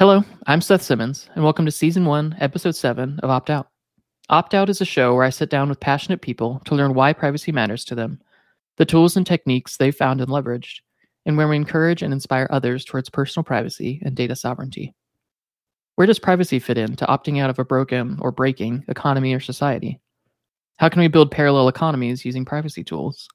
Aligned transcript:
Hello, 0.00 0.24
I'm 0.46 0.62
Seth 0.62 0.80
Simmons, 0.80 1.28
and 1.34 1.44
welcome 1.44 1.66
to 1.66 1.70
Season 1.70 2.06
1, 2.06 2.36
Episode 2.40 2.74
7 2.74 3.20
of 3.22 3.28
Opt 3.28 3.50
Out. 3.50 3.68
Opt 4.30 4.54
Out 4.54 4.70
is 4.70 4.80
a 4.80 4.86
show 4.86 5.14
where 5.14 5.24
I 5.24 5.28
sit 5.28 5.50
down 5.50 5.68
with 5.68 5.78
passionate 5.78 6.22
people 6.22 6.62
to 6.64 6.74
learn 6.74 6.94
why 6.94 7.12
privacy 7.12 7.52
matters 7.52 7.84
to 7.84 7.94
them, 7.94 8.18
the 8.78 8.86
tools 8.86 9.18
and 9.18 9.26
techniques 9.26 9.76
they've 9.76 9.94
found 9.94 10.22
and 10.22 10.30
leveraged, 10.30 10.80
and 11.26 11.36
where 11.36 11.48
we 11.48 11.56
encourage 11.56 12.00
and 12.00 12.14
inspire 12.14 12.48
others 12.50 12.82
towards 12.82 13.10
personal 13.10 13.44
privacy 13.44 14.00
and 14.02 14.14
data 14.14 14.34
sovereignty. 14.34 14.94
Where 15.96 16.06
does 16.06 16.18
privacy 16.18 16.60
fit 16.60 16.78
in 16.78 16.96
to 16.96 17.04
opting 17.04 17.38
out 17.38 17.50
of 17.50 17.58
a 17.58 17.64
broken 17.66 18.16
or 18.22 18.32
breaking 18.32 18.86
economy 18.88 19.34
or 19.34 19.40
society? 19.40 20.00
How 20.78 20.88
can 20.88 21.00
we 21.00 21.08
build 21.08 21.30
parallel 21.30 21.68
economies 21.68 22.24
using 22.24 22.46
privacy 22.46 22.84
tools? 22.84 23.28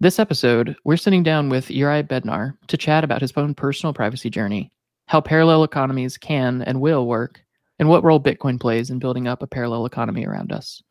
This 0.00 0.18
episode, 0.18 0.74
we're 0.82 0.96
sitting 0.96 1.22
down 1.22 1.48
with 1.48 1.68
Juraj 1.68 2.08
Bednar 2.08 2.58
to 2.66 2.76
chat 2.76 3.04
about 3.04 3.22
his 3.22 3.32
own 3.36 3.54
personal 3.54 3.94
privacy 3.94 4.30
journey 4.30 4.72
how 5.06 5.20
parallel 5.20 5.64
economies 5.64 6.16
can 6.16 6.62
and 6.62 6.80
will 6.80 7.06
work, 7.06 7.44
and 7.78 7.88
what 7.88 8.04
role 8.04 8.20
Bitcoin 8.20 8.60
plays 8.60 8.90
in 8.90 8.98
building 8.98 9.28
up 9.28 9.42
a 9.42 9.46
parallel 9.46 9.86
economy 9.86 10.26
around 10.26 10.52
us. 10.52 10.82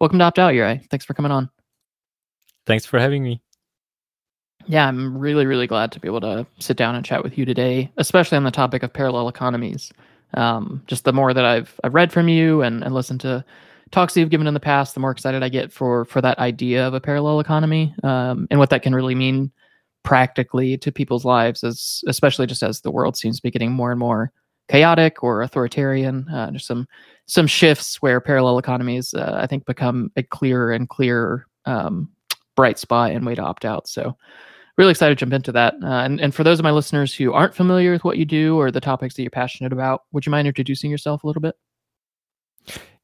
Welcome 0.00 0.18
to 0.18 0.24
Opt 0.24 0.38
Out, 0.38 0.54
Juraj. 0.54 0.88
Thanks 0.90 1.04
for 1.04 1.14
coming 1.14 1.32
on. 1.32 1.50
Thanks 2.66 2.86
for 2.86 2.98
having 2.98 3.22
me. 3.22 3.40
Yeah, 4.66 4.86
I'm 4.86 5.18
really, 5.18 5.46
really 5.46 5.66
glad 5.66 5.90
to 5.92 6.00
be 6.00 6.06
able 6.06 6.20
to 6.20 6.46
sit 6.60 6.76
down 6.76 6.94
and 6.94 7.04
chat 7.04 7.24
with 7.24 7.36
you 7.36 7.44
today, 7.44 7.90
especially 7.96 8.36
on 8.36 8.44
the 8.44 8.50
topic 8.50 8.82
of 8.82 8.92
parallel 8.92 9.28
economies. 9.28 9.92
Um, 10.34 10.82
just 10.86 11.04
the 11.04 11.12
more 11.12 11.34
that 11.34 11.44
I've 11.44 11.78
I've 11.84 11.94
read 11.94 12.12
from 12.12 12.28
you 12.28 12.62
and, 12.62 12.82
and 12.84 12.94
listened 12.94 13.20
to 13.22 13.44
talks 13.90 14.16
you've 14.16 14.30
given 14.30 14.46
in 14.46 14.54
the 14.54 14.60
past, 14.60 14.94
the 14.94 15.00
more 15.00 15.10
excited 15.10 15.42
I 15.42 15.48
get 15.48 15.72
for 15.72 16.04
for 16.04 16.20
that 16.20 16.38
idea 16.38 16.86
of 16.86 16.94
a 16.94 17.00
parallel 17.00 17.40
economy 17.40 17.94
um, 18.04 18.46
and 18.50 18.58
what 18.58 18.70
that 18.70 18.82
can 18.82 18.94
really 18.94 19.14
mean 19.14 19.50
practically 20.02 20.76
to 20.76 20.90
people's 20.90 21.24
lives 21.24 21.62
as 21.62 22.02
especially 22.08 22.46
just 22.46 22.62
as 22.62 22.80
the 22.80 22.90
world 22.90 23.16
seems 23.16 23.36
to 23.36 23.42
be 23.42 23.50
getting 23.50 23.72
more 23.72 23.90
and 23.90 24.00
more 24.00 24.32
chaotic 24.68 25.22
or 25.22 25.42
authoritarian 25.42 26.26
uh, 26.32 26.50
there's 26.50 26.66
some 26.66 26.86
some 27.26 27.46
shifts 27.46 28.00
where 28.00 28.20
parallel 28.20 28.58
economies 28.58 29.14
uh, 29.14 29.36
i 29.40 29.46
think 29.46 29.64
become 29.66 30.10
a 30.16 30.22
clearer 30.22 30.72
and 30.72 30.88
clearer 30.88 31.46
um, 31.66 32.08
bright 32.56 32.78
spot 32.78 33.12
and 33.12 33.24
way 33.26 33.34
to 33.34 33.42
opt 33.42 33.64
out. 33.64 33.88
So 33.88 34.16
really 34.76 34.90
excited 34.90 35.16
to 35.18 35.20
jump 35.20 35.32
into 35.32 35.52
that. 35.52 35.74
Uh, 35.82 35.86
and, 35.86 36.20
and 36.20 36.34
for 36.34 36.44
those 36.44 36.58
of 36.58 36.64
my 36.64 36.70
listeners 36.70 37.14
who 37.14 37.32
aren't 37.32 37.54
familiar 37.54 37.92
with 37.92 38.04
what 38.04 38.18
you 38.18 38.24
do 38.24 38.58
or 38.58 38.70
the 38.70 38.80
topics 38.80 39.14
that 39.14 39.22
you're 39.22 39.30
passionate 39.30 39.72
about 39.72 40.02
would 40.12 40.24
you 40.24 40.30
mind 40.30 40.48
introducing 40.48 40.90
yourself 40.90 41.24
a 41.24 41.26
little 41.26 41.42
bit 41.42 41.54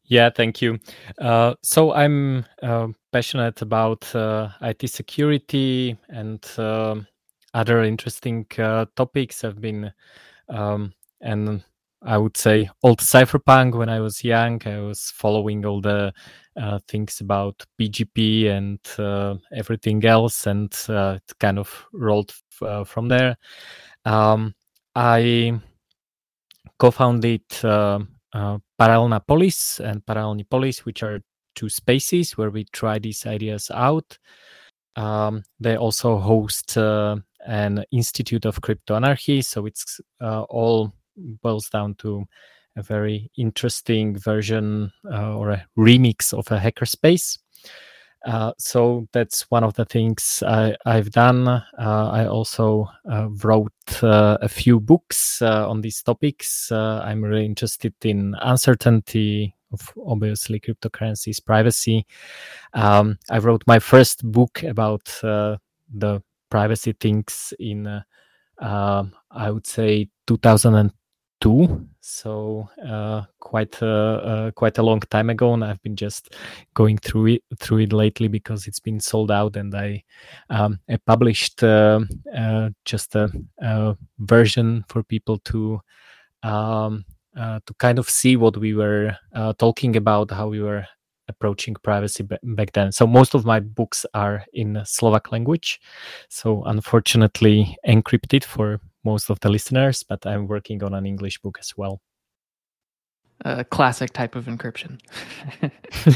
yeah, 0.09 0.31
thank 0.31 0.63
you. 0.63 0.79
Uh, 1.21 1.55
so 1.63 1.93
I'm 1.93 2.45
uh, 2.63 2.89
passionate 3.13 3.63
about 3.63 4.15
uh, 4.15 4.49
IT 4.63 4.89
security 4.89 5.97
and 6.09 6.45
um, 6.59 7.07
other 7.55 7.83
interesting 7.83 8.47
uh, 8.59 8.87
topics. 8.97 9.45
I've 9.45 9.61
been, 9.61 9.93
um, 10.49 10.93
and 11.21 11.63
I 12.03 12.17
would 12.19 12.37
say, 12.37 12.71
old 12.83 13.01
cypherpunk 13.01 13.75
when 13.77 13.89
I 13.89 14.01
was 14.01 14.25
young. 14.25 14.61
I 14.67 14.81
was 14.81 15.13
following 15.15 15.67
all 15.67 15.81
the 15.81 16.13
uh, 16.61 16.79
things 16.89 17.21
about 17.21 17.65
PGP 17.79 18.47
and 18.49 18.81
uh, 18.99 19.37
everything 19.55 20.05
else, 20.05 20.47
and 20.47 20.73
it 20.89 21.23
kind 21.39 21.59
of 21.59 21.87
rolled 21.93 22.33
f- 22.63 22.89
from 22.89 23.09
there. 23.09 23.37
Um, 24.05 24.55
I 24.95 25.61
co-founded 26.79 27.43
uh, 28.33 28.59
and 28.81 30.05
Paralelní 30.07 30.49
Polis, 30.49 30.85
which 30.85 31.03
are 31.03 31.21
two 31.55 31.69
spaces 31.69 32.37
where 32.37 32.51
we 32.51 32.65
try 32.73 32.99
these 32.99 33.27
ideas 33.27 33.71
out. 33.75 34.19
Um, 34.97 35.43
they 35.61 35.77
also 35.77 36.19
host 36.19 36.77
uh, 36.77 37.17
an 37.47 37.85
Institute 37.91 38.45
of 38.45 38.61
Crypto 38.61 38.97
Anarchy, 38.97 39.43
so 39.43 39.67
it's 39.67 40.01
uh, 40.21 40.43
all 40.43 40.93
boils 41.43 41.69
down 41.69 41.95
to 41.97 42.25
a 42.77 42.83
very 42.83 43.31
interesting 43.37 44.17
version 44.17 44.93
uh, 45.13 45.37
or 45.37 45.51
a 45.51 45.67
remix 45.77 46.33
of 46.33 46.51
a 46.53 46.59
hackerspace. 46.59 47.39
Uh, 48.25 48.53
so 48.59 49.07
that's 49.13 49.51
one 49.51 49.65
of 49.65 49.75
the 49.75 49.85
things 49.85 50.43
I, 50.47 50.75
have 50.85 51.11
done. 51.11 51.49
Uh, 51.49 51.63
I 51.79 52.27
also 52.27 52.89
uh, 53.11 53.29
wrote 53.43 53.73
uh, 54.03 54.39
a 54.43 54.49
few 54.49 54.81
books 54.81 55.41
uh, 55.41 55.69
on 55.69 55.81
these 55.81 56.03
topics. 56.03 56.71
I'm 56.73 57.23
really 57.23 57.47
interested 57.47 57.95
in 58.03 58.35
uncertainty 58.41 59.55
of 59.73 59.93
obviously 60.07 60.61
cryptocurrencies, 60.61 61.45
privacy. 61.45 62.07
Um, 62.75 63.19
I 63.31 63.39
wrote 63.39 63.63
my 63.67 63.79
first 63.79 64.25
book 64.25 64.63
about 64.63 65.05
the 65.23 66.23
privacy 66.51 66.95
things 66.99 67.55
in, 67.59 68.03
I 68.61 69.51
would 69.51 69.67
say, 69.67 70.09
2000 70.27 70.93
two, 71.41 71.87
so 72.01 72.69
uh, 72.87 73.23
quite 73.39 73.81
a, 73.83 73.89
uh, 73.89 74.51
quite 74.53 74.79
a 74.79 74.83
long 74.83 75.01
time 75.01 75.31
ago, 75.31 75.55
and 75.55 75.65
I've 75.65 75.83
been 75.83 75.97
just 75.97 76.35
going 76.75 76.99
through 76.99 77.27
it 77.27 77.43
through 77.59 77.79
it 77.79 77.93
lately 77.93 78.29
because 78.29 78.67
it's 78.67 78.81
been 78.81 79.01
sold 79.01 79.31
out, 79.31 79.57
and 79.57 79.75
I, 79.75 80.03
um, 80.51 80.81
I 80.89 80.97
published 81.07 81.63
uh, 81.63 82.01
uh 82.37 82.71
just 82.85 83.15
a, 83.15 83.31
a, 83.59 83.97
version 84.19 84.85
for 84.89 85.03
people 85.03 85.39
to. 85.39 85.81
Um, 86.43 87.05
uh, 87.37 87.61
to 87.67 87.75
kind 87.75 88.01
of 88.01 88.11
see 88.11 88.37
what 88.37 88.57
we 88.57 88.75
were 88.75 89.17
uh, 89.33 89.53
talking 89.59 89.95
about, 89.95 90.29
how 90.31 90.49
we 90.49 90.61
were 90.61 90.85
approaching 91.29 91.77
privacy 91.85 92.27
back 92.43 92.73
then. 92.73 92.91
So 92.91 93.07
most 93.07 93.35
of 93.35 93.45
my 93.45 93.61
books 93.61 94.05
are 94.15 94.45
in 94.53 94.81
Slovak 94.85 95.31
language, 95.31 95.81
so 96.29 96.65
unfortunately 96.65 97.77
encrypted 97.87 98.43
for 98.43 98.81
most 99.09 99.31
of 99.31 99.41
the 99.41 99.49
listeners, 99.49 100.03
but 100.03 100.27
I'm 100.27 100.47
working 100.47 100.83
on 100.83 100.95
an 100.95 101.07
English 101.07 101.39
book 101.41 101.59
as 101.61 101.73
well. 101.77 102.01
A 103.45 103.65
classic 103.65 104.13
type 104.13 104.35
of 104.37 104.47
encryption. 104.47 105.01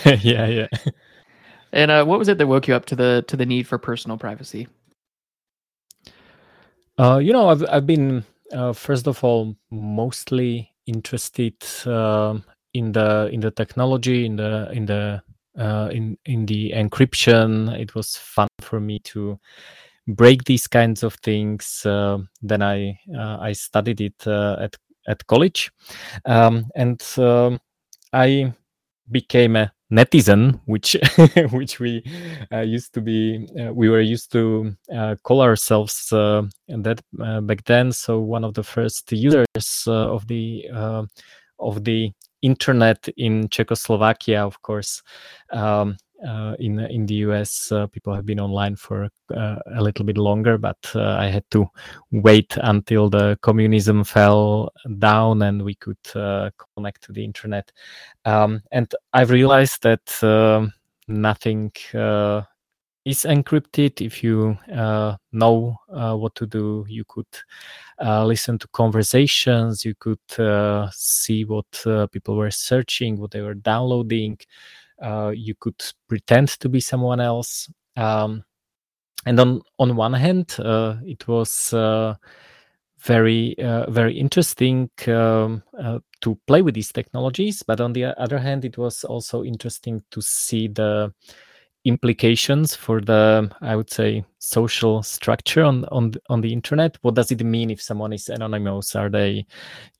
yeah, 0.23 0.47
yeah. 0.47 0.69
And 1.73 1.91
uh, 1.91 2.05
what 2.05 2.19
was 2.19 2.29
it 2.29 2.39
that 2.39 2.47
woke 2.47 2.69
you 2.69 2.75
up 2.75 2.85
to 2.87 2.97
the 2.97 3.25
to 3.29 3.37
the 3.37 3.47
need 3.47 3.67
for 3.67 3.79
personal 3.79 4.19
privacy? 4.19 4.69
Uh, 6.99 7.19
you 7.19 7.33
know, 7.33 7.49
I've 7.49 7.65
I've 7.69 7.87
been 7.87 8.25
uh, 8.53 8.73
first 8.73 9.07
of 9.07 9.25
all 9.25 9.57
mostly 9.71 10.71
interested 10.87 11.57
uh, 11.87 12.39
in 12.75 12.93
the 12.93 13.31
in 13.33 13.41
the 13.41 13.51
technology, 13.51 14.27
in 14.27 14.37
the 14.37 14.71
in 14.73 14.87
the 14.87 15.23
uh, 15.59 15.89
in 15.93 16.19
in 16.27 16.47
the 16.47 16.73
encryption. 16.75 17.73
It 17.79 17.95
was 17.95 18.17
fun 18.17 18.49
for 18.61 18.81
me 18.81 18.99
to 18.99 19.39
break 20.07 20.45
these 20.45 20.67
kinds 20.67 21.03
of 21.03 21.15
things. 21.15 21.85
Uh, 21.85 22.19
then 22.43 22.63
I 22.63 22.99
uh, 23.17 23.39
I 23.41 23.53
studied 23.53 24.01
it 24.01 24.27
uh, 24.27 24.57
at 24.61 24.77
at 25.09 25.27
college, 25.27 25.71
um, 26.25 26.67
and 26.75 27.03
um, 27.19 27.61
I 28.13 28.53
became 29.11 29.57
a 29.57 29.73
netizen, 29.93 30.61
which 30.67 30.97
which 31.53 31.81
we 31.81 32.03
uh, 32.53 32.61
used 32.61 32.95
to 32.95 33.01
be. 33.01 33.47
Uh, 33.61 33.73
we 33.73 33.89
were 33.89 34.01
used 34.01 34.33
to 34.33 34.75
uh, 34.95 35.17
call 35.23 35.43
ourselves 35.43 36.09
that 36.11 37.01
back 37.47 37.65
then. 37.65 37.93
So 37.93 38.21
one 38.21 38.45
of 38.45 38.55
the 38.55 38.63
first 38.65 39.13
users 39.13 39.85
of 39.87 40.27
the 40.27 40.67
of 41.59 41.85
the 41.85 42.13
internet 42.43 43.09
in 43.17 43.49
Czechoslovakia, 43.49 44.45
of 44.45 44.61
course. 44.63 45.03
Um, 45.53 45.97
uh, 46.27 46.55
in 46.59 46.79
in 46.79 47.07
the 47.07 47.15
US, 47.27 47.73
uh, 47.73 47.87
people 47.87 48.15
have 48.15 48.25
been 48.27 48.41
online 48.41 48.77
for 48.77 49.09
uh, 49.35 49.57
a 49.75 49.83
little 49.83 50.05
bit 50.05 50.17
longer, 50.19 50.59
but 50.59 50.79
uh, 50.95 51.17
I 51.19 51.27
had 51.27 51.45
to 51.51 51.67
wait 52.11 52.57
until 52.59 53.11
the 53.11 53.39
communism 53.43 54.05
fell 54.05 54.73
down 54.99 55.43
and 55.43 55.63
we 55.63 55.75
could 55.75 55.99
uh, 56.15 56.51
connect 56.77 57.03
to 57.05 57.13
the 57.13 57.25
internet. 57.25 57.73
Um, 58.25 58.63
and 58.71 58.93
I've 59.13 59.31
realized 59.31 59.83
that 59.83 60.23
um, 60.23 60.73
nothing 61.09 61.73
uh, 61.95 62.43
is 63.05 63.25
encrypted. 63.25 64.01
If 64.01 64.23
you 64.23 64.57
know 65.33 65.77
what 65.89 66.35
to 66.37 66.47
do, 66.47 66.87
you 66.89 67.05
could 67.09 67.27
listen 68.01 68.59
to 68.59 68.69
conversations, 68.69 69.85
you 69.85 69.95
could 69.99 70.93
see 70.93 71.45
what 71.45 71.67
people 72.13 72.37
were 72.37 72.51
searching, 72.53 73.19
what 73.19 73.33
they 73.33 73.41
were 73.41 73.55
downloading. 73.55 74.39
Uh, 75.03 75.33
you 75.35 75.55
could 75.59 75.83
pretend 76.09 76.49
to 76.61 76.69
be 76.69 76.81
someone 76.81 77.21
else. 77.21 77.71
Um, 77.97 78.45
and 79.27 79.39
on 79.39 79.63
on 79.79 79.97
one 79.97 80.15
hand, 80.15 80.57
uh, 80.59 80.97
it 81.05 81.27
was 81.29 81.73
uh, 81.73 82.15
very 82.99 83.57
uh, 83.59 83.91
very 83.91 84.19
interesting 84.19 84.91
um, 85.09 85.63
to 86.21 86.39
play 86.47 86.63
with 86.63 86.75
these 86.75 86.93
technologies, 86.93 87.63
but 87.63 87.81
on 87.81 87.93
the 87.93 88.05
other 88.21 88.39
hand, 88.39 88.65
it 88.65 88.79
was 88.79 89.05
also 89.05 89.43
interesting 89.45 90.03
to 90.11 90.21
see 90.23 90.69
the 90.69 91.13
implications 91.85 92.77
for 92.77 93.01
the 93.01 93.51
i 93.61 93.75
would 93.75 93.91
say 93.91 94.25
social 94.43 95.03
structure 95.05 95.63
on 95.63 95.85
on 95.87 96.13
on 96.29 96.41
the 96.41 96.53
internet? 96.53 96.99
What 97.03 97.15
does 97.15 97.31
it 97.31 97.43
mean 97.45 97.71
if 97.71 97.81
someone 97.81 98.13
is 98.13 98.29
anonymous? 98.29 98.97
Are 98.97 99.09
they 99.09 99.47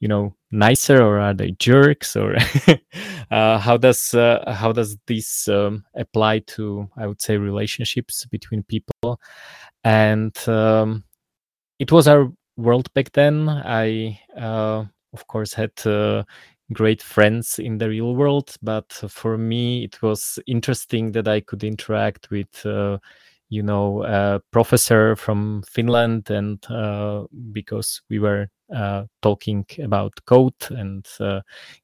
you 0.01 0.09
know 0.09 0.35
nicer 0.51 1.01
or 1.01 1.21
are 1.21 1.35
they 1.35 1.53
jerks? 1.53 2.17
Or 2.17 2.37
uh, 3.31 3.59
how 3.59 3.77
does 3.77 4.15
uh, 4.15 4.53
how 4.53 4.73
does 4.73 4.97
this 5.07 5.49
um, 5.49 5.85
apply 5.95 6.41
to 6.41 6.89
i 6.97 7.07
would 7.07 7.23
say 7.23 7.37
relationships 7.37 8.27
between 8.27 8.65
people? 8.65 9.21
And 9.85 10.37
um, 10.49 11.05
it 11.79 11.93
was 11.93 12.09
our 12.09 12.33
world 12.57 12.93
back 12.95 13.13
then. 13.13 13.49
I, 13.49 14.21
uh, 14.37 14.85
of 15.13 15.27
course, 15.27 15.53
had 15.53 15.73
uh, 15.87 16.25
great 16.73 17.03
friends 17.03 17.59
in 17.59 17.79
the 17.79 17.89
real 17.89 18.15
world, 18.15 18.57
but 18.63 18.93
for 18.93 19.39
me, 19.39 19.85
it 19.85 20.03
was 20.03 20.39
interesting 20.47 21.13
that 21.13 21.29
I 21.29 21.41
could 21.41 21.65
interact 21.65 22.31
with 22.31 22.65
uh, 22.67 22.99
you 23.53 23.63
know, 23.63 24.03
a 24.05 24.41
professor 24.51 25.15
from 25.15 25.63
Finland, 25.69 26.31
and 26.31 26.59
uh, 26.71 27.25
because 27.53 28.01
we 28.09 28.19
were 28.19 28.49
uh, 28.75 29.05
talking 29.21 29.67
about 29.83 30.15
code 30.25 30.55
and 30.71 31.07
uh, 31.21 31.43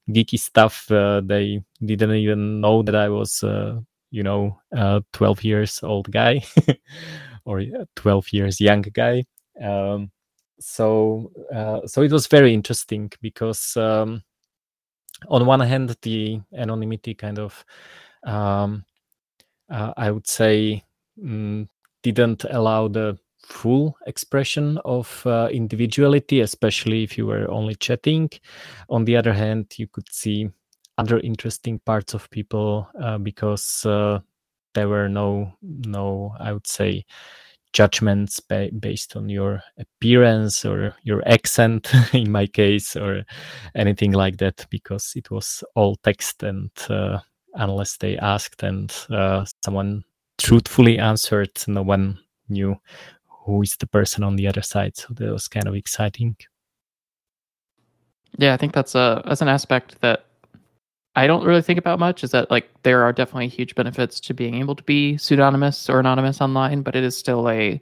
geeky 0.09 0.39
stuff, 0.39 0.91
uh, 0.91 1.21
they 1.23 1.61
didn't 1.85 2.15
even 2.15 2.63
know 2.63 2.83
that 2.83 2.95
I 2.95 3.11
was, 3.11 3.43
uh, 3.43 3.81
you 4.11 4.23
know, 4.23 4.59
a 4.73 5.03
12 5.13 5.45
years 5.45 5.81
old 5.83 6.11
guy 6.11 6.43
or 7.45 7.63
12 7.97 8.33
years 8.33 8.63
young 8.63 8.81
guy. 8.81 9.27
Um, 9.63 10.11
so, 10.59 11.31
so 11.85 12.01
it 12.01 12.11
was 12.13 12.29
very 12.29 12.55
interesting 12.55 13.13
because, 13.21 13.77
um, 13.77 14.23
on 15.27 15.47
one 15.47 15.61
hand, 15.61 15.97
the 16.03 16.41
anonymity 16.55 17.15
kind 17.15 17.39
of, 17.39 17.65
um, 18.25 18.85
I 19.71 20.11
would 20.11 20.27
say, 20.27 20.85
mm, 21.23 21.69
didn't 22.03 22.45
allow 22.45 22.89
the 22.89 23.19
full 23.43 23.97
expression 24.07 24.79
of 24.85 25.23
uh, 25.27 25.49
individuality, 25.51 26.41
especially 26.41 27.03
if 27.03 27.17
you 27.17 27.27
were 27.27 27.51
only 27.51 27.75
chatting. 27.75 28.31
On 28.91 29.05
the 29.05 29.17
other 29.17 29.33
hand, 29.33 29.73
you 29.77 29.87
could 29.87 30.09
see 30.11 30.49
other 30.99 31.21
interesting 31.21 31.79
parts 31.81 32.15
of 32.15 32.29
people 32.31 32.89
uh, 33.01 33.19
because 33.19 33.87
uh, 33.87 34.21
there 34.75 34.89
were 34.89 35.09
no, 35.09 35.53
no, 35.63 36.35
I 36.39 36.53
would 36.53 36.67
say, 36.67 37.05
judgments 37.73 38.41
ba- 38.41 38.71
based 38.79 39.17
on 39.17 39.29
your 39.29 39.63
appearance 39.79 40.65
or 40.65 40.95
your 41.03 41.27
accent, 41.29 41.93
in 42.13 42.31
my 42.31 42.47
case, 42.47 42.97
or 42.97 43.25
anything 43.75 44.13
like 44.13 44.39
that, 44.39 44.67
because 44.71 45.13
it 45.17 45.31
was 45.31 45.63
all 45.75 45.97
text 45.97 46.43
and 46.43 46.71
uh, 46.89 47.19
unless 47.55 47.97
they 47.97 48.17
asked 48.19 48.63
and 48.63 48.95
uh, 49.11 49.45
someone 49.65 50.05
truthfully 50.39 50.99
answered. 50.99 51.51
No 51.67 51.83
one 51.83 52.19
knew 52.49 52.77
who 53.27 53.63
is 53.63 53.77
the 53.77 53.87
person 53.87 54.25
on 54.25 54.37
the 54.37 54.47
other 54.47 54.63
side. 54.63 54.97
So 54.97 55.09
that 55.15 55.33
was 55.33 55.49
kind 55.49 55.67
of 55.67 55.75
exciting. 55.75 56.37
Yeah, 58.37 58.55
I 58.55 58.57
think 58.57 58.73
that's 58.73 58.95
a 58.95 59.23
that's 59.27 59.43
an 59.43 59.49
aspect 59.49 60.01
that 60.01 60.27
I 61.19 61.27
don't 61.27 61.45
really 61.45 61.63
think 61.63 61.81
about 61.81 61.99
much. 61.99 62.23
Is 62.23 62.31
that 62.31 62.49
like 62.49 62.71
there 62.85 63.03
are 63.03 63.13
definitely 63.13 63.49
huge 63.49 63.75
benefits 63.75 64.21
to 64.21 64.35
being 64.35 64.55
able 64.55 64.77
to 64.77 64.85
be 64.85 65.17
pseudonymous 65.17 65.91
or 65.91 65.99
anonymous 65.99 66.41
online, 66.41 66.83
but 66.83 66.95
it 66.95 67.03
is 67.03 67.17
still 67.17 67.51
a 67.51 67.81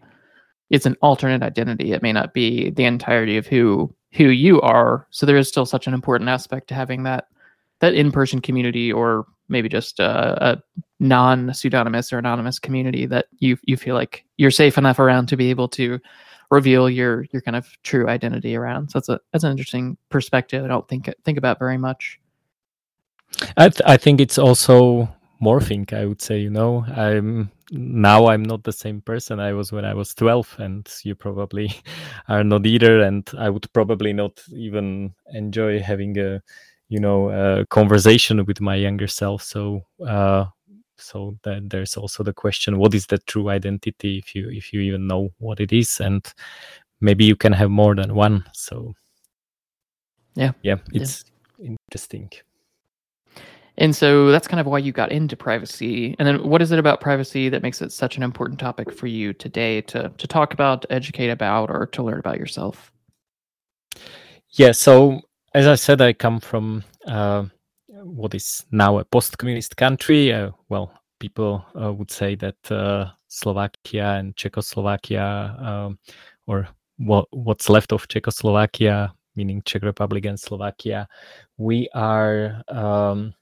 it's 0.70 0.86
an 0.86 0.96
alternate 1.02 1.42
identity. 1.42 1.92
It 1.92 2.02
may 2.02 2.14
not 2.14 2.32
be 2.32 2.70
the 2.70 2.84
entirety 2.84 3.36
of 3.36 3.46
who 3.46 3.94
who 4.12 4.28
you 4.28 4.62
are. 4.62 5.06
So 5.10 5.26
there 5.26 5.36
is 5.36 5.48
still 5.48 5.66
such 5.66 5.86
an 5.86 5.92
important 5.92 6.30
aspect 6.30 6.68
to 6.68 6.74
having 6.74 7.02
that 7.02 7.28
that 7.80 7.92
in 7.92 8.10
person 8.10 8.40
community 8.40 8.90
or 8.90 9.26
maybe 9.50 9.68
just 9.68 10.00
a, 10.00 10.52
a 10.52 10.62
non 10.98 11.52
pseudonymous 11.52 12.14
or 12.14 12.18
anonymous 12.18 12.58
community 12.58 13.04
that 13.04 13.26
you 13.40 13.58
you 13.64 13.76
feel 13.76 13.94
like 13.96 14.24
you're 14.38 14.50
safe 14.50 14.78
enough 14.78 14.98
around 14.98 15.26
to 15.26 15.36
be 15.36 15.50
able 15.50 15.68
to 15.68 16.00
reveal 16.50 16.88
your 16.88 17.26
your 17.34 17.42
kind 17.42 17.56
of 17.56 17.68
true 17.82 18.08
identity 18.08 18.56
around. 18.56 18.88
So 18.88 18.98
that's 18.98 19.10
a 19.10 19.20
that's 19.32 19.44
an 19.44 19.50
interesting 19.50 19.98
perspective. 20.08 20.64
I 20.64 20.68
don't 20.68 20.88
think 20.88 21.12
think 21.22 21.36
about 21.36 21.58
very 21.58 21.76
much. 21.76 22.18
I 23.56 23.68
th- 23.68 23.82
I 23.84 23.96
think 23.96 24.20
it's 24.20 24.38
also 24.38 25.08
morphing. 25.42 25.92
I 25.92 26.06
would 26.06 26.22
say 26.22 26.40
you 26.40 26.50
know 26.50 26.84
I'm 26.96 27.50
now 27.70 28.26
I'm 28.26 28.42
not 28.42 28.62
the 28.62 28.72
same 28.72 29.00
person 29.00 29.40
I 29.40 29.52
was 29.52 29.72
when 29.72 29.84
I 29.84 29.94
was 29.94 30.14
12, 30.14 30.56
and 30.58 30.88
you 31.04 31.14
probably 31.14 31.72
are 32.28 32.44
not 32.44 32.66
either. 32.66 33.00
And 33.02 33.28
I 33.38 33.50
would 33.50 33.70
probably 33.72 34.12
not 34.12 34.42
even 34.52 35.14
enjoy 35.32 35.80
having 35.80 36.18
a 36.18 36.42
you 36.88 37.00
know 37.00 37.30
a 37.30 37.66
conversation 37.66 38.44
with 38.44 38.60
my 38.60 38.76
younger 38.76 39.08
self 39.08 39.42
so 39.42 39.82
uh 40.06 40.44
so 40.96 41.36
that 41.42 41.68
there's 41.68 41.96
also 41.96 42.22
the 42.22 42.32
question 42.32 42.78
what 42.78 42.94
is 42.94 43.06
the 43.06 43.18
true 43.18 43.48
identity 43.48 44.18
if 44.18 44.34
you 44.34 44.48
if 44.50 44.72
you 44.72 44.80
even 44.80 45.06
know 45.06 45.28
what 45.38 45.60
it 45.60 45.72
is 45.72 46.00
and 46.00 46.32
maybe 47.00 47.24
you 47.24 47.36
can 47.36 47.52
have 47.52 47.70
more 47.70 47.94
than 47.94 48.14
one 48.14 48.44
so 48.52 48.94
yeah 50.34 50.52
yeah 50.62 50.76
it's 50.92 51.24
yeah. 51.58 51.74
interesting 51.90 52.30
and 53.78 53.94
so 53.94 54.30
that's 54.30 54.48
kind 54.48 54.60
of 54.60 54.66
why 54.66 54.78
you 54.78 54.92
got 54.92 55.12
into 55.12 55.36
privacy 55.36 56.16
and 56.18 56.26
then 56.26 56.42
what 56.48 56.62
is 56.62 56.72
it 56.72 56.78
about 56.78 57.00
privacy 57.00 57.48
that 57.48 57.62
makes 57.62 57.82
it 57.82 57.92
such 57.92 58.16
an 58.16 58.22
important 58.22 58.58
topic 58.58 58.92
for 58.92 59.06
you 59.06 59.32
today 59.32 59.80
to 59.80 60.10
to 60.18 60.26
talk 60.26 60.52
about 60.52 60.84
educate 60.90 61.30
about 61.30 61.70
or 61.70 61.86
to 61.86 62.02
learn 62.02 62.18
about 62.18 62.38
yourself 62.38 62.92
yeah 64.50 64.72
so 64.72 65.20
as 65.56 65.66
I 65.66 65.74
said, 65.74 66.02
I 66.02 66.12
come 66.12 66.38
from 66.38 66.84
uh, 67.06 67.44
what 67.88 68.34
is 68.34 68.66
now 68.70 68.98
a 68.98 69.04
post-communist 69.06 69.78
country. 69.78 70.30
Uh, 70.30 70.50
well, 70.68 70.92
people 71.18 71.64
uh, 71.80 71.94
would 71.94 72.10
say 72.10 72.34
that 72.34 72.70
uh, 72.70 73.06
Slovakia 73.28 74.18
and 74.18 74.36
Czechoslovakia, 74.36 75.56
um, 75.58 75.98
or 76.46 76.68
what, 76.98 77.26
what's 77.30 77.70
left 77.70 77.94
of 77.94 78.06
Czechoslovakia, 78.06 79.14
meaning 79.34 79.62
Czech 79.64 79.82
Republic 79.82 80.26
and 80.26 80.38
Slovakia, 80.38 81.08
we 81.56 81.88
are 81.94 82.62
um, 82.68 83.32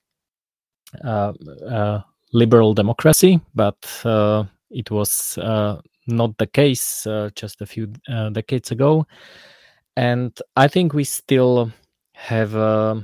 liberal 2.32 2.75
democracy, 2.75 3.41
but 3.55 3.76
uh, 4.05 4.44
it 4.70 4.91
was 4.91 5.38
not 6.06 6.37
the 6.38 6.46
case 6.46 7.06
just 7.35 7.61
a 7.61 7.67
few 7.67 7.87
decades 8.32 8.70
ago. 8.70 9.06
And 9.96 10.37
I 10.56 10.69
think 10.69 10.93
we 10.93 11.05
still 11.05 11.70
have 12.14 12.56
uh, 12.56 12.96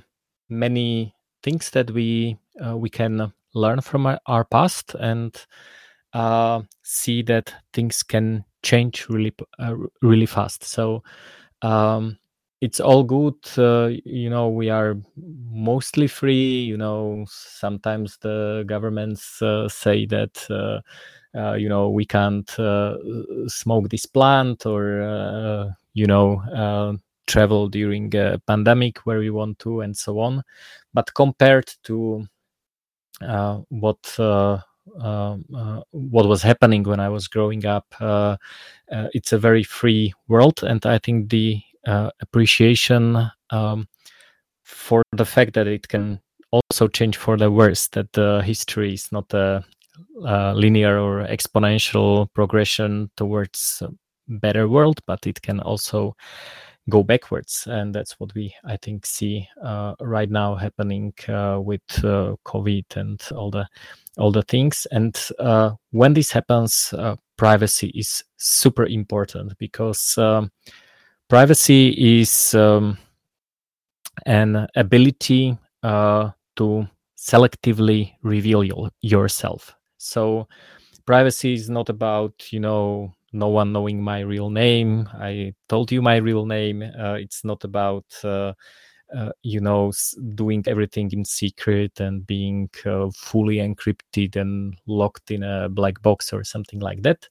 many 0.49 1.15
things 1.43 1.71
that 1.71 1.91
we 1.91 2.39
uh, 2.65 2.77
we 2.77 2.91
can 2.91 3.33
learn 3.55 3.81
from 3.81 4.07
our, 4.07 4.19
our 4.27 4.45
past 4.45 4.95
and 4.95 5.35
uh, 6.13 6.63
see 6.83 7.23
that 7.23 7.55
things 7.73 8.03
can 8.03 8.45
change 8.63 9.09
really 9.09 9.33
uh, 9.59 9.75
really 10.03 10.27
fast. 10.27 10.65
So 10.65 11.03
um, 11.63 12.19
it's 12.61 12.81
all 12.81 13.03
good. 13.05 13.37
Uh, 13.57 13.91
you 14.05 14.31
know, 14.31 14.49
we 14.49 14.71
are 14.71 14.97
mostly 15.17 16.07
free. 16.07 16.63
You 16.63 16.77
know, 16.77 17.25
sometimes 17.29 18.19
the 18.19 18.65
governments 18.67 19.41
uh, 19.43 19.69
say 19.69 20.07
that. 20.07 20.47
Uh, 20.51 20.81
you 21.55 21.69
know 21.69 21.89
we 21.89 22.05
can't 22.05 22.59
uh, 22.59 22.97
smoke 23.47 23.89
this 23.89 24.05
plant 24.05 24.67
or 24.67 25.01
uh, 25.01 25.71
you 25.95 26.05
know 26.05 26.99
travel 27.29 27.69
during 27.69 28.13
a 28.17 28.37
pandemic 28.49 28.99
where 29.07 29.21
we 29.21 29.31
want 29.31 29.57
to 29.61 29.83
and 29.83 29.97
so 29.97 30.19
on 30.19 30.43
but 30.93 31.15
compared 31.15 31.73
to 31.85 32.27
uh, 33.23 33.61
what 33.69 33.99
uh, 34.19 34.59
uh, 35.01 35.37
uh 35.55 35.81
what 35.91 36.27
was 36.27 36.43
happening 36.43 36.83
when 36.83 37.01
I 37.01 37.09
was 37.09 37.29
growing 37.29 37.65
up, 37.67 37.87
uh, 38.01 38.37
uh, 38.91 39.09
it's 39.13 39.33
a 39.33 39.39
very 39.39 39.63
free 39.63 40.13
world, 40.29 40.63
and 40.63 40.85
I 40.87 40.99
think 40.99 41.31
the 41.31 41.61
appreciation 41.87 43.31
um, 43.51 43.89
for 44.65 45.03
the 45.13 45.25
fact 45.25 45.55
that 45.55 45.67
it 45.67 45.89
can 45.89 46.21
also 46.53 46.89
change 46.89 47.17
for 47.17 47.37
the 47.37 47.51
worse, 47.51 47.89
that 47.89 48.13
the 48.13 48.43
history 48.45 48.95
is 48.95 49.11
not 49.13 49.33
a, 49.33 49.65
a 50.25 50.55
linear 50.55 50.99
or 50.99 51.27
exponential 51.27 52.33
progression 52.35 53.11
towards 53.17 53.83
a 53.83 53.91
better 54.29 54.69
world, 54.69 55.01
but 55.07 55.27
it 55.27 55.41
can 55.43 55.61
also 55.61 56.15
go 56.89 57.03
backwards. 57.03 57.67
And 57.71 57.95
that's 57.95 58.19
what 58.19 58.35
we 58.35 58.53
i 58.65 58.77
think 58.77 59.07
see 59.07 59.47
uh, 59.63 59.95
right 60.01 60.31
now 60.31 60.55
happening 60.55 61.13
uh, 61.29 61.61
with 61.63 61.83
uh, 62.05 62.37
covid 62.45 62.97
and 62.97 63.21
all 63.33 63.51
the 63.51 63.67
all 64.19 64.33
the 64.33 64.43
things. 64.43 64.87
And 64.91 65.19
uh, 65.39 65.73
when 65.91 66.15
this 66.15 66.33
happens 66.33 66.93
uh, 66.97 67.17
privacy 67.37 67.89
is 67.95 68.25
super 68.37 68.87
important 68.87 69.57
because 69.59 70.19
um, 70.19 70.51
privacy 71.31 72.21
is 72.21 72.55
um, 72.55 72.99
an 74.27 74.67
ability 74.77 75.57
uh, 75.83 76.31
to 76.57 76.87
selectively 77.17 78.13
reveal 78.23 78.65
your, 78.65 78.91
yourself 79.01 79.75
so 79.99 80.47
privacy 81.07 81.55
is 81.55 81.69
not 81.71 81.89
about 81.89 82.33
you 82.53 82.61
know 82.61 83.13
no 83.33 83.49
one 83.49 83.73
knowing 83.73 84.03
my 84.03 84.21
real 84.21 84.51
name. 84.51 85.09
I 85.15 85.55
told 85.69 85.93
you 85.93 86.03
my 86.03 86.17
real 86.17 86.47
name. 86.47 86.83
Uh, 86.83 87.15
it's 87.15 87.45
not 87.45 87.65
about 87.65 88.05
uh, 88.25 88.53
uh, 89.17 89.31
you 89.43 89.61
know 89.61 89.93
doing 90.35 90.65
everything 90.67 91.11
in 91.13 91.25
secret 91.25 92.01
and 92.01 92.27
being 92.27 92.69
uh, 92.87 93.09
fully 93.15 93.57
encrypted 93.57 94.37
and 94.37 94.77
locked 94.87 95.31
in 95.31 95.43
a 95.43 95.69
black 95.69 96.01
box 96.03 96.33
or 96.33 96.45
something 96.45 96.81
like 96.81 97.03
that. 97.03 97.29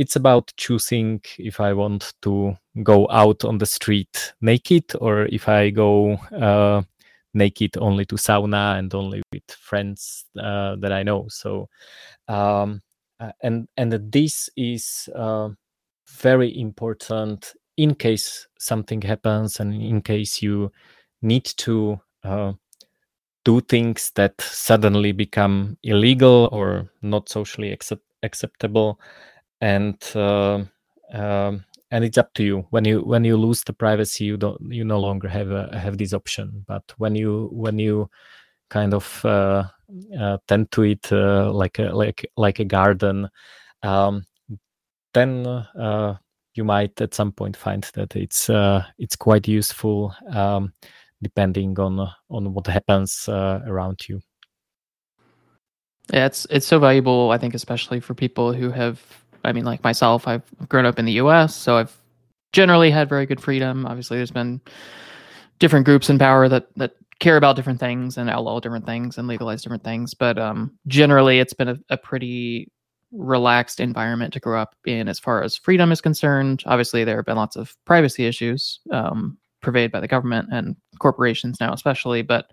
Uh, 0.00 0.02
it's 0.02 0.16
about 0.16 0.52
choosing 0.56 1.20
if 1.38 1.60
I 1.60 1.72
want 1.72 2.14
to 2.22 2.56
go 2.82 3.08
out 3.10 3.44
on 3.44 3.58
the 3.58 3.66
street 3.66 4.34
naked 4.40 4.94
or 5.00 5.26
if 5.26 5.48
I 5.48 5.70
go 5.70 6.14
uh, 6.32 6.82
naked 7.34 7.76
only 7.78 8.04
to 8.06 8.16
sauna 8.16 8.78
and 8.78 8.94
only 8.94 9.22
with 9.32 9.50
friends 9.50 10.26
that 10.34 10.92
I 10.92 11.02
know. 11.02 11.26
So 11.28 11.68
um, 12.28 12.80
uh, 13.20 13.32
and 13.42 13.68
and 13.76 13.92
this 14.12 14.48
is 14.56 15.08
uh, 15.14 15.50
very 16.08 16.58
important 16.58 17.54
in 17.76 17.94
case 17.94 18.48
something 18.58 19.02
happens 19.02 19.60
and 19.60 19.74
in 19.74 20.02
case 20.02 20.42
you 20.42 20.72
need 21.22 21.44
to 21.44 22.00
uh, 22.24 22.52
do 23.44 23.60
things 23.60 24.12
that 24.14 24.40
suddenly 24.40 25.12
become 25.12 25.76
illegal 25.82 26.48
or 26.52 26.90
not 27.02 27.28
socially 27.28 27.72
accept- 27.72 28.02
acceptable 28.22 28.98
and 29.60 29.96
uh, 30.14 30.64
um, 31.12 31.64
and 31.90 32.04
it's 32.04 32.18
up 32.18 32.32
to 32.34 32.44
you. 32.44 32.66
When 32.70 32.84
you 32.84 33.00
when 33.02 33.24
you 33.24 33.36
lose 33.36 33.62
the 33.64 33.72
privacy 33.72 34.24
you 34.24 34.36
don't 34.36 34.60
you 34.72 34.84
no 34.84 34.98
longer 35.00 35.28
have 35.28 35.50
a, 35.50 35.76
have 35.78 35.98
this 35.98 36.12
option. 36.14 36.64
But 36.66 36.82
when 36.98 37.14
you 37.14 37.48
when 37.52 37.78
you 37.78 38.08
kind 38.68 38.94
of 38.94 39.24
uh, 39.24 39.64
uh, 40.18 40.38
tend 40.46 40.70
to 40.72 40.82
it 40.82 41.12
uh, 41.12 41.52
like 41.52 41.78
a 41.78 41.90
like 41.94 42.30
like 42.36 42.60
a 42.60 42.64
garden 42.64 43.28
um, 43.82 44.24
then 45.12 45.46
uh, 45.46 46.16
you 46.54 46.64
might 46.64 47.00
at 47.00 47.14
some 47.14 47.32
point 47.32 47.56
find 47.56 47.82
that 47.94 48.14
it's 48.14 48.48
uh, 48.48 48.84
it's 48.98 49.16
quite 49.16 49.48
useful 49.48 50.14
um, 50.30 50.72
depending 51.22 51.78
on 51.78 52.08
on 52.30 52.54
what 52.54 52.66
happens 52.66 53.28
uh, 53.28 53.60
around 53.66 54.08
you. 54.08 54.20
Yeah 56.12 56.26
it's 56.26 56.46
it's 56.50 56.66
so 56.66 56.80
valuable 56.80 57.30
i 57.30 57.38
think 57.38 57.54
especially 57.54 58.00
for 58.00 58.14
people 58.14 58.52
who 58.52 58.70
have 58.70 59.00
I 59.44 59.52
mean, 59.52 59.64
like 59.64 59.82
myself, 59.82 60.28
I've 60.28 60.42
grown 60.68 60.86
up 60.86 60.98
in 60.98 61.04
the 61.04 61.12
U.S., 61.12 61.54
so 61.54 61.76
I've 61.76 61.96
generally 62.52 62.90
had 62.90 63.08
very 63.08 63.26
good 63.26 63.40
freedom. 63.40 63.86
Obviously, 63.86 64.16
there's 64.16 64.30
been 64.30 64.60
different 65.58 65.86
groups 65.86 66.10
in 66.10 66.18
power 66.18 66.48
that 66.48 66.68
that 66.76 66.92
care 67.20 67.36
about 67.36 67.54
different 67.54 67.78
things 67.78 68.16
and 68.16 68.30
outlaw 68.30 68.58
different 68.60 68.86
things 68.86 69.18
and 69.18 69.28
legalize 69.28 69.62
different 69.62 69.84
things, 69.84 70.14
but 70.14 70.38
um, 70.38 70.72
generally, 70.86 71.38
it's 71.38 71.52
been 71.52 71.68
a, 71.68 71.78
a 71.90 71.96
pretty 71.96 72.70
relaxed 73.12 73.80
environment 73.80 74.32
to 74.32 74.40
grow 74.40 74.60
up 74.60 74.74
in 74.86 75.08
as 75.08 75.18
far 75.18 75.42
as 75.42 75.56
freedom 75.56 75.92
is 75.92 76.00
concerned. 76.00 76.62
Obviously, 76.66 77.04
there 77.04 77.16
have 77.16 77.26
been 77.26 77.36
lots 77.36 77.56
of 77.56 77.76
privacy 77.84 78.26
issues 78.26 78.80
um, 78.92 79.36
pervaded 79.60 79.92
by 79.92 80.00
the 80.00 80.08
government 80.08 80.48
and 80.52 80.76
corporations 80.98 81.58
now, 81.60 81.72
especially, 81.72 82.22
but 82.22 82.50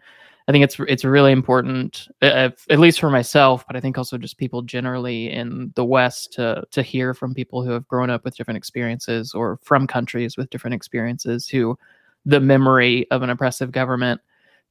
I 0.48 0.54
think 0.54 0.63
it's 0.63 0.80
it's 0.88 1.04
really 1.04 1.34
important, 1.34 2.08
at 2.22 2.56
least 2.70 3.01
for 3.01 3.10
myself, 3.10 3.66
but 3.68 3.75
I 3.75 3.82
think 3.82 3.98
also 3.98 4.18
just 4.18 4.38
people 4.38 4.62
generally 4.62 5.30
in 5.30 5.74
the 5.75 5.84
West 5.84 6.34
to 6.34 6.63
to 6.72 6.82
hear 6.82 7.13
from 7.13 7.34
people 7.34 7.63
who 7.63 7.72
have 7.72 7.88
grown 7.88 8.10
up 8.10 8.24
with 8.24 8.38
different 8.38 8.58
experiences 8.58 9.34
or 9.34 9.60
from 9.62 9.88
countries 9.88 10.38
with 10.38 10.50
different 10.50 10.74
experiences 10.74 11.50
who 11.50 11.77
the 12.25 12.39
memory 12.39 13.10
of 13.12 13.24
an 13.24 13.30
oppressive 13.30 13.72
government 13.72 14.22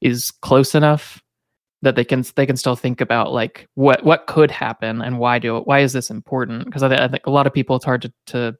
is 0.01 0.31
close 0.31 0.73
enough 0.73 1.21
that 1.83 1.95
they 1.95 2.03
can 2.03 2.23
they 2.35 2.47
can 2.47 2.57
still 2.57 2.75
think 2.75 2.99
about 2.99 3.31
like 3.31 3.67
what 3.75 4.03
what 4.03 4.25
could 4.25 4.49
happen 4.49 5.01
and 5.01 5.19
why 5.19 5.37
do 5.37 5.57
it 5.57 5.67
why 5.67 5.79
is 5.81 5.93
this 5.93 6.09
important? 6.09 6.65
Because 6.65 6.81
I, 6.81 7.05
I, 7.05 7.07
think 7.07 7.27
a 7.27 7.31
lot 7.31 7.45
of 7.45 7.53
people 7.53 7.75
it's 7.75 7.85
hard 7.85 8.01
to, 8.01 8.13
to 8.27 8.57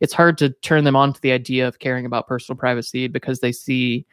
it's 0.00 0.12
hard 0.12 0.38
to 0.38 0.50
turn 0.62 0.84
them 0.84 0.94
on 0.94 1.12
to 1.12 1.20
the 1.22 1.32
idea 1.32 1.66
of 1.66 1.80
caring 1.80 2.06
about 2.06 2.28
personal 2.28 2.56
privacy 2.56 3.08
because 3.08 3.40
they 3.40 3.50
see 3.50 4.06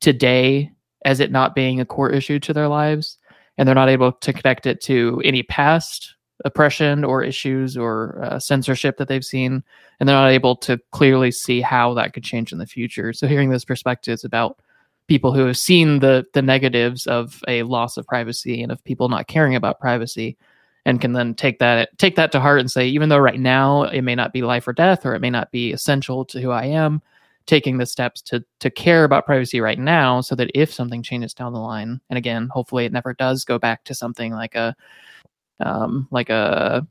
today 0.00 0.70
as 1.04 1.20
it 1.20 1.30
not 1.30 1.54
being 1.54 1.80
a 1.80 1.84
core 1.84 2.10
issue 2.10 2.38
to 2.40 2.52
their 2.52 2.68
lives 2.68 3.18
and 3.58 3.66
they're 3.66 3.74
not 3.74 3.88
able 3.88 4.12
to 4.12 4.32
connect 4.32 4.66
it 4.66 4.80
to 4.80 5.20
any 5.24 5.42
past 5.42 6.14
oppression 6.44 7.04
or 7.04 7.22
issues 7.22 7.76
or 7.76 8.18
uh, 8.22 8.38
censorship 8.38 8.96
that 8.96 9.08
they've 9.08 9.24
seen 9.24 9.62
and 9.98 10.08
they're 10.08 10.16
not 10.16 10.30
able 10.30 10.56
to 10.56 10.78
clearly 10.92 11.30
see 11.30 11.60
how 11.60 11.92
that 11.94 12.12
could 12.14 12.24
change 12.24 12.52
in 12.52 12.58
the 12.58 12.66
future. 12.66 13.12
So 13.12 13.26
hearing 13.26 13.50
those 13.50 13.64
perspectives 13.64 14.24
about 14.24 14.58
people 15.06 15.32
who 15.32 15.44
have 15.44 15.58
seen 15.58 15.98
the 15.98 16.24
the 16.34 16.40
negatives 16.40 17.06
of 17.06 17.42
a 17.48 17.64
loss 17.64 17.96
of 17.96 18.06
privacy 18.06 18.62
and 18.62 18.70
of 18.70 18.82
people 18.84 19.08
not 19.08 19.26
caring 19.26 19.56
about 19.56 19.80
privacy 19.80 20.36
and 20.86 21.00
can 21.00 21.12
then 21.12 21.34
take 21.34 21.58
that 21.58 21.98
take 21.98 22.14
that 22.16 22.32
to 22.32 22.40
heart 22.40 22.60
and 22.60 22.70
say 22.70 22.86
even 22.86 23.08
though 23.08 23.18
right 23.18 23.40
now 23.40 23.82
it 23.82 24.02
may 24.02 24.14
not 24.14 24.32
be 24.32 24.40
life 24.40 24.68
or 24.68 24.72
death 24.72 25.04
or 25.04 25.14
it 25.14 25.20
may 25.20 25.28
not 25.28 25.50
be 25.50 25.72
essential 25.72 26.24
to 26.24 26.40
who 26.40 26.50
I 26.50 26.66
am 26.66 27.02
taking 27.50 27.78
the 27.78 27.84
steps 27.84 28.22
to 28.22 28.44
to 28.60 28.70
care 28.70 29.02
about 29.02 29.26
privacy 29.26 29.60
right 29.60 29.80
now 29.80 30.20
so 30.20 30.36
that 30.36 30.52
if 30.54 30.72
something 30.72 31.02
changes 31.02 31.34
down 31.34 31.52
the 31.52 31.58
line 31.58 32.00
and 32.08 32.16
again 32.16 32.48
hopefully 32.48 32.84
it 32.84 32.92
never 32.92 33.12
does 33.12 33.44
go 33.44 33.58
back 33.58 33.82
to 33.82 33.92
something 33.92 34.32
like 34.32 34.54
a 34.54 34.74
um, 35.58 36.06
like 36.12 36.30
a, 36.30 36.86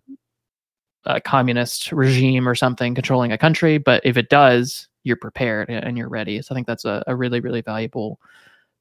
a 1.05 1.21
communist 1.21 1.93
regime 1.93 2.45
or 2.45 2.55
something 2.55 2.93
controlling 2.93 3.31
a 3.31 3.37
country 3.37 3.77
but 3.77 4.01
if 4.03 4.17
it 4.17 4.27
does 4.27 4.89
you're 5.05 5.15
prepared 5.15 5.69
and 5.69 5.97
you're 5.97 6.09
ready. 6.09 6.41
So 6.41 6.53
i 6.53 6.55
think 6.55 6.67
that's 6.67 6.83
a, 6.83 7.01
a 7.07 7.15
really 7.15 7.39
really 7.39 7.61
valuable 7.61 8.19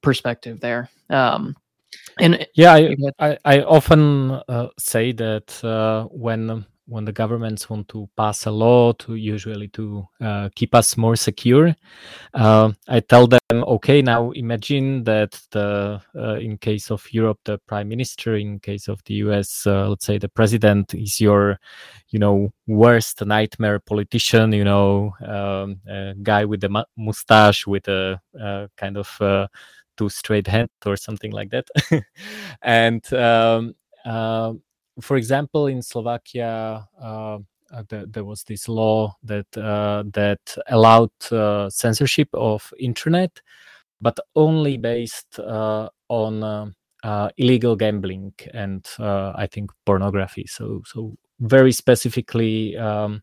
perspective 0.02 0.58
there. 0.58 0.90
Um, 1.10 1.54
and 2.18 2.44
yeah 2.54 2.72
i, 2.74 2.96
I, 3.20 3.38
I 3.44 3.60
often 3.62 4.32
uh, 4.48 4.68
say 4.80 5.12
that 5.12 5.64
uh, 5.64 6.08
when 6.10 6.66
when 6.88 7.04
the 7.04 7.12
governments 7.12 7.68
want 7.68 7.86
to 7.88 8.08
pass 8.16 8.46
a 8.46 8.50
law 8.50 8.92
to 8.92 9.14
usually 9.14 9.68
to 9.68 10.06
uh, 10.20 10.48
keep 10.54 10.74
us 10.74 10.96
more 10.96 11.16
secure 11.16 11.74
uh, 12.34 12.70
i 12.88 12.98
tell 12.98 13.26
them 13.26 13.40
okay 13.52 14.02
now 14.02 14.30
imagine 14.32 15.04
that 15.04 15.40
the 15.50 16.00
uh, 16.16 16.34
in 16.36 16.56
case 16.56 16.90
of 16.90 17.06
europe 17.12 17.38
the 17.44 17.58
prime 17.66 17.88
minister 17.88 18.36
in 18.36 18.58
case 18.58 18.88
of 18.88 19.02
the 19.04 19.14
us 19.14 19.66
uh, 19.66 19.88
let's 19.88 20.06
say 20.06 20.18
the 20.18 20.28
president 20.28 20.94
is 20.94 21.20
your 21.20 21.58
you 22.08 22.18
know 22.18 22.50
worst 22.66 23.24
nightmare 23.24 23.78
politician 23.78 24.52
you 24.52 24.64
know 24.64 25.12
um, 25.26 25.80
guy 26.22 26.44
with 26.44 26.64
a 26.64 26.84
mustache 26.96 27.66
with 27.66 27.86
a 27.88 28.20
kind 28.76 28.96
of 28.96 29.20
uh, 29.20 29.46
two 29.98 30.08
straight 30.08 30.46
hands 30.46 30.70
or 30.86 30.96
something 30.96 31.32
like 31.32 31.50
that. 31.50 31.66
And 32.62 33.12
um, 33.12 33.74
uh, 34.04 34.52
for 35.00 35.16
example, 35.16 35.66
in 35.66 35.82
Slovakia, 35.82 36.86
uh, 37.00 37.38
uh, 37.72 37.82
the, 37.88 38.06
there 38.08 38.24
was 38.24 38.44
this 38.44 38.68
law 38.68 39.14
that 39.22 39.46
uh, 39.56 40.02
that 40.12 40.40
allowed 40.68 41.10
uh, 41.30 41.68
censorship 41.68 42.28
of 42.32 42.72
internet, 42.78 43.40
but 44.00 44.18
only 44.34 44.78
based 44.78 45.38
uh, 45.38 45.88
on 46.08 46.72
uh, 47.04 47.28
illegal 47.36 47.76
gambling 47.76 48.32
and 48.54 48.86
I 48.98 49.46
think 49.50 49.70
pornography. 49.84 50.46
So 50.46 50.82
so 50.86 51.16
very 51.40 51.72
specifically 51.72 52.76
um, 52.76 53.22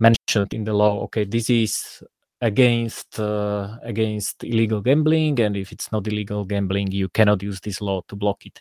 mentioned 0.00 0.52
in 0.52 0.64
the 0.64 0.74
law. 0.74 1.02
Okay, 1.04 1.24
this 1.24 1.48
is 1.48 2.02
against 2.40 3.18
against 3.20 4.42
illegal 4.42 4.80
gambling, 4.80 5.38
and 5.40 5.56
if 5.56 5.70
it's 5.70 5.92
not 5.92 6.06
illegal 6.08 6.44
gambling, 6.44 6.90
you 6.90 7.08
cannot 7.08 7.42
use 7.42 7.60
this 7.60 7.80
law 7.80 8.02
to 8.08 8.16
block 8.16 8.44
it. 8.46 8.60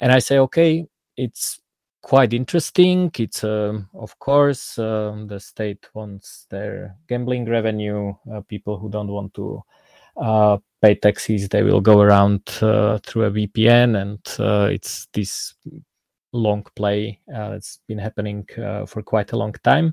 And 0.00 0.12
I 0.12 0.18
say, 0.18 0.38
okay, 0.38 0.86
it's 1.16 1.60
quite 2.06 2.32
interesting. 2.32 3.10
It's 3.18 3.42
um, 3.42 3.88
of 3.92 4.16
course 4.20 4.78
um, 4.78 5.26
the 5.26 5.40
state 5.40 5.88
wants 5.92 6.46
their 6.50 6.94
gambling 7.08 7.46
revenue. 7.46 8.14
Uh, 8.32 8.42
people 8.42 8.78
who 8.78 8.88
don't 8.88 9.08
want 9.08 9.34
to 9.34 9.60
uh, 10.16 10.58
pay 10.80 10.94
taxes, 10.94 11.48
they 11.48 11.64
will 11.64 11.80
go 11.80 12.00
around 12.00 12.42
uh, 12.62 13.00
through 13.04 13.24
a 13.24 13.30
VPN, 13.32 14.00
and 14.00 14.20
uh, 14.38 14.68
it's 14.70 15.08
this 15.14 15.54
long 16.32 16.64
play 16.76 17.18
uh, 17.34 17.50
that's 17.50 17.80
been 17.88 17.98
happening 17.98 18.46
uh, 18.56 18.86
for 18.86 19.02
quite 19.02 19.32
a 19.32 19.36
long 19.36 19.54
time. 19.64 19.92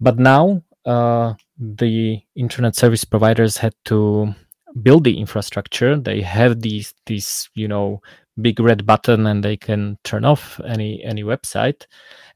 But 0.00 0.20
now 0.20 0.62
the 0.86 2.20
internet 2.36 2.76
service 2.76 3.04
providers 3.04 3.56
had 3.56 3.74
to 3.86 4.32
build 4.82 5.02
the 5.02 5.18
infrastructure. 5.18 5.98
They 5.98 6.20
have 6.20 6.60
these 6.60 6.94
these 7.06 7.50
you 7.54 7.66
know 7.66 8.02
big 8.40 8.58
red 8.60 8.84
button 8.84 9.26
and 9.26 9.44
they 9.44 9.56
can 9.56 9.98
turn 10.04 10.24
off 10.24 10.60
any 10.66 11.02
any 11.04 11.22
website. 11.22 11.86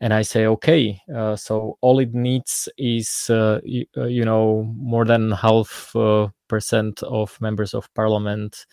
And 0.00 0.14
i 0.14 0.22
say 0.22 0.46
okay 0.46 1.00
uh, 1.14 1.34
so 1.34 1.76
all 1.80 1.98
it 1.98 2.14
needs 2.14 2.68
is 2.78 3.28
uh, 3.30 3.60
you, 3.64 3.84
uh, 3.96 4.04
you, 4.04 4.24
know 4.24 4.72
more 4.76 5.04
than 5.04 5.32
half 5.32 5.94
uh, 5.96 6.28
percent 6.46 7.02
of 7.02 7.36
members 7.40 7.74
of 7.74 7.92
parliament 7.94 8.66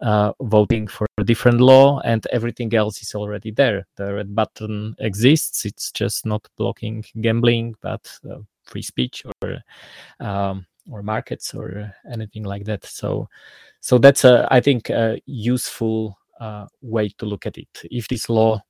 uh, 0.00 0.32
voting 0.42 0.86
for 0.86 1.06
a 1.16 1.24
different 1.24 1.60
law 1.60 2.00
and 2.00 2.26
everything 2.30 2.74
else 2.74 3.00
is 3.00 3.14
already 3.14 3.50
there. 3.50 3.86
The 3.96 4.12
red 4.12 4.34
button 4.34 4.94
exists. 4.98 5.64
It's 5.64 5.90
just 5.90 6.26
not 6.26 6.46
blocking 6.58 7.02
gambling 7.22 7.76
but 7.80 8.06
uh, 8.30 8.40
free 8.64 8.82
speech 8.82 9.24
or 9.42 9.62
um, 10.20 10.66
or 10.90 11.02
markets 11.02 11.54
or 11.54 11.92
anything 12.12 12.44
like 12.44 12.64
that. 12.66 12.84
So 12.84 13.28
so 13.80 13.98
that's 13.98 14.24
a 14.24 14.48
i 14.50 14.60
think 14.60 14.90
a 14.90 15.20
useful 15.26 16.18
uh, 16.40 16.66
way 16.82 17.08
to 17.18 17.26
look 17.26 17.46
at 17.46 17.58
it. 17.58 17.68
If 17.84 18.08
this 18.08 18.28
law 18.28 18.60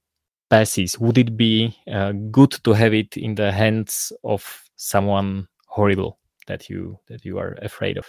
passes, 0.51 0.99
would 0.99 1.19
it 1.19 1.37
be 1.37 1.77
uh, 1.93 2.13
good 2.31 2.53
to 2.65 2.73
have 2.73 2.95
it 2.95 3.17
in 3.17 3.35
the 3.35 3.53
hands 3.53 4.13
of 4.25 4.63
someone 4.77 5.49
horrible 5.67 6.19
that 6.47 6.69
you 6.69 6.99
that 7.09 7.25
you 7.25 7.39
are 7.39 7.57
afraid 7.63 7.99
of? 7.99 8.07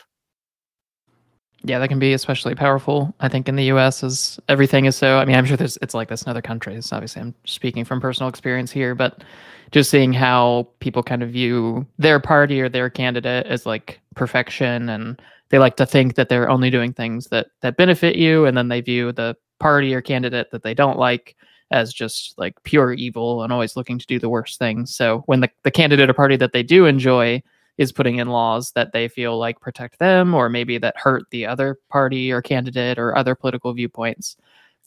Yeah, 1.64 1.80
that 1.80 1.88
can 1.88 2.00
be 2.00 2.14
especially 2.14 2.54
powerful. 2.54 3.14
I 3.20 3.30
think 3.30 3.50
in 3.50 3.56
the 3.56 3.66
U.S. 3.66 4.04
as 4.04 4.40
everything 4.48 4.86
is 4.86 4.96
so. 4.96 5.18
I 5.18 5.26
mean, 5.26 5.36
I'm 5.36 5.46
sure 5.46 5.58
there's 5.58 5.78
it's 5.82 5.94
like 5.94 6.10
this 6.10 6.22
in 6.24 6.30
other 6.30 6.42
countries. 6.42 6.94
Obviously, 6.94 7.22
I'm 7.22 7.34
speaking 7.46 7.84
from 7.84 8.00
personal 8.00 8.30
experience 8.30 8.72
here, 8.72 8.94
but 8.94 9.24
just 9.72 9.90
seeing 9.90 10.14
how 10.14 10.68
people 10.80 11.02
kind 11.04 11.24
of 11.24 11.32
view 11.32 11.86
their 11.98 12.20
party 12.20 12.62
or 12.62 12.70
their 12.70 12.90
candidate 12.90 13.48
as 13.48 13.66
like 13.66 14.00
perfection, 14.16 14.88
and 14.90 15.20
they 15.50 15.58
like 15.58 15.78
to 15.78 15.86
think 15.86 16.16
that 16.16 16.30
they're 16.30 16.50
only 16.50 16.70
doing 16.70 16.94
things 16.94 17.28
that 17.28 17.48
that 17.62 17.76
benefit 17.76 18.16
you, 18.16 18.46
and 18.46 18.56
then 18.56 18.68
they 18.68 18.82
view 18.82 19.12
the 19.12 19.36
party 19.60 19.94
or 19.94 20.02
candidate 20.02 20.52
that 20.52 20.64
they 20.64 20.74
don't 20.74 20.98
like 20.98 21.36
as 21.72 21.94
just 21.94 22.38
like 22.38 22.62
pure 22.64 22.94
evil 22.94 23.44
and 23.44 23.52
always 23.52 23.76
looking 23.76 24.00
to 24.00 24.06
do 24.06 24.20
the 24.20 24.30
worst 24.30 24.58
things. 24.58 24.96
So 24.96 25.24
when 25.26 25.42
the, 25.42 25.50
the 25.64 25.72
candidate 25.72 26.10
or 26.10 26.14
party 26.14 26.38
that 26.38 26.54
they 26.54 26.64
do 26.64 26.86
enjoy 26.86 27.44
is 27.78 27.92
putting 27.92 28.18
in 28.18 28.30
laws 28.30 28.72
that 28.72 28.94
they 28.94 29.08
feel 29.08 29.38
like 29.38 29.60
protect 29.60 30.00
them 30.00 30.34
or 30.34 30.50
maybe 30.50 30.78
that 30.78 30.98
hurt 30.98 31.24
the 31.30 31.46
other 31.46 31.78
party 31.90 32.32
or 32.32 32.42
candidate 32.42 32.98
or 32.98 33.18
other 33.18 33.36
political 33.36 33.74
viewpoints, 33.74 34.38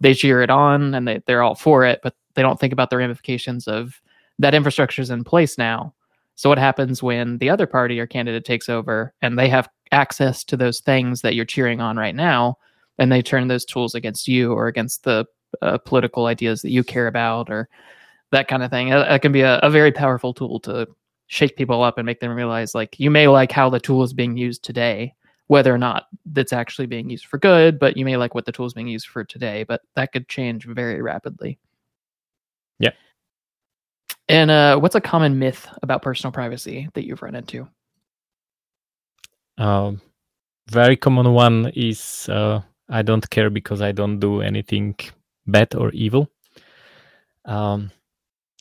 they 0.01 0.15
cheer 0.15 0.43
it 0.43 0.51
on 0.51 0.95
and 0.95 1.07
they, 1.07 1.21
they're 1.27 1.43
all 1.43 1.55
for 1.55 1.85
it, 1.85 2.01
but 2.03 2.15
they 2.35 2.43
don't 2.43 2.59
think 2.59 2.73
about 2.73 2.91
the 2.91 2.97
ramifications 2.97 3.69
of 3.69 4.01
that 4.39 4.55
infrastructure 4.55 5.03
is 5.03 5.11
in 5.11 5.23
place 5.23 5.59
now. 5.59 5.95
So 6.35 6.49
what 6.49 6.59
happens 6.59 7.03
when 7.03 7.37
the 7.39 7.51
other 7.51 7.67
party 7.67 8.01
or 8.01 8.07
candidate 8.07 8.47
takes 8.47 8.69
over 8.69 9.13
and 9.21 9.39
they 9.39 9.49
have 9.51 9.69
access 9.93 10.43
to 10.45 10.57
those 10.57 10.81
things 10.81 11.21
that 11.21 11.35
you're 11.35 11.45
cheering 11.45 11.81
on 11.81 11.99
right 11.99 12.15
now, 12.15 12.57
and 13.01 13.11
they 13.11 13.23
turn 13.23 13.49
those 13.49 13.65
tools 13.65 13.97
against 13.97 14.29
you 14.29 14.53
or 14.53 14.69
against 14.69 15.03
the 15.03 15.27
uh, 15.63 15.79
political 15.79 16.27
ideas 16.27 16.63
that 16.63 16.71
you 16.71 16.85
care 16.85 17.09
about 17.09 17.51
or 17.51 17.69
that 18.31 18.47
kind 18.47 18.63
of 18.63 18.71
thing. 18.71 18.91
That 18.91 19.23
can 19.23 19.33
be 19.33 19.41
a, 19.41 19.59
a 19.59 19.71
very 19.71 19.91
powerful 19.91 20.33
tool 20.33 20.61
to 20.61 20.87
shake 21.27 21.57
people 21.57 21.83
up 21.83 21.97
and 21.97 22.07
make 22.07 22.21
them 22.21 22.31
realize 22.31 22.75
like 22.75 23.01
you 23.01 23.11
may 23.11 23.27
like 23.27 23.51
how 23.51 23.71
the 23.71 23.81
tool 23.81 24.03
is 24.03 24.13
being 24.13 24.37
used 24.37 24.63
today, 24.63 25.15
whether 25.47 25.75
or 25.75 25.79
not 25.79 26.09
that's 26.27 26.53
actually 26.53 26.87
being 26.87 27.09
used 27.09 27.27
for 27.27 27.39
good, 27.39 27.79
but 27.79 27.97
you 27.97 28.05
may 28.05 28.17
like 28.17 28.35
what 28.35 28.45
the 28.45 28.53
tool 28.53 28.67
is 28.67 28.75
being 28.75 28.89
used 28.89 29.09
for 29.09 29.25
today, 29.25 29.65
but 29.65 29.81
that 29.97 30.13
could 30.13 30.29
change 30.29 30.67
very 30.67 31.01
rapidly. 31.01 31.59
Yeah. 32.79 32.91
And 34.29 34.51
uh, 34.51 34.79
what's 34.79 34.95
a 34.95 35.01
common 35.01 35.39
myth 35.39 35.67
about 35.83 36.03
personal 36.03 36.33
privacy 36.33 36.89
that 36.95 37.07
you've 37.07 37.23
run 37.23 37.35
into? 37.35 37.67
Um, 39.57 40.01
very 40.69 40.97
common 40.97 41.33
one 41.33 41.73
is 41.75 42.29
uh, 42.29 42.61
I 42.91 43.03
don't 43.03 43.29
care 43.31 43.51
because 43.51 43.81
I 43.81 43.93
don't 43.93 44.19
do 44.19 44.43
anything 44.43 44.97
bad 45.47 45.75
or 45.75 45.91
evil. 45.93 46.29
Um, 47.45 47.91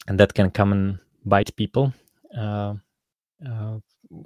and 0.07 0.19
that 0.19 0.33
can 0.33 0.51
come 0.51 0.71
and 0.71 0.99
bite 1.25 1.55
people. 1.55 1.93
Uh, 2.35 2.75
uh, 3.45 3.79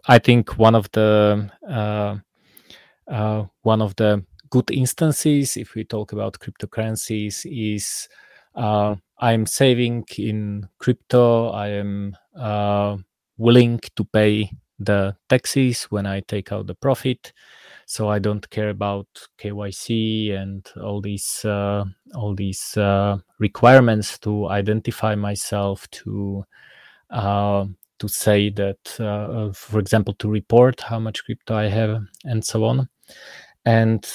I 0.07 0.19
think 0.19 0.57
one 0.57 0.75
of 0.75 0.91
the 0.91 1.49
uh, 1.69 2.17
uh, 3.11 3.45
one 3.63 3.81
of 3.81 3.95
the 3.95 4.23
good 4.49 4.71
instances, 4.71 5.57
if 5.57 5.75
we 5.75 5.83
talk 5.83 6.13
about 6.13 6.39
cryptocurrencies, 6.39 7.45
is 7.45 8.07
uh, 8.55 8.95
I'm 9.19 9.45
saving 9.45 10.05
in 10.17 10.67
crypto. 10.79 11.49
I 11.49 11.69
am 11.69 12.15
willing 13.37 13.79
to 13.95 14.05
pay 14.05 14.51
the 14.79 15.15
taxes 15.29 15.83
when 15.85 16.05
I 16.05 16.21
take 16.21 16.51
out 16.51 16.67
the 16.67 16.75
profit 16.75 17.33
so 17.85 18.09
I 18.09 18.19
don't 18.19 18.49
care 18.49 18.69
about 18.69 19.07
KYC 19.39 20.31
and 20.33 20.67
all 20.81 21.01
these 21.01 21.43
uh, 21.45 21.85
all 22.15 22.35
these 22.35 22.77
uh, 22.77 23.17
requirements 23.39 24.17
to 24.19 24.47
identify 24.49 25.15
myself 25.15 25.89
to 25.91 26.45
uh, 27.09 27.65
to 27.99 28.07
say 28.07 28.49
that, 28.49 28.99
uh, 28.99 29.53
for 29.53 29.79
example, 29.79 30.13
to 30.15 30.29
report 30.29 30.81
how 30.81 30.99
much 30.99 31.23
crypto 31.23 31.55
I 31.55 31.69
have 31.69 32.01
and 32.25 32.43
so 32.43 32.65
on. 32.65 32.89
And 33.65 34.05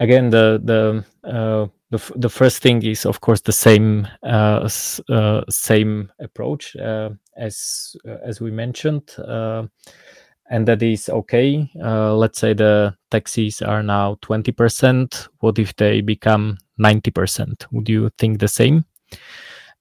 again, 0.00 0.30
the 0.30 0.60
the 0.62 1.04
uh, 1.28 1.66
the, 1.90 1.96
f- 1.98 2.12
the 2.16 2.28
first 2.28 2.62
thing 2.62 2.82
is 2.82 3.06
of 3.06 3.20
course 3.20 3.40
the 3.40 3.52
same 3.52 4.06
uh, 4.22 4.68
uh, 5.08 5.42
same 5.48 6.12
approach 6.20 6.76
uh, 6.76 7.10
as 7.36 7.96
as 8.22 8.40
we 8.40 8.50
mentioned 8.50 9.14
and 10.50 10.66
that 10.66 10.82
is 10.82 11.08
okay. 11.08 11.70
Uh, 11.82 12.14
let's 12.14 12.38
say 12.38 12.54
the 12.54 12.94
taxis 13.10 13.62
are 13.62 13.82
now 13.82 14.16
20%. 14.22 15.28
What 15.40 15.58
if 15.58 15.76
they 15.76 16.00
become 16.00 16.58
90%? 16.80 17.66
Would 17.72 17.88
you 17.88 18.10
think 18.18 18.38
the 18.38 18.48
same? 18.48 18.84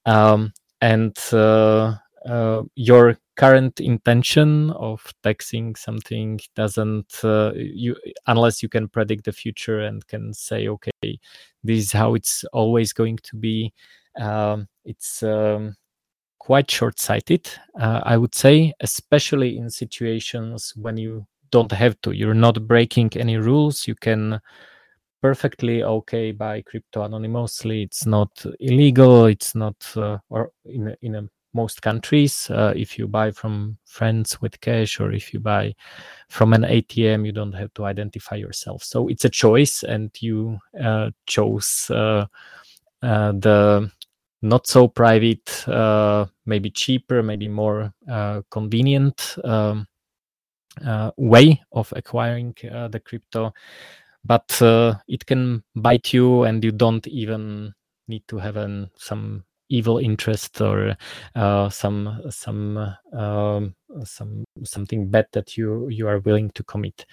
Um, 0.05 0.53
and 0.81 1.17
uh, 1.33 1.95
uh, 2.25 2.63
your 2.75 3.17
current 3.35 3.79
intention 3.79 4.71
of 4.71 5.13
taxing 5.23 5.75
something 5.75 6.39
doesn't 6.55 7.23
uh, 7.23 7.51
you 7.55 7.95
unless 8.25 8.63
you 8.63 8.69
can 8.69 8.87
predict 8.87 9.25
the 9.25 9.31
future 9.31 9.81
and 9.81 10.05
can 10.07 10.33
say 10.33 10.67
okay 10.67 11.19
this 11.63 11.85
is 11.85 11.91
how 11.91 12.15
it's 12.15 12.43
always 12.51 12.93
going 12.93 13.17
to 13.17 13.35
be 13.35 13.71
um, 14.19 14.67
it's 14.85 15.21
um, 15.21 15.75
quite 16.39 16.69
short 16.69 16.99
sighted, 16.99 17.49
uh, 17.79 18.01
I 18.03 18.17
would 18.17 18.35
say, 18.35 18.73
especially 18.79 19.57
in 19.57 19.69
situations 19.69 20.73
when 20.75 20.97
you 20.97 21.25
don't 21.51 21.71
have 21.71 21.99
to. 22.01 22.11
You're 22.11 22.33
not 22.33 22.67
breaking 22.67 23.11
any 23.15 23.37
rules. 23.37 23.87
You 23.87 23.95
can 23.95 24.39
perfectly 25.21 25.83
okay 25.83 26.31
buy 26.31 26.61
crypto 26.61 27.03
anonymously. 27.03 27.83
It's 27.83 28.05
not 28.05 28.45
illegal. 28.59 29.25
It's 29.25 29.55
not, 29.55 29.75
uh, 29.95 30.19
or 30.29 30.51
in, 30.65 30.95
in 31.01 31.15
a, 31.15 31.29
most 31.53 31.81
countries, 31.81 32.49
uh, 32.51 32.73
if 32.75 32.99
you 32.99 33.07
buy 33.07 33.31
from 33.31 33.77
friends 33.85 34.39
with 34.41 34.61
cash 34.61 34.99
or 34.99 35.11
if 35.11 35.33
you 35.33 35.39
buy 35.39 35.73
from 36.29 36.53
an 36.53 36.63
ATM, 36.63 37.25
you 37.25 37.31
don't 37.31 37.53
have 37.53 37.73
to 37.73 37.85
identify 37.85 38.35
yourself. 38.35 38.83
So 38.83 39.07
it's 39.07 39.25
a 39.25 39.29
choice, 39.29 39.83
and 39.83 40.11
you 40.19 40.59
uh, 40.79 41.09
chose 41.25 41.89
uh, 41.89 42.25
uh, 43.01 43.31
the 43.31 43.91
not 44.41 44.67
so 44.67 44.87
private, 44.87 45.67
uh, 45.67 46.25
maybe 46.45 46.69
cheaper, 46.69 47.23
maybe 47.23 47.47
more 47.47 47.93
uh, 48.09 48.41
convenient 48.51 49.35
um, 49.43 49.87
uh, 50.85 51.11
way 51.17 51.61
of 51.71 51.91
acquiring 51.95 52.53
uh, 52.71 52.87
the 52.87 52.99
crypto. 52.99 53.53
But 54.23 54.61
uh, 54.61 54.95
it 55.07 55.25
can 55.25 55.63
bite 55.75 56.13
you, 56.13 56.43
and 56.43 56.63
you 56.63 56.71
don't 56.71 57.05
even 57.07 57.73
need 58.07 58.23
to 58.27 58.37
have 58.37 58.57
an, 58.57 58.89
some 58.97 59.43
evil 59.69 59.97
interest 59.97 60.61
or 60.61 60.95
uh, 61.35 61.69
some 61.69 62.21
some 62.29 62.77
um, 63.13 63.75
some 64.03 64.43
something 64.63 65.09
bad 65.09 65.27
that 65.31 65.57
you 65.57 65.87
you 65.89 66.07
are 66.07 66.19
willing 66.19 66.49
to 66.51 66.63
commit. 66.63 67.05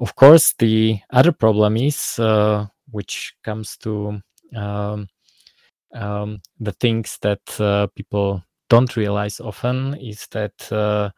Of 0.00 0.14
course, 0.16 0.54
the 0.58 0.98
other 1.10 1.32
problem 1.32 1.76
is 1.76 2.18
which 2.90 3.34
comes 3.42 3.76
to 3.78 4.20
um, 4.56 5.08
um, 5.94 6.40
the 6.60 6.72
things 6.72 7.18
that 7.22 7.60
uh, 7.60 7.86
people 7.94 8.42
don't 8.68 8.96
realize 8.96 9.40
often 9.40 9.94
is 10.00 10.26
that 10.30 10.72
uh, 10.72 11.10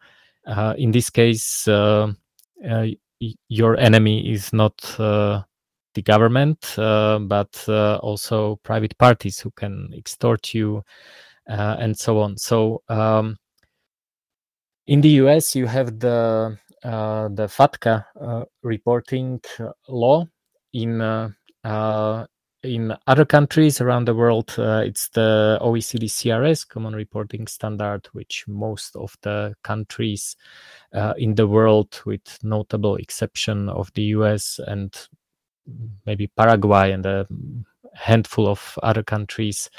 uh, 0.45 0.73
in 0.77 0.91
this 0.91 1.09
case 1.09 1.67
uh, 1.67 2.11
uh, 2.69 2.85
your 3.47 3.77
enemy 3.77 4.29
is 4.31 4.51
not 4.51 4.73
uh, 4.99 5.41
the 5.93 6.01
government 6.01 6.73
but 6.75 7.65
also 8.01 8.57
private 8.63 8.97
parties 8.97 9.39
who 9.39 9.51
can 9.51 9.89
extort 9.95 10.53
you 10.53 10.83
and 11.47 11.97
so 11.97 12.19
on. 12.19 12.35
So 12.37 12.83
um, 12.89 13.37
in 14.87 14.99
the 14.99 15.09
us 15.11 15.55
you 15.55 15.65
have 15.65 15.99
the 15.99 16.57
the 16.83 17.47
FATCA 17.47 18.05
reporting 18.61 19.39
law 19.87 20.27
in 20.73 21.01
in 22.65 22.93
other 23.07 23.25
countries 23.25 23.79
around 23.79 24.05
the 24.05 24.15
world, 24.15 24.53
uh, 24.57 24.83
it's 24.85 25.09
the 25.09 25.57
OECD 25.61 26.05
CRS, 26.05 26.67
Common 26.67 26.93
Reporting 26.93 27.47
Standard, 27.47 28.07
which 28.13 28.45
most 28.47 28.95
of 28.95 29.15
the 29.21 29.55
countries 29.63 30.35
uh, 30.93 31.13
in 31.17 31.35
the 31.35 31.47
world, 31.47 32.01
with 32.05 32.43
notable 32.43 32.95
exception 32.97 33.69
of 33.69 33.91
the 33.93 34.03
US 34.03 34.59
and 34.65 35.07
maybe 36.05 36.27
Paraguay 36.27 36.91
and 36.91 37.05
a 37.05 37.27
handful 37.93 38.47
of 38.47 38.77
other 38.83 39.03
countries, 39.03 39.69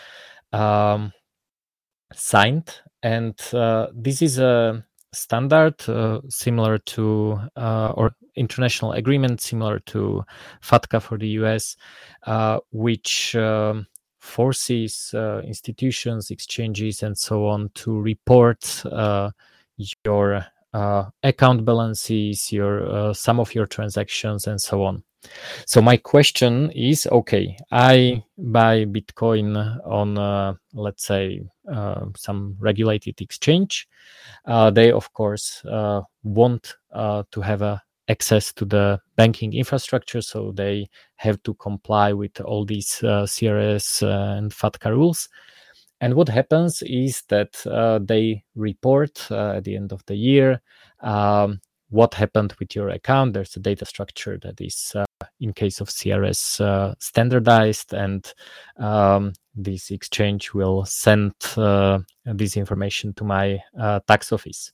um, 0.52 1.12
signed. 2.12 2.80
And 3.02 3.38
uh, 3.52 3.88
this 3.92 4.22
is 4.22 4.38
a 4.38 4.84
standard 5.16 5.88
uh, 5.88 6.20
similar 6.28 6.78
to 6.78 7.40
uh, 7.56 7.92
or 7.96 8.14
international 8.36 8.92
agreement 8.92 9.40
similar 9.40 9.78
to 9.80 10.22
FATCA 10.62 11.00
for 11.00 11.18
the 11.18 11.28
US, 11.40 11.76
uh, 12.26 12.58
which 12.70 13.34
um, 13.36 13.86
forces 14.18 15.12
uh, 15.14 15.40
institutions, 15.44 16.30
exchanges, 16.30 17.02
and 17.02 17.16
so 17.16 17.46
on 17.46 17.70
to 17.74 18.00
report 18.00 18.84
uh, 18.86 19.30
your 20.04 20.46
uh, 20.74 21.04
account 21.22 21.64
balances, 21.64 22.52
your 22.52 23.14
some 23.14 23.40
of 23.40 23.54
your 23.54 23.66
transactions, 23.66 24.46
and 24.46 24.60
so 24.60 24.84
on. 24.84 25.02
So 25.66 25.80
my 25.80 25.96
question 25.96 26.70
is: 26.72 27.06
Okay, 27.10 27.56
I 27.70 28.22
buy 28.38 28.84
Bitcoin 28.84 29.56
on, 29.86 30.18
uh, 30.18 30.54
let's 30.74 31.06
say, 31.06 31.42
uh, 31.70 32.06
some 32.16 32.56
regulated 32.58 33.20
exchange. 33.20 33.88
Uh, 34.44 34.70
they, 34.70 34.90
of 34.90 35.12
course, 35.12 35.64
uh, 35.64 36.02
want 36.22 36.76
uh, 36.92 37.22
to 37.30 37.40
have 37.40 37.62
a 37.62 37.82
access 38.08 38.52
to 38.52 38.64
the 38.64 39.00
banking 39.16 39.52
infrastructure, 39.52 40.22
so 40.22 40.52
they 40.52 40.88
have 41.16 41.42
to 41.42 41.54
comply 41.54 42.12
with 42.12 42.40
all 42.40 42.64
these 42.64 43.02
uh, 43.02 43.24
CRS 43.24 44.00
and 44.02 44.52
FATCA 44.52 44.90
rules. 44.90 45.28
And 46.00 46.14
what 46.14 46.28
happens 46.28 46.82
is 46.82 47.22
that 47.28 47.54
they 48.06 48.44
report 48.54 49.28
at 49.32 49.64
the 49.64 49.74
end 49.74 49.92
of 49.92 50.04
the 50.06 50.14
year 50.14 50.60
um, 51.00 51.60
what 51.88 52.14
happened 52.14 52.54
with 52.60 52.76
your 52.76 52.90
account. 52.90 53.32
There's 53.32 53.56
a 53.56 53.60
data 53.60 53.84
structure 53.84 54.38
that 54.38 54.60
is 54.60 54.94
in 55.40 55.52
case 55.52 55.80
of 55.80 55.88
CRS 55.88 56.60
uh, 56.60 56.94
standardized, 56.98 57.92
and 57.92 58.32
um, 58.78 59.32
this 59.54 59.90
exchange 59.90 60.54
will 60.54 60.84
send 60.84 61.32
uh, 61.56 61.98
this 62.24 62.56
information 62.56 63.14
to 63.14 63.24
my 63.24 63.58
uh, 63.78 64.00
tax 64.06 64.32
office. 64.32 64.72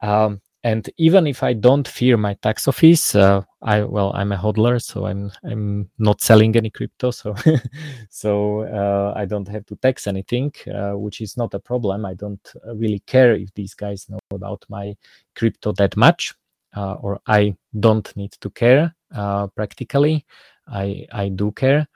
Um, 0.00 0.40
and 0.64 0.88
even 0.96 1.26
if 1.26 1.42
I 1.42 1.54
don't 1.54 1.86
fear 1.88 2.16
my 2.16 2.34
tax 2.34 2.68
office, 2.68 3.16
uh, 3.16 3.42
I 3.62 3.82
well, 3.82 4.12
I'm 4.14 4.30
a 4.30 4.36
hodler, 4.36 4.80
so 4.80 5.06
I'm 5.06 5.32
I'm 5.44 5.90
not 5.98 6.20
selling 6.20 6.54
any 6.54 6.70
crypto, 6.70 7.10
so 7.10 7.34
so 8.10 8.62
uh, 8.62 9.12
I 9.16 9.24
don't 9.24 9.48
have 9.48 9.66
to 9.66 9.76
tax 9.76 10.06
anything, 10.06 10.52
uh, 10.72 10.92
which 10.92 11.20
is 11.20 11.36
not 11.36 11.52
a 11.54 11.58
problem. 11.58 12.06
I 12.06 12.14
don't 12.14 12.52
really 12.74 13.00
care 13.00 13.34
if 13.34 13.52
these 13.54 13.74
guys 13.74 14.08
know 14.08 14.20
about 14.30 14.64
my 14.68 14.94
crypto 15.34 15.72
that 15.72 15.96
much, 15.96 16.32
uh, 16.76 16.94
or 16.94 17.20
I 17.26 17.56
don't 17.78 18.14
need 18.16 18.32
to 18.40 18.50
care. 18.50 18.94
Uh, 19.14 19.46
practically, 19.48 20.26
I 20.66 21.06
I 21.12 21.28
do 21.28 21.52
care. 21.52 21.86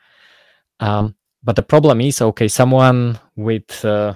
Um, 0.81 1.17
but 1.43 1.57
the 1.57 1.63
problem 1.63 2.01
is, 2.01 2.21
okay, 2.21 2.49
someone 2.49 3.19
with 3.37 3.85
uh, 3.85 4.15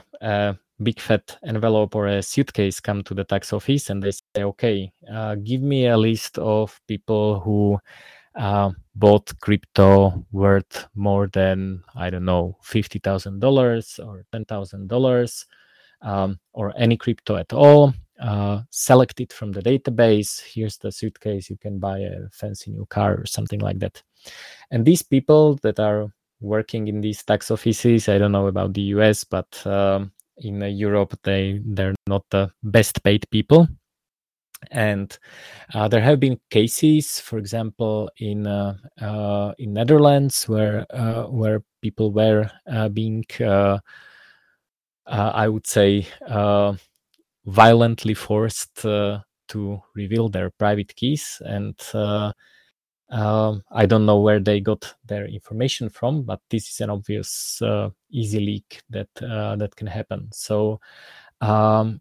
big 0.82 1.00
fat 1.00 1.38
envelope 1.44 1.94
or 1.94 2.06
a 2.06 2.22
suitcase 2.22 2.80
come 2.80 3.02
to 3.04 3.14
the 3.14 3.24
tax 3.24 3.52
office 3.52 3.90
and 3.90 4.02
they 4.02 4.10
say, 4.10 4.42
okay, 4.42 4.92
uh, 5.12 5.34
give 5.36 5.62
me 5.62 5.86
a 5.86 5.96
list 5.96 6.38
of 6.38 6.80
people 6.88 7.40
who 7.40 7.78
uh, 8.36 8.70
bought 8.94 9.32
crypto 9.40 10.24
worth 10.32 10.88
more 10.94 11.28
than, 11.28 11.82
I 11.94 12.10
don't 12.10 12.24
know, 12.24 12.56
$50,000 12.64 14.06
or 14.06 14.24
$10,000 14.32 15.44
um, 16.02 16.40
or 16.52 16.72
any 16.76 16.96
crypto 16.96 17.36
at 17.36 17.52
all. 17.52 17.92
Uh, 18.20 18.62
select 18.70 19.20
it 19.20 19.32
from 19.32 19.52
the 19.52 19.62
database. 19.62 20.40
Here's 20.42 20.76
the 20.78 20.92
suitcase. 20.92 21.48
You 21.48 21.56
can 21.56 21.78
buy 21.78 22.00
a 22.00 22.28
fancy 22.32 22.70
new 22.70 22.86
car 22.86 23.14
or 23.14 23.26
something 23.26 23.60
like 23.60 23.78
that. 23.78 24.02
And 24.70 24.84
these 24.84 25.02
people 25.02 25.56
that 25.62 25.80
are 25.80 26.12
working 26.40 26.88
in 26.88 27.00
these 27.00 27.22
tax 27.22 27.50
offices, 27.50 28.08
I 28.08 28.18
don't 28.18 28.32
know 28.32 28.46
about 28.46 28.74
the 28.74 28.82
US, 28.94 29.24
but 29.24 29.66
um, 29.66 30.12
in 30.40 30.62
uh, 30.62 30.66
Europe 30.66 31.18
they 31.22 31.60
they're 31.64 31.94
not 32.06 32.24
the 32.30 32.50
best 32.62 33.02
paid 33.02 33.28
people 33.30 33.68
and 34.70 35.18
uh, 35.74 35.88
there 35.88 36.00
have 36.00 36.20
been 36.20 36.38
cases 36.50 37.18
for 37.20 37.38
example 37.38 38.10
in 38.18 38.46
uh, 38.46 38.76
uh, 39.00 39.52
in 39.58 39.72
Netherlands 39.72 40.48
where 40.48 40.86
uh, 40.90 41.24
where 41.24 41.62
people 41.82 42.12
were 42.12 42.50
being 42.92 43.24
I 45.06 45.48
would 45.48 45.66
say 45.66 46.06
violently 47.50 48.14
forced 48.14 48.74
to 48.82 49.82
reveal 49.94 50.28
their 50.28 50.50
private 50.50 50.94
keys 50.96 51.42
and 51.44 51.74
um, 53.10 53.62
I 53.70 53.86
don't 53.86 54.06
know 54.06 54.20
where 54.20 54.40
they 54.40 54.60
got 54.60 54.94
their 55.04 55.26
information 55.26 55.88
from, 55.88 56.22
but 56.22 56.40
this 56.48 56.68
is 56.70 56.80
an 56.80 56.90
obvious 56.90 57.60
uh, 57.60 57.90
easy 58.10 58.38
leak 58.40 58.82
that 58.90 59.08
uh, 59.20 59.56
that 59.56 59.74
can 59.74 59.88
happen. 59.88 60.28
So, 60.32 60.80
um, 61.40 62.00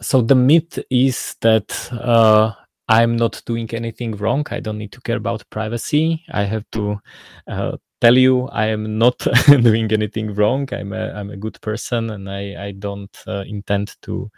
so 0.00 0.20
the 0.20 0.34
myth 0.34 0.78
is 0.90 1.36
that 1.40 1.90
uh, 1.92 2.52
I'm 2.88 3.16
not 3.16 3.42
doing 3.46 3.70
anything 3.72 4.12
wrong. 4.16 4.46
I 4.50 4.60
don't 4.60 4.78
need 4.78 4.92
to 4.92 5.00
care 5.00 5.16
about 5.16 5.48
privacy. 5.48 6.22
I 6.30 6.44
have 6.44 6.64
to 6.72 7.00
uh, 7.48 7.76
tell 8.00 8.18
you 8.18 8.48
I 8.48 8.66
am 8.66 8.98
not 8.98 9.18
doing 9.46 9.90
anything 9.90 10.34
wrong. 10.34 10.68
I'm 10.72 10.92
a 10.92 11.12
I'm 11.12 11.30
a 11.30 11.36
good 11.36 11.58
person, 11.62 12.10
and 12.10 12.28
I 12.28 12.66
I 12.66 12.72
don't 12.72 13.16
uh, 13.26 13.44
intend 13.46 13.96
to 14.02 14.30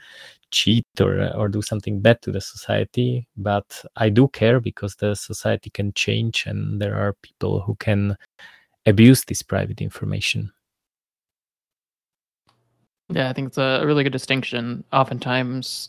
cheat 0.54 0.86
or 1.00 1.12
or 1.34 1.48
do 1.48 1.60
something 1.60 2.00
bad 2.00 2.22
to 2.22 2.30
the 2.30 2.40
society 2.40 3.26
but 3.36 3.84
i 3.96 4.08
do 4.08 4.28
care 4.28 4.60
because 4.60 4.94
the 4.96 5.14
society 5.14 5.68
can 5.70 5.92
change 5.94 6.46
and 6.46 6.80
there 6.80 6.94
are 6.94 7.12
people 7.22 7.60
who 7.60 7.74
can 7.86 8.16
abuse 8.86 9.24
this 9.24 9.42
private 9.42 9.80
information. 9.80 10.52
Yeah 13.08 13.28
i 13.28 13.32
think 13.32 13.48
it's 13.48 13.58
a 13.58 13.82
really 13.84 14.04
good 14.04 14.12
distinction. 14.12 14.84
Oftentimes 14.92 15.88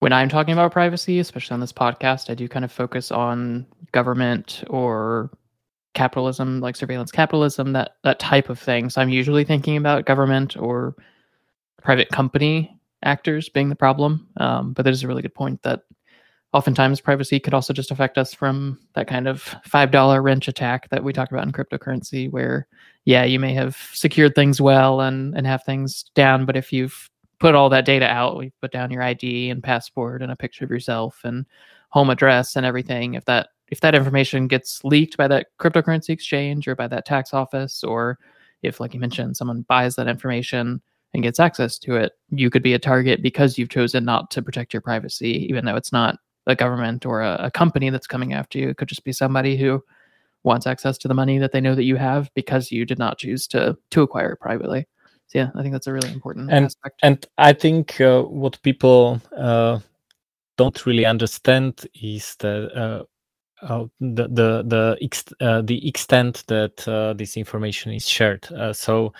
when 0.00 0.12
i'm 0.12 0.28
talking 0.28 0.52
about 0.52 0.72
privacy 0.72 1.18
especially 1.18 1.54
on 1.54 1.60
this 1.60 1.72
podcast 1.72 2.28
i 2.28 2.34
do 2.34 2.48
kind 2.48 2.64
of 2.64 2.72
focus 2.72 3.10
on 3.10 3.66
government 3.92 4.64
or 4.68 5.30
capitalism 5.94 6.60
like 6.60 6.76
surveillance 6.76 7.12
capitalism 7.12 7.72
that 7.72 7.96
that 8.04 8.18
type 8.18 8.48
of 8.50 8.58
thing. 8.58 8.90
So 8.90 9.00
i'm 9.00 9.08
usually 9.20 9.44
thinking 9.44 9.76
about 9.76 10.04
government 10.06 10.56
or 10.56 10.94
private 11.82 12.10
company 12.10 12.78
actors 13.02 13.48
being 13.48 13.68
the 13.68 13.76
problem. 13.76 14.28
Um, 14.38 14.72
but 14.72 14.84
that 14.84 14.92
is 14.92 15.02
a 15.02 15.08
really 15.08 15.22
good 15.22 15.34
point 15.34 15.62
that 15.62 15.80
oftentimes 16.52 17.00
privacy 17.00 17.40
could 17.40 17.54
also 17.54 17.72
just 17.72 17.90
affect 17.90 18.18
us 18.18 18.34
from 18.34 18.78
that 18.94 19.06
kind 19.08 19.26
of 19.26 19.54
$5 19.66 20.22
wrench 20.22 20.48
attack 20.48 20.88
that 20.90 21.02
we 21.02 21.12
talk 21.12 21.30
about 21.30 21.46
in 21.46 21.52
cryptocurrency, 21.52 22.30
where, 22.30 22.66
yeah, 23.04 23.24
you 23.24 23.40
may 23.40 23.54
have 23.54 23.76
secured 23.92 24.34
things 24.34 24.60
well 24.60 25.00
and, 25.00 25.36
and 25.36 25.46
have 25.46 25.64
things 25.64 26.04
down, 26.14 26.44
but 26.44 26.56
if 26.56 26.72
you've 26.72 27.10
put 27.38 27.54
all 27.54 27.68
that 27.70 27.84
data 27.84 28.06
out, 28.06 28.36
we 28.36 28.52
put 28.60 28.70
down 28.70 28.90
your 28.90 29.02
ID 29.02 29.50
and 29.50 29.62
passport 29.62 30.22
and 30.22 30.30
a 30.30 30.36
picture 30.36 30.64
of 30.64 30.70
yourself 30.70 31.20
and 31.24 31.44
home 31.88 32.10
address 32.10 32.54
and 32.54 32.64
everything. 32.64 33.14
If 33.14 33.24
that 33.24 33.48
if 33.68 33.80
that 33.80 33.94
information 33.94 34.48
gets 34.48 34.84
leaked 34.84 35.16
by 35.16 35.26
that 35.28 35.46
cryptocurrency 35.58 36.10
exchange 36.10 36.68
or 36.68 36.76
by 36.76 36.86
that 36.88 37.06
tax 37.06 37.32
office, 37.32 37.82
or 37.82 38.18
if, 38.62 38.80
like 38.80 38.92
you 38.92 39.00
mentioned, 39.00 39.34
someone 39.34 39.62
buys 39.62 39.96
that 39.96 40.08
information, 40.08 40.82
and 41.14 41.22
gets 41.22 41.40
access 41.40 41.78
to 41.78 41.96
it, 41.96 42.12
you 42.30 42.50
could 42.50 42.62
be 42.62 42.74
a 42.74 42.78
target 42.78 43.22
because 43.22 43.58
you've 43.58 43.68
chosen 43.68 44.04
not 44.04 44.30
to 44.30 44.42
protect 44.42 44.72
your 44.72 44.80
privacy, 44.80 45.46
even 45.48 45.64
though 45.64 45.76
it's 45.76 45.92
not 45.92 46.16
a 46.46 46.56
government 46.56 47.06
or 47.06 47.22
a, 47.22 47.36
a, 47.44 47.50
company 47.50 47.90
that's 47.90 48.06
coming 48.06 48.32
after 48.32 48.58
you. 48.58 48.68
It 48.68 48.76
could 48.76 48.88
just 48.88 49.04
be 49.04 49.12
somebody 49.12 49.56
who 49.56 49.82
wants 50.42 50.66
access 50.66 50.98
to 50.98 51.08
the 51.08 51.14
money 51.14 51.38
that 51.38 51.52
they 51.52 51.60
know 51.60 51.74
that 51.74 51.84
you 51.84 51.96
have 51.96 52.30
because 52.34 52.72
you 52.72 52.84
did 52.84 52.98
not 52.98 53.18
choose 53.18 53.46
to 53.48 53.76
to 53.90 54.02
acquire 54.02 54.32
it 54.32 54.40
privately. 54.40 54.86
So 55.28 55.38
yeah, 55.38 55.50
I 55.54 55.62
think 55.62 55.72
that's 55.72 55.86
a 55.86 55.92
really 55.92 56.12
important 56.12 56.50
and, 56.50 56.66
aspect. 56.66 56.98
And 57.02 57.24
I 57.38 57.52
think 57.52 58.00
uh, 58.00 58.22
what 58.22 58.60
people 58.62 59.20
uh, 59.36 59.78
don't 60.56 60.84
really 60.84 61.06
understand 61.06 61.86
is 61.94 62.34
that 62.40 62.72
uh, 62.76 63.04
uh, 63.62 63.84
the 64.00 64.28
the 64.28 64.62
the, 64.66 64.98
ex- 65.00 65.32
uh, 65.40 65.62
the 65.62 65.86
extent 65.86 66.44
that 66.48 66.86
uh, 66.88 67.12
this 67.14 67.36
information 67.36 67.92
is 67.92 68.08
shared. 68.08 68.50
Uh, 68.52 68.72
so, 68.72 69.12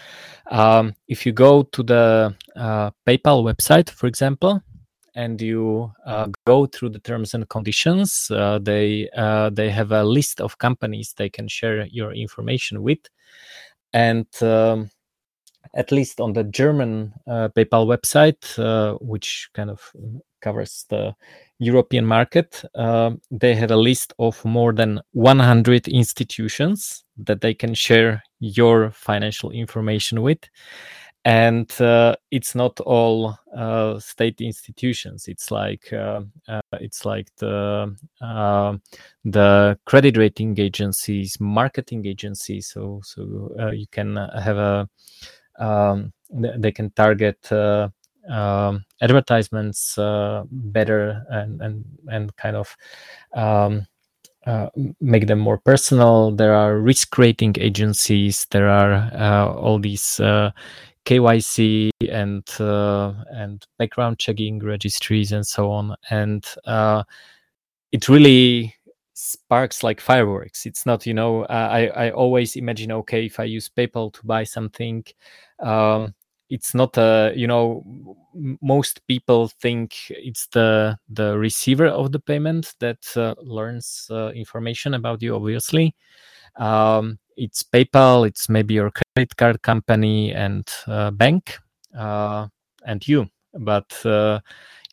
um, 0.50 0.94
if 1.08 1.24
you 1.24 1.32
go 1.32 1.62
to 1.62 1.82
the 1.82 2.34
uh, 2.56 2.90
PayPal 3.06 3.44
website, 3.44 3.88
for 3.88 4.06
example, 4.08 4.60
and 5.14 5.40
you 5.40 5.92
uh, 6.06 6.26
go 6.44 6.66
through 6.66 6.88
the 6.88 6.98
terms 6.98 7.34
and 7.34 7.48
conditions, 7.48 8.28
they 8.62 9.08
they 9.52 9.70
have 9.70 9.92
a 9.92 10.02
list 10.02 10.40
of 10.40 10.58
companies 10.58 11.14
they 11.16 11.30
can 11.30 11.46
share 11.46 11.86
your 11.86 12.12
information 12.12 12.82
with, 12.82 13.00
and 13.92 14.26
um, 14.42 14.90
at 15.74 15.92
least 15.92 16.20
on 16.20 16.32
the 16.32 16.44
German 16.44 17.12
PayPal 17.28 17.86
website, 17.86 18.98
which 19.00 19.50
kind 19.54 19.70
of 19.70 19.92
covers 20.42 20.84
the 20.88 21.14
European 21.58 22.04
market, 22.04 22.62
uh, 22.74 23.12
they 23.30 23.54
had 23.54 23.70
a 23.70 23.76
list 23.76 24.12
of 24.18 24.44
more 24.44 24.72
than 24.72 25.00
100 25.12 25.88
institutions 25.88 27.04
that 27.16 27.40
they 27.40 27.54
can 27.54 27.72
share 27.72 28.22
your 28.40 28.90
financial 28.90 29.50
information 29.52 30.22
with. 30.22 30.40
And 31.24 31.70
uh, 31.80 32.16
it's 32.32 32.56
not 32.56 32.80
all 32.80 33.38
uh, 33.56 34.00
state 34.00 34.40
institutions. 34.40 35.28
It's 35.28 35.52
like 35.52 35.92
uh, 35.92 36.22
uh, 36.48 36.60
it's 36.80 37.04
like 37.04 37.28
the 37.36 37.94
uh, 38.20 38.76
the 39.24 39.78
credit 39.84 40.16
rating 40.16 40.58
agencies, 40.58 41.38
marketing 41.38 42.06
agencies. 42.06 42.66
So 42.72 43.02
so 43.04 43.70
you 43.72 43.86
can 43.92 44.16
have 44.16 44.56
a 44.56 44.88
um, 45.60 46.12
they 46.32 46.72
can 46.72 46.90
target 46.90 47.38
um, 48.28 48.84
advertisements 49.00 49.98
uh, 49.98 50.44
better 50.50 51.24
and 51.30 51.60
and 51.60 51.84
and 52.08 52.36
kind 52.36 52.56
of 52.56 52.76
um, 53.34 53.86
uh, 54.46 54.68
make 55.00 55.26
them 55.26 55.38
more 55.38 55.58
personal. 55.58 56.32
There 56.32 56.54
are 56.54 56.78
risk 56.78 57.16
rating 57.18 57.54
agencies. 57.58 58.46
There 58.50 58.68
are 58.68 58.92
uh, 59.12 59.52
all 59.52 59.78
these 59.78 60.18
uh, 60.20 60.50
KYC 61.04 61.90
and 62.10 62.48
uh, 62.60 63.14
and 63.30 63.64
background 63.78 64.18
checking 64.18 64.58
registries 64.58 65.32
and 65.32 65.46
so 65.46 65.70
on. 65.70 65.94
And 66.10 66.44
uh, 66.64 67.04
it 67.92 68.08
really 68.08 68.74
sparks 69.14 69.82
like 69.82 70.00
fireworks. 70.00 70.66
It's 70.66 70.86
not, 70.86 71.06
you 71.06 71.14
know, 71.14 71.44
I 71.44 71.86
I 71.86 72.10
always 72.10 72.56
imagine, 72.56 72.92
okay, 72.92 73.26
if 73.26 73.38
I 73.38 73.44
use 73.44 73.68
PayPal 73.68 74.12
to 74.14 74.26
buy 74.26 74.44
something. 74.44 75.04
Um, 75.60 76.14
it's 76.52 76.74
not 76.74 76.96
a 76.98 77.32
you 77.34 77.46
know 77.46 77.82
most 78.60 79.00
people 79.06 79.48
think 79.60 79.94
it's 80.10 80.46
the 80.48 80.98
the 81.08 81.38
receiver 81.38 81.86
of 81.86 82.12
the 82.12 82.20
payment 82.20 82.74
that 82.78 82.98
uh, 83.16 83.34
learns 83.42 84.06
uh, 84.10 84.28
information 84.32 84.94
about 84.94 85.22
you 85.22 85.34
obviously. 85.34 85.94
Um, 86.56 87.18
it's 87.38 87.62
paypal 87.62 88.28
it's 88.28 88.50
maybe 88.50 88.74
your 88.74 88.90
credit 88.90 89.34
card 89.36 89.62
company 89.62 90.32
and 90.34 90.68
uh, 90.86 91.10
bank 91.10 91.58
uh, 91.98 92.48
and 92.84 93.06
you. 93.08 93.26
But 93.54 94.04
uh, 94.04 94.40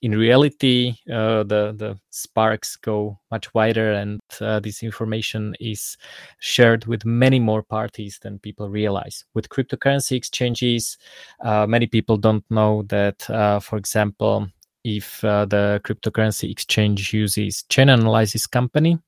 in 0.01 0.17
reality, 0.17 0.95
uh, 1.12 1.43
the 1.43 1.73
the 1.75 1.99
sparks 2.09 2.77
go 2.77 3.19
much 3.31 3.53
wider, 3.53 3.91
and 3.91 4.19
uh, 4.39 4.59
this 4.59 4.81
information 4.81 5.55
is 5.59 5.97
shared 6.39 6.85
with 6.85 7.03
many 7.05 7.39
more 7.39 7.63
parties 7.63 8.19
than 8.21 8.39
people 8.39 8.69
realize. 8.69 9.25
With 9.33 9.49
cryptocurrency 9.49 10.15
exchanges, 10.15 10.97
uh, 11.43 11.67
many 11.67 11.85
people 11.85 12.17
don't 12.17 12.45
know 12.49 12.83
that, 12.83 13.29
uh, 13.29 13.59
for 13.59 13.77
example, 13.77 14.47
if 14.85 15.23
uh, 15.23 15.45
the 15.45 15.81
cryptocurrency 15.83 16.49
exchange 16.49 17.13
uses 17.13 17.63
chain 17.63 17.89
analysis 17.89 18.47
company, 18.47 18.99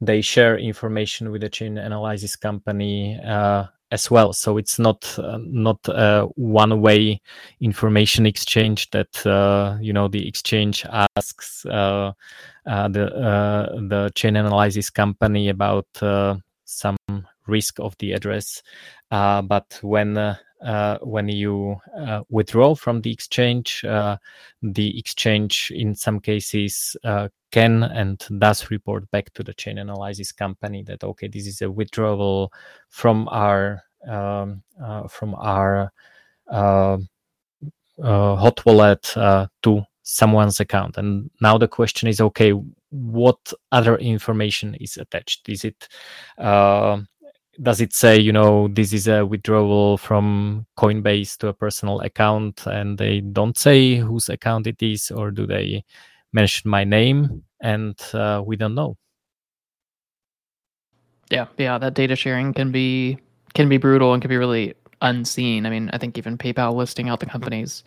they 0.00 0.20
share 0.20 0.58
information 0.58 1.32
with 1.32 1.40
the 1.40 1.48
chain 1.48 1.78
analysis 1.78 2.36
company 2.36 3.18
as 3.90 4.10
well. 4.10 4.32
So 4.32 4.58
it's 4.58 4.78
not 4.78 5.18
uh, 5.18 5.38
not 5.42 5.78
a 5.88 6.26
one 6.36 6.80
way 6.80 7.20
information 7.60 8.26
exchange 8.26 8.90
that 8.90 9.26
uh, 9.26 9.78
you 9.80 9.92
know 9.92 10.08
the 10.08 10.26
exchange 10.26 10.84
asks 11.16 11.64
uh, 11.66 12.12
uh 12.66 12.88
the 12.88 13.14
uh, 13.14 13.80
the 13.88 14.10
chain 14.14 14.36
analysis 14.36 14.90
company 14.90 15.48
about 15.48 15.86
uh, 16.02 16.36
some 16.64 16.96
risk 17.46 17.80
of 17.80 17.96
the 17.98 18.12
address. 18.12 18.62
but 19.10 19.78
when 19.82 20.36
when 21.02 21.28
you 21.28 21.76
withdraw 22.28 22.74
from 22.74 23.00
the 23.02 23.12
exchange, 23.12 23.82
the 23.82 24.98
exchange 24.98 25.72
in 25.74 25.94
some 25.94 26.20
cases 26.20 26.96
can 27.50 27.82
and 27.82 28.26
does 28.38 28.70
report 28.70 29.10
back 29.10 29.32
to 29.32 29.42
the 29.42 29.54
chain 29.54 29.78
analysis 29.78 30.32
company 30.32 30.82
that 30.82 31.02
okay 31.02 31.28
this 31.28 31.46
is 31.46 31.62
a 31.62 31.70
withdrawal 31.70 32.52
from 32.90 33.26
our 33.30 33.82
um, 34.06 34.62
uh, 34.82 35.08
from 35.08 35.34
our 35.34 35.92
uh, 36.50 36.98
uh, 38.02 38.36
hot 38.36 38.64
wallet 38.64 39.16
uh, 39.16 39.46
to 39.62 39.82
someone's 40.02 40.60
account. 40.60 40.96
And 40.96 41.30
now 41.40 41.58
the 41.58 41.68
question 41.68 42.08
is 42.08 42.20
okay 42.20 42.52
what 42.90 43.52
other 43.72 43.96
information 43.96 44.74
is 44.76 44.96
attached? 44.96 45.48
Is 45.48 45.64
it 45.64 45.88
uh, 46.38 47.00
does 47.60 47.80
it 47.80 47.92
say 47.92 48.18
you 48.18 48.32
know 48.32 48.68
this 48.68 48.92
is 48.92 49.08
a 49.08 49.26
withdrawal 49.26 49.98
from 49.98 50.66
coinbase 50.76 51.36
to 51.36 51.48
a 51.48 51.52
personal 51.52 52.00
account 52.00 52.66
and 52.66 52.98
they 52.98 53.20
don't 53.20 53.58
say 53.58 53.96
whose 53.96 54.28
account 54.28 54.66
it 54.66 54.82
is 54.82 55.10
or 55.10 55.30
do 55.30 55.46
they 55.46 55.84
mention 56.32 56.70
my 56.70 56.84
name, 56.84 57.42
and 57.60 57.98
uh, 58.14 58.42
we 58.44 58.56
don't 58.56 58.74
know. 58.74 58.96
Yeah, 61.30 61.46
yeah, 61.58 61.78
that 61.78 61.94
data 61.94 62.16
sharing 62.16 62.54
can 62.54 62.72
be 62.72 63.18
can 63.54 63.68
be 63.68 63.76
brutal 63.76 64.12
and 64.12 64.22
can 64.22 64.28
be 64.28 64.36
really 64.36 64.74
unseen. 65.02 65.66
I 65.66 65.70
mean, 65.70 65.90
I 65.92 65.98
think 65.98 66.16
even 66.18 66.38
PayPal 66.38 66.74
listing 66.74 67.08
out 67.08 67.20
the 67.20 67.26
companies, 67.26 67.84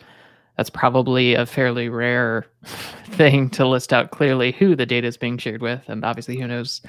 that's 0.56 0.70
probably 0.70 1.34
a 1.34 1.46
fairly 1.46 1.88
rare 1.88 2.46
thing 3.10 3.50
to 3.50 3.66
list 3.66 3.92
out 3.92 4.10
clearly 4.10 4.52
who 4.52 4.76
the 4.76 4.86
data 4.86 5.06
is 5.06 5.16
being 5.16 5.38
shared 5.38 5.62
with, 5.62 5.82
and 5.88 6.04
obviously, 6.04 6.38
who 6.38 6.46
knows 6.46 6.82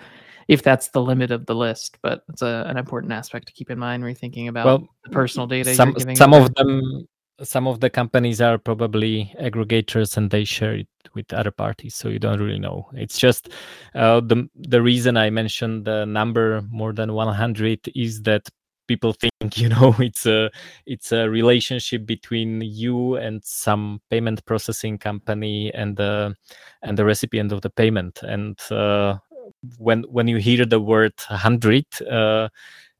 if 0.47 0.63
that's 0.63 0.89
the 0.89 1.01
limit 1.01 1.31
of 1.31 1.45
the 1.45 1.55
list. 1.55 1.97
But 2.01 2.23
it's 2.29 2.41
a, 2.41 2.65
an 2.67 2.77
important 2.77 3.13
aspect 3.13 3.47
to 3.47 3.53
keep 3.53 3.69
in 3.69 3.79
mind 3.79 4.03
when 4.03 4.09
you're 4.09 4.15
thinking 4.15 4.47
about 4.47 4.65
well, 4.65 4.87
the 5.03 5.09
personal 5.09 5.47
data. 5.47 5.73
Some 5.73 5.95
some 6.15 6.33
of 6.33 6.53
them 6.55 7.07
some 7.41 7.67
of 7.67 7.79
the 7.79 7.89
companies 7.89 8.41
are 8.41 8.57
probably 8.57 9.33
aggregators 9.39 10.17
and 10.17 10.29
they 10.29 10.43
share 10.43 10.75
it 10.75 10.87
with 11.15 11.33
other 11.33 11.51
parties 11.51 11.95
so 11.95 12.07
you 12.07 12.19
don't 12.19 12.39
really 12.39 12.59
know 12.59 12.87
it's 12.93 13.17
just 13.17 13.49
uh, 13.95 14.19
the 14.21 14.47
the 14.55 14.81
reason 14.81 15.17
i 15.17 15.29
mentioned 15.29 15.83
the 15.85 16.05
number 16.05 16.61
more 16.69 16.93
than 16.93 17.13
100 17.13 17.89
is 17.95 18.21
that 18.21 18.47
people 18.87 19.13
think 19.19 19.57
you 19.57 19.69
know 19.69 19.95
it's 19.99 20.25
a 20.25 20.49
it's 20.85 21.11
a 21.11 21.29
relationship 21.29 22.05
between 22.05 22.61
you 22.61 23.15
and 23.15 23.43
some 23.43 24.01
payment 24.09 24.45
processing 24.45 24.97
company 24.97 25.73
and 25.73 25.97
the 25.97 26.35
and 26.83 26.97
the 26.97 27.05
recipient 27.05 27.51
of 27.51 27.61
the 27.61 27.69
payment 27.69 28.21
and 28.23 28.59
uh, 28.71 29.17
when 29.77 30.03
when 30.03 30.27
you 30.27 30.37
hear 30.37 30.65
the 30.65 30.79
word 30.79 31.13
100 31.27 31.85
uh, 32.09 32.49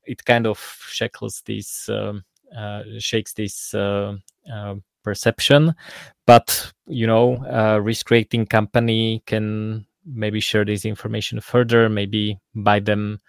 it 0.06 0.24
kind 0.26 0.46
of 0.46 0.60
shackles 0.90 1.42
this 1.46 1.88
um, 1.90 2.24
uh, 2.56 2.84
shakes 3.00 3.34
this 3.34 3.74
uh, 3.74 4.14
uh, 4.54 4.76
perception. 5.04 5.74
But 6.28 6.72
you 6.86 7.08
know, 7.08 7.38
risk 7.80 8.12
rating 8.12 8.46
company 8.46 9.24
can 9.26 9.86
maybe 10.06 10.40
share 10.40 10.66
this 10.66 10.86
information 10.86 11.42
further. 11.42 11.90
Maybe 11.90 12.38
by 12.54 12.80
them 12.80 13.20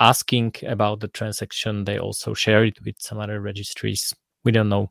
asking 0.00 0.54
about 0.66 1.00
the 1.00 1.08
transaction, 1.08 1.84
they 1.84 1.98
also 1.98 2.34
share 2.34 2.64
it 2.64 2.78
with 2.84 2.96
some 2.98 3.18
other 3.18 3.40
registries. 3.40 4.14
We 4.44 4.52
don't 4.52 4.68
know. 4.68 4.90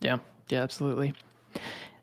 Yeah, 0.00 0.18
yeah, 0.48 0.62
absolutely. 0.62 1.14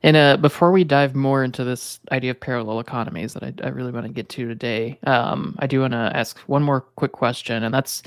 And 0.08 0.16
uh, 0.16 0.38
before 0.38 0.72
we 0.72 0.86
dive 0.86 1.16
more 1.16 1.44
into 1.44 1.66
this 1.66 2.00
idea 2.14 2.32
of 2.32 2.40
parallel 2.40 2.80
economies 2.80 3.34
that 3.34 3.44
I, 3.44 3.54
I 3.62 3.70
really 3.72 3.92
want 3.92 4.06
to 4.06 4.14
get 4.14 4.30
to 4.30 4.48
today, 4.48 5.00
um, 5.06 5.58
I 5.60 5.68
do 5.68 5.82
want 5.82 5.92
to 5.92 6.12
ask 6.16 6.40
one 6.48 6.64
more 6.64 6.80
quick 6.80 7.12
question, 7.12 7.64
and 7.64 7.74
that's 7.74 8.04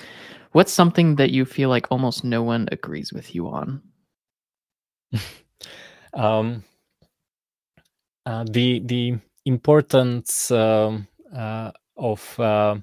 What's 0.52 0.72
something 0.72 1.14
that 1.16 1.30
you 1.30 1.44
feel 1.44 1.68
like 1.68 1.86
almost 1.90 2.24
no 2.24 2.42
one 2.42 2.68
agrees 2.72 3.12
with 3.12 3.34
you 3.34 3.48
on? 3.48 3.82
um, 6.14 6.64
uh, 8.26 8.44
the 8.50 8.80
the 8.80 9.18
importance 9.46 10.50
um, 10.50 11.06
uh, 11.36 11.70
of 11.96 12.40
uh, 12.40 12.76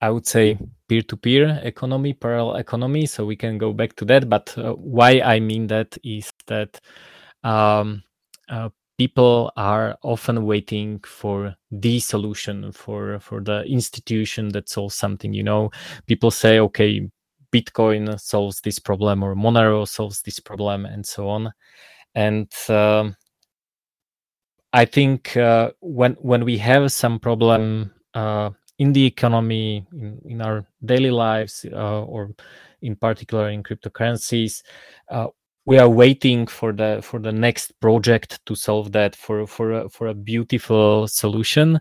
I 0.00 0.08
would 0.08 0.26
say 0.26 0.58
peer-to-peer 0.88 1.60
economy, 1.64 2.14
parallel 2.14 2.56
economy. 2.56 3.04
So 3.06 3.26
we 3.26 3.36
can 3.36 3.58
go 3.58 3.74
back 3.74 3.94
to 3.96 4.06
that. 4.06 4.28
But 4.30 4.56
uh, 4.56 4.72
why 4.72 5.20
I 5.20 5.40
mean 5.40 5.66
that 5.66 5.98
is 6.02 6.32
that 6.46 6.80
um, 7.44 8.02
uh, 8.48 8.70
people 8.98 9.52
are 9.56 9.96
often 10.02 10.44
waiting 10.44 11.00
for 11.00 11.54
the 11.70 12.00
solution 12.00 12.72
for 12.72 13.18
for 13.20 13.40
the 13.40 13.62
institution 13.64 14.48
that 14.48 14.68
solves 14.68 14.94
something 14.94 15.32
you 15.32 15.42
know? 15.42 15.70
People 16.06 16.30
say 16.30 16.58
okay 16.60 17.08
bitcoin 17.52 18.18
solves 18.18 18.60
this 18.62 18.80
problem 18.80 19.22
or 19.22 19.36
monero 19.36 19.86
solves 19.86 20.22
this 20.22 20.40
problem 20.40 20.86
and 20.86 21.06
so 21.06 21.28
on. 21.28 21.52
And 22.16 22.52
uh, 22.68 23.10
i 24.74 24.84
think 24.84 25.36
uh, 25.36 25.70
when 25.80 26.14
when 26.14 26.44
we 26.44 26.58
have 26.58 26.92
some 26.92 27.18
problem 27.18 27.92
uh, 28.14 28.50
in 28.78 28.92
the 28.92 29.06
economy 29.06 29.86
in, 29.92 30.20
in 30.26 30.42
our 30.42 30.66
daily 30.84 31.10
lives 31.10 31.64
uh, 31.72 32.02
or 32.02 32.34
in 32.82 32.96
particular 32.96 33.48
in 33.48 33.62
cryptocurrencies 33.62 34.62
uh, 35.10 35.28
we 35.66 35.78
are 35.78 35.88
waiting 35.88 36.46
for 36.46 36.72
the 36.72 37.00
for 37.02 37.18
the 37.18 37.32
next 37.32 37.72
project 37.80 38.38
to 38.44 38.54
solve 38.54 38.92
that 38.92 39.16
for 39.16 39.46
for 39.46 39.72
a, 39.72 39.88
for 39.88 40.08
a 40.08 40.14
beautiful 40.14 41.08
solution. 41.08 41.80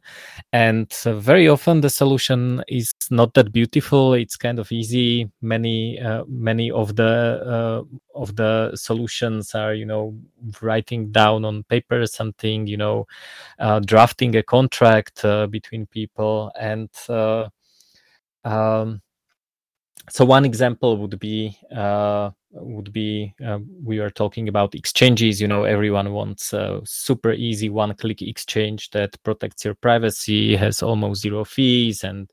And 0.54 0.90
uh, 1.06 1.16
very 1.16 1.50
often 1.50 1.82
the 1.82 1.90
solution 1.90 2.64
is 2.70 2.94
not 3.12 3.34
that 3.34 3.52
beautiful. 3.52 4.14
It's 4.14 4.38
kind 4.38 4.58
of 4.60 4.72
easy. 4.72 5.30
Many 5.42 6.00
uh, 6.00 6.24
many 6.30 6.72
of 6.72 6.96
the 6.96 7.04
uh, 7.46 7.84
of 8.20 8.36
the 8.38 8.72
solutions 8.76 9.54
are 9.54 9.74
you 9.74 9.86
know 9.86 10.16
writing 10.62 11.12
down 11.12 11.44
on 11.44 11.64
paper 11.64 12.06
something 12.06 12.68
you 12.68 12.78
know 12.78 13.06
uh, 13.60 13.80
drafting 13.82 14.36
a 14.38 14.44
contract 14.44 15.26
uh, 15.26 15.48
between 15.48 15.88
people. 15.88 16.52
And 16.58 16.90
uh, 17.10 17.50
um, 18.46 19.02
so 20.10 20.26
one 20.26 20.46
example 20.46 20.98
would 20.98 21.20
be 21.20 21.58
would 22.54 22.94
be 22.94 23.34
uh, 23.46 23.60
we 23.84 24.00
are 24.00 24.10
talking 24.10 24.48
about 24.48 24.76
exchanges 24.76 25.42
you 25.42 25.48
know 25.48 25.64
everyone 25.64 26.12
wants 26.12 26.54
a 26.54 26.82
super 26.86 27.32
easy 27.34 27.70
one 27.70 27.94
click 27.96 28.22
exchange 28.22 28.90
that 28.92 29.22
protects 29.24 29.66
your 29.66 29.76
privacy 29.76 30.56
has 30.56 30.84
almost 30.84 31.22
zero 31.22 31.44
fees 31.44 32.04
and 32.04 32.30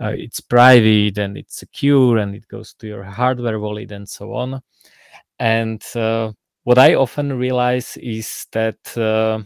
uh, 0.00 0.12
it's 0.16 0.40
private 0.40 1.18
and 1.18 1.36
it's 1.36 1.56
secure 1.56 2.18
and 2.18 2.34
it 2.34 2.46
goes 2.48 2.72
to 2.74 2.86
your 2.86 3.02
hardware 3.02 3.58
wallet 3.58 3.90
and 3.90 4.08
so 4.08 4.32
on. 4.32 4.62
And 5.40 5.84
uh, 5.96 6.32
what 6.64 6.78
i 6.78 6.94
often 6.94 7.32
realize 7.32 7.96
is 7.96 8.46
that 8.52 8.76
uh, 8.96 9.42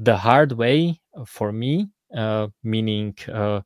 the 0.00 0.16
hard 0.16 0.52
way 0.52 0.98
for 1.26 1.52
me 1.52 1.88
uh, 2.16 2.46
meaning 2.62 3.14
uh, 3.32 3.60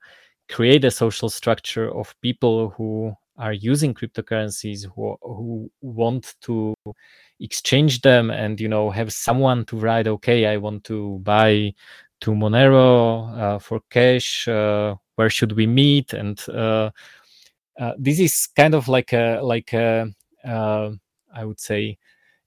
create 0.49 0.85
a 0.85 0.91
social 0.91 1.29
structure 1.29 1.95
of 1.95 2.15
people 2.23 2.71
who 2.71 3.15
are 3.39 3.53
using 3.53 3.95
cryptocurrencies 3.95 4.87
who 4.95 5.17
who 5.23 5.71
want 5.81 6.35
to 6.41 6.75
exchange 7.41 8.01
them 8.01 8.31
and 8.31 8.61
you 8.61 8.69
know 8.69 8.91
have 8.91 9.13
someone 9.13 9.65
to 9.65 9.77
write 9.77 10.09
okay 10.09 10.47
i 10.47 10.57
want 10.57 10.83
to 10.85 11.21
buy 11.21 11.73
to 12.21 12.33
monero 12.33 13.33
uh, 13.39 13.59
for 13.59 13.81
cash 13.91 14.49
uh, 14.49 14.95
where 15.19 15.29
should 15.29 15.53
we 15.53 15.67
meet? 15.67 16.13
And 16.13 16.41
uh, 16.49 16.91
uh 17.81 17.93
this 17.99 18.21
is 18.21 18.49
kind 18.57 18.75
of 18.75 18.89
like 18.89 19.13
a 19.13 19.41
like 19.43 19.73
a 19.73 20.07
uh, 20.45 20.91
I 21.35 21.45
would 21.45 21.61
say 21.61 21.99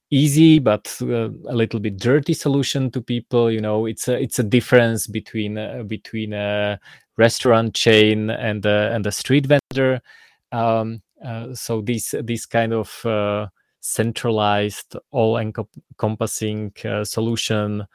easy 0.10 0.60
but 0.60 0.98
uh, 1.02 1.30
a 1.48 1.56
little 1.56 1.80
bit 1.80 1.98
dirty 1.98 2.34
solution 2.34 2.92
to 2.92 3.02
people 3.02 3.52
you 3.52 3.62
know? 3.62 3.86
It's 3.86 4.08
a 4.08 4.22
it's 4.22 4.40
a 4.40 4.44
difference 4.44 5.06
between 5.08 5.56
between 5.88 6.34
a 6.34 6.80
restaurant 7.18 7.76
chain 7.76 8.30
and 8.30 8.66
and 8.66 9.06
a 9.06 9.12
street 9.12 9.48
vendor 9.48 10.02
um, 10.52 11.02
uh, 11.24 11.54
so 11.54 11.82
this 11.82 12.16
this 12.24 12.46
kind 12.46 12.74
of 12.74 13.06
uh, 13.06 13.48
centralized, 13.80 14.96
all 15.12 15.38
encompassing 15.38 16.72
uh, 16.86 17.04
solution 17.04 17.86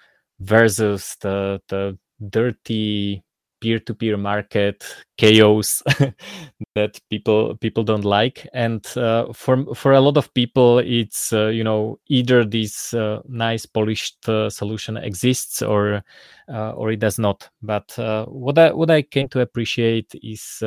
versus 0.41 1.17
the 1.21 1.61
the 1.69 1.99
dirty 2.31 3.23
peer-to-peer 3.59 4.19
market 4.19 4.85
chaos 5.17 5.83
that 6.75 7.01
people 7.11 7.57
people 7.57 7.83
don't 7.83 8.05
like. 8.05 8.47
And 8.53 8.87
uh, 8.97 9.33
for 9.33 9.75
for 9.75 9.93
a 9.93 10.01
lot 10.01 10.17
of 10.17 10.33
people 10.35 10.79
it's 10.79 11.33
uh, 11.33 11.47
you 11.49 11.65
know 11.65 11.99
either 12.09 12.45
this 12.45 12.95
uh, 12.95 13.23
nice 13.27 13.67
polished 13.67 14.25
solution 14.49 14.97
exists 14.97 15.63
or 15.63 16.03
or 16.49 16.91
it 16.93 17.01
does 17.01 17.19
not. 17.19 17.49
But 17.63 17.93
what 18.29 18.59
i 18.59 18.73
what 18.73 18.91
i 18.91 19.03
came 19.03 19.29
to 19.29 19.41
appreciate 19.41 20.15
is 20.23 20.63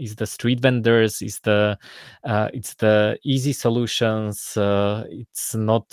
is 0.00 0.16
the 0.16 0.26
street 0.26 0.60
vendors 0.60 1.22
is 1.22 1.38
the 1.40 1.78
it's 2.52 2.74
the 2.74 3.18
easy 3.22 3.52
solutions 3.52 4.54
it's 4.56 5.54
not 5.54 5.86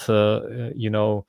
you 0.76 0.90
know 0.90 1.26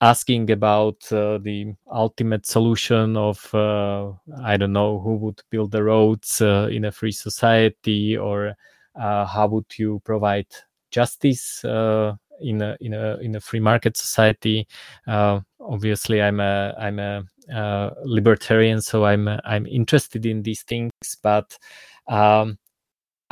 asking 0.00 0.50
about 0.50 0.96
uh, 1.12 1.38
the 1.38 1.74
ultimate 1.92 2.46
solution 2.46 3.16
of 3.16 3.54
uh, 3.54 4.10
I 4.42 4.56
don't 4.56 4.72
know 4.72 4.98
who 4.98 5.16
would 5.16 5.42
build 5.50 5.72
the 5.72 5.82
roads 5.82 6.40
uh, 6.40 6.68
in 6.72 6.86
a 6.86 6.92
free 6.92 7.12
society 7.12 8.16
or 8.16 8.54
uh, 8.98 9.26
how 9.26 9.48
would 9.48 9.78
you 9.78 10.00
provide 10.04 10.46
justice 10.90 11.64
uh, 11.64 12.14
in 12.40 12.62
a 12.62 12.76
in 12.80 12.94
a 12.94 13.18
in 13.18 13.36
a 13.36 13.40
free 13.40 13.60
market 13.60 13.96
society. 13.96 14.66
Uh, 15.06 15.40
obviously, 15.60 16.22
I'm 16.22 16.40
a 16.40 16.74
I'm 16.78 16.98
a 16.98 17.24
libertarian, 18.04 18.80
so 18.80 19.04
I'm 19.04 19.28
I'm 19.44 19.66
interested 19.66 20.26
in 20.26 20.42
these 20.42 20.62
things, 20.62 20.92
but. 21.22 21.56
Um, 22.08 22.58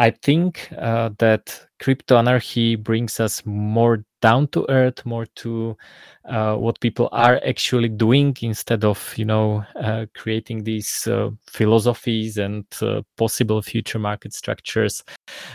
I 0.01 0.11
think 0.13 0.69
that 0.71 1.67
crypto 1.81 2.19
anarchy 2.19 2.77
brings 2.77 3.19
us 3.19 3.45
more 3.45 4.05
down 4.21 4.49
to 4.49 4.67
earth 4.69 5.05
more 5.07 5.27
to 5.27 5.77
uh, 6.25 6.55
what 6.57 6.81
people 6.81 7.09
are 7.13 7.41
actually 7.47 7.89
doing 7.89 8.37
instead 8.43 8.85
of 8.85 9.15
you 9.17 9.25
know 9.25 9.65
uh, 9.81 10.07
creating 10.15 10.65
these 10.65 11.07
uh, 11.07 11.31
philosophies 11.47 12.39
and 12.39 12.65
uh, 12.83 13.03
possible 13.17 13.63
future 13.63 13.99
market 13.99 14.35
structures 14.35 15.05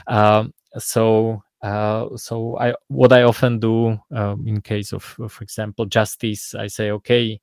um, 0.08 0.54
so 0.78 1.42
uh, 1.62 2.08
so 2.18 2.58
I, 2.60 2.74
what 2.88 3.14
I 3.14 3.24
often 3.24 3.60
do 3.60 3.98
um, 4.14 4.46
in 4.46 4.60
case 4.60 4.92
of, 4.92 5.02
for 5.02 5.44
example, 5.46 5.86
justice, 5.86 6.54
I 6.54 6.68
say, 6.68 6.92
okay, 6.92 7.40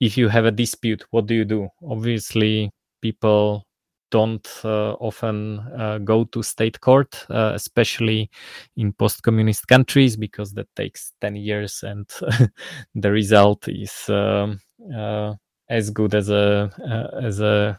if 0.00 0.16
you 0.16 0.28
have 0.28 0.44
a 0.44 0.50
dispute, 0.50 1.04
what 1.10 1.26
do 1.26 1.34
you 1.34 1.44
do? 1.44 1.68
Obviously, 1.88 2.70
people 3.02 3.64
don't 4.10 4.48
uh, 4.64 4.92
often 4.94 5.58
uh, 5.78 5.98
go 5.98 6.24
to 6.24 6.42
state 6.42 6.80
court, 6.80 7.26
uh, 7.30 7.52
especially 7.54 8.30
in 8.76 8.92
post-communist 8.92 9.68
countries, 9.68 10.16
because 10.16 10.52
that 10.54 10.68
takes 10.76 11.12
10 11.20 11.36
years 11.36 11.82
and 11.82 12.08
the 12.94 13.10
result 13.10 13.68
is 13.68 14.08
um, 14.08 14.60
as 15.68 15.90
good 15.90 16.14
as 16.14 16.30
a 16.30 16.70
as 17.22 17.40
a 17.40 17.78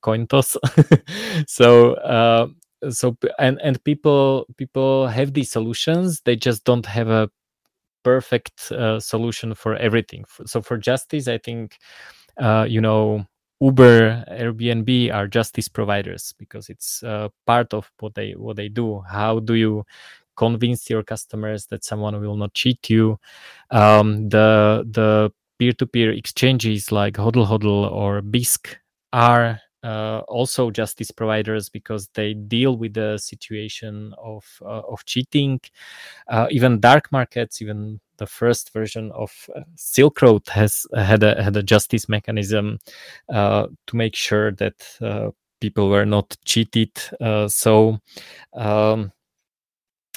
coin 0.00 0.26
toss. 0.26 0.56
so 1.46 2.48
so 2.90 3.16
and 3.38 3.58
and 3.62 3.82
people 3.84 4.46
people 4.56 5.06
have 5.06 5.32
these 5.32 5.50
solutions 5.50 6.20
they 6.24 6.36
just 6.36 6.62
don't 6.64 6.86
have 6.86 7.08
a 7.08 7.28
perfect 8.06 8.70
uh, 8.70 9.00
solution 9.00 9.54
for 9.54 9.74
everything 9.76 10.24
so 10.44 10.62
for 10.62 10.76
justice 10.78 11.26
i 11.26 11.38
think 11.38 11.78
uh, 12.38 12.64
you 12.68 12.80
know 12.80 13.26
Uber, 13.60 14.24
Airbnb 14.30 15.14
are 15.14 15.26
justice 15.26 15.68
providers 15.68 16.34
because 16.38 16.68
it's 16.68 17.02
uh, 17.02 17.28
part 17.46 17.72
of 17.72 17.90
what 18.00 18.14
they 18.14 18.32
what 18.32 18.56
they 18.56 18.68
do. 18.68 19.00
How 19.08 19.40
do 19.40 19.54
you 19.54 19.84
convince 20.36 20.90
your 20.90 21.02
customers 21.02 21.64
that 21.68 21.82
someone 21.82 22.20
will 22.20 22.36
not 22.36 22.52
cheat 22.52 22.90
you? 22.90 23.18
Um, 23.70 24.28
the 24.28 24.84
the 24.90 25.32
peer-to-peer 25.58 26.12
exchanges 26.12 26.92
like 26.92 27.14
Hodl 27.14 27.46
Hodl 27.46 27.90
or 27.90 28.20
Bisq 28.20 28.76
are 29.14 29.58
uh, 29.86 30.22
also 30.26 30.68
justice 30.68 31.12
providers 31.12 31.68
because 31.68 32.08
they 32.14 32.34
deal 32.34 32.76
with 32.76 32.94
the 32.94 33.16
situation 33.18 34.12
of 34.18 34.44
uh, 34.62 34.82
of 34.88 35.04
cheating. 35.04 35.60
Uh, 36.26 36.48
even 36.50 36.80
dark 36.80 37.12
markets, 37.12 37.62
even 37.62 38.00
the 38.16 38.26
first 38.26 38.72
version 38.72 39.12
of 39.12 39.48
uh, 39.54 39.60
Silk 39.76 40.20
Road 40.22 40.42
has 40.48 40.86
had 40.96 41.22
a 41.22 41.40
had 41.40 41.56
a 41.56 41.62
justice 41.62 42.08
mechanism 42.08 42.78
uh, 43.28 43.68
to 43.86 43.96
make 43.96 44.16
sure 44.16 44.50
that 44.52 44.74
uh, 45.00 45.30
people 45.60 45.88
were 45.88 46.06
not 46.06 46.36
cheated. 46.44 46.90
so. 47.48 47.98
Um, 48.54 49.12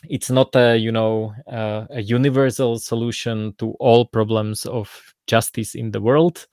it's 0.10 0.30
not 0.30 0.56
a 0.56 0.78
you 0.78 0.94
know 0.94 1.36
a 1.46 2.02
universal 2.02 2.80
solution 2.80 3.54
to 3.58 3.72
all 3.82 4.06
problems 4.06 4.66
of 4.66 5.14
justice 5.28 5.76
in 5.76 5.92
the 5.92 6.00
world 6.00 6.48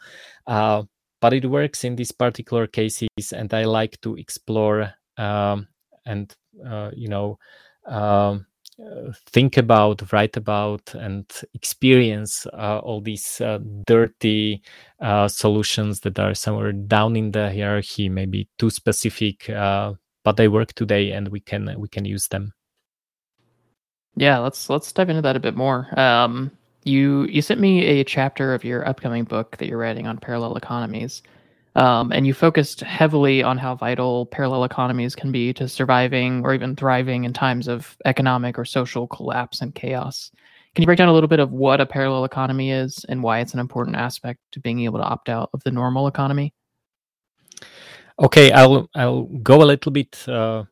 but 1.20 1.33
it 1.33 1.46
works 1.46 1.85
in 1.85 1.96
these 1.96 2.12
particular 2.12 2.66
cases 2.66 3.09
and 3.35 3.52
i 3.55 3.64
like 3.64 4.00
to 4.00 4.16
explore 4.16 4.92
um, 5.18 5.66
and 6.05 6.35
uh, 6.66 6.90
you 6.94 7.09
know 7.09 7.38
um, 7.87 8.46
think 9.31 9.57
about 9.57 10.12
write 10.12 10.37
about 10.37 10.94
and 10.94 11.24
experience 11.55 12.46
uh, 12.52 12.79
all 12.79 13.00
these 13.00 13.40
uh, 13.40 13.59
dirty 13.87 14.62
uh, 15.00 15.26
solutions 15.29 16.00
that 16.00 16.18
are 16.18 16.35
somewhere 16.35 16.72
down 16.72 17.16
in 17.16 17.31
the 17.31 17.50
hierarchy 17.50 18.09
maybe 18.09 18.48
too 18.59 18.68
specific 18.68 19.48
uh, 19.50 19.92
but 20.26 20.37
they 20.37 20.48
work 20.48 20.74
today 20.74 21.12
and 21.12 21.29
we 21.29 21.38
can 21.38 21.72
we 21.79 21.88
can 21.88 22.05
use 22.05 22.26
them. 22.26 22.52
Yeah 24.16 24.38
let's 24.38 24.68
let's 24.68 24.92
dive 24.92 25.09
into 25.09 25.22
that 25.22 25.37
a 25.37 25.40
bit 25.40 25.55
more. 25.57 25.88
Um, 25.98 26.50
you 26.87 27.25
you 27.25 27.42
sent 27.42 27.61
me 27.61 27.85
a 27.85 28.05
chapter 28.05 28.55
of 28.55 28.64
your 28.64 28.87
upcoming 28.88 29.25
book 29.25 29.57
that 29.59 29.68
you're 29.68 29.79
writing 29.79 30.07
on 30.07 30.18
parallel 30.18 30.57
economies. 30.57 31.22
Um, 31.75 32.11
and 32.11 32.27
you 32.27 32.33
focused 32.33 32.81
heavily 32.81 33.42
on 33.42 33.59
how 33.59 33.75
vital 33.75 34.25
parallel 34.25 34.64
economies 34.64 35.14
can 35.14 35.31
be 35.31 35.53
to 35.53 35.68
surviving 35.68 36.42
or 36.42 36.55
even 36.55 36.75
thriving 36.75 37.25
in 37.25 37.35
times 37.35 37.68
of 37.68 37.99
economic 38.07 38.59
or 38.59 38.64
social 38.64 39.07
collapse 39.07 39.61
and 39.61 39.75
chaos. 39.75 40.31
Can 40.75 40.83
you 40.83 40.87
break 40.87 40.96
down 40.96 41.09
a 41.09 41.12
little 41.12 41.29
bit 41.29 41.38
of 41.38 41.53
what 41.53 41.83
a 41.83 41.87
parallel 41.87 42.25
economy 42.25 42.70
is 42.70 43.05
and 43.11 43.22
why 43.22 43.40
it's 43.40 43.53
an 43.53 43.61
important 43.61 43.96
aspect 43.96 44.40
to 44.53 44.61
being 44.61 44.81
able 44.81 44.99
to 44.99 45.05
opt 45.05 45.29
out 45.29 45.51
of 45.53 45.62
the 45.64 45.70
normal 45.70 46.07
economy? 46.07 46.55
Okay, 48.18 48.53
I'll 48.53 48.88
I'll 48.94 49.25
go 49.25 49.62
a 49.62 49.64
little 49.64 49.92
bit 49.92 50.27
uh, 50.27 50.64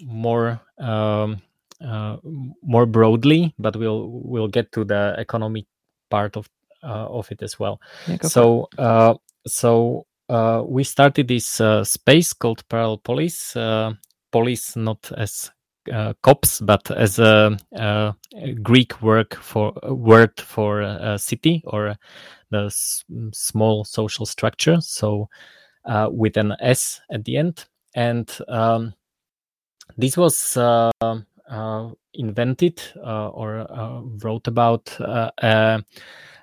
more 0.00 0.60
um, 0.78 1.42
uh, 1.84 2.16
more 2.62 2.86
broadly, 2.86 3.54
but 3.58 3.76
we'll 3.76 4.08
we'll 4.08 4.48
get 4.48 4.72
to 4.72 4.84
the 4.84 5.14
economic 5.18 5.66
part 6.10 6.36
of 6.36 6.48
uh, 6.82 7.06
of 7.08 7.30
it 7.30 7.42
as 7.42 7.58
well. 7.58 7.80
Yeah, 8.06 8.16
so 8.22 8.68
uh, 8.78 9.14
so 9.46 10.06
uh, 10.28 10.62
we 10.66 10.84
started 10.84 11.28
this 11.28 11.60
uh, 11.60 11.84
space 11.84 12.32
called 12.32 12.66
Parallel 12.68 12.98
Polis. 12.98 13.56
Uh, 13.56 13.92
polis 14.32 14.76
not 14.76 15.10
as 15.16 15.50
cops, 16.22 16.60
but 16.60 16.90
as 16.90 17.20
a, 17.20 17.56
a 17.74 18.14
Greek 18.62 19.00
word 19.02 19.32
for 19.34 19.72
word 19.84 20.40
for 20.40 20.80
a 20.80 21.16
city 21.16 21.62
or 21.66 21.94
the 22.50 22.64
s- 22.64 23.04
small 23.32 23.84
social 23.84 24.26
structure. 24.26 24.80
So 24.80 25.28
with 26.10 26.36
an 26.36 26.54
S 26.60 27.00
at 27.12 27.24
the 27.24 27.36
end, 27.36 27.66
and 27.94 28.28
um, 28.48 28.94
this 29.96 30.16
was 30.16 30.56
uh, 30.56 30.90
invented 32.14 32.82
uh, 32.96 33.28
or 33.28 33.66
uh, 33.70 34.00
wrote 34.22 34.48
about 34.48 34.94
a, 35.00 35.82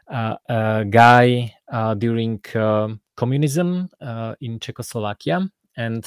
a, 0.08 0.86
guy 0.90 1.54
during 1.98 2.40
um, 2.56 3.02
communism 3.16 3.90
in 4.42 4.60
Czechoslovakia, 4.60 5.50
and 5.78 6.06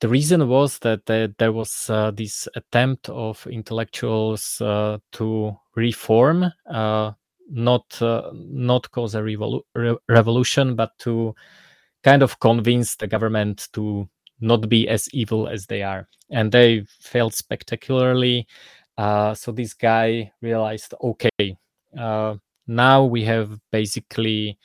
the 0.00 0.08
reason 0.08 0.46
was 0.48 0.78
that 0.80 1.06
there 1.06 1.52
was 1.52 1.90
uh, 1.90 2.12
this 2.12 2.46
attempt 2.54 3.08
of 3.08 3.46
intellectuals 3.48 4.60
uh, 4.60 4.98
to 5.12 5.56
reform, 5.74 6.52
uh, 6.70 7.12
not 7.50 8.00
not 8.00 8.90
cause 8.90 9.14
a 9.14 9.20
revolu- 9.20 9.62
re- 9.74 9.96
revolution, 10.08 10.76
but 10.76 10.96
to 10.98 11.34
kind 12.04 12.22
of 12.22 12.38
convince 12.38 12.96
the 12.96 13.06
government 13.06 13.68
to 13.72 14.08
not 14.40 14.68
be 14.68 14.88
as 14.88 15.08
evil 15.12 15.48
as 15.48 15.66
they 15.66 15.82
are. 15.82 16.08
And 16.30 16.52
they 16.52 16.84
failed 17.00 17.34
spectacularly. 17.34 18.46
Uh, 18.96 19.34
so 19.34 19.52
this 19.52 19.74
guy 19.74 20.32
realized, 20.42 20.94
okay, 21.02 21.56
uh, 21.98 22.36
now 22.66 23.04
we 23.04 23.24
have 23.24 23.58
basically 23.70 24.58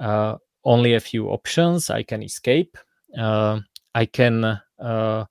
uh, 0.00 0.36
only 0.64 0.94
a 0.94 1.00
few 1.00 1.28
options. 1.28 1.90
I 1.90 2.02
can 2.02 2.22
escape. 2.22 2.78
Uh, 3.18 3.60
I 3.94 4.06
can 4.06 4.60
uh, 4.78 5.24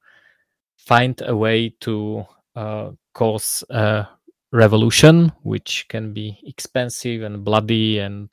find 0.78 1.22
a 1.26 1.36
way 1.36 1.74
to 1.82 2.26
uh, 2.56 2.92
cause 3.14 3.64
a 3.70 4.08
revolution, 4.52 5.32
which 5.44 5.86
can 5.88 6.14
be 6.14 6.38
expensive 6.44 7.24
and 7.24 7.44
bloody, 7.44 8.00
and 8.00 8.30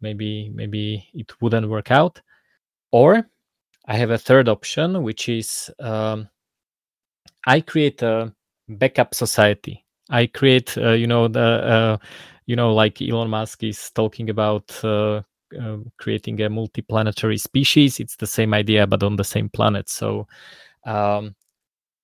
maybe 0.00 0.50
maybe 0.54 1.08
it 1.14 1.32
wouldn't 1.40 1.68
work 1.68 1.90
out. 1.90 2.20
Or 2.92 3.28
I 3.88 3.96
have 3.96 4.10
a 4.10 4.18
third 4.18 4.48
option, 4.48 5.02
which 5.02 5.30
is 5.30 5.70
um, 5.80 6.28
I 7.46 7.62
create 7.62 8.02
a 8.02 8.34
backup 8.68 9.14
society. 9.14 9.84
I 10.10 10.26
create, 10.26 10.76
uh, 10.76 10.92
you 10.92 11.06
know, 11.06 11.26
the, 11.26 11.40
uh, 11.40 11.96
you 12.44 12.54
know, 12.54 12.74
like 12.74 13.00
Elon 13.00 13.30
Musk 13.30 13.64
is 13.64 13.90
talking 13.92 14.28
about 14.28 14.78
uh, 14.84 15.22
uh, 15.58 15.78
creating 15.98 16.40
a 16.42 16.50
multi-planetary 16.50 17.38
species. 17.38 17.98
It's 17.98 18.16
the 18.16 18.26
same 18.26 18.52
idea, 18.52 18.86
but 18.86 19.02
on 19.02 19.16
the 19.16 19.24
same 19.24 19.48
planet. 19.48 19.88
So, 19.88 20.26
um, 20.84 21.34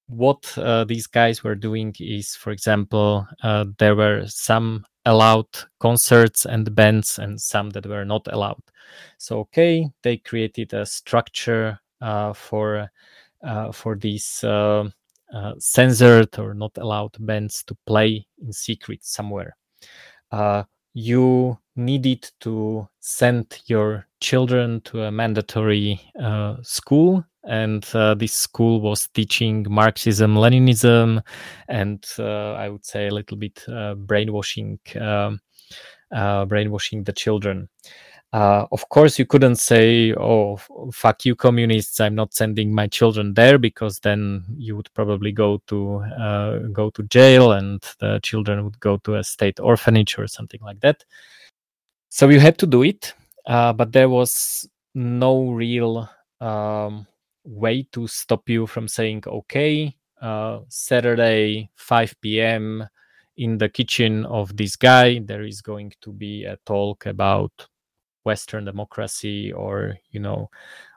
what 0.06 0.56
uh, 0.56 0.84
these 0.84 1.06
guys 1.06 1.44
were 1.44 1.54
doing 1.54 1.94
is, 2.00 2.34
for 2.34 2.50
example, 2.50 3.26
uh, 3.42 3.66
there 3.78 3.94
were 3.94 4.24
some 4.26 4.86
allowed 5.06 5.48
concerts 5.80 6.46
and 6.46 6.74
bands, 6.74 7.18
and 7.18 7.40
some 7.40 7.70
that 7.70 7.86
were 7.86 8.04
not 8.04 8.26
allowed. 8.32 8.62
So, 9.18 9.40
okay, 9.40 9.88
they 10.02 10.16
created 10.18 10.72
a 10.72 10.86
structure 10.86 11.78
for 12.34 12.90
for 13.72 13.96
these 13.96 14.44
uh, 14.44 15.54
censored 15.58 16.38
or 16.38 16.54
not 16.54 16.76
allowed 16.78 17.16
bands 17.18 17.64
to 17.64 17.76
play 17.86 18.26
in 18.40 18.52
secret 18.52 19.04
somewhere. 19.04 19.56
Uh, 20.30 20.64
you 20.94 21.58
needed 21.76 22.30
to 22.40 22.88
send 23.00 23.60
your 23.66 24.06
children 24.20 24.80
to 24.82 25.02
a 25.02 25.10
mandatory 25.10 26.00
uh, 26.22 26.56
school 26.62 27.24
and 27.46 27.88
uh, 27.94 28.14
this 28.14 28.32
school 28.32 28.80
was 28.80 29.08
teaching 29.08 29.66
marxism 29.68 30.34
leninism 30.34 31.22
and 31.68 32.04
uh, 32.18 32.52
i 32.52 32.68
would 32.68 32.84
say 32.84 33.08
a 33.08 33.14
little 33.14 33.36
bit 33.36 33.64
uh, 33.68 33.94
brainwashing 33.94 34.78
um, 35.00 35.40
brainwashing 36.48 37.04
the 37.04 37.12
children 37.12 37.68
uh, 38.34 38.66
of 38.72 38.88
course, 38.88 39.16
you 39.16 39.24
couldn't 39.24 39.54
say, 39.54 40.12
"Oh, 40.14 40.56
fuck 40.92 41.24
you, 41.24 41.36
communists! 41.36 42.00
I'm 42.00 42.16
not 42.16 42.34
sending 42.34 42.74
my 42.74 42.88
children 42.88 43.32
there," 43.32 43.58
because 43.58 44.00
then 44.00 44.44
you 44.56 44.74
would 44.74 44.92
probably 44.92 45.30
go 45.30 45.62
to 45.68 45.98
uh, 46.18 46.58
go 46.72 46.90
to 46.90 47.04
jail, 47.04 47.52
and 47.52 47.80
the 48.00 48.18
children 48.24 48.64
would 48.64 48.80
go 48.80 48.96
to 49.04 49.14
a 49.14 49.22
state 49.22 49.60
orphanage 49.60 50.18
or 50.18 50.26
something 50.26 50.58
like 50.62 50.80
that. 50.80 51.04
So 52.08 52.28
you 52.28 52.40
had 52.40 52.58
to 52.58 52.66
do 52.66 52.82
it, 52.82 53.14
uh, 53.46 53.72
but 53.72 53.92
there 53.92 54.08
was 54.08 54.68
no 54.96 55.50
real 55.50 56.10
um, 56.40 57.06
way 57.44 57.86
to 57.92 58.06
stop 58.06 58.48
you 58.48 58.66
from 58.66 58.88
saying, 58.88 59.24
"Okay, 59.26 59.96
uh, 60.20 60.60
Saturday, 60.68 61.70
5 61.76 62.14
p.m." 62.20 62.88
In 63.36 63.58
the 63.58 63.68
kitchen 63.68 64.24
of 64.26 64.56
this 64.56 64.76
guy, 64.76 65.18
there 65.18 65.42
is 65.42 65.60
going 65.60 65.92
to 66.02 66.12
be 66.12 66.44
a 66.44 66.56
talk 66.64 67.06
about 67.06 67.50
Western 68.24 68.64
democracy 68.64 69.52
or 69.52 69.98
you 70.10 70.20
know 70.20 70.50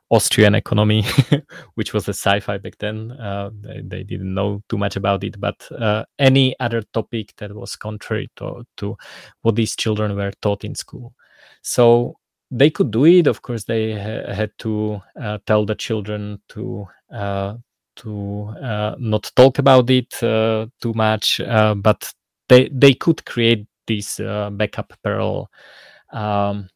Austrian 0.10 0.56
economy, 0.56 1.04
which 1.76 1.94
was 1.94 2.08
a 2.08 2.14
sci-fi 2.14 2.58
back 2.58 2.78
then. 2.80 3.12
Uh, 3.12 3.50
they, 3.60 3.82
they, 3.84 4.04
didn't 4.04 4.34
know 4.34 4.64
too 4.70 4.78
much 4.78 4.96
about 4.96 5.24
it, 5.24 5.40
but 5.40 5.68
uh, 5.72 6.06
any 6.18 6.58
other 6.60 6.82
topic 6.94 7.34
that 7.38 7.54
was 7.54 7.76
contrary 7.76 8.30
to, 8.38 8.66
to 8.78 8.96
what 9.42 9.56
these 9.56 9.76
children 9.76 10.16
were 10.16 10.32
taught 10.42 10.64
in 10.64 10.76
school. 10.76 11.14
So 11.62 12.16
they 12.52 12.70
could 12.70 12.92
do 12.92 13.06
it. 13.06 13.28
Of 13.28 13.42
course, 13.42 13.64
they 13.66 13.94
ha- 13.94 14.34
had 14.34 14.52
to 14.60 15.02
uh, 15.22 15.40
tell 15.46 15.66
the 15.66 15.76
children 15.76 16.42
to 16.50 16.88
uh, 17.14 17.56
to 17.98 18.54
uh, 18.62 18.96
not 19.00 19.32
talk 19.36 19.60
about 19.60 19.90
it 19.90 20.22
uh, 20.24 20.68
too 20.82 20.94
much, 20.94 21.42
but 21.78 22.14
they 22.50 22.70
they 22.72 22.94
could 22.94 23.26
create 23.26 23.68
this 23.88 24.18
backup 24.18 24.94
parallel. 25.04 25.50
Um, 26.12 26.70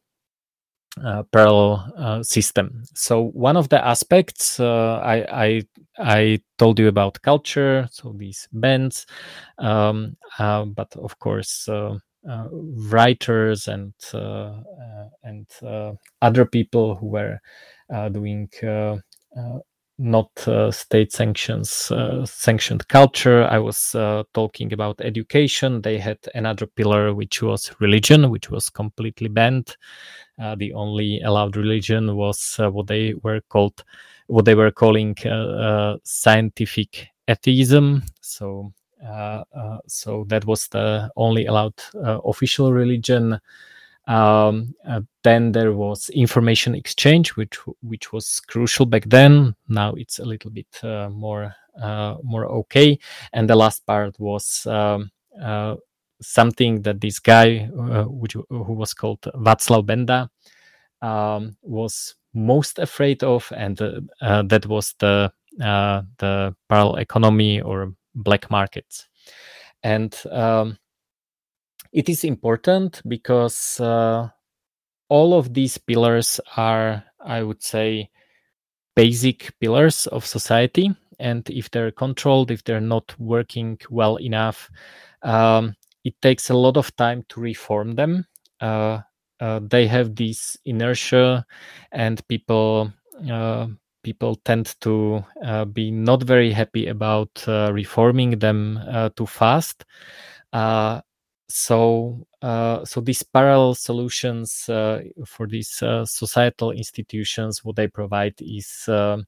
uh, 1.02 1.22
parallel 1.32 1.92
uh, 1.96 2.22
system. 2.22 2.82
So 2.94 3.22
one 3.32 3.56
of 3.56 3.68
the 3.68 3.82
aspects 3.84 4.60
uh, 4.60 5.00
I, 5.02 5.44
I, 5.44 5.62
I 5.98 6.40
told 6.58 6.78
you 6.78 6.88
about 6.88 7.22
culture, 7.22 7.88
so 7.90 8.12
these 8.16 8.46
bands, 8.52 9.06
um, 9.58 10.16
uh, 10.38 10.66
but 10.66 10.94
of 10.96 11.18
course 11.18 11.66
uh, 12.28 12.30
uh, 12.32 12.48
writers 12.90 13.68
and 13.68 13.92
and 15.22 15.46
other 16.20 16.44
people 16.44 16.96
who 16.96 17.06
were 17.08 17.38
doing 18.12 18.48
not 19.98 20.30
uh, 20.48 20.70
state 20.70 21.12
sanctions 21.12 21.90
uh, 21.90 22.24
sanctioned 22.26 22.86
culture. 22.88 23.44
I 23.44 23.58
was 23.58 23.94
uh, 23.94 24.24
talking 24.34 24.72
about 24.72 25.00
education. 25.00 25.82
They 25.82 25.98
had 25.98 26.18
another 26.34 26.66
pillar 26.66 27.14
which 27.14 27.42
was 27.42 27.72
religion 27.80 28.30
which 28.30 28.50
was 28.50 28.68
completely 28.68 29.28
banned. 29.28 29.76
Uh, 30.40 30.56
the 30.56 30.72
only 30.72 31.20
allowed 31.20 31.56
religion 31.56 32.16
was 32.16 32.56
uh, 32.58 32.70
what 32.70 32.86
they 32.86 33.14
were 33.22 33.40
called 33.48 33.84
what 34.26 34.44
they 34.44 34.54
were 34.54 34.70
calling 34.70 35.16
uh, 35.26 35.96
scientific 36.04 37.08
atheism. 37.28 38.02
So 38.20 38.72
so 39.86 40.24
that 40.28 40.44
was 40.46 40.68
the 40.68 41.10
only 41.16 41.46
allowed 41.46 41.74
official 41.94 42.72
religion 42.72 43.40
um, 44.06 44.74
uh, 44.86 45.00
then 45.22 45.52
there 45.52 45.72
was 45.72 46.08
information 46.10 46.74
exchange, 46.74 47.36
which 47.36 47.56
which 47.82 48.12
was 48.12 48.40
crucial 48.40 48.86
back 48.86 49.04
then. 49.06 49.54
Now 49.68 49.94
it's 49.94 50.18
a 50.18 50.24
little 50.24 50.50
bit 50.50 50.66
uh, 50.82 51.08
more 51.10 51.54
uh, 51.80 52.16
more 52.22 52.46
okay. 52.46 52.98
And 53.32 53.48
the 53.48 53.56
last 53.56 53.86
part 53.86 54.18
was 54.18 54.66
um, 54.66 55.10
uh, 55.40 55.76
something 56.20 56.82
that 56.82 57.00
this 57.00 57.20
guy, 57.20 57.70
uh, 57.78 58.04
which 58.04 58.34
who 58.34 58.72
was 58.72 58.92
called 58.92 59.20
Václav 59.22 59.86
Benda, 59.86 60.30
um, 61.00 61.56
was 61.62 62.16
most 62.34 62.78
afraid 62.78 63.22
of, 63.22 63.52
and 63.56 63.80
uh, 64.20 64.42
that 64.42 64.66
was 64.66 64.94
the 64.98 65.32
the 65.58 66.56
parallel 66.68 66.96
economy 66.96 67.60
or 67.60 67.92
black 68.14 68.50
markets. 68.50 69.08
And 69.82 70.16
um, 70.30 70.78
it 71.92 72.08
is 72.08 72.24
important 72.24 73.02
because 73.06 73.80
uh, 73.80 74.28
all 75.08 75.34
of 75.34 75.52
these 75.52 75.78
pillars 75.78 76.40
are, 76.56 77.04
I 77.20 77.42
would 77.42 77.62
say, 77.62 78.10
basic 78.94 79.52
pillars 79.60 80.06
of 80.06 80.24
society. 80.26 80.94
And 81.18 81.48
if 81.50 81.70
they're 81.70 81.92
controlled, 81.92 82.50
if 82.50 82.64
they're 82.64 82.80
not 82.80 83.14
working 83.18 83.78
well 83.90 84.16
enough, 84.16 84.70
um, 85.22 85.74
it 86.04 86.20
takes 86.20 86.50
a 86.50 86.54
lot 86.54 86.76
of 86.76 86.94
time 86.96 87.24
to 87.28 87.40
reform 87.40 87.94
them. 87.94 88.26
Uh, 88.60 89.00
uh, 89.40 89.60
they 89.62 89.86
have 89.86 90.14
this 90.14 90.56
inertia, 90.64 91.44
and 91.90 92.26
people 92.28 92.92
uh, 93.30 93.66
people 94.02 94.36
tend 94.44 94.74
to 94.80 95.24
uh, 95.44 95.64
be 95.64 95.90
not 95.90 96.22
very 96.22 96.52
happy 96.52 96.88
about 96.88 97.30
uh, 97.46 97.70
reforming 97.72 98.38
them 98.38 98.80
too 99.16 99.26
fast. 99.26 99.84
So 101.52 102.26
uh, 102.40 102.82
so 102.84 103.02
these 103.02 103.22
parallel 103.22 103.74
solutions 103.74 104.66
uh, 104.70 105.02
for 105.26 105.46
these 105.46 105.82
uh, 105.82 106.06
societal 106.06 106.70
institutions 106.70 107.62
what 107.62 107.76
they 107.76 107.88
provide 107.88 108.34
is 108.40 108.84
um, 108.88 109.26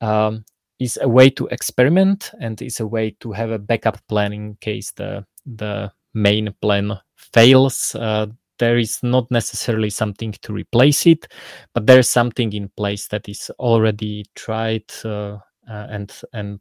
um, 0.00 0.46
is 0.78 0.98
a 1.02 1.08
way 1.08 1.28
to 1.28 1.46
experiment 1.48 2.30
and 2.40 2.60
is 2.62 2.80
a 2.80 2.86
way 2.86 3.10
to 3.20 3.32
have 3.32 3.50
a 3.50 3.58
backup 3.58 3.98
plan 4.08 4.32
in 4.32 4.54
case 4.56 4.92
the 4.92 5.26
the 5.44 5.92
main 6.14 6.54
plan 6.62 6.98
fails 7.16 7.94
uh, 7.96 8.26
there 8.62 8.78
is 8.78 9.02
not 9.02 9.28
necessarily 9.30 9.90
something 9.90 10.32
to 10.40 10.52
replace 10.52 11.04
it 11.06 11.26
but 11.74 11.84
there's 11.84 12.08
something 12.08 12.52
in 12.52 12.68
place 12.76 13.08
that 13.08 13.28
is 13.28 13.50
already 13.58 14.24
tried 14.36 14.84
uh, 15.04 15.36
uh, 15.68 15.86
and 15.90 16.22
and 16.32 16.60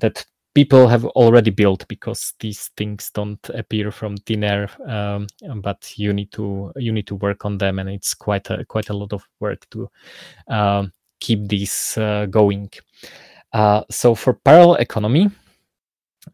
that 0.00 0.26
people 0.54 0.86
have 0.86 1.04
already 1.04 1.50
built 1.50 1.86
because 1.88 2.34
these 2.40 2.70
things 2.76 3.10
don't 3.14 3.48
appear 3.54 3.90
from 3.90 4.16
thin 4.16 4.44
air 4.44 4.68
um, 4.86 5.26
but 5.62 5.92
you 5.96 6.12
need 6.12 6.30
to 6.32 6.72
you 6.76 6.92
need 6.92 7.06
to 7.06 7.16
work 7.16 7.44
on 7.44 7.58
them 7.58 7.78
and 7.78 7.88
it's 7.88 8.14
quite 8.14 8.50
a 8.50 8.64
quite 8.64 8.90
a 8.90 8.94
lot 8.94 9.12
of 9.12 9.26
work 9.40 9.68
to 9.70 9.88
uh, 10.48 10.84
keep 11.20 11.48
this 11.48 11.96
uh, 11.96 12.26
going. 12.26 12.68
Uh, 13.52 13.82
so 13.90 14.14
for 14.14 14.34
parallel 14.34 14.76
economy 14.76 15.30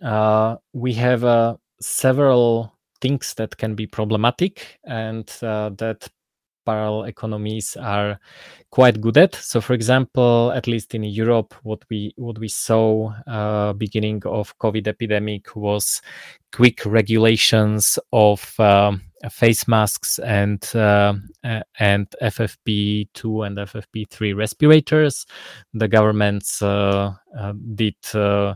uh, 0.02 0.56
we 0.72 0.92
have 0.94 1.24
uh, 1.24 1.56
several 1.80 2.72
things 3.00 3.34
that 3.34 3.56
can 3.56 3.74
be 3.74 3.86
problematic 3.86 4.78
and 4.84 5.30
uh, 5.42 5.70
that 5.78 6.08
parallel 6.68 7.04
economies 7.04 7.76
are 7.76 8.20
quite 8.70 9.00
good 9.00 9.16
at. 9.16 9.34
So, 9.34 9.60
for 9.60 9.72
example, 9.72 10.52
at 10.52 10.66
least 10.66 10.94
in 10.94 11.02
Europe, 11.02 11.54
what 11.62 11.82
we 11.88 12.12
what 12.16 12.38
we 12.38 12.48
saw 12.48 13.14
uh, 13.26 13.72
beginning 13.72 14.22
of 14.26 14.56
COVID 14.58 14.86
epidemic 14.86 15.56
was 15.56 16.02
quick 16.52 16.84
regulations 16.84 17.98
of 18.12 18.60
um, 18.60 19.00
face 19.30 19.66
masks 19.66 20.18
and 20.18 20.62
uh, 20.74 21.14
and 21.78 22.06
FFP2 22.22 23.46
and 23.46 23.56
FFP3 23.56 24.36
respirators. 24.36 25.26
The 25.72 25.88
governments 25.88 26.60
uh, 26.60 27.14
uh 27.38 27.52
did. 27.74 27.96
Uh, 28.12 28.54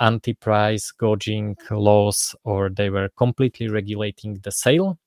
um, 0.00 0.14
anti-price 0.14 0.90
gouging 0.92 1.56
laws 1.70 2.34
or 2.44 2.70
they 2.70 2.90
were 2.90 3.08
completely 3.16 3.68
regulating 3.68 4.34
the 4.42 4.52
sale 4.52 4.98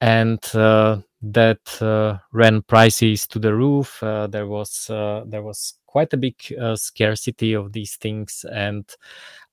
and 0.00 0.38
uh, 0.54 0.98
that 1.22 1.82
uh, 1.82 2.18
ran 2.32 2.62
prices 2.62 3.26
to 3.26 3.38
the 3.38 3.54
roof. 3.54 4.02
Uh, 4.02 4.26
there 4.26 4.46
was 4.46 4.88
uh, 4.90 5.24
there 5.26 5.42
was 5.42 5.74
quite 5.86 6.12
a 6.12 6.16
big 6.16 6.34
uh, 6.60 6.76
scarcity 6.76 7.52
of 7.52 7.72
these 7.72 7.96
things, 7.96 8.44
and 8.50 8.88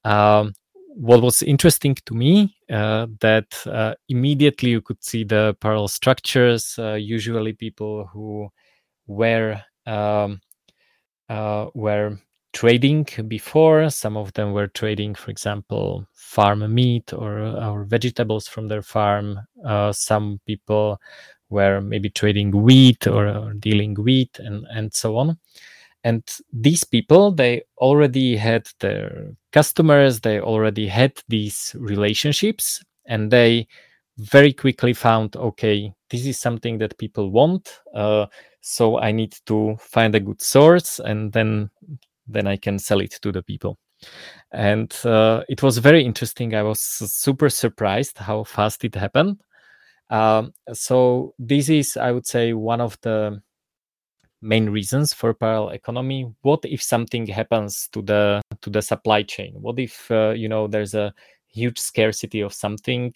um, 0.05 0.53
what 0.88 1.21
was 1.21 1.43
interesting 1.43 1.95
to 2.05 2.13
me 2.13 2.55
uh, 2.71 3.07
that 3.19 3.67
uh, 3.67 3.93
immediately 4.09 4.69
you 4.69 4.82
could 4.82 5.03
see 5.03 5.23
the 5.23 5.55
parallel 5.59 5.88
structures. 5.88 6.80
usually, 6.97 7.53
people 7.53 8.05
who 8.05 8.49
were 9.07 9.61
um, 9.86 10.39
were 11.30 12.17
trading 12.57 13.07
before. 13.27 13.87
Some 13.91 14.17
of 14.17 14.33
them 14.33 14.51
were 14.51 14.65
trading, 14.65 15.13
for 15.13 15.29
example, 15.29 16.07
farm 16.15 16.73
meat 16.73 17.13
or, 17.13 17.37
or 17.39 17.83
vegetables 17.83 18.47
from 18.47 18.67
their 18.67 18.81
farm. 18.81 19.39
Uh, 19.63 19.91
some 19.93 20.41
people 20.47 20.99
were 21.51 21.81
maybe 21.81 22.09
trading 22.09 22.49
wheat 22.49 23.05
or, 23.05 23.27
or, 23.27 23.53
dealing 23.53 23.93
wheat 23.93 24.39
and, 24.39 24.65
and 24.71 24.91
so 24.91 25.17
on. 25.17 25.37
And 26.03 26.23
these 26.51 26.83
people, 26.83 27.29
they 27.31 27.61
already 27.77 28.35
had 28.35 28.67
their 28.79 29.35
customers, 29.51 30.21
they 30.21 30.39
already 30.39 30.87
had 30.87 31.13
these 31.27 31.75
relationships, 31.77 32.83
and 33.05 33.29
they 33.29 33.67
very 34.17 34.51
quickly 34.51 34.93
found 34.93 35.35
okay, 35.35 35.93
this 36.09 36.25
is 36.25 36.39
something 36.39 36.79
that 36.79 36.97
people 36.97 37.29
want. 37.29 37.81
Uh, 37.93 38.25
so 38.61 38.97
I 38.99 39.11
need 39.11 39.35
to 39.45 39.77
find 39.79 40.15
a 40.15 40.19
good 40.19 40.41
source 40.41 40.99
and 40.99 41.31
then 41.31 41.69
then 42.28 42.47
I 42.47 42.57
can 42.57 42.80
sell 42.80 42.99
it 42.99 43.17
to 43.21 43.32
the 43.32 43.43
people. 43.43 43.78
And 44.51 44.95
uh, 45.03 45.43
it 45.49 45.63
was 45.63 45.78
very 45.80 46.05
interesting. 46.05 46.53
I 46.55 46.63
was 46.63 46.80
super 46.80 47.49
surprised 47.49 48.17
how 48.17 48.43
fast 48.43 48.84
it 48.84 48.95
happened. 48.95 49.41
Um, 50.09 50.53
so 50.73 51.34
this 51.39 51.69
is, 51.69 51.97
I 51.97 52.11
would 52.11 52.28
say, 52.28 52.53
one 52.53 52.80
of 52.80 52.97
the 53.01 53.41
main 54.41 54.69
reasons 54.69 55.13
for 55.13 55.34
parallel 55.34 55.69
economy. 55.69 56.32
What 56.41 56.63
if 56.63 56.82
something 56.82 57.25
happens 57.28 57.89
to 57.91 58.01
the 58.01 58.41
to 58.61 58.69
the 58.69 58.82
supply 58.82 59.23
chain? 59.23 59.55
What 59.59 59.80
if 59.80 60.09
uh, 60.11 60.30
you 60.30 60.47
know 60.47 60.67
there's 60.67 60.93
a 60.93 61.13
huge 61.47 61.80
scarcity 61.80 62.41
of 62.41 62.53
something? 62.53 63.13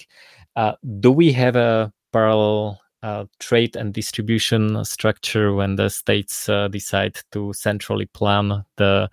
Uh, 0.56 0.74
do 1.00 1.12
we 1.12 1.32
have 1.32 1.56
a 1.56 1.94
parallel 2.12 2.82
uh, 3.04 3.26
trade 3.40 3.76
and 3.76 3.94
distribution 3.94 4.84
structure 4.86 5.54
when 5.54 5.76
the 5.76 5.90
states 5.90 6.48
uh, 6.50 6.68
decide 6.68 7.18
to 7.32 7.52
centrally 7.54 8.06
plan 8.06 8.64
the 8.78 9.10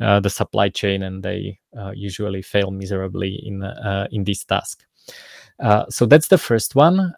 uh, 0.00 0.20
the 0.20 0.30
supply 0.30 0.68
chain, 0.68 1.02
and 1.02 1.22
they 1.22 1.58
uh, 1.78 1.92
usually 1.94 2.42
fail 2.42 2.70
miserably 2.70 3.40
in 3.44 3.62
uh, 3.62 4.06
in 4.10 4.24
this 4.24 4.44
task. 4.44 4.84
Uh, 5.58 5.84
so 5.88 6.06
that's 6.06 6.28
the 6.28 6.38
first 6.38 6.74
one. 6.74 7.14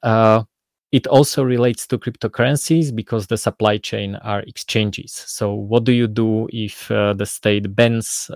it 0.93 1.07
also 1.07 1.43
relates 1.43 1.87
to 1.87 1.97
cryptocurrencies 1.97 2.95
because 2.95 3.27
the 3.27 3.37
supply 3.39 3.79
chain 3.79 4.14
are 4.16 4.41
exchanges. 4.41 5.11
So 5.27 5.55
what 5.55 5.85
do 5.85 5.93
you 5.93 6.07
do 6.07 6.49
if 6.53 6.89
the 6.89 7.25
state 7.25 7.75
bans 7.75 8.31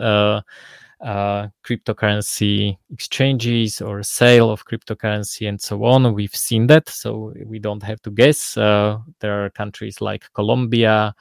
uh, 1.00 1.48
cryptocurrency 1.64 2.78
exchanges 2.90 3.80
or 3.80 4.02
sale 4.02 4.50
of 4.50 4.64
cryptocurrency 4.64 5.48
and 5.48 5.60
so 5.60 5.84
on. 5.84 6.14
We've 6.14 6.34
seen 6.34 6.66
that, 6.68 6.88
so 6.88 7.34
we 7.44 7.58
don't 7.58 7.82
have 7.82 8.00
to 8.02 8.10
guess. 8.10 8.56
Uh, 8.56 8.98
there 9.20 9.44
are 9.44 9.50
countries 9.50 10.00
like 10.00 10.32
Colombia, 10.32 11.14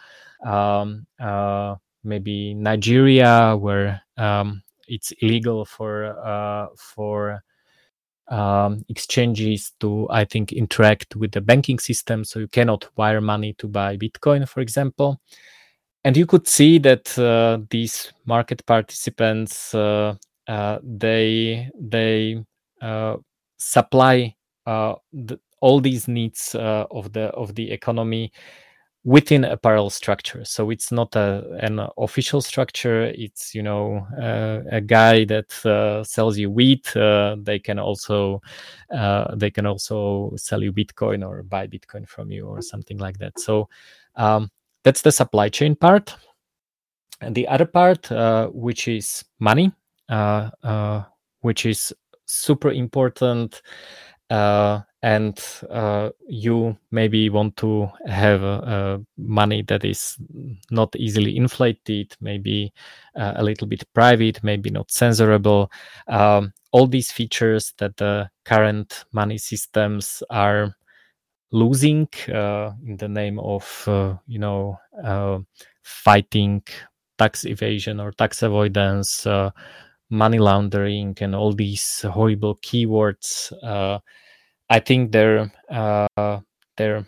um, 0.45 1.05
uh, 1.19 1.76
maybe 2.03 2.53
Nigeria, 2.53 3.55
where 3.57 4.01
um, 4.17 4.63
it's 4.88 5.11
illegal 5.19 5.65
for 5.65 6.05
uh, 6.26 6.67
for 6.78 7.43
um, 8.30 8.84
exchanges 8.89 9.73
to, 9.82 10.07
I 10.09 10.26
think, 10.26 10.51
interact 10.51 11.15
with 11.15 11.32
the 11.32 11.41
banking 11.41 11.80
system. 11.80 12.23
So 12.23 12.39
you 12.39 12.47
cannot 12.47 12.88
wire 12.95 13.21
money 13.21 13.53
to 13.59 13.67
buy 13.67 13.97
Bitcoin, 13.97 14.47
for 14.47 14.61
example 14.61 15.19
and 16.05 16.15
you 16.15 16.27
could 16.27 16.47
see 16.47 16.77
that 16.77 17.17
uh, 17.17 17.57
these 17.71 18.13
market 18.25 18.63
participants 18.67 19.73
uh, 19.73 20.15
uh, 20.47 20.77
they 20.83 21.67
they 21.79 22.43
uh, 22.81 23.17
supply 23.57 24.35
uh, 24.67 24.93
the, 25.11 25.39
all 25.61 25.79
these 25.81 26.07
needs 26.07 26.53
uh, 26.53 26.85
of 26.91 27.11
the 27.11 27.25
of 27.29 27.55
the 27.55 27.71
economy 27.71 28.31
within 29.03 29.45
a 29.45 29.57
parallel 29.57 29.89
structure. 29.89 30.43
So 30.45 30.71
it's 30.71 30.91
not 30.91 31.15
a, 31.15 31.57
an 31.61 31.79
official 31.97 32.41
structure. 32.41 33.05
It's 33.15 33.55
you 33.55 33.63
know 33.63 34.05
a 34.71 34.81
guy 34.81 35.25
that 35.25 36.05
sells 36.05 36.37
you 36.37 36.51
wheat 36.51 36.91
they 36.93 37.59
can 37.59 37.79
also 37.79 38.43
they 39.35 39.49
can 39.49 39.65
also 39.65 40.33
sell 40.37 40.61
you 40.61 40.71
bitcoin 40.71 41.27
or 41.27 41.41
buy 41.41 41.65
bitcoin 41.65 42.07
from 42.07 42.29
you 42.29 42.45
or 42.45 42.61
something 42.61 42.99
like 42.99 43.17
that. 43.17 43.39
So 43.39 43.69
um, 44.15 44.51
that's 44.86 45.01
the 45.01 45.11
supply 45.11 45.49
chain 45.49 45.75
part. 45.75 46.15
And 47.19 47.33
the 47.33 47.47
other 47.47 47.65
part, 47.65 48.11
uh, 48.11 48.47
which 48.49 48.88
is 48.88 49.25
money, 49.39 49.71
uh, 50.09 50.51
uh, 50.63 51.03
which 51.41 51.65
is 51.65 51.91
super 52.25 52.71
important. 52.71 53.61
Uh, 54.29 54.81
and 55.01 55.39
uh, 55.69 56.09
you 56.27 56.77
maybe 56.91 57.29
want 57.29 57.57
to 57.57 57.88
have 58.07 59.03
money 59.17 59.61
that 59.63 59.86
is 59.86 60.17
not 60.71 60.95
easily 60.95 61.38
inflated, 61.38 62.15
maybe 62.21 62.73
a 63.15 63.43
little 63.43 63.67
bit 63.67 63.83
private, 63.93 64.43
maybe 64.43 64.71
not 64.71 64.88
censorable. 64.88 65.71
Um, 66.07 66.53
all 66.71 66.88
these 66.88 67.11
features 67.11 67.73
that 67.77 67.97
the 67.97 68.29
current 68.45 69.05
money 69.11 69.38
systems 69.38 70.23
are 70.31 70.75
losing 71.51 72.07
uh, 72.33 72.71
in 72.85 72.97
the 72.97 73.07
name 73.07 73.39
of 73.39 73.83
uh, 73.87 74.15
you 74.27 74.39
know 74.39 74.77
uh, 75.03 75.39
fighting 75.83 76.61
tax 77.17 77.45
evasion 77.45 77.99
or 77.99 78.11
tax 78.11 78.41
avoidance 78.43 79.25
money 80.09 80.37
laundering 80.37 81.17
and 81.21 81.33
all 81.33 81.51
these 81.53 82.01
horrible 82.01 82.55
keywords 82.57 83.51
i 84.69 84.79
think 84.79 85.11
they're 85.11 85.51
they're 86.77 87.05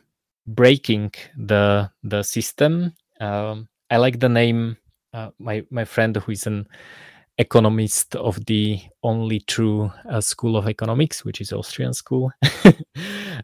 breaking 0.48 1.12
the 1.38 1.92
the 2.04 2.24
system. 2.24 2.94
Um, 3.20 3.68
i 3.90 3.98
like 3.98 4.20
the 4.20 4.30
name 4.30 4.78
uh, 5.14 5.32
my 5.40 5.66
my 5.70 5.86
friend 5.86 6.16
who 6.16 6.32
is 6.32 6.48
an 6.48 6.68
economist 7.38 8.16
of 8.16 8.44
the 8.46 8.80
only 9.04 9.40
true 9.42 9.92
uh, 10.10 10.22
school 10.22 10.58
of 10.58 10.68
economics, 10.68 11.24
which 11.24 11.42
is 11.42 11.54
Austrian 11.54 11.94
school. 11.94 12.32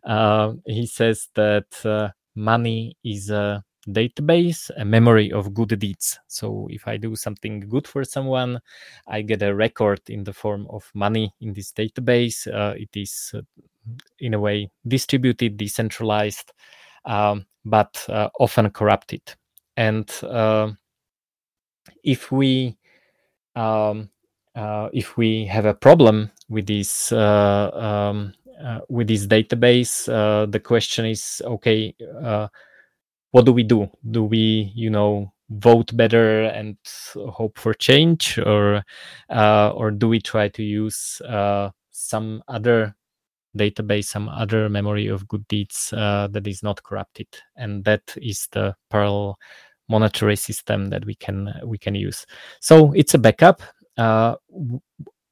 uh, 0.04 0.54
he 0.66 0.86
says 0.86 1.30
that 1.36 1.86
uh, 1.86 2.10
money 2.36 2.98
is 3.04 3.30
a 3.30 3.64
database, 3.88 4.72
a 4.78 4.86
memory 4.86 5.32
of 5.32 5.54
good 5.54 5.78
deeds. 5.80 6.20
So 6.28 6.68
if 6.72 6.88
I 6.88 6.98
do 6.98 7.16
something 7.16 7.60
good 7.62 7.88
for 7.88 8.04
someone, 8.04 8.60
I 9.08 9.22
get 9.22 9.44
a 9.44 9.54
record 9.54 10.02
in 10.10 10.24
the 10.24 10.34
form 10.34 10.68
of 10.70 10.90
money 10.94 11.34
in 11.42 11.54
this 11.54 11.72
database. 11.72 12.48
Uh, 12.48 12.74
it 12.78 12.90
is, 12.96 13.32
uh, 13.36 13.42
in 14.20 14.34
a 14.34 14.40
way, 14.40 14.72
distributed, 14.88 15.58
decentralized, 15.58 16.52
um, 17.06 17.46
but 17.66 18.04
uh, 18.10 18.30
often 18.40 18.70
corrupted. 18.72 19.22
And 19.76 20.10
if 22.04 22.32
we 22.32 22.78
um, 23.56 24.10
uh, 24.56 24.90
if 24.94 25.18
we 25.18 25.46
have 25.46 25.66
a 25.66 25.74
problem 25.74 26.32
with 26.50 26.68
this 26.68 27.12
uh, 27.12 27.72
um, 27.74 28.34
uh, 28.64 28.80
with 28.90 29.08
this 29.08 29.26
database, 29.26 30.08
uh, 30.08 30.46
the 30.46 30.60
question 30.60 31.06
is, 31.06 31.42
okay, 31.44 31.94
uh, 32.24 32.48
what 33.32 33.46
do 33.46 33.52
we 33.52 33.64
do? 33.64 33.90
Do 34.12 34.24
we, 34.24 34.72
you 34.76 34.90
know, 34.90 35.34
vote 35.50 35.96
better 35.98 36.44
and 36.44 36.78
hope 37.16 37.58
for 37.58 37.74
change, 37.74 38.38
or 38.38 38.84
uh, 39.30 39.72
or 39.72 39.92
do 39.92 40.08
we 40.08 40.22
try 40.22 40.50
to 40.50 40.64
use 40.64 41.22
some 41.92 42.44
other 42.48 42.96
database, 43.58 44.06
some 44.06 44.30
other 44.30 44.70
memory 44.70 45.08
of 45.08 45.28
good 45.28 45.48
deeds 45.48 45.90
that 45.92 46.44
is 46.46 46.62
not 46.62 46.84
corrupted? 46.84 47.28
And 47.56 47.84
that 47.86 48.16
is 48.18 48.48
the 48.52 48.76
parallel 48.90 49.38
monetary 49.90 50.36
system 50.36 50.90
that 50.90 51.06
we 51.06 51.16
can 51.16 51.54
we 51.66 51.78
can 51.78 51.96
use. 51.96 52.26
So 52.60 52.92
it's 52.94 53.14
a 53.14 53.20
backup. 53.20 53.62
Uh, 53.98 54.36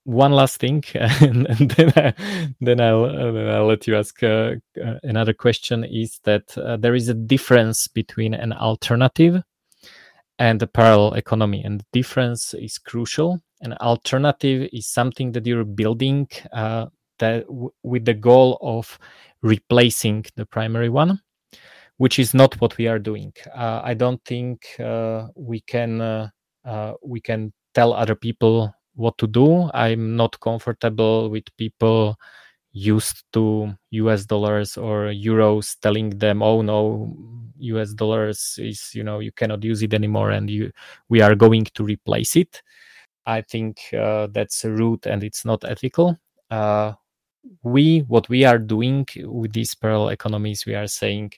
one 0.04 0.32
last 0.32 0.58
thing, 0.58 0.84
and, 0.96 1.46
then 1.46 1.94
I, 1.96 2.14
then 2.60 2.82
I'll 2.82 3.08
then 3.08 3.50
I'll 3.50 3.68
let 3.68 3.88
you 3.88 3.96
ask 3.98 4.22
uh, 4.24 4.56
uh, 4.84 4.96
another 5.04 5.34
question. 5.34 5.84
Is 5.84 6.20
that 6.24 6.58
uh, 6.58 6.78
there 6.78 6.96
is 6.96 7.10
a 7.10 7.14
difference 7.14 7.88
between 7.88 8.34
an 8.34 8.54
alternative 8.54 9.44
and 10.40 10.62
a 10.62 10.68
parallel 10.68 11.14
economy, 11.14 11.64
and 11.64 11.80
the 11.80 11.86
difference 11.94 12.54
is 12.54 12.78
crucial. 12.78 13.42
An 13.62 13.74
alternative 13.74 14.70
is 14.74 14.88
something 14.88 15.34
that 15.34 15.46
you're 15.46 15.64
building 15.64 16.28
uh, 16.52 16.88
that 17.20 17.46
w- 17.46 17.72
with 17.84 18.06
the 18.06 18.16
goal 18.16 18.58
of 18.62 18.98
replacing 19.44 20.26
the 20.36 20.46
primary 20.48 20.90
one 20.90 21.22
which 22.02 22.18
is 22.18 22.34
not 22.34 22.60
what 22.60 22.76
we 22.80 22.88
are 22.88 22.98
doing. 22.98 23.32
Uh, 23.56 23.80
I 23.84 23.94
don't 23.94 24.20
think 24.26 24.66
uh, 24.80 25.28
we 25.36 25.60
can 25.62 26.02
uh, 26.02 26.30
uh, 26.66 26.94
we 27.04 27.22
can 27.22 27.54
tell 27.76 27.94
other 27.94 28.16
people 28.16 28.74
what 28.96 29.20
to 29.20 29.28
do. 29.28 29.70
I'm 29.76 30.16
not 30.16 30.40
comfortable 30.40 31.30
with 31.30 31.44
people, 31.58 32.16
used 32.72 33.22
to 33.34 33.76
US 33.92 34.26
dollars 34.26 34.78
or 34.78 35.14
euros, 35.14 35.78
telling 35.80 36.10
them, 36.18 36.42
"Oh 36.42 36.64
no, 36.64 37.16
US 37.60 37.94
dollars 37.94 38.58
is 38.58 38.96
you 38.96 39.04
know 39.04 39.20
you 39.20 39.32
cannot 39.32 39.64
use 39.64 39.84
it 39.84 39.94
anymore, 39.94 40.32
and 40.32 40.50
you 40.50 40.72
we 41.08 41.22
are 41.22 41.36
going 41.36 41.66
to 41.76 41.84
replace 41.84 42.36
it." 42.36 42.64
I 43.28 43.42
think 43.44 43.78
uh, 43.94 44.26
that's 44.32 44.66
rude 44.66 45.06
and 45.06 45.24
it's 45.24 45.46
not 45.46 45.64
ethical. 45.66 46.18
We 47.62 48.00
what 48.08 48.28
we 48.28 48.44
are 48.44 48.58
doing 48.58 49.06
with 49.24 49.54
these 49.54 49.76
parallel 49.76 50.10
economies, 50.10 50.66
we 50.66 50.74
are 50.74 50.88
saying 50.88 51.34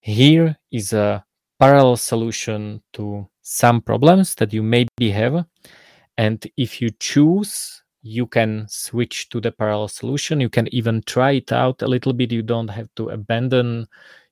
here 0.00 0.56
is 0.70 0.92
a 0.92 1.24
parallel 1.58 1.96
solution 1.96 2.82
to 2.94 3.28
some 3.42 3.80
problems 3.80 4.34
that 4.36 4.52
you 4.52 4.62
maybe 4.62 5.10
have, 5.10 5.44
and 6.16 6.46
if 6.56 6.80
you 6.80 6.90
choose 6.98 7.82
you 8.06 8.26
can 8.26 8.66
switch 8.68 9.28
to 9.30 9.40
the 9.40 9.50
parallel 9.50 9.88
solution. 9.88 10.40
You 10.40 10.48
can 10.48 10.72
even 10.72 11.02
try 11.06 11.32
it 11.32 11.52
out 11.52 11.82
a 11.82 11.88
little 11.88 12.12
bit. 12.12 12.30
You 12.32 12.42
don't 12.42 12.68
have 12.68 12.88
to 12.96 13.08
abandon 13.08 13.88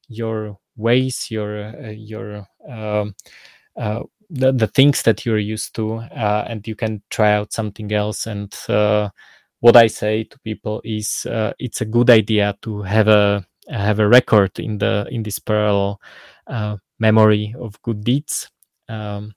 your 0.08 0.58
ways, 0.76 1.30
your 1.30 1.74
uh, 1.74 1.90
your 1.90 2.46
um, 2.68 3.14
uh, 3.76 4.02
the, 4.30 4.52
the 4.52 4.68
things 4.68 5.02
that 5.02 5.26
you're 5.26 5.38
used 5.38 5.74
to, 5.74 5.96
uh, 5.96 6.44
and 6.48 6.66
you 6.66 6.76
can 6.76 7.02
try 7.10 7.32
out 7.32 7.52
something 7.52 7.92
else. 7.92 8.26
And 8.26 8.54
uh, 8.68 9.10
what 9.60 9.76
I 9.76 9.88
say 9.88 10.24
to 10.24 10.38
people 10.40 10.80
is, 10.84 11.26
uh, 11.26 11.52
it's 11.58 11.80
a 11.80 11.84
good 11.84 12.10
idea 12.10 12.56
to 12.62 12.82
have 12.82 13.08
a 13.08 13.44
have 13.68 13.98
a 13.98 14.08
record 14.08 14.58
in 14.58 14.78
the 14.78 15.06
in 15.10 15.22
this 15.22 15.38
parallel 15.38 16.00
uh, 16.46 16.76
memory 16.98 17.54
of 17.58 17.80
good 17.82 18.04
deeds. 18.04 18.50
Um, 18.88 19.34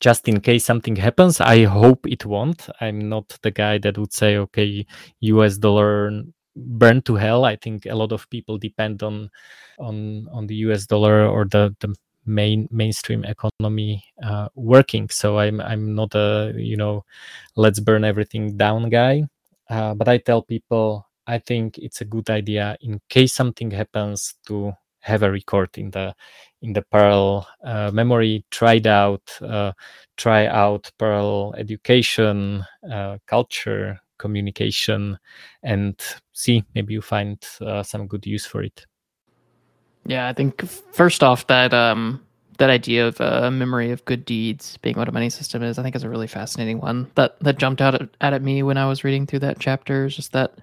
just 0.00 0.26
in 0.28 0.40
case 0.40 0.64
something 0.64 0.96
happens 0.96 1.40
i 1.40 1.64
hope 1.64 2.06
it 2.06 2.24
won't. 2.24 2.68
I'm 2.80 3.08
not 3.08 3.38
the 3.42 3.50
guy 3.50 3.78
that 3.78 3.98
would 3.98 4.12
say 4.12 4.38
okay 4.38 4.86
us 5.22 5.58
dollar 5.58 6.24
burn 6.56 7.02
to 7.02 7.16
hell. 7.16 7.44
I 7.44 7.56
think 7.56 7.86
a 7.86 7.94
lot 7.94 8.12
of 8.12 8.28
people 8.30 8.58
depend 8.58 9.02
on 9.02 9.30
on 9.78 10.28
on 10.32 10.46
the 10.46 10.56
us 10.56 10.86
dollar 10.86 11.26
or 11.26 11.44
the 11.44 11.74
the 11.80 11.94
main 12.26 12.68
mainstream 12.70 13.24
economy 13.24 14.02
uh, 14.22 14.48
working. 14.54 15.08
So 15.10 15.38
i'm 15.38 15.60
i'm 15.60 15.94
not 15.94 16.14
a 16.14 16.52
you 16.56 16.76
know 16.76 17.04
let's 17.56 17.80
burn 17.80 18.04
everything 18.04 18.56
down 18.56 18.88
guy. 18.90 19.24
Uh, 19.70 19.94
but 19.94 20.08
i 20.08 20.18
tell 20.18 20.42
people 20.42 21.06
i 21.26 21.38
think 21.38 21.78
it's 21.78 22.00
a 22.00 22.04
good 22.04 22.28
idea 22.30 22.76
in 22.80 23.00
case 23.08 23.32
something 23.32 23.70
happens 23.70 24.34
to 24.46 24.72
have 25.04 25.22
a 25.22 25.30
record 25.30 25.68
in 25.76 25.90
the 25.90 26.14
in 26.62 26.72
the 26.72 26.82
parallel 26.82 27.46
uh, 27.62 27.90
memory 27.92 28.44
tried 28.50 28.86
out 28.86 29.22
uh, 29.42 29.70
try 30.16 30.46
out 30.46 30.90
parallel 30.98 31.54
education 31.58 32.64
uh, 32.90 33.18
culture 33.26 34.00
communication 34.16 35.18
and 35.62 36.00
see 36.32 36.64
maybe 36.74 36.94
you 36.94 37.02
find 37.02 37.38
uh, 37.60 37.82
some 37.82 38.06
good 38.06 38.24
use 38.26 38.46
for 38.46 38.62
it. 38.62 38.86
Yeah 40.06 40.28
i 40.28 40.32
think 40.32 40.64
first 40.92 41.22
off 41.22 41.46
that 41.48 41.74
um 41.74 42.22
that 42.58 42.70
idea 42.70 43.06
of 43.08 43.20
a 43.20 43.46
uh, 43.46 43.50
memory 43.50 43.90
of 43.90 44.04
good 44.04 44.24
deeds 44.24 44.76
being 44.78 44.96
what 44.96 45.08
a 45.08 45.12
money 45.12 45.28
system 45.28 45.62
is 45.62 45.78
i 45.78 45.82
think 45.82 45.96
is 45.96 46.04
a 46.04 46.08
really 46.08 46.26
fascinating 46.26 46.80
one. 46.80 47.10
That 47.14 47.38
that 47.40 47.58
jumped 47.58 47.82
out 47.82 47.94
at, 47.94 48.08
at 48.20 48.42
me 48.42 48.62
when 48.62 48.78
i 48.78 48.86
was 48.86 49.04
reading 49.04 49.26
through 49.26 49.40
that 49.40 49.58
chapter 49.58 50.06
is 50.06 50.16
just 50.16 50.32
that 50.32 50.54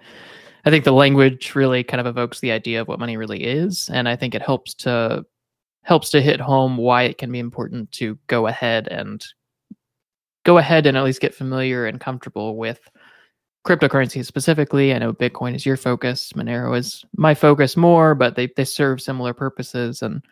I 0.65 0.69
think 0.69 0.85
the 0.85 0.91
language 0.91 1.55
really 1.55 1.83
kind 1.83 1.99
of 2.01 2.07
evokes 2.07 2.39
the 2.39 2.51
idea 2.51 2.81
of 2.81 2.87
what 2.87 2.99
money 2.99 3.17
really 3.17 3.43
is, 3.43 3.89
and 3.91 4.07
I 4.07 4.15
think 4.15 4.35
it 4.35 4.41
helps 4.41 4.73
to 4.75 5.25
helps 5.83 6.11
to 6.11 6.21
hit 6.21 6.39
home 6.39 6.77
why 6.77 7.03
it 7.03 7.17
can 7.17 7.31
be 7.31 7.39
important 7.39 7.91
to 7.93 8.17
go 8.27 8.47
ahead 8.47 8.87
and 8.87 9.25
go 10.43 10.57
ahead 10.59 10.85
and 10.85 10.95
at 10.95 11.03
least 11.03 11.21
get 11.21 11.33
familiar 11.33 11.87
and 11.87 11.99
comfortable 11.99 12.55
with 12.55 12.79
cryptocurrency 13.65 14.23
specifically. 14.25 14.93
I 14.93 14.99
know 14.99 15.13
Bitcoin 15.13 15.55
is 15.55 15.65
your 15.65 15.77
focus, 15.77 16.33
Monero 16.33 16.77
is 16.77 17.03
my 17.15 17.33
focus 17.33 17.75
more, 17.77 18.15
but 18.15 18.35
they 18.35 18.47
they 18.55 18.65
serve 18.65 19.01
similar 19.01 19.33
purposes 19.33 20.01
and 20.01 20.23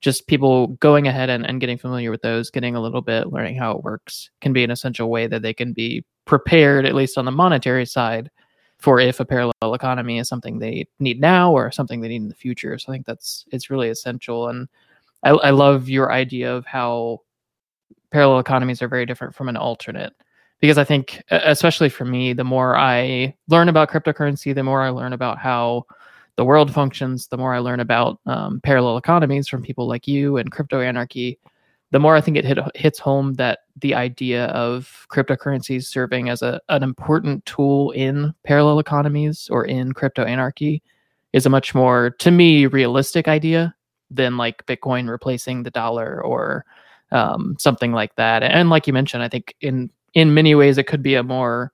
just 0.00 0.26
people 0.26 0.68
going 0.78 1.08
ahead 1.08 1.30
and, 1.30 1.46
and 1.46 1.60
getting 1.60 1.78
familiar 1.78 2.10
with 2.10 2.20
those, 2.20 2.50
getting 2.50 2.76
a 2.76 2.80
little 2.80 3.00
bit, 3.00 3.32
learning 3.32 3.56
how 3.56 3.72
it 3.72 3.82
works 3.82 4.30
can 4.42 4.52
be 4.52 4.62
an 4.62 4.70
essential 4.70 5.08
way 5.08 5.26
that 5.26 5.40
they 5.40 5.54
can 5.54 5.72
be 5.72 6.04
prepared, 6.26 6.84
at 6.84 6.94
least 6.94 7.16
on 7.16 7.24
the 7.24 7.30
monetary 7.30 7.86
side, 7.86 8.30
for 8.78 9.00
if 9.00 9.20
a 9.20 9.24
parallel 9.24 9.74
economy 9.74 10.18
is 10.18 10.28
something 10.28 10.58
they 10.58 10.86
need 10.98 11.20
now 11.20 11.52
or 11.52 11.70
something 11.70 12.00
they 12.00 12.08
need 12.08 12.22
in 12.22 12.28
the 12.28 12.34
future. 12.34 12.78
So 12.78 12.92
I 12.92 12.94
think 12.94 13.06
that's 13.06 13.46
it's 13.50 13.70
really 13.70 13.88
essential. 13.88 14.48
And 14.48 14.68
I, 15.22 15.30
I 15.30 15.50
love 15.50 15.88
your 15.88 16.12
idea 16.12 16.54
of 16.54 16.66
how 16.66 17.22
parallel 18.10 18.40
economies 18.40 18.82
are 18.82 18.88
very 18.88 19.06
different 19.06 19.34
from 19.34 19.48
an 19.48 19.56
alternate 19.56 20.12
because 20.60 20.78
I 20.78 20.84
think, 20.84 21.22
especially 21.30 21.88
for 21.88 22.04
me, 22.04 22.32
the 22.32 22.44
more 22.44 22.76
I 22.76 23.36
learn 23.48 23.68
about 23.68 23.90
cryptocurrency, 23.90 24.54
the 24.54 24.62
more 24.62 24.80
I 24.80 24.88
learn 24.88 25.12
about 25.12 25.38
how 25.38 25.84
the 26.36 26.44
world 26.44 26.72
functions, 26.72 27.26
the 27.26 27.36
more 27.36 27.54
I 27.54 27.58
learn 27.58 27.80
about 27.80 28.18
um, 28.26 28.60
parallel 28.62 28.96
economies 28.96 29.46
from 29.46 29.62
people 29.62 29.86
like 29.86 30.08
you 30.08 30.38
and 30.38 30.50
crypto 30.50 30.80
anarchy, 30.80 31.38
the 31.94 32.00
more 32.00 32.16
I 32.16 32.20
think 32.20 32.36
it 32.36 32.44
hit, 32.44 32.58
hits 32.74 32.98
home 32.98 33.34
that 33.34 33.60
the 33.76 33.94
idea 33.94 34.46
of 34.46 35.06
cryptocurrencies 35.12 35.84
serving 35.84 36.28
as 36.28 36.42
a, 36.42 36.60
an 36.68 36.82
important 36.82 37.46
tool 37.46 37.92
in 37.92 38.34
parallel 38.42 38.80
economies 38.80 39.48
or 39.48 39.64
in 39.64 39.92
crypto 39.92 40.24
anarchy 40.24 40.82
is 41.32 41.46
a 41.46 41.50
much 41.50 41.72
more, 41.72 42.10
to 42.18 42.32
me, 42.32 42.66
realistic 42.66 43.28
idea 43.28 43.72
than 44.10 44.36
like 44.36 44.66
Bitcoin 44.66 45.08
replacing 45.08 45.62
the 45.62 45.70
dollar 45.70 46.20
or 46.24 46.64
um, 47.12 47.54
something 47.60 47.92
like 47.92 48.16
that. 48.16 48.42
And 48.42 48.70
like 48.70 48.88
you 48.88 48.92
mentioned, 48.92 49.22
I 49.22 49.28
think 49.28 49.54
in 49.60 49.88
in 50.14 50.34
many 50.34 50.56
ways 50.56 50.78
it 50.78 50.88
could 50.88 51.02
be 51.02 51.14
a 51.14 51.22
more 51.22 51.70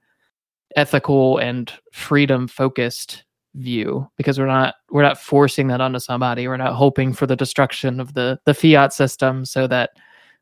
ethical 0.76 1.38
and 1.38 1.72
freedom 1.94 2.46
focused 2.46 3.24
view 3.54 4.06
because 4.18 4.38
we're 4.38 4.46
not 4.46 4.74
we're 4.90 5.02
not 5.02 5.18
forcing 5.18 5.68
that 5.68 5.80
onto 5.80 5.98
somebody 5.98 6.46
we're 6.46 6.56
not 6.56 6.74
hoping 6.74 7.12
for 7.12 7.26
the 7.26 7.34
destruction 7.34 7.98
of 7.98 8.14
the 8.14 8.38
the 8.44 8.54
fiat 8.54 8.92
system 8.92 9.44
so 9.44 9.66
that 9.66 9.90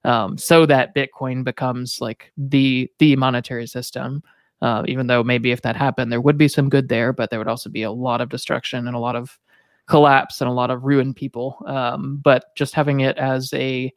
um, 0.05 0.39
so 0.39 0.67
that 0.67 0.95
Bitcoin 0.95 1.45
becomes 1.45 2.01
like 2.01 2.33
the 2.37 2.91
the 2.99 3.17
monetary 3.17 3.67
system. 3.67 4.23
Uh, 4.61 4.83
even 4.89 5.07
though 5.07 5.23
maybe 5.23 5.53
if 5.53 5.63
that 5.63 5.77
happened, 5.77 6.11
there 6.11 6.21
would 6.21 6.37
be 6.37 6.49
some 6.49 6.69
good 6.69 6.89
there, 6.89 7.13
but 7.13 7.31
there 7.31 7.39
would 7.39 7.47
also 7.47 7.71
be 7.71 7.85
a 7.85 7.93
lot 7.93 8.21
of 8.21 8.29
destruction 8.29 8.89
and 8.89 8.97
a 8.97 9.01
lot 9.01 9.15
of 9.15 9.39
collapse 9.87 10.41
and 10.41 10.51
a 10.51 10.53
lot 10.53 10.71
of 10.71 10.85
ruined 10.85 11.15
people. 11.15 11.63
Um, 11.67 12.21
but 12.23 12.55
just 12.57 12.75
having 12.75 13.01
it 13.01 13.17
as 13.19 13.53
a 13.55 13.93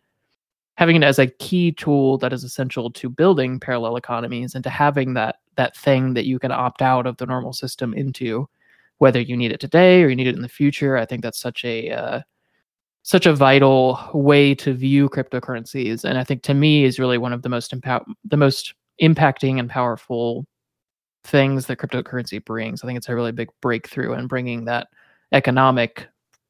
having 0.75 0.95
it 0.95 1.03
as 1.03 1.19
a 1.19 1.27
key 1.27 1.71
tool 1.71 2.17
that 2.19 2.33
is 2.33 2.43
essential 2.43 2.89
to 2.91 3.09
building 3.09 3.59
parallel 3.59 3.97
economies 3.97 4.55
and 4.55 4.63
to 4.63 4.69
having 4.69 5.13
that 5.15 5.37
that 5.55 5.75
thing 5.75 6.13
that 6.13 6.25
you 6.25 6.39
can 6.39 6.51
opt 6.51 6.81
out 6.81 7.05
of 7.05 7.17
the 7.17 7.25
normal 7.25 7.53
system 7.53 7.93
into, 7.93 8.47
whether 8.99 9.19
you 9.19 9.35
need 9.35 9.51
it 9.51 9.59
today 9.59 10.01
or 10.01 10.09
you 10.09 10.15
need 10.15 10.27
it 10.27 10.35
in 10.35 10.41
the 10.41 10.49
future. 10.49 10.97
I 10.97 11.05
think 11.05 11.23
that's 11.23 11.39
such 11.39 11.65
a 11.65 11.89
uh, 11.91 12.21
such 13.03 13.25
a 13.25 13.33
vital 13.33 13.99
way 14.13 14.53
to 14.53 14.73
view 14.73 15.09
cryptocurrencies 15.09 16.03
and 16.03 16.17
i 16.17 16.23
think 16.23 16.43
to 16.43 16.53
me 16.53 16.83
is 16.83 16.99
really 16.99 17.17
one 17.17 17.33
of 17.33 17.41
the 17.41 17.49
most 17.49 17.73
impact 17.73 18.05
the 18.25 18.37
most 18.37 18.73
impacting 19.01 19.59
and 19.59 19.69
powerful 19.69 20.45
things 21.23 21.65
that 21.65 21.77
cryptocurrency 21.77 22.43
brings. 22.43 22.83
I 22.83 22.87
think 22.87 22.97
it's 22.97 23.09
a 23.09 23.15
really 23.15 23.31
big 23.31 23.49
breakthrough 23.61 24.13
in 24.13 24.27
bringing 24.27 24.65
that 24.65 24.87
economic 25.31 26.07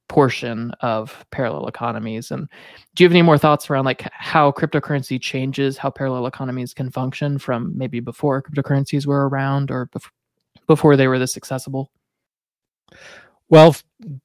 portion 0.10 0.72
of 0.82 1.26
parallel 1.32 1.68
economies. 1.68 2.32
And 2.32 2.49
do 2.95 3.04
you 3.04 3.06
have 3.06 3.14
any 3.14 3.22
more 3.22 3.38
thoughts 3.38 3.70
around 3.70 3.86
like 3.86 4.08
how 4.12 4.52
cryptocurrency 4.52 5.22
changes 5.22 5.78
how 5.78 5.89
parallel 5.89 6.28
economies 6.28 6.74
can 6.74 6.91
function 6.91 7.38
from 7.38 7.78
maybe 7.78 8.02
before 8.02 8.41
cryptocurrencies 8.41 9.06
were 9.06 9.30
around 9.30 9.72
or 9.72 9.88
bef- 9.88 10.10
before 10.68 10.97
they 10.97 11.08
were 11.08 11.20
this 11.20 11.38
accessible? 11.38 11.91
Well 13.49 13.76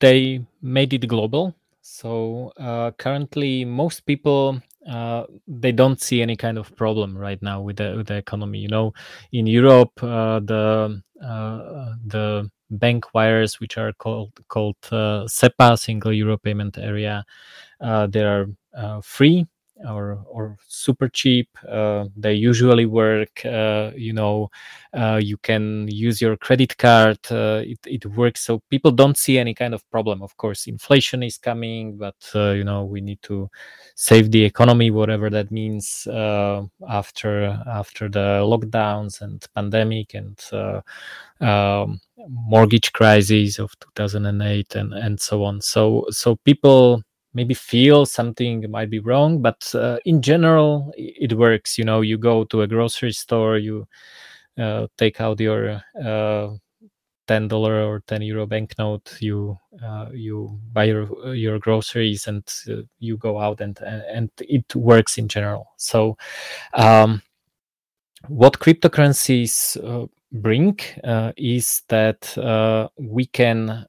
they 0.00 0.44
made 0.60 0.92
it 0.92 1.06
global 1.06 1.54
so 1.96 2.52
uh, 2.58 2.90
currently, 2.98 3.64
most 3.64 4.04
people 4.04 4.60
uh, 4.86 5.24
they 5.48 5.72
don't 5.72 5.98
see 5.98 6.20
any 6.20 6.36
kind 6.36 6.58
of 6.58 6.76
problem 6.76 7.16
right 7.16 7.40
now 7.40 7.62
with 7.62 7.76
the 7.76 7.94
with 7.96 8.08
the 8.08 8.16
economy. 8.16 8.58
You 8.58 8.68
know, 8.68 8.92
in 9.32 9.46
Europe, 9.46 9.92
uh, 10.02 10.40
the 10.40 11.02
uh, 11.24 11.94
the 12.04 12.50
bank 12.70 13.14
wires, 13.14 13.60
which 13.60 13.78
are 13.78 13.94
called 13.94 14.32
called 14.48 14.76
uh, 14.92 15.24
SEPA, 15.26 15.78
Single 15.78 16.12
Euro 16.12 16.36
Payment 16.36 16.76
Area, 16.76 17.24
uh, 17.80 18.06
they 18.08 18.24
are 18.24 18.46
free 19.02 19.46
or 19.84 20.18
or 20.26 20.56
super 20.66 21.08
cheap. 21.08 21.48
Uh, 21.68 22.06
they 22.16 22.34
usually 22.34 22.86
work. 22.86 23.44
Uh, 23.44 23.90
you 23.94 24.12
know, 24.12 24.50
uh, 24.94 25.20
you 25.22 25.36
can 25.38 25.86
use 25.88 26.20
your 26.20 26.36
credit 26.36 26.76
card. 26.78 27.18
Uh, 27.30 27.62
it 27.64 27.78
it 27.86 28.06
works. 28.06 28.42
So 28.44 28.62
people 28.70 28.90
don't 28.90 29.16
see 29.16 29.38
any 29.38 29.54
kind 29.54 29.74
of 29.74 29.88
problem. 29.90 30.22
Of 30.22 30.36
course, 30.36 30.66
inflation 30.66 31.22
is 31.22 31.38
coming, 31.38 31.96
but 31.96 32.16
uh, 32.34 32.50
you 32.52 32.64
know 32.64 32.84
we 32.84 33.00
need 33.00 33.20
to 33.22 33.50
save 33.94 34.30
the 34.30 34.44
economy, 34.44 34.90
whatever 34.90 35.28
that 35.30 35.50
means. 35.50 36.06
Uh, 36.06 36.62
after 36.88 37.62
after 37.66 38.08
the 38.08 38.40
lockdowns 38.42 39.20
and 39.20 39.46
pandemic 39.54 40.14
and 40.14 40.38
um, 41.40 42.00
mortgage 42.28 42.92
crisis 42.92 43.58
of 43.58 43.78
2008 43.80 44.74
and 44.76 44.94
and 44.94 45.20
so 45.20 45.44
on. 45.44 45.60
So 45.60 46.06
so 46.10 46.36
people 46.36 47.02
maybe 47.36 47.54
feel 47.54 48.06
something 48.06 48.68
might 48.70 48.90
be 48.90 48.98
wrong 48.98 49.40
but 49.40 49.60
uh, 49.74 49.98
in 50.04 50.20
general 50.22 50.92
it 50.96 51.32
works 51.34 51.78
you 51.78 51.84
know 51.84 52.00
you 52.00 52.16
go 52.18 52.44
to 52.44 52.62
a 52.62 52.66
grocery 52.66 53.12
store 53.12 53.58
you 53.58 53.86
uh, 54.58 54.86
take 54.96 55.20
out 55.20 55.38
your 55.38 55.82
uh, 56.02 56.48
ten 57.26 57.48
dollar 57.48 57.84
or 57.84 58.00
ten 58.06 58.22
euro 58.22 58.46
banknote. 58.46 59.16
You 59.20 59.58
uh, 59.84 60.06
you 60.12 60.58
buy 60.72 60.84
your 60.84 61.34
your 61.34 61.58
groceries 61.58 62.26
and 62.26 62.42
uh, 62.68 62.82
you 62.98 63.16
go 63.16 63.38
out 63.38 63.60
and 63.60 63.78
and 63.82 64.30
it 64.40 64.74
works 64.74 65.18
in 65.18 65.28
general. 65.28 65.72
So, 65.76 66.16
um, 66.74 67.22
what 68.28 68.58
cryptocurrencies 68.58 69.76
uh, 69.84 70.06
bring 70.32 70.78
uh, 71.04 71.32
is 71.36 71.82
that 71.88 72.36
uh, 72.38 72.88
we 72.98 73.26
can 73.26 73.86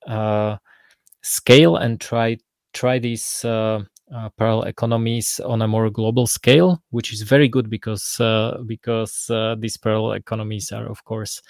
scale 1.22 1.76
and 1.78 2.00
try 2.00 2.38
try 2.78 3.00
these 3.00 3.44
uh, 3.46 4.30
parallel 4.38 4.68
economies 4.68 5.40
on 5.44 5.62
a 5.62 5.68
more 5.68 5.90
global 5.90 6.28
scale, 6.28 6.82
which 6.92 7.12
is 7.12 7.24
very 7.24 7.48
good 7.48 7.70
because 7.70 8.20
uh, 8.22 8.60
because 8.66 9.30
uh, 9.30 9.56
these 9.60 9.78
parallel 9.78 10.14
economies 10.14 10.72
are 10.72 10.88
of 10.88 11.04
course 11.04 11.42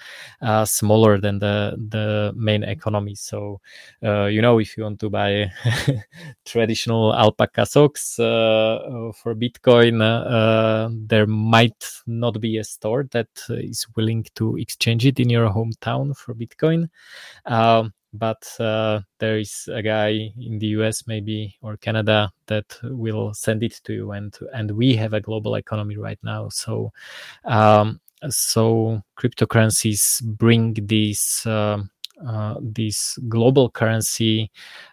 uh, 0.42 0.64
smaller 0.64 1.20
than 1.20 1.38
the 1.38 1.76
the 1.90 2.32
main 2.34 2.62
economy. 2.62 3.14
So 3.14 3.60
uh, 4.02 4.24
you 4.24 4.42
know 4.42 4.58
if 4.58 4.76
you 4.76 4.84
want 4.84 5.00
to 5.00 5.10
buy 5.10 5.52
traditional 6.44 7.14
alpaca 7.14 7.66
socks 7.66 8.18
uh, 8.18 9.12
for 9.14 9.34
Bitcoin, 9.34 9.98
there 11.08 11.26
might 11.26 11.84
not 12.06 12.40
be 12.40 12.56
a 12.56 12.64
store 12.64 13.04
that 13.12 13.28
is 13.50 13.86
willing 13.96 14.24
to 14.34 14.56
exchange 14.56 15.06
it 15.06 15.20
in 15.20 15.30
your 15.30 15.50
hometown 15.50 16.16
for 16.16 16.34
Bitcoin. 16.34 16.88
Um, 17.44 17.92
but 18.12 18.42
uh, 18.60 19.00
there 19.18 19.38
is 19.38 19.68
a 19.72 19.82
guy 19.82 20.32
in 20.40 20.58
the 20.58 20.68
US 20.78 21.06
maybe 21.06 21.56
or 21.62 21.76
Canada 21.76 22.30
that 22.46 22.78
will 22.82 23.34
send 23.34 23.62
it 23.62 23.80
to 23.84 23.92
you 23.92 24.12
and 24.12 24.36
and 24.54 24.70
we 24.70 24.96
have 24.96 25.12
a 25.12 25.20
global 25.20 25.56
economy 25.56 25.96
right 25.96 26.18
now. 26.22 26.48
So 26.48 26.92
um, 27.44 28.00
so 28.28 29.02
cryptocurrencies 29.18 30.22
bring 30.22 30.74
this 30.74 31.46
uh, 31.46 31.82
uh, 32.26 32.54
this 32.60 33.18
global 33.28 33.70
currency 33.70 34.50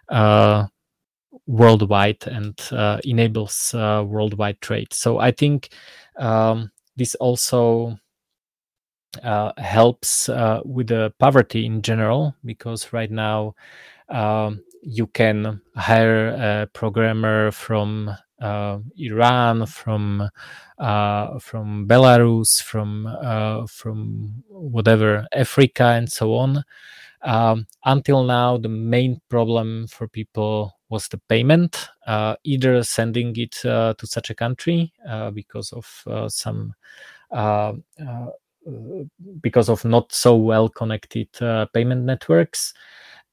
uh, 0.09 0.67
worldwide 1.47 2.25
and 2.27 2.59
uh, 2.71 2.99
enables 3.03 3.73
uh, 3.73 4.03
worldwide 4.05 4.61
trade. 4.61 4.93
So 4.93 5.19
I 5.19 5.31
think 5.31 5.69
um, 6.17 6.71
this 6.95 7.15
also 7.15 7.97
uh, 9.23 9.51
helps 9.57 10.29
uh, 10.29 10.61
with 10.65 10.87
the 10.87 11.13
poverty 11.19 11.65
in 11.65 11.81
general 11.81 12.35
because 12.43 12.93
right 12.93 13.11
now 13.11 13.55
um, 14.09 14.63
you 14.81 15.07
can 15.07 15.61
hire 15.75 16.27
a 16.27 16.67
programmer 16.73 17.51
from 17.51 18.15
uh, 18.41 18.79
Iran, 18.97 19.65
from 19.65 20.29
uh, 20.77 21.39
from 21.39 21.87
Belarus, 21.87 22.61
from 22.61 23.07
uh, 23.07 23.65
from 23.67 24.43
whatever 24.49 25.25
Africa, 25.33 25.85
and 25.85 26.11
so 26.11 26.35
on. 26.35 26.63
Um, 27.21 27.65
until 27.85 28.23
now, 28.23 28.57
the 28.57 28.69
main 28.69 29.21
problem 29.29 29.87
for 29.87 30.07
people 30.07 30.73
was 30.89 31.07
the 31.07 31.17
payment, 31.29 31.87
uh, 32.05 32.35
either 32.43 32.83
sending 32.83 33.33
it 33.37 33.53
to 33.53 33.95
such 34.03 34.29
a 34.29 34.35
country 34.35 34.93
because 35.33 35.73
of 35.73 36.31
some 36.31 36.75
because 39.41 39.69
of 39.69 39.83
not 39.85 40.11
so 40.11 40.35
well 40.35 40.69
connected 40.69 41.27
uh, 41.41 41.65
payment 41.73 42.03
networks, 42.03 42.73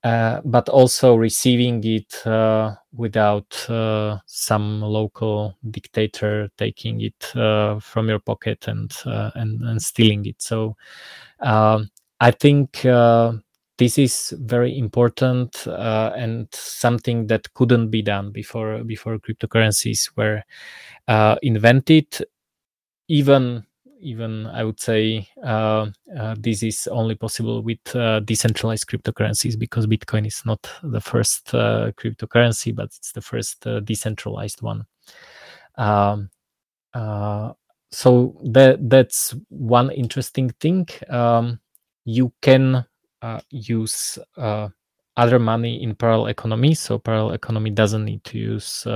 uh, 0.04 0.40
but 0.44 0.68
also 0.68 1.14
receiving 1.14 1.82
it 1.84 2.26
uh, 2.26 2.74
without 2.92 3.70
uh, 3.70 4.18
some 4.26 4.80
local 4.80 5.56
dictator 5.70 6.48
taking 6.58 7.00
it 7.00 7.36
uh, 7.36 7.78
from 7.78 8.08
your 8.08 8.18
pocket 8.18 8.66
and, 8.68 8.92
uh, 9.06 9.30
and, 9.36 9.62
and 9.62 9.80
stealing 9.80 10.26
it. 10.26 10.42
So 10.42 10.76
um, 11.40 11.90
I 12.20 12.30
think 12.32 12.82
this 13.78 13.98
is 13.98 14.34
very 14.40 14.76
important 14.76 15.66
and 15.66 16.48
something 16.52 17.26
that 17.28 17.52
couldn't 17.54 17.90
be 17.90 18.02
done 18.02 18.30
before 18.32 18.84
before 18.84 19.18
cryptocurrencies 19.18 20.10
were 20.16 20.42
invented. 21.42 22.06
Even 23.08 23.64
even 24.02 24.46
I 24.48 24.64
would 24.64 24.80
say 24.80 25.28
uh, 25.42 25.86
uh, 26.18 26.34
this 26.38 26.62
is 26.62 26.88
only 26.88 27.14
possible 27.14 27.62
with 27.62 27.94
uh, 27.94 28.20
decentralized 28.20 28.88
cryptocurrencies 28.88 29.58
because 29.58 29.86
Bitcoin 29.86 30.26
is 30.26 30.42
not 30.44 30.68
the 30.82 31.00
first 31.00 31.54
uh, 31.54 31.92
cryptocurrency, 31.96 32.74
but 32.74 32.86
it's 32.86 33.12
the 33.12 33.20
first 33.22 33.66
uh, 33.66 33.80
decentralized 33.80 34.60
one. 34.60 34.84
Um, 35.76 36.30
uh, 36.92 37.52
so 37.90 38.36
that 38.44 38.90
that's 38.90 39.34
one 39.48 39.90
interesting 39.90 40.50
thing. 40.60 40.88
Um, 41.08 41.60
you 42.04 42.32
can 42.42 42.84
use 43.50 44.18
other 45.16 45.38
money 45.38 45.82
in 45.82 45.94
parallel 45.94 46.26
economy. 46.26 46.74
So 46.74 46.98
parallel 46.98 47.34
economy 47.34 47.70
doesn't 47.70 48.04
need 48.04 48.24
to 48.24 48.38
use 48.38 48.86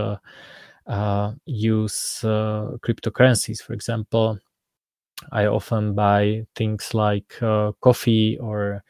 use 1.46 2.20
cryptocurrencies. 2.22 3.62
For 3.62 3.74
example, 3.74 4.38
I 5.32 5.46
often 5.46 5.94
buy 5.94 6.46
things 6.54 6.94
like 6.94 7.42
uh, 7.42 7.72
coffee 7.80 8.38
or 8.38 8.84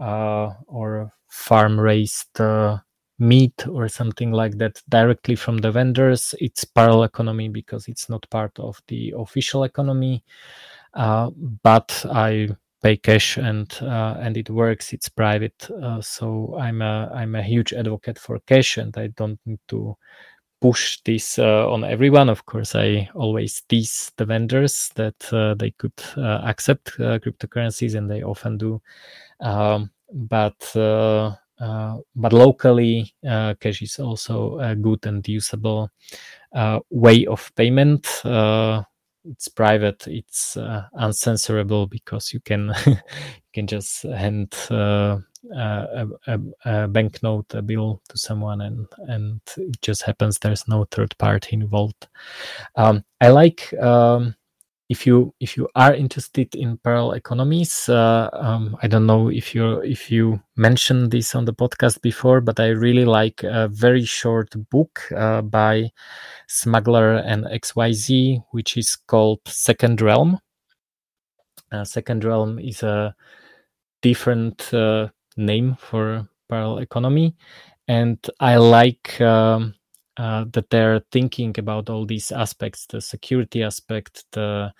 uh, 0.00 0.54
or 0.66 1.12
farm 1.28 1.78
raised 1.80 2.40
uh, 2.40 2.78
meat 3.18 3.66
or 3.68 3.88
something 3.88 4.32
like 4.32 4.58
that 4.58 4.82
directly 4.88 5.36
from 5.36 5.58
the 5.58 5.70
vendors. 5.72 6.34
It's 6.38 6.64
parallel 6.64 7.04
economy 7.04 7.48
because 7.48 7.88
it's 7.88 8.08
not 8.08 8.28
part 8.30 8.58
of 8.58 8.80
the 8.88 9.14
official 9.16 9.64
economy, 9.64 10.24
uh, 10.94 11.30
but 11.62 12.04
I 12.10 12.48
pay 12.82 12.96
cash 12.96 13.36
and 13.36 13.72
uh, 13.82 14.16
and 14.20 14.36
it 14.36 14.50
works. 14.50 14.92
It's 14.92 15.08
private, 15.08 15.68
uh, 15.70 16.00
so 16.00 16.56
I'm 16.58 16.82
a 16.82 17.10
I'm 17.14 17.34
a 17.34 17.42
huge 17.42 17.72
advocate 17.72 18.18
for 18.18 18.38
cash, 18.40 18.76
and 18.78 18.96
I 18.96 19.08
don't 19.08 19.38
need 19.46 19.60
to 19.68 19.96
push 20.60 21.00
this 21.04 21.38
uh, 21.38 21.70
on 21.70 21.84
everyone. 21.84 22.28
Of 22.28 22.44
course, 22.46 22.74
I 22.74 23.08
always 23.14 23.62
tease 23.68 24.12
the 24.16 24.24
vendors 24.24 24.90
that 24.94 25.32
uh, 25.32 25.54
they 25.54 25.70
could 25.72 25.92
uh, 26.16 26.42
accept 26.44 26.92
uh, 27.00 27.18
cryptocurrencies, 27.18 27.94
and 27.94 28.10
they 28.10 28.22
often 28.22 28.58
do. 28.58 28.80
Um, 29.40 29.90
but 30.12 30.76
uh, 30.76 31.34
uh, 31.58 31.98
but 32.16 32.32
locally, 32.32 33.14
cash 33.22 33.82
is 33.82 33.98
also 33.98 34.58
a 34.58 34.74
good 34.74 35.06
and 35.06 35.26
usable 35.26 35.90
way 36.90 37.26
of 37.26 37.50
payment. 37.54 38.06
It's 39.24 39.48
private. 39.48 40.06
It's 40.06 40.56
uncensorable 40.56 41.88
because 41.88 42.32
you 42.32 42.40
can 42.40 42.72
you 42.86 42.96
can 43.52 43.66
just 43.66 44.02
hand 44.02 44.54
a, 44.70 45.22
a, 46.26 46.38
a 46.64 46.88
banknote, 46.88 47.54
a 47.54 47.62
bill 47.62 48.02
to 48.08 48.18
someone, 48.18 48.60
and 48.62 48.86
and 49.08 49.40
it 49.56 49.80
just 49.82 50.02
happens. 50.02 50.38
There's 50.38 50.66
no 50.68 50.86
third 50.90 51.16
party 51.18 51.54
involved. 51.54 52.08
Um, 52.76 53.04
I 53.20 53.28
like 53.28 53.72
um, 53.74 54.34
if 54.90 55.06
you 55.06 55.32
if 55.38 55.56
you 55.56 55.68
are 55.76 55.94
interested 55.94 56.52
in 56.56 56.76
parallel 56.78 57.12
economies. 57.12 57.88
Uh, 57.88 58.28
um, 58.32 58.76
I 58.82 58.88
don't 58.88 59.06
know 59.06 59.28
if 59.30 59.54
you 59.54 59.78
if 59.80 60.10
you 60.10 60.42
mentioned 60.56 61.12
this 61.12 61.34
on 61.36 61.44
the 61.44 61.54
podcast 61.54 62.02
before, 62.02 62.40
but 62.40 62.58
I 62.58 62.70
really 62.70 63.04
like 63.04 63.44
a 63.44 63.68
very 63.68 64.04
short 64.04 64.52
book 64.68 65.00
uh, 65.16 65.42
by 65.42 65.90
Smuggler 66.48 67.18
and 67.18 67.44
XYZ, 67.44 68.42
which 68.50 68.76
is 68.76 68.96
called 68.96 69.40
Second 69.46 70.02
Realm. 70.02 70.38
Uh, 71.70 71.84
Second 71.84 72.24
Realm 72.24 72.58
is 72.58 72.82
a 72.82 73.14
different 74.02 74.74
uh, 74.74 75.06
name 75.36 75.76
for 75.78 76.28
parallel 76.48 76.78
economy 76.78 77.36
and 77.86 78.18
i 78.40 78.56
like 78.56 79.20
um, 79.20 79.72
uh, 80.20 80.44
that 80.52 80.68
they're 80.68 81.00
thinking 81.10 81.54
about 81.58 81.88
all 81.88 82.04
these 82.04 82.30
aspects 82.30 82.84
the 82.86 83.00
security 83.00 83.62
aspect 83.62 84.24
the 84.32 84.70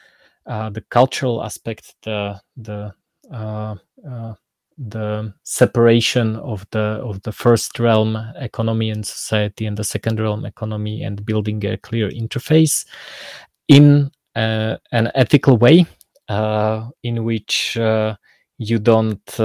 uh, 0.47 0.68
the 0.68 0.82
cultural 0.91 1.43
aspect 1.43 1.95
the 2.03 2.38
the 2.59 2.93
uh, 3.32 3.74
uh 4.07 4.34
the 4.76 5.32
separation 5.43 6.36
of 6.36 6.66
the 6.72 7.01
of 7.09 7.22
the 7.22 7.32
first 7.32 7.78
realm 7.78 8.16
economy 8.36 8.91
and 8.91 9.07
society 9.07 9.64
and 9.64 9.78
the 9.78 9.84
second 9.84 10.20
realm 10.20 10.45
economy 10.45 11.03
and 11.05 11.24
building 11.24 11.64
a 11.64 11.76
clear 11.78 12.11
interface 12.11 12.84
in 13.68 14.11
uh, 14.36 14.76
an 14.93 15.11
ethical 15.14 15.57
way 15.57 15.86
uh, 16.28 16.86
in 17.03 17.24
which 17.24 17.76
you 18.59 18.78
don't 18.78 19.41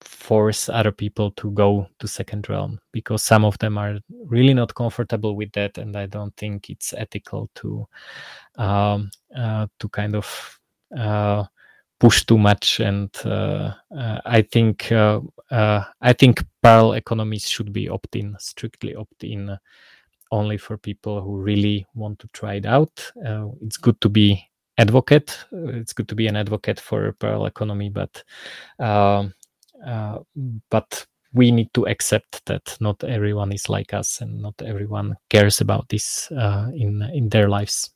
force 0.00 0.68
other 0.68 0.92
people 0.92 1.30
to 1.32 1.50
go 1.50 1.86
to 1.98 2.08
second 2.08 2.48
realm 2.48 2.80
because 2.92 3.22
some 3.22 3.44
of 3.44 3.58
them 3.58 3.76
are 3.76 3.98
really 4.24 4.54
not 4.54 4.74
comfortable 4.74 5.36
with 5.36 5.52
that 5.52 5.76
and 5.78 5.96
i 5.96 6.06
don't 6.06 6.34
think 6.36 6.70
it's 6.70 6.92
ethical 6.94 7.50
to 7.54 7.86
um, 8.56 9.10
uh, 9.36 9.66
to 9.78 9.88
kind 9.88 10.16
of 10.16 10.58
uh, 10.96 11.44
push 11.98 12.24
too 12.24 12.38
much 12.38 12.80
and 12.80 13.10
uh, 13.24 13.72
uh 13.96 14.20
i 14.24 14.40
think 14.40 14.90
uh, 14.92 15.20
uh, 15.50 15.84
i 16.00 16.12
think 16.12 16.42
parallel 16.62 16.94
economies 16.94 17.48
should 17.48 17.72
be 17.72 17.88
opt-in 17.88 18.34
strictly 18.38 18.94
opt-in 18.94 19.56
only 20.32 20.56
for 20.56 20.78
people 20.78 21.20
who 21.20 21.36
really 21.36 21.84
want 21.94 22.16
to 22.20 22.28
try 22.28 22.54
it 22.54 22.64
out. 22.64 23.10
It's 23.62 23.76
good 23.76 24.00
to 24.00 24.08
be 24.08 24.48
advocate. 24.78 25.36
It's 25.50 25.92
good 25.92 26.06
to 26.06 26.14
be 26.14 26.28
an 26.28 26.36
advocate 26.36 26.78
for 26.78 27.10
parallel 27.14 27.46
economy 27.46 27.88
but 27.88 28.22
um, 28.78 29.34
but 30.70 31.06
we 31.32 31.50
need 31.50 31.72
to 31.74 31.86
accept 31.86 32.44
that 32.46 32.76
not 32.80 33.02
everyone 33.04 33.52
is 33.52 33.68
like 33.68 33.94
us 33.94 34.20
and 34.20 34.42
not 34.42 34.54
everyone 34.62 35.16
cares 35.28 35.60
about 35.60 35.88
this 35.88 36.30
uh, 36.32 36.70
in 36.74 37.02
in 37.14 37.28
their 37.28 37.48
lives. 37.48 37.90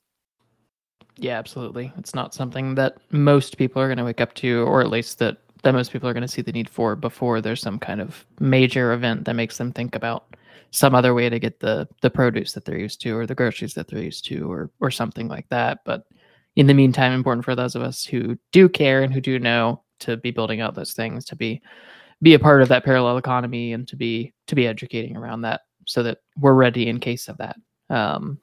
Yeah 1.16 1.38
absolutely. 1.38 1.92
It's 1.96 2.14
not 2.14 2.34
something 2.34 2.74
that 2.74 2.96
most 3.10 3.56
people 3.56 3.80
are 3.80 3.88
going 3.88 3.98
to 3.98 4.04
wake 4.04 4.20
up 4.20 4.34
to 4.34 4.62
or 4.62 4.80
at 4.80 4.90
least 4.90 5.18
that 5.18 5.38
that 5.62 5.72
most 5.72 5.92
people 5.92 6.08
are 6.08 6.12
going 6.12 6.26
to 6.26 6.28
see 6.28 6.42
the 6.42 6.52
need 6.52 6.68
for 6.68 6.94
before 6.94 7.40
there's 7.40 7.60
some 7.60 7.78
kind 7.78 8.00
of 8.00 8.26
major 8.38 8.92
event 8.92 9.24
that 9.24 9.34
makes 9.34 9.56
them 9.58 9.72
think 9.72 9.94
about 9.94 10.36
some 10.70 10.94
other 10.94 11.14
way 11.14 11.28
to 11.28 11.38
get 11.38 11.60
the 11.60 11.88
the 12.02 12.10
produce 12.10 12.52
that 12.52 12.64
they're 12.64 12.78
used 12.78 13.00
to 13.00 13.16
or 13.16 13.26
the 13.26 13.34
groceries 13.34 13.74
that 13.74 13.88
they're 13.88 14.02
used 14.02 14.24
to 14.26 14.50
or 14.50 14.70
or 14.80 14.90
something 14.90 15.28
like 15.28 15.48
that. 15.48 15.78
But 15.84 16.04
in 16.56 16.66
the 16.66 16.74
meantime 16.74 17.12
important 17.12 17.44
for 17.44 17.54
those 17.54 17.74
of 17.74 17.82
us 17.82 18.04
who 18.04 18.36
do 18.52 18.68
care 18.68 19.02
and 19.02 19.12
who 19.12 19.20
do 19.20 19.38
know 19.38 19.83
to 20.00 20.16
be 20.16 20.30
building 20.30 20.60
out 20.60 20.74
those 20.74 20.92
things 20.92 21.24
to 21.24 21.36
be 21.36 21.60
be 22.22 22.34
a 22.34 22.38
part 22.38 22.62
of 22.62 22.68
that 22.68 22.84
parallel 22.84 23.18
economy 23.18 23.72
and 23.72 23.86
to 23.88 23.96
be 23.96 24.32
to 24.46 24.54
be 24.54 24.66
educating 24.66 25.16
around 25.16 25.42
that 25.42 25.62
so 25.86 26.02
that 26.02 26.18
we're 26.38 26.54
ready 26.54 26.88
in 26.88 26.98
case 26.98 27.28
of 27.28 27.36
that. 27.38 27.56
Um, 27.90 28.38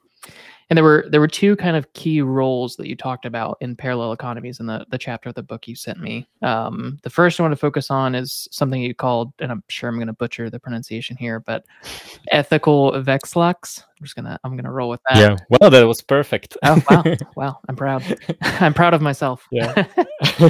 and 0.72 0.76
there 0.78 0.84
were 0.84 1.04
there 1.10 1.20
were 1.20 1.28
two 1.28 1.54
kind 1.56 1.76
of 1.76 1.92
key 1.92 2.22
roles 2.22 2.76
that 2.76 2.86
you 2.86 2.96
talked 2.96 3.26
about 3.26 3.58
in 3.60 3.76
parallel 3.76 4.12
economies 4.12 4.58
in 4.58 4.64
the 4.64 4.86
the 4.88 4.96
chapter 4.96 5.28
of 5.28 5.34
the 5.34 5.42
book 5.42 5.68
you 5.68 5.76
sent 5.76 6.00
me. 6.00 6.26
Um, 6.40 6.98
the 7.02 7.10
first 7.10 7.38
I 7.38 7.42
want 7.42 7.52
to 7.52 7.56
focus 7.56 7.90
on 7.90 8.14
is 8.14 8.48
something 8.50 8.80
you 8.80 8.94
called, 8.94 9.34
and 9.38 9.52
I'm 9.52 9.62
sure 9.68 9.90
I'm 9.90 9.96
going 9.96 10.06
to 10.06 10.14
butcher 10.14 10.48
the 10.48 10.58
pronunciation 10.58 11.14
here, 11.18 11.40
but 11.40 11.66
ethical 12.30 12.92
veksláks. 12.92 13.84
I'm 13.84 14.02
just 14.02 14.16
gonna 14.16 14.40
I'm 14.44 14.56
gonna 14.56 14.72
roll 14.72 14.88
with 14.88 15.02
that. 15.10 15.18
Yeah, 15.18 15.36
well, 15.50 15.68
that 15.68 15.86
was 15.86 16.00
perfect. 16.00 16.56
oh 16.62 16.82
wow, 16.88 17.04
wow! 17.36 17.60
I'm 17.68 17.76
proud. 17.76 18.02
I'm 18.40 18.72
proud 18.72 18.94
of 18.94 19.02
myself. 19.02 19.46
Yeah. 19.50 19.74
uh, 19.96 20.00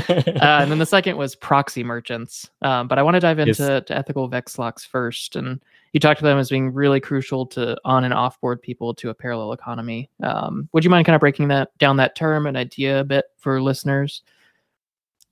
and 0.06 0.70
then 0.70 0.78
the 0.78 0.86
second 0.86 1.16
was 1.16 1.34
proxy 1.34 1.82
merchants. 1.82 2.48
Um, 2.62 2.86
but 2.86 2.96
I 2.96 3.02
want 3.02 3.14
to 3.16 3.20
dive 3.20 3.40
into 3.40 3.50
yes. 3.60 3.86
to 3.86 3.96
ethical 3.96 4.30
veksláks 4.30 4.86
first 4.86 5.34
and 5.34 5.60
you 5.92 6.00
talked 6.00 6.20
to 6.20 6.24
them 6.24 6.38
as 6.38 6.50
being 6.50 6.72
really 6.72 7.00
crucial 7.00 7.46
to 7.46 7.76
on 7.84 8.04
and 8.04 8.14
off 8.14 8.40
board 8.40 8.62
people 8.62 8.94
to 8.94 9.10
a 9.10 9.14
parallel 9.14 9.52
economy. 9.52 10.10
Um, 10.22 10.68
would 10.72 10.84
you 10.84 10.90
mind 10.90 11.06
kind 11.06 11.14
of 11.14 11.20
breaking 11.20 11.48
that 11.48 11.76
down 11.78 11.96
that 11.98 12.16
term 12.16 12.46
and 12.46 12.56
idea 12.56 13.00
a 13.00 13.04
bit 13.04 13.26
for 13.36 13.60
listeners? 13.60 14.22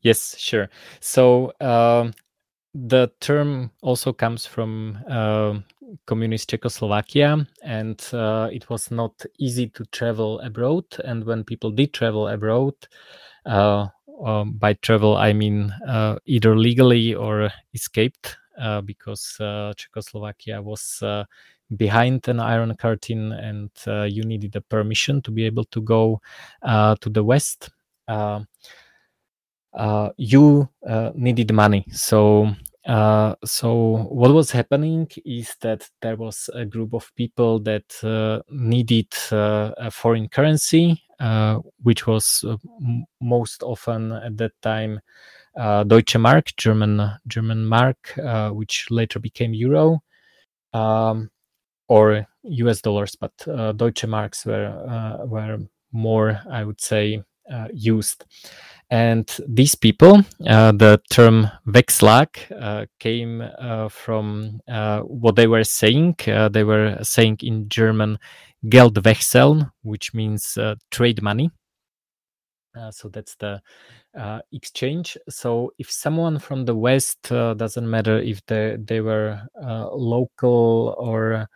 Yes, 0.02 0.38
sure. 0.38 0.68
So 1.00 1.52
um, 1.60 2.12
the 2.74 3.10
term 3.20 3.70
also 3.82 4.12
comes 4.12 4.46
from 4.46 4.98
uh, 5.08 5.58
communist 6.06 6.48
Czechoslovakia, 6.50 7.46
and 7.62 8.06
uh, 8.12 8.48
it 8.52 8.70
was 8.70 8.90
not 8.90 9.24
easy 9.38 9.68
to 9.68 9.84
travel 9.86 10.40
abroad. 10.40 10.84
And 11.04 11.24
when 11.24 11.44
people 11.44 11.70
did 11.70 11.92
travel 11.92 12.28
abroad, 12.28 12.74
uh, 13.46 13.88
um, 14.24 14.52
by 14.52 14.74
travel 14.74 15.16
I 15.16 15.32
mean 15.32 15.72
uh, 15.86 16.16
either 16.26 16.56
legally 16.56 17.14
or 17.14 17.50
escaped 17.74 18.36
Uh, 18.58 18.80
because 18.80 19.36
uh, 19.40 19.72
Czechoslovakia 19.76 20.60
was 20.60 21.00
uh, 21.02 21.24
behind 21.76 22.28
an 22.28 22.40
iron 22.40 22.76
curtain 22.76 23.32
and 23.32 23.70
uh, 23.86 24.02
you 24.02 24.24
needed 24.24 24.56
a 24.56 24.60
permission 24.60 25.22
to 25.22 25.30
be 25.30 25.46
able 25.46 25.64
to 25.64 25.80
go 25.80 26.20
uh, 26.62 26.96
to 27.00 27.08
the 27.08 27.22
west. 27.22 27.70
you 30.16 30.68
needed 31.14 31.52
money, 31.52 31.86
so 31.92 32.50
uh, 32.90 33.34
so 33.44 34.08
what 34.10 34.32
was 34.32 34.50
happening 34.50 35.08
is 35.24 35.56
that 35.60 35.88
there 36.02 36.16
was 36.16 36.50
a 36.54 36.64
group 36.64 36.92
of 36.94 37.10
people 37.16 37.60
that 37.60 37.84
uh, 38.02 38.42
needed 38.50 39.12
uh, 39.32 39.72
a 39.78 39.90
foreign 39.90 40.28
currency, 40.28 41.02
which 41.82 42.06
was 42.06 42.44
most 43.20 43.62
often 43.62 44.12
at 44.12 44.36
that 44.38 44.52
time 44.62 45.00
uh, 45.56 45.84
Deutsche 45.84 46.16
Mark, 46.16 46.54
German 46.56 47.12
German 47.26 47.66
mark, 47.66 48.16
uh, 48.18 48.50
which 48.50 48.86
later 48.90 49.18
became 49.18 49.54
euro, 49.54 50.02
um, 50.72 51.30
or 51.88 52.26
U.S. 52.44 52.80
dollars, 52.80 53.16
but 53.16 53.32
uh, 53.48 53.72
Deutsche 53.72 54.06
Marks 54.06 54.46
were 54.46 54.68
uh, 54.88 55.26
were 55.26 55.58
more, 55.92 56.40
I 56.50 56.64
would 56.64 56.80
say, 56.80 57.22
uh, 57.52 57.68
used. 57.72 58.24
And 58.90 59.30
these 59.46 59.76
people, 59.76 60.24
uh, 60.46 60.72
the 60.72 61.00
term 61.10 61.48
Vekslák 61.68 62.88
came 62.98 63.44
from 63.90 64.60
what 64.66 65.36
they 65.36 65.46
were 65.46 65.64
saying. 65.64 66.16
they 66.26 66.64
were 66.64 66.98
saying 67.02 67.38
in 67.42 67.68
German 67.68 68.18
Geldwechseln, 68.64 69.70
which 69.82 70.12
means 70.12 70.58
trade 70.90 71.22
money. 71.22 71.50
Uh, 72.76 72.90
so 72.90 73.08
that's 73.08 73.34
the 73.36 73.60
uh, 74.18 74.40
exchange. 74.52 75.16
So 75.28 75.72
if 75.78 75.90
someone 75.90 76.38
from 76.38 76.64
the 76.64 76.74
West 76.74 77.32
uh, 77.32 77.54
doesn't 77.54 77.88
matter 77.88 78.18
if 78.18 78.44
they 78.46 78.76
they 78.78 79.00
were 79.00 79.40
uh, 79.60 79.88
local 79.92 80.94
or 80.98 81.32
uh, 81.34 81.46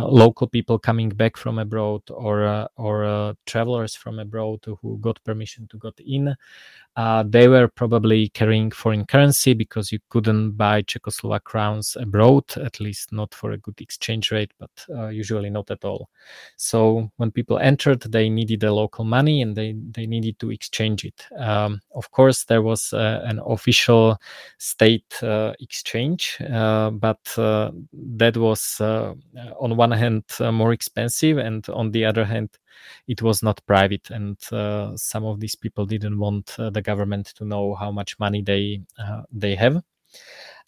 local 0.00 0.46
people 0.46 0.78
coming 0.78 1.10
back 1.10 1.36
from 1.36 1.58
abroad 1.58 2.02
or 2.10 2.44
uh, 2.44 2.66
or 2.76 3.34
travelers 3.46 3.94
from 3.94 4.18
abroad 4.18 4.64
who 4.80 4.98
got 4.98 5.22
permission 5.24 5.66
to 5.68 5.78
get 5.78 6.00
in, 6.06 6.34
uh, 6.96 7.24
they 7.26 7.48
were 7.48 7.68
probably 7.68 8.28
carrying 8.30 8.70
foreign 8.70 9.06
currency 9.06 9.54
because 9.54 9.90
you 9.90 9.98
couldn't 10.10 10.52
buy 10.52 10.82
Czechoslovak 10.82 11.44
crowns 11.44 11.96
abroad, 11.98 12.44
at 12.56 12.80
least 12.80 13.12
not 13.12 13.34
for 13.34 13.52
a 13.52 13.58
good 13.58 13.80
exchange 13.80 14.30
rate, 14.30 14.52
but 14.58 14.70
uh, 14.94 15.08
usually 15.08 15.50
not 15.50 15.70
at 15.70 15.84
all. 15.84 16.10
So 16.56 17.10
when 17.16 17.30
people 17.30 17.58
entered, 17.58 18.02
they 18.02 18.28
needed 18.28 18.60
the 18.60 18.72
local 18.72 19.04
money 19.04 19.42
and 19.42 19.56
they, 19.56 19.74
they 19.90 20.06
needed 20.06 20.38
to 20.40 20.50
exchange 20.50 21.04
it. 21.04 21.26
Um, 21.38 21.80
of 21.94 22.10
course, 22.10 22.44
there 22.44 22.62
was 22.62 22.92
uh, 22.92 23.22
an 23.24 23.40
official 23.46 24.18
state 24.58 25.22
uh, 25.22 25.54
exchange, 25.60 26.36
uh, 26.52 26.90
but 26.90 27.20
uh, 27.38 27.70
that 27.92 28.36
was 28.36 28.80
on 28.80 29.76
one 29.76 29.92
hand 29.92 30.24
more 30.52 30.72
expensive, 30.72 31.38
and 31.38 31.68
on 31.70 31.90
the 31.90 32.04
other 32.04 32.24
hand, 32.24 32.50
it 33.08 33.22
was 33.22 33.42
not 33.42 33.64
private 33.66 34.10
and 34.10 34.36
uh, 34.52 34.96
some 34.96 35.24
of 35.24 35.40
these 35.40 35.54
people 35.54 35.86
didn't 35.86 36.18
want 36.18 36.54
uh, 36.58 36.70
the 36.70 36.82
government 36.82 37.26
to 37.36 37.44
know 37.44 37.74
how 37.74 37.90
much 37.90 38.18
money 38.18 38.42
they 38.42 38.80
uh, 38.98 39.22
they 39.32 39.54
have. 39.54 39.82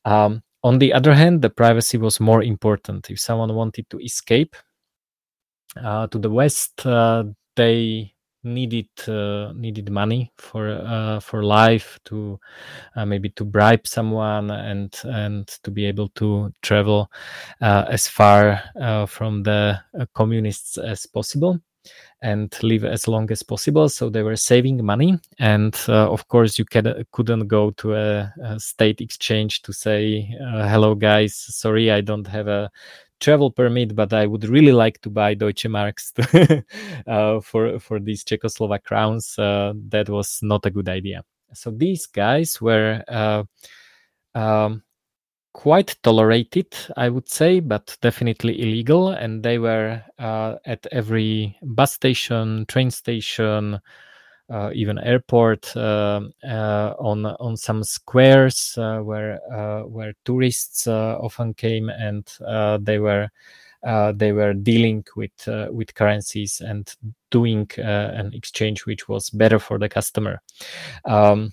Um, 0.04 0.42
on 0.62 0.78
the 0.78 0.92
other 0.92 1.14
hand 1.14 1.42
the 1.42 1.50
privacy 1.50 1.98
was 1.98 2.20
more 2.20 2.42
important. 2.42 3.10
If 3.10 3.20
someone 3.20 3.54
wanted 3.54 3.88
to 3.90 3.98
escape 4.00 4.56
to 5.76 6.08
the 6.12 6.30
west 6.30 6.84
they 7.56 8.14
needed 8.44 8.88
uh, 9.08 9.52
needed 9.54 9.90
money 9.90 10.30
for 10.38 10.68
uh, 10.68 11.18
for 11.20 11.42
life 11.42 11.98
to 12.04 12.38
uh, 12.94 13.04
maybe 13.04 13.30
to 13.30 13.44
bribe 13.44 13.86
someone 13.86 14.50
and 14.50 15.00
and 15.04 15.48
to 15.62 15.70
be 15.70 15.86
able 15.86 16.10
to 16.10 16.52
travel 16.62 17.10
as 17.60 18.06
far 18.06 18.62
from 19.08 19.42
the 19.42 19.80
communists 20.14 20.78
as 20.78 21.06
possible 21.06 21.58
and 22.22 22.56
live 22.62 22.84
as 22.84 23.06
long 23.08 23.30
as 23.30 23.42
possible. 23.42 23.88
So 23.88 24.08
they 24.08 24.22
were 24.22 24.36
saving 24.36 24.84
money, 24.84 25.18
and 25.38 25.78
uh, 25.88 26.10
of 26.10 26.26
course 26.28 26.58
you 26.58 26.64
can, 26.64 27.04
couldn't 27.12 27.48
go 27.48 27.70
to 27.72 27.94
a, 27.94 28.32
a 28.42 28.60
state 28.60 29.00
exchange 29.00 29.62
to 29.62 29.72
say, 29.72 30.34
uh, 30.40 30.68
"Hello, 30.68 30.94
guys, 30.94 31.34
sorry, 31.36 31.90
I 31.90 32.00
don't 32.00 32.26
have 32.26 32.48
a 32.48 32.70
travel 33.20 33.50
permit, 33.50 33.94
but 33.94 34.12
I 34.12 34.26
would 34.26 34.44
really 34.48 34.72
like 34.72 35.00
to 35.02 35.10
buy 35.10 35.34
Deutsche 35.34 35.66
Marks 35.66 36.12
to, 36.12 36.64
uh, 37.06 37.40
for 37.40 37.78
for 37.78 38.00
these 38.00 38.24
Czechoslovak 38.24 38.84
crowns." 38.84 39.38
Uh, 39.38 39.74
that 39.88 40.08
was 40.08 40.40
not 40.42 40.66
a 40.66 40.70
good 40.70 40.88
idea. 40.88 41.24
So 41.52 41.70
these 41.70 42.06
guys 42.06 42.60
were. 42.60 43.02
Uh, 43.08 43.44
um, 44.34 44.82
quite 45.54 45.96
tolerated, 46.02 46.76
I 46.96 47.08
would 47.08 47.30
say, 47.30 47.60
but 47.60 47.96
definitely 48.02 48.60
illegal. 48.60 49.10
And 49.10 49.42
they 49.42 49.58
were 49.58 50.02
uh, 50.18 50.56
at 50.66 50.86
every 50.92 51.56
bus 51.62 51.94
station, 51.94 52.66
train 52.66 52.90
station, 52.90 53.80
uh, 54.50 54.70
even 54.74 54.98
airport, 54.98 55.74
uh, 55.74 56.20
uh 56.46 56.94
on 56.98 57.24
on 57.24 57.56
some 57.56 57.82
squares 57.82 58.76
uh, 58.76 58.98
where 58.98 59.40
uh, 59.50 59.82
where 59.84 60.12
tourists 60.26 60.86
often 60.86 61.54
came, 61.54 61.88
and 61.88 62.26
they 62.84 62.98
were. 62.98 63.30
they 64.14 64.32
were 64.32 64.54
dealing 64.54 65.04
with 65.14 65.48
with 65.70 65.94
currencies 65.94 66.62
and 66.64 66.96
doing 67.30 67.68
an 67.76 68.32
exchange 68.32 68.86
which 68.86 69.08
was 69.08 69.30
better 69.30 69.58
for 69.58 69.78
the 69.78 69.88
customer. 69.88 70.40
Um, 71.04 71.52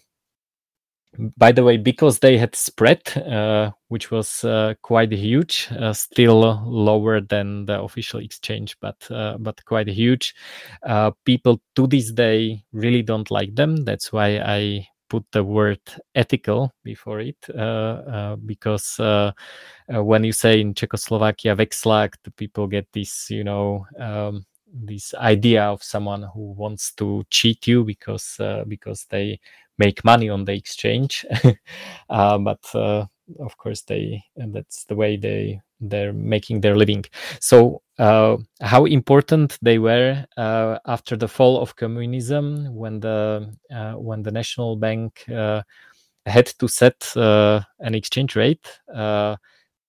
by 1.38 1.52
the 1.52 1.64
way, 1.64 1.78
because 1.78 2.20
they 2.20 2.38
had 2.38 2.56
spread, 2.56 3.02
uh, 3.18 3.72
which 3.90 4.12
was 4.12 4.44
uh, 4.46 4.74
quite 4.82 5.12
huge, 5.12 5.68
uh, 5.78 5.94
still 5.94 6.62
lower 6.66 7.20
than 7.20 7.66
the 7.66 7.82
official 7.82 8.20
exchange, 8.22 8.78
but 8.80 8.96
uh, 9.12 9.38
but 9.38 9.64
quite 9.66 9.88
huge. 9.88 10.34
Uh, 10.84 11.12
people 11.26 11.62
to 11.76 11.88
this 11.88 12.12
day 12.12 12.64
really 12.72 13.02
don't 13.02 13.30
like 13.30 13.54
them. 13.56 13.84
That's 13.84 14.14
why 14.14 14.40
I 14.40 14.88
put 15.10 15.26
the 15.34 15.44
word 15.44 15.82
ethical 16.16 16.72
before 16.84 17.20
it, 17.20 17.50
uh, 17.50 18.38
because 18.46 18.96
when 19.90 20.24
you 20.24 20.32
say 20.32 20.62
in 20.62 20.74
Czechoslovakia 20.74 21.56
vekslák, 21.56 22.16
the 22.24 22.32
people 22.32 22.68
get 22.68 22.88
this, 22.94 23.30
you 23.30 23.44
know. 23.44 23.86
Um, 24.00 24.46
this 24.74 25.14
idea 25.16 25.66
of 25.66 25.84
someone 25.84 26.24
who 26.34 26.54
wants 26.54 26.94
to 26.94 27.26
cheat 27.30 27.68
you 27.68 27.84
because 27.84 28.40
because 28.70 29.06
they 29.10 29.38
make 29.86 30.06
money 30.06 30.30
on 30.30 30.46
the 30.46 30.54
exchange. 30.54 31.26
uh, 32.10 32.38
but 32.38 32.64
uh, 32.76 33.06
of 33.40 33.58
course 33.58 33.82
they 33.84 34.22
that's 34.36 34.86
the 34.86 34.96
way 34.96 35.18
they 35.18 35.62
they're 35.80 36.14
making 36.14 36.62
their 36.62 36.76
living 36.76 37.04
so 37.40 37.82
uh, 37.98 38.38
how 38.62 38.86
important 38.86 39.58
they 39.62 39.80
were 39.80 40.26
uh, 40.38 40.78
after 40.86 41.16
the 41.16 41.28
fall 41.28 41.60
of 41.62 41.76
communism 41.76 42.74
when 42.76 43.00
the 43.00 43.50
uh, 43.74 43.94
when 43.94 44.22
the 44.24 44.32
national 44.32 44.76
bank 44.76 45.24
uh, 45.30 45.62
had 46.26 46.48
to 46.60 46.68
set 46.68 47.14
an 47.16 47.96
exchange 47.96 48.36
rate 48.36 48.68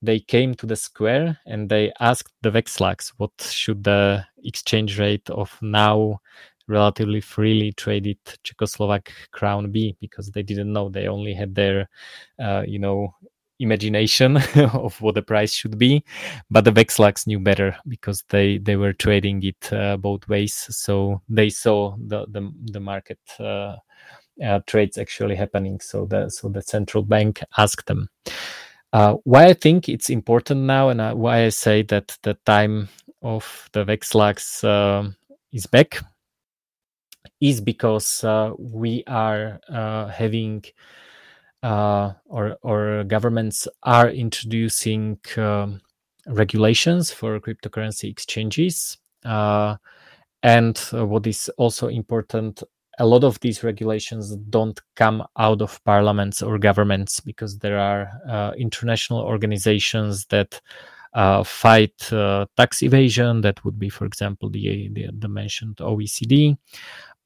they 0.04 0.18
came 0.18 0.52
to 0.52 0.66
the 0.66 0.76
square 0.76 1.38
and 1.46 1.68
they 1.68 1.92
asked 2.00 2.32
the 2.42 2.50
Veksláks 2.50 3.12
what 3.18 3.32
should 3.40 3.84
the 3.84 4.24
exchange 4.44 4.98
rate 4.98 5.30
of 5.30 5.56
now 5.62 6.18
relatively 6.68 7.20
freely 7.20 7.72
traded 7.72 8.18
Czechoslovak 8.44 9.08
crown 9.30 9.70
be 9.70 9.96
because 10.00 10.30
they 10.30 10.42
didn't 10.42 10.72
know 10.72 10.88
they 10.88 11.08
only 11.08 11.34
had 11.34 11.54
their 11.54 11.88
uh, 12.38 12.62
you 12.66 12.78
know 12.78 13.14
imagination 13.62 14.36
of 14.74 15.00
what 15.00 15.14
the 15.14 15.22
price 15.22 15.54
should 15.54 15.78
be. 15.78 16.04
But 16.50 16.64
the 16.64 16.72
Veksláks 16.72 17.26
knew 17.26 17.38
better 17.38 17.76
because 17.88 18.24
they 18.28 18.58
they 18.58 18.76
were 18.76 18.92
trading 18.92 19.42
it 19.44 19.72
uh, 19.72 19.96
both 19.96 20.28
ways. 20.28 20.54
So 20.70 21.22
they 21.28 21.48
saw 21.48 21.96
the 21.98 22.26
the, 22.26 22.52
the 22.72 22.80
market 22.80 23.20
uh, 23.40 23.76
uh 24.44 24.60
trades 24.66 24.98
actually 24.98 25.36
happening. 25.36 25.80
So 25.80 26.06
the 26.06 26.28
so 26.28 26.48
the 26.48 26.62
central 26.62 27.04
bank 27.04 27.42
asked 27.56 27.86
them. 27.86 28.08
Uh, 28.92 29.14
why 29.24 29.46
I 29.46 29.54
think 29.54 29.88
it's 29.88 30.10
important 30.10 30.62
now, 30.62 30.90
and 30.90 31.18
why 31.18 31.46
I 31.46 31.48
say 31.48 31.82
that 31.84 32.18
the 32.22 32.34
time 32.44 32.88
of 33.22 33.70
the 33.72 33.84
Veksláks 33.84 34.64
uh, 34.64 35.08
is 35.50 35.66
back, 35.66 35.98
is 37.40 37.60
because 37.60 38.24
uh, 38.24 38.52
we 38.58 39.04
are 39.06 39.60
uh, 39.68 40.06
having 40.08 40.64
uh, 41.62 42.12
or 42.26 42.56
or 42.62 43.04
governments 43.04 43.68
are 43.82 44.10
introducing 44.10 45.18
um, 45.36 45.80
regulations 46.26 47.10
for 47.10 47.38
cryptocurrency 47.40 48.10
exchanges. 48.10 48.98
and 50.44 50.76
what 50.90 51.24
is 51.26 51.48
also 51.56 51.86
important 51.86 52.64
a 52.98 53.06
lot 53.06 53.24
of 53.24 53.40
these 53.40 53.64
regulations 53.64 54.36
don't 54.50 54.80
come 54.96 55.24
out 55.38 55.62
of 55.62 55.82
parliaments 55.84 56.42
or 56.42 56.58
governments 56.58 57.20
because 57.20 57.58
there 57.58 57.78
are 57.78 58.10
uh, 58.28 58.52
international 58.58 59.20
organizations 59.20 60.26
that 60.26 60.60
uh, 61.14 61.42
fight 61.42 62.12
uh, 62.12 62.46
tax 62.56 62.82
evasion. 62.82 63.40
That 63.40 63.64
would 63.64 63.78
be, 63.78 63.88
for 63.88 64.04
example, 64.04 64.50
the, 64.50 64.88
the, 64.92 65.08
the 65.18 65.28
mentioned 65.28 65.76
OECD, 65.76 66.56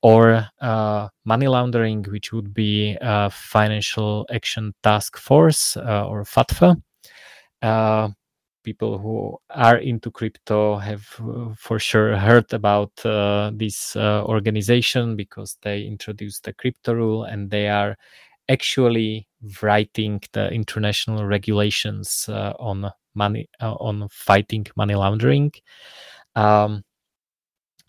or 0.07 0.49
uh, 0.61 1.09
money 1.25 1.49
laundering, 1.49 2.05
which 2.05 2.33
would 2.33 2.55
be 2.55 2.97
a 3.01 3.29
Financial 3.29 4.25
Action 4.33 4.73
Task 4.85 5.17
Force 5.17 5.77
uh, 5.77 6.07
or 6.07 6.23
FATFA. 6.23 6.81
Uh, 7.61 8.11
people 8.63 8.99
who 8.99 9.37
are 9.51 9.79
into 9.79 10.13
crypto 10.13 10.77
have 10.77 11.05
uh, 11.21 11.53
for 11.59 11.81
sure 11.81 12.17
heard 12.17 12.53
about 12.53 12.93
uh, 13.05 13.51
this 13.53 13.97
organization 13.97 15.17
because 15.17 15.57
they 15.63 15.83
introduced 15.83 16.45
the 16.45 16.53
crypto 16.53 16.95
rule 16.95 17.25
and 17.25 17.51
they 17.51 17.69
are 17.69 17.97
actually 18.49 19.27
writing 19.61 20.21
the 20.35 20.49
international 20.53 21.25
regulations 21.25 22.29
on 22.29 22.89
money 23.17 23.49
on 23.61 24.07
fighting 24.09 24.65
money 24.77 24.95
laundering. 24.95 25.51
Um, 26.37 26.85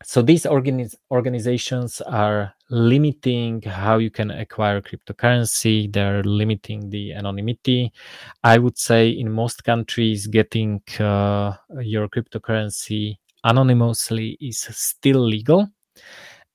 so 0.04 0.22
these 0.22 0.43
organiz- 0.43 0.95
organizations 1.12 2.02
are 2.02 2.54
limiting 2.70 3.62
how 3.64 3.98
you 3.98 4.12
can 4.12 4.30
acquire 4.32 4.82
cryptocurrency. 4.82 5.91
They're 5.91 6.24
limiting 6.24 6.89
the 6.89 7.14
anonymity. 7.14 7.91
I 8.43 8.58
would 8.60 8.78
say 8.78 9.10
in 9.10 9.32
most 9.32 9.64
countries 9.64 10.28
getting 10.28 10.82
uh, 11.00 11.54
your 11.82 12.08
cryptocurrency 12.10 13.18
anonymously 13.43 14.38
is 14.39 14.60
still 14.72 15.20
legal. 15.20 15.68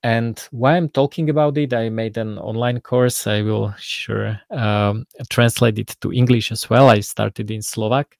And 0.04 0.38
why 0.50 0.76
i'm 0.76 0.88
talking 0.88 1.30
about 1.30 1.56
it 1.56 1.72
i 1.72 1.88
made 1.88 2.18
an 2.18 2.36
online 2.38 2.80
course. 2.80 3.26
I 3.28 3.42
will 3.42 3.72
sure 3.78 4.38
um, 4.50 5.06
translate 5.30 5.78
it 5.78 5.96
to 6.00 6.12
english 6.12 6.50
as 6.50 6.68
well. 6.68 6.88
I 6.88 7.00
started 7.00 7.50
in 7.50 7.62
slovak 7.62 8.18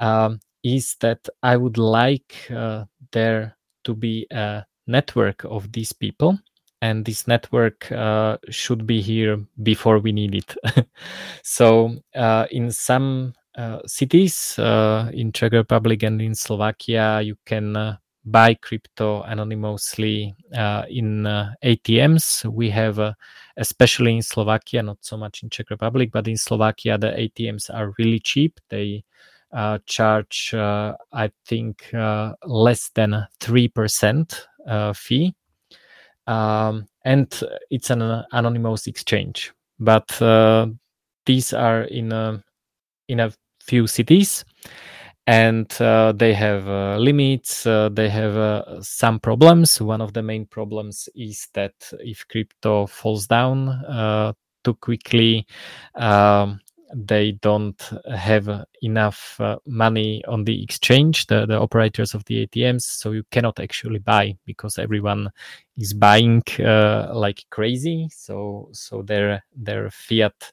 um, 0.00 0.40
is 0.64 0.96
that 1.00 1.28
i 1.42 1.56
would 1.56 1.78
like 1.78 2.34
uh, 2.50 2.84
there 3.12 3.56
to 3.84 3.94
be 3.94 4.26
a 4.30 4.64
network 4.86 5.44
of 5.44 5.70
these 5.72 5.92
people 5.92 6.38
and 6.82 7.04
this 7.04 7.28
network 7.28 7.90
uh, 7.92 8.36
should 8.50 8.86
be 8.86 9.00
here 9.00 9.38
before 9.62 9.98
we 9.98 10.12
need 10.12 10.34
it. 10.34 10.56
So 11.42 11.96
uh, 12.14 12.46
in 12.50 12.70
some 12.70 13.34
uh, 13.56 13.80
cities 13.86 14.58
uh, 14.58 15.10
in 15.12 15.30
czech 15.32 15.52
republic 15.52 16.02
and 16.02 16.22
in 16.22 16.34
slovakia 16.34 17.20
you 17.20 17.36
can 17.44 17.76
uh, 17.76 17.96
buy 18.24 18.54
crypto 18.54 19.22
anonymously 19.24 20.34
uh, 20.56 20.84
in 20.88 21.24
atms 21.62 22.44
we 22.50 22.70
have 22.70 23.14
especially 23.58 24.16
in 24.16 24.22
slovakia 24.22 24.82
not 24.82 24.96
so 25.04 25.18
much 25.18 25.42
in 25.42 25.50
czech 25.50 25.68
republic 25.68 26.10
but 26.10 26.26
in 26.28 26.36
slovakia 26.36 26.96
the 26.96 27.08
atms 27.08 27.68
are 27.68 27.92
really 27.98 28.20
cheap. 28.20 28.58
They 28.70 29.04
charge, 29.86 30.54
uh, 30.54 30.94
I 31.12 31.30
think, 31.46 31.92
uh, 31.94 32.32
less 32.44 32.90
than 32.94 33.26
3% 33.40 34.94
fee. 34.94 35.34
Um, 36.26 36.86
and 37.04 37.42
it's 37.70 37.90
an 37.90 38.02
anonymous 38.32 38.86
exchange. 38.86 39.52
But 39.78 40.08
these 41.26 41.52
are 41.52 41.82
in 41.82 42.12
a, 42.12 42.42
in 43.08 43.20
a 43.20 43.32
few 43.60 43.86
cities 43.86 44.44
and 45.26 45.80
uh, 45.80 46.12
they 46.12 46.34
have 46.34 46.68
uh, 46.68 46.96
limits 46.96 47.64
uh, 47.64 47.88
they 47.90 48.08
have 48.08 48.84
some 48.84 49.20
problems 49.20 49.80
one 49.80 50.00
of 50.00 50.12
the 50.14 50.22
main 50.22 50.44
problems 50.46 51.08
is 51.14 51.48
that 51.54 51.74
if 52.00 52.26
crypto 52.26 52.86
falls 52.86 53.28
down 53.28 54.34
too 54.64 54.74
quickly 54.74 55.46
um, 55.94 56.60
they 56.94 57.32
don't 57.32 57.90
have 58.14 58.64
enough 58.82 59.40
uh, 59.40 59.58
money 59.66 60.22
on 60.26 60.44
the 60.44 60.62
exchange, 60.62 61.26
the, 61.26 61.46
the 61.46 61.58
operators 61.58 62.14
of 62.14 62.24
the 62.26 62.46
ATMs, 62.46 62.82
so 62.82 63.12
you 63.12 63.24
cannot 63.30 63.60
actually 63.60 63.98
buy 63.98 64.36
because 64.44 64.78
everyone 64.78 65.30
is 65.78 65.94
buying 65.94 66.42
uh, 66.60 67.10
like 67.14 67.44
crazy. 67.50 68.08
So 68.10 68.68
so 68.72 69.02
their 69.02 69.44
their 69.56 69.90
fiat 69.90 70.52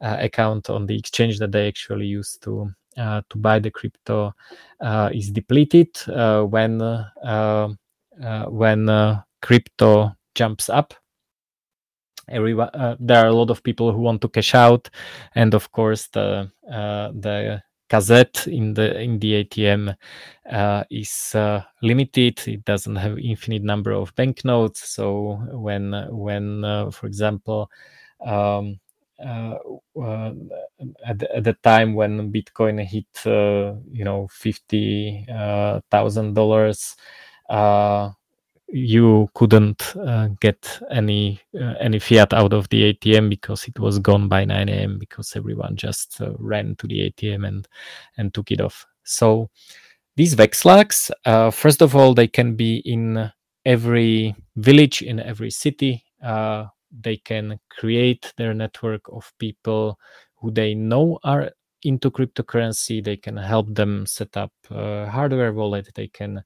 uh, 0.00 0.16
account 0.20 0.70
on 0.70 0.86
the 0.86 0.98
exchange 0.98 1.38
that 1.38 1.52
they 1.52 1.68
actually 1.68 2.06
use 2.06 2.36
to 2.42 2.70
uh, 2.98 3.22
to 3.28 3.38
buy 3.38 3.58
the 3.58 3.70
crypto 3.70 4.34
uh, 4.80 5.10
is 5.12 5.30
depleted 5.30 5.88
uh, 6.08 6.42
when 6.42 6.78
when 8.48 9.22
crypto 9.42 10.16
jumps 10.34 10.68
up 10.68 10.94
everyone 12.28 12.68
uh, 12.74 12.96
there 12.98 13.24
are 13.24 13.28
a 13.28 13.32
lot 13.32 13.50
of 13.50 13.62
people 13.62 13.92
who 13.92 14.00
want 14.00 14.20
to 14.20 14.28
cash 14.28 14.54
out 14.54 14.90
and 15.34 15.54
of 15.54 15.70
course 15.72 16.08
the 16.08 16.50
uh, 16.70 17.10
the 17.14 17.62
cassette 17.88 18.46
in 18.46 18.74
the 18.74 19.00
in 19.00 19.18
the 19.18 19.44
ATM 19.44 19.96
uh, 20.50 20.84
is 20.90 21.34
uh, 21.34 21.62
limited. 21.82 22.46
It 22.46 22.64
doesn't 22.64 22.96
have 22.96 23.18
infinite 23.18 23.62
number 23.62 23.92
of 23.92 24.14
banknotes. 24.14 24.88
So 24.88 25.40
when 25.52 25.92
when 26.10 26.64
uh, 26.64 26.90
for 26.90 27.06
example 27.06 27.70
um, 28.24 28.80
uh, 29.24 29.54
at, 31.06 31.18
the, 31.18 31.36
at 31.36 31.44
the 31.44 31.56
time 31.62 31.94
when 31.94 32.32
Bitcoin 32.32 32.84
hit 32.84 33.06
you 33.24 34.04
know 34.04 34.28
fifty 34.30 35.24
thousand 35.90 36.34
dollars 36.34 36.96
you 38.68 39.28
couldn't 39.34 39.96
uh, 39.96 40.28
get 40.40 40.80
any 40.90 41.40
uh, 41.54 41.74
any 41.78 41.98
fiat 41.98 42.32
out 42.32 42.52
of 42.52 42.68
the 42.68 42.92
ATM 42.92 43.28
because 43.30 43.64
it 43.68 43.78
was 43.78 43.98
gone 43.98 44.28
by 44.28 44.44
9 44.44 44.68
a.m. 44.68 44.98
because 44.98 45.36
everyone 45.36 45.76
just 45.76 46.20
uh, 46.20 46.32
ran 46.38 46.74
to 46.76 46.86
the 46.86 47.10
ATM 47.10 47.46
and 47.46 47.68
and 48.16 48.34
took 48.34 48.50
it 48.50 48.60
off. 48.60 48.84
So 49.04 49.50
these 50.16 50.34
Veksláks, 50.34 51.10
uh, 51.24 51.50
first 51.50 51.80
of 51.80 51.94
all, 51.94 52.14
they 52.14 52.26
can 52.26 52.56
be 52.56 52.78
in 52.78 53.30
every 53.64 54.34
village, 54.56 55.02
in 55.02 55.20
every 55.20 55.50
city. 55.50 56.02
Uh, 56.22 56.66
they 57.00 57.18
can 57.18 57.60
create 57.70 58.32
their 58.36 58.54
network 58.54 59.02
of 59.12 59.32
people 59.38 59.98
who 60.36 60.50
they 60.50 60.74
know 60.74 61.18
are 61.22 61.50
into 61.82 62.10
cryptocurrency. 62.10 63.04
They 63.04 63.16
can 63.16 63.36
help 63.36 63.72
them 63.74 64.06
set 64.06 64.36
up 64.36 64.52
hardware 64.68 65.52
wallet. 65.52 65.90
They 65.94 66.08
can 66.08 66.42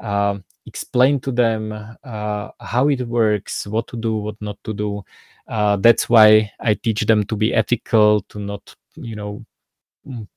um, 0.00 0.44
explain 0.66 1.20
to 1.20 1.32
them 1.32 1.72
uh, 1.72 2.48
how 2.60 2.88
it 2.88 3.06
works, 3.06 3.66
what 3.66 3.86
to 3.88 3.96
do, 3.96 4.16
what 4.16 4.36
not 4.40 4.58
to 4.64 4.74
do. 4.74 5.04
Uh, 5.48 5.76
that's 5.76 6.08
why 6.08 6.50
I 6.60 6.74
teach 6.74 7.02
them 7.02 7.24
to 7.24 7.36
be 7.36 7.54
ethical, 7.54 8.22
to 8.28 8.38
not, 8.38 8.74
you 8.96 9.16
know, 9.16 9.44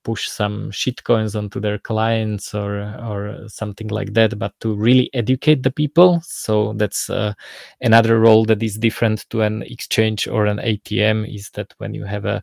push 0.03 0.27
some 0.27 0.71
shit 0.71 1.03
coins 1.03 1.35
onto 1.35 1.59
their 1.59 1.77
clients 1.77 2.53
or 2.55 2.79
or 3.03 3.47
something 3.47 3.87
like 3.89 4.13
that 4.13 4.37
but 4.39 4.53
to 4.59 4.75
really 4.75 5.09
educate 5.13 5.61
the 5.61 5.71
people 5.71 6.19
so 6.23 6.73
that's 6.73 7.09
uh, 7.09 7.33
another 7.81 8.19
role 8.19 8.45
that 8.45 8.63
is 8.63 8.77
different 8.77 9.29
to 9.29 9.41
an 9.41 9.61
exchange 9.63 10.27
or 10.27 10.45
an 10.45 10.57
atm 10.57 11.23
is 11.33 11.49
that 11.51 11.73
when 11.77 11.93
you 11.93 12.03
have 12.03 12.25
a 12.25 12.41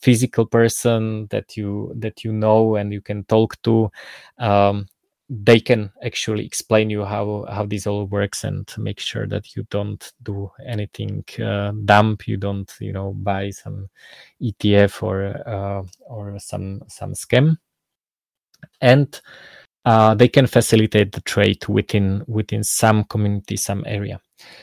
physical 0.00 0.46
person 0.46 1.26
that 1.30 1.56
you 1.56 1.92
that 1.96 2.24
you 2.24 2.32
know 2.32 2.76
and 2.76 2.92
you 2.92 3.00
can 3.00 3.24
talk 3.24 3.60
to 3.62 3.90
um, 4.38 4.86
they 5.34 5.58
can 5.58 5.90
actually 6.04 6.44
explain 6.44 6.90
you 6.90 7.04
how 7.04 7.46
how 7.48 7.64
this 7.64 7.86
all 7.86 8.04
works 8.06 8.44
and 8.44 8.68
make 8.76 9.00
sure 9.00 9.26
that 9.26 9.56
you 9.56 9.64
don't 9.70 10.12
do 10.22 10.50
anything 10.66 11.24
uh, 11.42 11.72
dumb. 11.86 12.18
You 12.26 12.36
don't 12.36 12.70
you 12.80 12.92
know 12.92 13.14
buy 13.14 13.48
some 13.50 13.88
etf 14.42 15.02
or 15.02 15.48
uh, 15.48 15.82
or 16.00 16.38
some 16.38 16.82
some 16.88 17.14
scam. 17.14 17.56
And 18.82 19.20
uh, 19.86 20.14
they 20.14 20.28
can 20.28 20.46
facilitate 20.46 21.12
the 21.12 21.22
trade 21.22 21.66
within 21.66 22.24
within 22.26 22.62
some 22.62 23.04
community 23.04 23.56
some 23.56 23.84
area. 23.86 24.20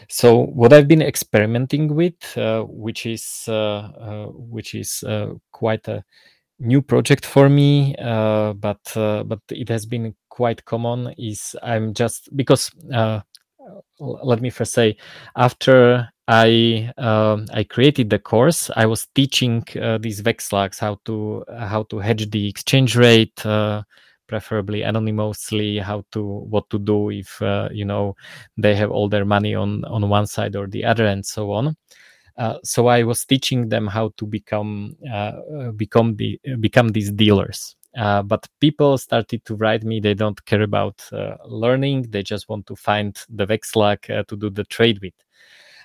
So 0.07 0.45
what 0.45 0.71
i've 0.71 0.87
been 0.87 1.01
experimenting 1.01 1.95
with 1.95 2.37
uh, 2.37 2.63
which 2.63 3.07
is 3.07 3.45
uh, 3.47 3.53
uh, 3.53 4.25
which 4.27 4.75
is 4.75 5.03
quite 5.51 5.87
a 5.87 6.03
new 6.59 6.81
project 6.81 7.25
for 7.25 7.49
me, 7.49 7.95
uh, 7.95 8.53
but 8.53 8.79
uh, 8.95 9.23
but 9.23 9.39
it 9.49 9.69
has 9.69 9.85
been 9.85 10.15
quite 10.29 10.65
common. 10.65 11.13
Is 11.17 11.55
I'm 11.63 11.93
just 11.93 12.35
because 12.35 12.71
uh, 12.93 13.21
let 13.99 14.41
me 14.41 14.49
first 14.49 14.73
say 14.73 14.97
after 15.35 16.09
I 16.27 16.91
um, 16.97 17.45
I 17.53 17.63
created 17.63 18.09
the 18.09 18.19
course, 18.19 18.69
I 18.75 18.85
was 18.85 19.07
teaching 19.15 19.63
uh, 19.81 19.97
these 19.97 20.21
Veksláks 20.21 20.79
how 20.79 20.99
to 21.05 21.43
how 21.59 21.83
to 21.83 21.99
hedge 21.99 22.29
the 22.29 22.47
exchange 22.47 22.95
rate. 22.95 23.45
Uh, 23.45 23.83
preferably 24.27 24.83
anonymously 24.83 25.79
how 25.79 26.03
to 26.11 26.23
what 26.23 26.69
to 26.69 26.77
do 26.77 27.09
if 27.09 27.41
uh, 27.41 27.67
you 27.71 27.83
know 27.83 28.15
they 28.57 28.75
have 28.75 28.91
all 28.91 29.09
their 29.09 29.25
money 29.25 29.55
on 29.55 29.83
on 29.85 30.07
one 30.07 30.27
side 30.27 30.55
or 30.55 30.67
the 30.67 30.85
other 30.85 31.07
and 31.07 31.25
so 31.25 31.51
on 31.51 31.75
so 32.63 32.87
I 32.87 33.03
was 33.03 33.25
teaching 33.25 33.69
them 33.69 33.87
how 33.87 34.13
to 34.17 34.25
become 34.25 34.95
uh, 35.09 35.33
uh 35.57 35.71
become 35.71 36.15
the 36.15 36.39
become 36.59 36.89
these 36.89 37.11
dealers. 37.11 37.75
Uh, 37.97 38.21
but 38.21 38.47
people 38.59 38.97
started 38.97 39.43
to 39.45 39.55
write 39.55 39.83
me. 39.83 39.99
They 39.99 40.13
don't 40.13 40.43
care 40.45 40.61
about 40.61 41.03
uh, 41.11 41.35
learning. 41.45 42.03
They 42.09 42.21
just 42.21 42.47
want 42.47 42.67
to 42.67 42.75
find 42.75 43.17
the 43.29 43.47
Vekslák 43.47 44.27
to 44.27 44.35
do 44.37 44.49
the 44.49 44.63
trade 44.65 44.99
with. 45.01 45.15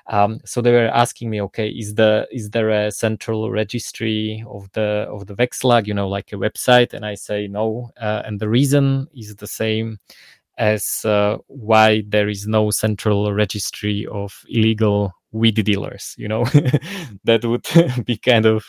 Um, 0.06 0.40
so 0.44 0.60
they 0.60 0.70
were 0.70 0.88
asking 0.88 1.30
me, 1.30 1.40
okay, 1.40 1.68
is 1.68 1.94
the 1.94 2.28
is 2.30 2.50
there 2.50 2.68
a 2.68 2.90
central 2.90 3.50
registry 3.50 4.44
of 4.46 4.70
the 4.72 5.06
of 5.10 5.26
the 5.26 5.34
Vekslák, 5.34 5.86
you 5.86 5.94
know, 5.94 6.08
like 6.08 6.32
a 6.32 6.36
website? 6.36 6.92
And 6.92 7.06
I 7.06 7.14
say 7.14 7.48
no, 7.48 7.90
and 7.96 8.38
the 8.38 8.50
reason 8.50 9.08
is 9.14 9.34
the 9.36 9.46
same 9.46 9.98
as 10.58 11.04
uh, 11.04 11.38
why 11.48 12.04
there 12.06 12.28
is 12.28 12.46
no 12.46 12.70
central 12.70 13.32
registry 13.32 14.06
of 14.06 14.44
illegal 14.48 15.12
weed 15.34 15.62
dealers 15.64 16.14
you 16.16 16.28
know? 16.28 16.44
That 17.24 17.44
would 17.44 17.66
be 18.06 18.16
kind 18.16 18.46
of 18.46 18.64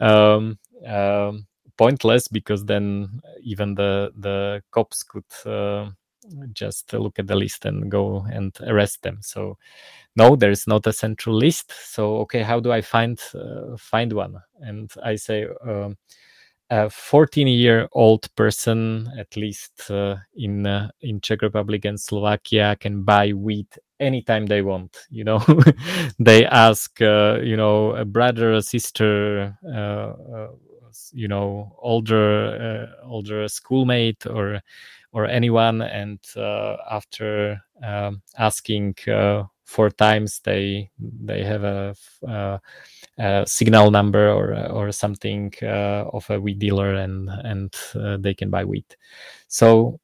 um, 0.00 0.58
um, 0.86 1.46
pointless 1.76 2.28
because 2.28 2.64
then 2.64 3.20
even 3.42 3.74
the 3.74 4.12
the 4.16 4.62
cops 4.70 5.02
could 5.02 5.24
uh, 5.46 5.90
just 6.52 6.92
look 6.92 7.18
at 7.18 7.26
the 7.26 7.36
list 7.36 7.66
and 7.66 7.90
go 7.90 8.24
and 8.32 8.56
arrest 8.66 9.02
them. 9.02 9.18
So 9.22 9.58
no 10.16 10.36
there's 10.36 10.66
not 10.66 10.86
a 10.86 10.92
central 10.92 11.36
list. 11.36 11.72
So 11.72 12.18
okay 12.18 12.42
how 12.42 12.60
do 12.60 12.72
i 12.72 12.80
find 12.80 13.20
uh, 13.34 13.76
find 13.76 14.12
one? 14.12 14.36
And 14.60 14.90
i 15.02 15.16
say 15.16 15.46
um, 15.66 15.96
a 16.70 16.88
14 16.90 17.46
year 17.48 17.88
old 17.92 18.34
person 18.36 19.08
at 19.18 19.36
least 19.36 19.90
uh, 19.90 20.16
in 20.34 20.66
uh, 20.66 20.88
in 21.02 21.20
czech 21.20 21.42
republic 21.42 21.84
and 21.84 22.00
slovakia 22.00 22.76
can 22.80 23.02
buy 23.02 23.32
weed 23.32 23.66
anytime 24.00 24.46
they 24.46 24.62
want 24.62 24.96
you 25.10 25.24
know? 25.24 25.40
They 26.18 26.46
ask 26.46 27.00
uh, 27.00 27.38
you 27.42 27.56
know 27.56 27.92
a 27.96 28.04
brother 28.04 28.52
a 28.54 28.62
sister 28.62 29.56
uh, 29.66 30.14
uh, 30.36 30.48
you 31.12 31.28
know 31.28 31.76
older 31.78 32.88
uh, 33.02 33.06
older 33.06 33.48
schoolmate 33.48 34.26
or 34.26 34.60
or 35.12 35.26
anyone 35.26 35.82
and 35.82 36.18
after 36.90 37.60
um, 37.82 38.22
asking 38.38 38.94
four 39.64 39.90
times 39.90 40.40
they 40.44 40.90
they 40.98 41.44
have 41.44 41.64
a 41.64 41.94
uh, 43.18 43.44
signal 43.44 43.92
number 43.92 44.28
or 44.28 44.54
or 44.70 44.90
something 44.90 45.52
uh, 45.62 46.04
of 46.12 46.28
a 46.30 46.40
weed 46.40 46.58
dealer 46.58 46.94
and 46.94 47.28
and 47.44 47.72
uh, 47.94 48.16
they 48.18 48.34
can 48.34 48.50
buy 48.50 48.64
weed 48.64 48.84
so 49.46 50.00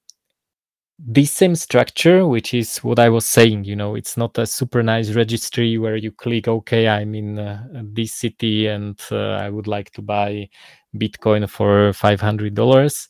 this 0.97 1.33
same 1.33 1.57
structure 1.57 2.29
which 2.29 2.55
is 2.55 2.79
what 2.85 3.01
i 3.01 3.09
was 3.09 3.27
saying 3.27 3.65
you 3.65 3.75
know 3.75 3.97
it's 3.97 4.17
not 4.17 4.39
a 4.39 4.47
super 4.47 4.81
nice 4.81 5.11
registry 5.11 5.77
where 5.77 5.97
you 5.97 6.13
click 6.13 6.47
okay 6.47 6.87
i'm 6.87 7.15
in 7.17 7.37
uh, 7.39 7.65
this 7.83 8.15
city 8.15 8.69
and 8.69 9.01
uh, 9.11 9.33
i 9.33 9.49
would 9.49 9.67
like 9.67 9.91
to 9.91 10.03
buy 10.03 10.49
bitcoin 10.97 11.49
for 11.49 11.91
$500 11.91 13.09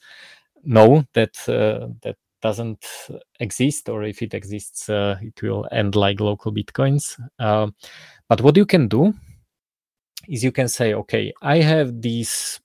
no 0.65 1.05
that 1.13 1.37
uh, 1.49 1.89
that 2.03 2.17
doesn't 2.41 2.87
exist 3.41 3.91
or 3.91 4.05
if 4.05 4.23
it 4.23 4.33
exists 4.33 4.89
it 4.89 5.43
will 5.43 5.69
end 5.73 5.95
like 5.95 6.21
local 6.21 6.51
bitcoins. 6.51 7.19
But 7.37 8.41
what 8.41 8.57
you 8.57 8.65
can 8.65 8.89
do 8.89 9.13
is 10.31 10.45
you 10.45 10.53
can 10.53 10.69
say, 10.69 10.95
okay, 10.95 11.33
I 11.43 11.59
have 11.59 12.01
these 12.01 12.61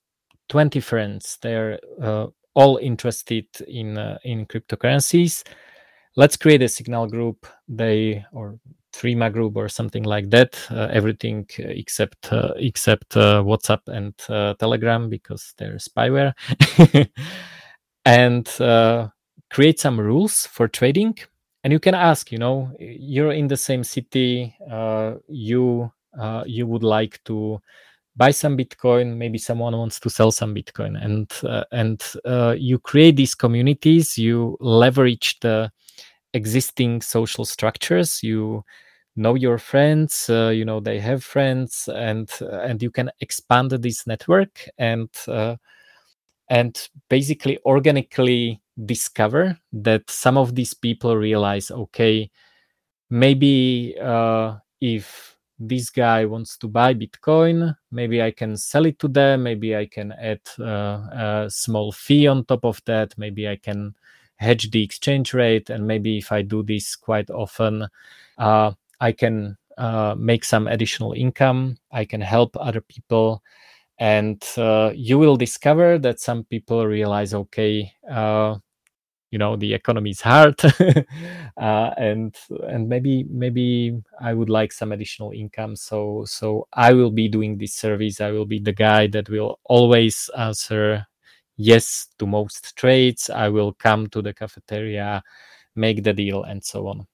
20 0.48 0.80
friends. 0.80 1.38
They're 1.42 1.78
uh, 2.00 2.28
all 2.54 2.78
interested 2.78 3.46
in 3.68 3.98
uh, 3.98 4.18
in 4.24 4.46
cryptocurrencies. 4.46 5.44
Let's 6.16 6.36
create 6.36 6.62
a 6.62 6.68
signal 6.68 7.08
group. 7.08 7.46
They 7.68 8.24
or 8.32 8.58
Threema 8.94 9.30
group 9.30 9.56
or 9.56 9.68
something 9.68 10.04
like 10.04 10.30
that. 10.30 10.58
Uh, 10.70 10.88
everything 10.90 11.46
except 11.58 12.32
uh, 12.32 12.52
except 12.56 13.16
uh, 13.16 13.42
WhatsApp 13.42 13.86
and 13.88 14.14
uh, 14.28 14.54
Telegram 14.54 15.10
because 15.10 15.52
they're 15.58 15.76
spyware. 15.76 16.32
and 18.06 18.46
create 19.50 19.78
some 19.78 20.00
rules 20.00 20.46
for 20.46 20.68
trading. 20.68 21.16
And 21.62 21.72
you 21.72 21.80
can 21.80 21.94
ask, 21.94 22.30
you 22.30 22.38
know, 22.38 22.70
you're 22.78 23.32
in 23.32 23.48
the 23.48 23.56
same 23.56 23.82
city. 23.82 24.56
you 25.28 25.92
uh, 26.18 26.44
you 26.46 26.66
would 26.66 26.82
like 26.82 27.22
to 27.24 27.60
buy 28.16 28.30
some 28.30 28.56
bitcoin 28.56 29.16
maybe 29.16 29.38
someone 29.38 29.76
wants 29.76 30.00
to 30.00 30.10
sell 30.10 30.30
some 30.32 30.54
bitcoin. 30.54 31.02
And 31.02 31.30
uh, 31.44 31.64
and 31.72 32.02
uh, 32.24 32.54
you 32.58 32.78
create 32.78 33.16
these 33.16 33.34
communities 33.34 34.16
you 34.16 34.56
leverage 34.60 35.38
the 35.40 35.70
existing 36.32 37.00
social 37.02 37.44
structures 37.44 38.22
you 38.22 38.62
know 39.16 39.34
your 39.34 39.58
friends 39.58 40.28
uh, 40.28 40.48
you 40.48 40.64
know 40.64 40.80
they 40.80 40.98
have 41.00 41.24
friends 41.24 41.88
and 41.94 42.30
uh, 42.42 42.60
and 42.60 42.82
you 42.82 42.90
can 42.90 43.10
expand 43.20 43.70
this 43.70 44.06
network 44.06 44.68
and 44.78 45.08
uh, 45.28 45.56
and 46.50 46.88
basically 47.08 47.58
organically 47.64 48.60
discover 48.84 49.58
that 49.72 50.08
some 50.10 50.36
of 50.36 50.54
these 50.54 50.74
people 50.74 51.16
realize 51.16 51.70
okay 51.70 52.30
maybe 53.08 53.94
if 54.80 55.35
this 55.58 55.90
guy 55.90 56.24
wants 56.24 56.56
to 56.58 56.68
buy 56.68 56.92
bitcoin 56.92 57.74
maybe 57.90 58.22
i 58.22 58.30
can 58.30 58.56
sell 58.56 58.84
it 58.84 58.98
to 58.98 59.08
them 59.08 59.42
maybe 59.42 59.74
i 59.76 59.86
can 59.86 60.12
add 60.12 60.40
uh, 60.60 61.44
a 61.44 61.46
small 61.48 61.92
fee 61.92 62.26
on 62.26 62.44
top 62.44 62.64
of 62.64 62.80
that 62.84 63.14
maybe 63.16 63.48
i 63.48 63.56
can 63.56 63.94
hedge 64.36 64.70
the 64.70 64.82
exchange 64.82 65.32
rate 65.32 65.70
and 65.70 65.86
maybe 65.86 66.18
if 66.18 66.30
i 66.30 66.42
do 66.42 66.62
this 66.62 66.94
quite 66.94 67.30
often 67.30 67.86
uh, 68.38 68.70
i 69.00 69.10
can 69.10 69.56
uh, 69.78 70.14
make 70.18 70.44
some 70.44 70.66
additional 70.66 71.12
income 71.12 71.76
i 71.92 72.04
can 72.04 72.20
help 72.20 72.56
other 72.58 72.80
people. 72.80 73.42
And 73.98 74.46
uh, 74.58 74.92
you 74.94 75.18
will 75.18 75.36
discover 75.36 75.98
that 76.00 76.20
some 76.20 76.44
people 76.44 76.86
realize 76.86 77.32
okay 77.32 77.90
uh, 78.10 78.56
you 79.30 79.38
know 79.38 79.56
the 79.56 79.74
economy 79.74 80.10
is 80.10 80.20
hard. 80.20 80.60
Uh, 81.58 81.94
and 81.96 82.36
and 82.68 82.86
maybe 82.86 83.24
maybe 83.30 83.96
i 84.20 84.34
would 84.34 84.50
like 84.50 84.70
some 84.72 84.92
additional 84.92 85.30
income. 85.32 85.74
So 85.74 86.22
so 86.26 86.68
i 86.74 86.92
will 86.92 87.10
be 87.10 87.28
doing 87.28 87.56
this 87.56 87.74
service. 87.74 88.20
I 88.20 88.30
will 88.30 88.44
be 88.44 88.58
the 88.58 88.74
guy 88.74 89.06
that 89.08 89.30
will 89.30 89.58
always 89.64 90.28
answer 90.36 91.06
yes 91.56 92.08
to 92.18 92.26
most 92.26 92.76
trades. 92.76 93.30
I 93.30 93.48
will 93.48 93.72
come 93.72 94.08
to 94.08 94.20
the 94.20 94.34
cafeteria 94.34 95.22
make 95.74 96.02
the 96.04 96.12
deal 96.12 96.42
and 96.44 96.62
so 96.62 96.88
on. 96.88 97.06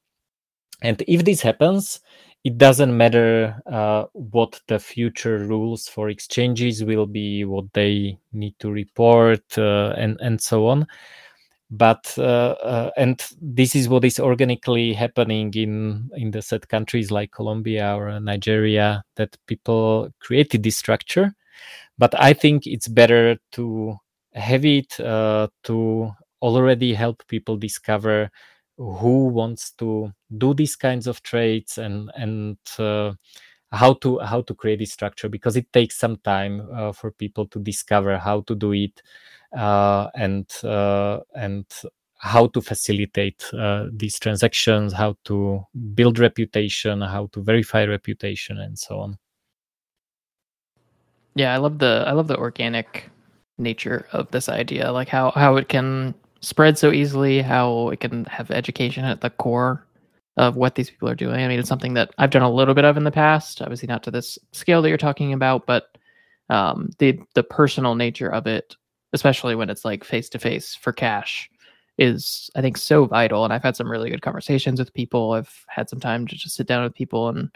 And 0.82 1.02
if 1.06 1.24
this 1.24 1.40
happens 1.40 2.01
it 2.44 2.59
doesn't 2.59 2.97
matter 2.97 3.56
uh, 3.66 4.05
what 4.12 4.60
the 4.66 4.78
future 4.78 5.39
rules 5.39 5.86
for 5.86 6.09
exchanges 6.09 6.82
will 6.84 7.06
be 7.06 7.44
what 7.44 7.72
they 7.72 8.18
need 8.32 8.59
to 8.59 8.70
report 8.70 9.43
uh, 9.59 9.94
and 9.97 10.18
and 10.20 10.40
so 10.40 10.66
on 10.66 10.86
but 11.73 12.15
uh, 12.19 12.55
uh, 12.62 12.90
and 12.99 13.23
this 13.40 13.74
is 13.74 13.89
what 13.89 14.05
is 14.05 14.20
organically 14.20 14.93
happening 14.93 15.53
in 15.55 16.11
in 16.15 16.31
the 16.31 16.43
said 16.43 16.69
countries 16.69 17.11
like 17.11 17.32
Colombia 17.32 17.97
or 17.97 18.20
Nigeria 18.20 19.05
that 19.16 19.39
people 19.47 20.11
created 20.20 20.65
this 20.65 20.77
structure. 20.77 21.35
But 21.99 22.15
I 22.20 22.35
think 22.35 22.66
it's 22.66 22.89
better 22.89 23.39
to 23.53 23.97
have 24.35 24.65
it 24.66 25.01
uh, 25.01 25.49
to 25.65 26.12
already 26.43 26.94
help 26.94 27.27
people 27.28 27.57
discover 27.57 28.31
who 28.78 29.28
wants 29.28 29.73
to 29.73 30.12
do 30.39 30.55
these 30.55 30.77
kinds 30.77 31.07
of 31.07 31.23
trades 31.23 31.78
and 31.78 32.11
and 32.16 32.59
uh, 32.78 33.12
how 33.73 33.94
to 33.94 34.19
how 34.20 34.43
to 34.43 34.55
create 34.55 34.78
this 34.81 34.93
structure 34.93 35.28
because 35.28 35.57
it 35.57 35.73
takes 35.73 35.99
some 35.99 36.16
time 36.19 36.69
uh, 36.74 36.93
for 36.93 37.11
people 37.12 37.47
to 37.49 37.59
discover 37.61 38.19
how 38.19 38.43
to 38.43 38.55
do 38.55 38.73
it 38.73 39.03
and 39.54 40.46
uh, 40.64 41.20
and 41.34 41.66
how 42.18 42.46
to 42.46 42.60
facilitate 42.60 43.44
uh, 43.52 43.86
these 43.92 44.18
transactions 44.18 44.92
how 44.92 45.16
to 45.24 45.62
build 45.94 46.18
reputation 46.18 47.00
how 47.00 47.26
to 47.32 47.42
verify 47.42 47.84
reputation 47.84 48.58
and 48.58 48.78
so 48.78 49.00
on 49.00 49.18
yeah 51.34 51.52
i 51.52 51.56
love 51.56 51.78
the 51.78 52.04
i 52.06 52.12
love 52.12 52.28
the 52.28 52.36
organic 52.36 53.10
nature 53.58 54.06
of 54.12 54.30
this 54.30 54.48
idea 54.48 54.90
like 54.92 55.08
how 55.08 55.30
how 55.32 55.56
it 55.56 55.68
can 55.68 56.14
spread 56.40 56.78
so 56.78 56.90
easily 56.92 57.42
how 57.42 57.88
it 57.90 58.00
can 58.00 58.24
have 58.24 58.50
education 58.50 59.04
at 59.04 59.20
the 59.20 59.30
core 59.30 59.86
of 60.36 60.56
what 60.56 60.74
these 60.74 60.90
people 60.90 61.08
are 61.08 61.14
doing. 61.14 61.40
I 61.40 61.48
mean, 61.48 61.58
it's 61.58 61.68
something 61.68 61.94
that 61.94 62.14
I've 62.18 62.30
done 62.30 62.42
a 62.42 62.50
little 62.50 62.74
bit 62.74 62.84
of 62.84 62.96
in 62.96 63.04
the 63.04 63.10
past, 63.10 63.60
obviously 63.60 63.86
not 63.86 64.02
to 64.04 64.10
this 64.10 64.38
scale 64.52 64.80
that 64.82 64.88
you're 64.88 64.98
talking 64.98 65.32
about, 65.32 65.66
but 65.66 65.96
um, 66.48 66.90
the 66.98 67.18
the 67.34 67.42
personal 67.42 67.94
nature 67.94 68.32
of 68.32 68.46
it, 68.46 68.76
especially 69.12 69.55
when 69.55 69.70
it's 69.70 69.84
like 69.84 70.05
face 70.05 70.28
to 70.30 70.39
face 70.39 70.74
for 70.74 70.93
cash, 70.93 71.51
is 71.98 72.51
I 72.55 72.60
think 72.60 72.76
so 72.76 73.05
vital. 73.05 73.44
And 73.44 73.52
I've 73.52 73.62
had 73.62 73.76
some 73.76 73.90
really 73.90 74.10
good 74.10 74.22
conversations 74.22 74.78
with 74.78 74.94
people. 74.94 75.32
I've 75.32 75.64
had 75.68 75.89
some 75.89 76.01
time 76.01 76.26
to 76.26 76.36
just 76.36 76.56
sit 76.56 76.66
down 76.66 76.82
with 76.82 76.94
people 76.94 77.28
and 77.28 77.51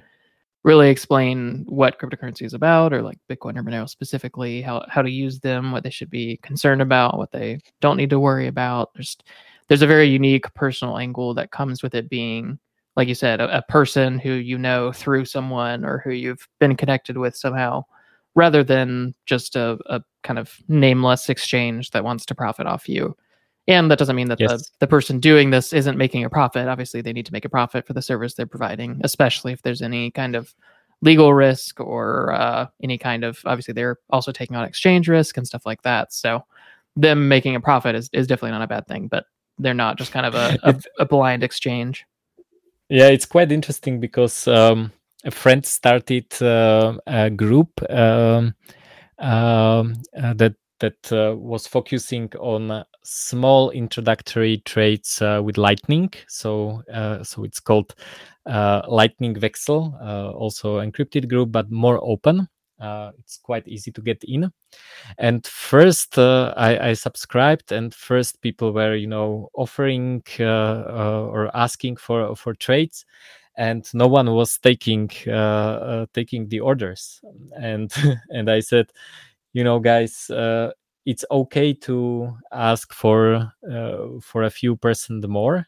really 0.63 0.91
explain 0.91 1.65
what 1.69 1.99
cryptocurrency 1.99 2.43
is 2.43 2.55
about, 2.55 2.93
or 2.93 3.03
like 3.03 3.19
Bitcoin 3.31 3.57
or 3.57 3.63
Monero 3.63 3.89
specifically, 3.89 4.63
how 4.63 4.85
how 4.89 5.03
to 5.03 5.11
use 5.11 5.41
them, 5.41 5.73
what 5.73 5.85
they 5.85 5.91
should 5.91 6.11
be 6.11 6.39
concerned 6.39 6.83
about, 6.83 7.19
what 7.19 7.33
they 7.33 7.61
don't 7.81 7.97
need 7.97 8.11
to 8.11 8.21
worry 8.21 8.49
about. 8.49 8.93
There's 8.95 9.17
there's 9.69 9.83
a 9.83 9.87
very 9.87 10.09
unique 10.09 10.53
personal 10.55 10.99
angle 10.99 11.35
that 11.35 11.51
comes 11.51 11.83
with 11.83 11.95
it 11.95 12.09
being 12.11 12.59
like 12.97 13.09
you 13.09 13.15
said, 13.15 13.41
a, 13.41 13.59
a, 13.59 13.63
person 13.63 14.19
who 14.19 14.31
you 14.33 14.57
know 14.59 14.91
through 14.91 15.27
someone 15.27 15.85
or 15.85 15.99
who 15.99 16.11
you've 16.11 16.49
been 16.59 16.77
connected 16.77 17.19
with 17.19 17.37
somehow, 17.37 17.85
rather 18.37 18.63
than 18.63 19.15
just 19.25 19.57
a, 19.57 19.79
a 19.87 20.03
kind 20.23 20.39
of 20.39 20.61
nameless 20.69 21.29
exchange 21.29 21.91
that 21.91 22.05
wants 22.05 22.25
to 22.27 22.35
profit 22.35 22.67
off 22.67 22.89
you. 22.89 23.17
And 23.67 23.91
that 23.91 23.99
doesn't 23.99 24.15
mean 24.15 24.29
that 24.29 24.39
yes. 24.39 24.51
the, 24.51 24.71
the 24.81 24.87
person 24.87 25.19
doing 25.19 25.51
this 25.51 25.73
isn't 25.73 25.99
making 25.99 26.23
a 26.23 26.31
profit. 26.31 26.69
Obviously, 26.69 27.01
they 27.01 27.13
need 27.13 27.27
to 27.27 27.33
make 27.33 27.45
a 27.45 27.49
profit 27.49 27.85
for 27.85 27.95
the 27.95 28.03
service 28.03 28.35
they're 28.35 28.47
providing, 28.47 29.01
especially 29.03 29.53
if 29.53 29.63
there's 29.63 29.83
any 29.83 30.13
kind 30.13 30.37
of 30.37 30.55
legal 31.03 31.35
risk 31.35 31.81
or 31.81 32.33
uh, 32.33 32.67
any 32.83 32.97
kind 32.97 33.25
of 33.25 33.41
obviously 33.45 33.75
they're 33.75 33.99
also 34.11 34.31
taking 34.31 34.57
on 34.57 34.65
exchange 34.65 35.09
risk 35.09 35.37
and 35.37 35.47
stuff 35.47 35.67
like 35.67 35.83
that. 35.83 36.13
So 36.13 36.45
them 36.95 37.29
making 37.29 37.57
a 37.57 37.61
profit 37.61 37.97
is, 37.97 38.09
is 38.13 38.27
definitely 38.27 38.53
not 38.53 38.63
a 38.63 38.69
bad 38.69 38.87
thing, 38.87 39.09
but 39.09 39.25
they're 39.59 39.75
not 39.75 39.99
just 39.99 40.13
kind 40.13 40.27
of 40.27 40.35
a, 40.35 40.59
a, 40.63 40.81
a 41.01 41.07
blind 41.07 41.43
exchange. 41.43 42.05
Yeah, 42.89 43.09
it's 43.09 43.27
quite 43.27 43.51
interesting 43.51 43.99
because 43.99 44.47
um, 44.47 44.93
a 45.25 45.31
friend 45.31 45.65
started 45.65 46.27
uh, 46.43 46.97
a 47.07 47.31
group 47.31 47.71
um, 47.91 48.55
um 49.19 49.95
uh, 50.17 50.35
that 50.35 50.55
that 50.79 51.13
uh, 51.13 51.35
was 51.37 51.67
focusing 51.67 52.31
on 52.39 52.85
small 53.03 53.71
introductory 53.71 54.59
trades 54.59 55.23
uh, 55.23 55.41
with 55.43 55.57
Lightning. 55.57 56.13
So 56.29 56.83
uh, 56.93 57.23
so 57.25 57.45
it's 57.45 57.61
called 57.61 57.95
uh, 58.45 58.83
Lightning 58.89 59.35
Wechsel, 59.35 59.99
also 60.35 60.81
encrypted 60.81 61.29
group, 61.29 61.53
but 61.53 61.71
more 61.71 61.99
open. 62.03 62.49
It's 62.79 63.39
quite 63.39 63.67
easy 63.67 63.91
to 63.91 64.03
get 64.03 64.23
in 64.25 64.53
and 65.17 65.47
first 65.47 66.19
I, 66.19 66.91
I, 66.91 66.93
subscribed 66.93 67.73
and 67.73 67.95
first 67.95 68.43
people 68.43 68.75
were 68.75 68.95
you 68.95 69.07
know 69.07 69.49
offering 69.55 70.23
or 70.39 71.51
asking 71.55 71.97
for 71.97 72.37
for 72.37 72.53
trades 72.55 73.07
and 73.57 73.89
no 73.95 74.07
one 74.07 74.31
was 74.33 74.59
taking 74.59 75.11
uh, 75.27 75.31
uh, 75.31 76.07
taking 76.13 76.49
the 76.49 76.61
orders. 76.61 77.21
And 77.57 77.93
and 78.31 78.51
i 78.51 78.61
said 78.61 78.91
you 79.53 79.65
know 79.65 79.79
guys 79.79 80.31
it's 81.07 81.25
okay 81.31 81.73
to 81.73 82.37
ask 82.53 82.93
for 82.93 83.53
for 84.21 84.43
a 84.43 84.51
few 84.51 84.77
percent 84.77 85.27
more. 85.29 85.67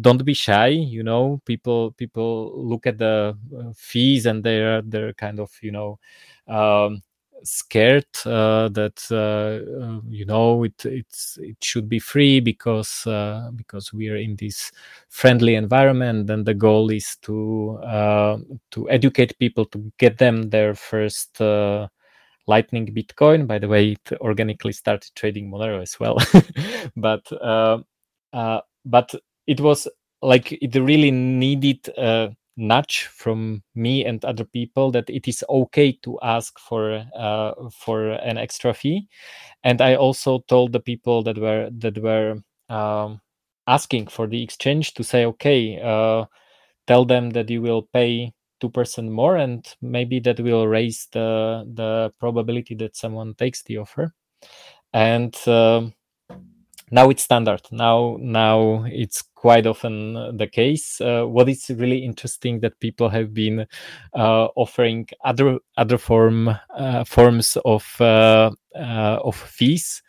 Don't 0.00 0.24
be 0.24 0.34
shy 0.34 0.68
you 0.68 1.04
know 1.04 1.40
people 1.44 1.92
people 1.92 2.52
look 2.56 2.84
at 2.84 2.98
the 2.98 3.36
uh, 3.56 3.72
fees 3.76 4.26
and 4.26 4.42
they're 4.42 4.82
they're 4.82 5.12
kind 5.12 5.38
of 5.38 5.52
you 5.62 5.70
know 5.70 6.00
um, 6.48 7.00
scared 7.44 8.06
uh, 8.26 8.68
that 8.70 9.04
uh, 9.10 9.84
uh, 9.84 10.00
you 10.08 10.24
know 10.24 10.64
it 10.64 10.84
it's 10.84 11.38
it 11.40 11.56
should 11.62 11.88
be 11.88 11.98
free 11.98 12.40
because 12.40 13.06
uh, 13.06 13.50
because 13.54 13.92
we 13.92 14.08
are 14.08 14.16
in 14.16 14.34
this 14.36 14.72
friendly 15.08 15.54
environment 15.54 16.28
and 16.30 16.46
the 16.46 16.54
goal 16.54 16.90
is 16.90 17.16
to 17.22 17.78
uh, 17.84 18.38
to 18.70 18.88
educate 18.90 19.38
people 19.38 19.64
to 19.66 19.92
get 19.98 20.18
them 20.18 20.50
their 20.50 20.74
first 20.74 21.38
lightning 22.46 22.86
bitcoin. 22.94 23.46
By 23.46 23.58
the 23.58 23.68
way 23.68 23.92
it 23.92 24.18
organically 24.20 24.72
started 24.72 25.10
trading 25.14 25.50
monero 25.50 25.80
as 25.82 25.98
well. 26.00 26.18
But 26.96 27.26
but 28.86 29.14
it 29.46 29.60
was 29.60 29.88
like 30.22 30.52
it 30.52 30.74
really 30.76 31.10
needed 31.10 31.88
nudge 32.56 33.06
from 33.06 33.62
me 33.74 34.04
and 34.04 34.24
other 34.24 34.44
people 34.44 34.90
that 34.92 35.10
it 35.10 35.28
is 35.28 35.44
okay 35.48 35.92
to 36.02 36.18
ask 36.22 36.58
for 36.58 37.04
uh, 37.16 37.52
for 37.70 38.10
an 38.12 38.38
extra 38.38 38.74
fee. 38.74 39.08
And 39.64 39.80
i 39.80 39.96
also 39.96 40.40
told 40.48 40.72
the 40.72 40.80
people 40.80 41.22
that 41.24 41.38
were 41.38 41.70
that 41.78 41.98
were 41.98 42.38
um, 42.68 43.20
asking 43.66 44.08
for 44.08 44.26
the 44.26 44.42
exchange 44.42 44.94
to 44.94 45.04
say 45.04 45.24
okay 45.26 45.80
uh, 45.82 46.26
tell 46.86 47.04
them 47.04 47.30
that 47.30 47.50
you 47.50 47.62
will 47.62 47.82
pay 47.92 48.32
2% 48.62 49.10
more 49.10 49.36
and 49.36 49.74
maybe 49.82 50.20
that 50.20 50.40
will 50.40 50.66
raise 50.66 51.08
the 51.12 51.64
the 51.74 52.12
probability 52.18 52.74
that 52.76 52.96
someone 52.96 53.34
takes 53.34 53.62
the 53.64 53.78
offer. 53.78 54.14
And 54.92 55.34
uh, 55.46 55.88
now 56.90 57.10
it's 57.10 57.22
standard. 57.22 57.62
Now 57.70 58.16
now 58.20 58.84
it's 58.88 59.22
quite 59.22 59.66
often 59.66 60.36
the 60.36 60.46
case. 60.46 61.00
Uh, 61.00 61.24
what 61.24 61.48
is 61.48 61.70
really 61.70 62.04
interesting 62.04 62.60
that 62.60 62.80
people 62.80 63.08
have 63.08 63.34
been 63.34 63.66
uh, 64.14 64.48
offering 64.56 65.06
other 65.24 65.58
other 65.76 65.98
form 65.98 66.48
uh, 66.76 67.04
forms 67.04 67.56
of 67.64 68.00
uh, 68.00 68.50
uh, 68.74 69.18
of 69.22 69.36
fees 69.36 70.02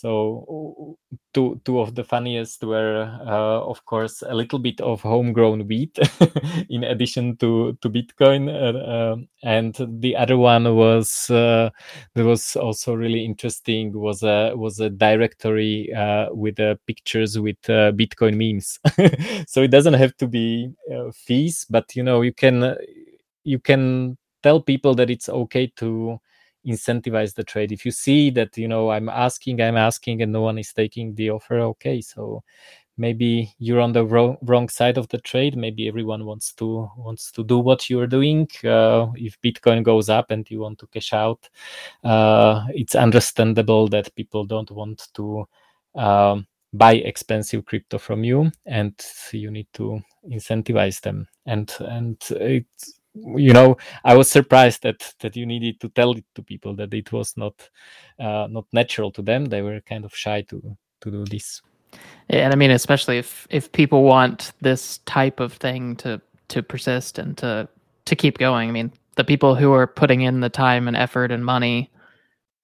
so 0.00 0.96
two 1.34 1.60
two 1.66 1.78
of 1.78 1.94
the 1.94 2.02
funniest 2.02 2.64
were, 2.64 3.02
uh, 3.20 3.60
of 3.68 3.84
course, 3.84 4.22
a 4.26 4.34
little 4.34 4.58
bit 4.58 4.80
of 4.80 5.02
homegrown 5.02 5.68
wheat, 5.68 5.98
in 6.70 6.84
addition 6.84 7.36
to 7.36 7.76
to 7.82 7.90
Bitcoin, 7.90 8.48
uh, 8.48 9.12
um, 9.12 9.28
and 9.42 9.76
the 10.00 10.16
other 10.16 10.38
one 10.38 10.74
was 10.74 11.28
uh, 11.28 11.68
that 12.14 12.24
was 12.24 12.56
also 12.56 12.94
really 12.94 13.26
interesting 13.26 13.92
was 13.92 14.22
a 14.22 14.54
was 14.56 14.80
a 14.80 14.88
directory 14.88 15.92
uh, 15.92 16.28
with 16.32 16.58
uh, 16.58 16.76
pictures 16.86 17.38
with 17.38 17.58
uh, 17.68 17.92
Bitcoin 17.92 18.36
memes. 18.38 18.78
so 19.46 19.60
it 19.62 19.70
doesn't 19.70 19.94
have 19.94 20.16
to 20.16 20.26
be 20.26 20.72
fees, 21.12 21.66
but 21.68 21.94
you 21.94 22.02
know 22.02 22.22
you 22.22 22.32
can 22.32 22.74
you 23.44 23.58
can 23.58 24.16
tell 24.42 24.62
people 24.62 24.94
that 24.94 25.10
it's 25.10 25.28
okay 25.28 25.66
to 25.76 26.18
incentivize 26.66 27.34
the 27.34 27.44
trade. 27.44 27.72
If 27.72 27.84
you 27.84 27.90
see 27.90 28.30
that 28.30 28.56
you 28.58 28.68
know 28.68 28.90
i'm 28.90 29.08
asking 29.08 29.60
i'm 29.62 29.76
asking 29.76 30.22
and 30.22 30.32
no 30.32 30.42
one 30.42 30.58
is 30.58 30.72
taking 30.72 31.14
the 31.14 31.30
offer 31.30 31.58
okay 31.60 32.00
so 32.00 32.42
maybe 32.98 33.54
you're 33.58 33.80
on 33.80 33.92
the 33.92 34.04
wrong, 34.04 34.36
wrong 34.42 34.68
side 34.68 34.98
of 34.98 35.08
the 35.08 35.16
trade. 35.18 35.56
Maybe 35.56 35.88
everyone 35.88 36.26
wants 36.26 36.52
to 36.54 36.90
wants 36.98 37.32
to 37.32 37.42
do 37.42 37.58
what 37.58 37.88
you're 37.88 38.06
doing. 38.06 38.46
Uh, 38.62 39.06
if 39.14 39.40
bitcoin 39.40 39.82
goes 39.82 40.10
up 40.10 40.30
and 40.30 40.48
you 40.50 40.60
want 40.60 40.78
to 40.80 40.86
cash 40.88 41.14
out 41.14 41.48
uh, 42.04 42.66
it's 42.74 42.94
understandable 42.94 43.88
that 43.88 44.14
people 44.14 44.44
don't 44.44 44.70
want 44.70 45.08
to 45.14 45.46
um, 45.94 46.46
buy 46.72 46.94
expensive 46.94 47.64
crypto 47.64 47.98
from 47.98 48.22
you 48.24 48.50
and 48.66 48.94
you 49.32 49.50
need 49.50 49.66
to 49.74 50.00
incentivize 50.28 51.00
them. 51.00 51.26
And 51.46 51.74
and 51.80 52.16
it's 52.30 52.99
you 53.14 53.52
know 53.52 53.76
i 54.04 54.16
was 54.16 54.30
surprised 54.30 54.82
that 54.82 55.14
that 55.20 55.34
you 55.34 55.44
needed 55.44 55.80
to 55.80 55.88
tell 55.88 56.12
it 56.12 56.24
to 56.34 56.42
people 56.42 56.76
that 56.76 56.94
it 56.94 57.10
was 57.12 57.36
not 57.36 57.54
uh, 58.20 58.46
not 58.50 58.66
natural 58.72 59.10
to 59.10 59.22
them. 59.22 59.46
They 59.46 59.62
were 59.62 59.80
kind 59.80 60.04
of 60.04 60.14
shy 60.14 60.42
to 60.42 60.76
to 61.00 61.10
do 61.10 61.24
this. 61.24 61.62
And 62.28 62.52
i 62.52 62.56
mean 62.56 62.70
especially 62.70 63.18
if 63.18 63.46
if 63.50 63.72
people 63.72 64.04
want 64.04 64.52
this 64.60 64.98
type 64.98 65.40
of 65.40 65.54
thing 65.54 65.96
to 65.96 66.20
to 66.48 66.62
persist 66.62 67.18
and 67.18 67.36
to 67.38 67.68
to 68.04 68.16
keep 68.16 68.38
going. 68.38 68.68
I 68.68 68.72
mean 68.72 68.92
the 69.16 69.24
people 69.24 69.54
who 69.54 69.72
are 69.72 69.86
putting 69.86 70.20
in 70.20 70.40
the 70.40 70.50
time 70.50 70.86
and 70.86 70.96
effort 70.96 71.32
and 71.32 71.44
money 71.44 71.90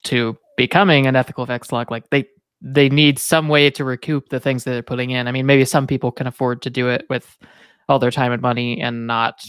to 0.05 0.37
becoming 0.55 1.07
an 1.07 1.15
ethical 1.15 1.45
vekslák 1.45 1.91
like 1.91 2.09
they 2.09 2.25
they 2.61 2.89
need 2.89 3.19
some 3.19 3.47
way 3.49 3.69
to 3.69 3.83
recoup 3.83 4.29
the 4.29 4.39
things 4.39 4.63
that 4.63 4.71
they're 4.71 4.81
putting 4.83 5.11
in. 5.11 5.27
I 5.27 5.31
mean 5.31 5.45
maybe 5.45 5.65
some 5.65 5.87
people 5.87 6.11
can 6.11 6.27
afford 6.27 6.61
to 6.61 6.69
do 6.69 6.89
it 6.89 7.05
with 7.09 7.37
all 7.89 7.99
their 7.99 8.11
time 8.11 8.31
and 8.31 8.41
money 8.41 8.81
and 8.81 9.07
not 9.07 9.45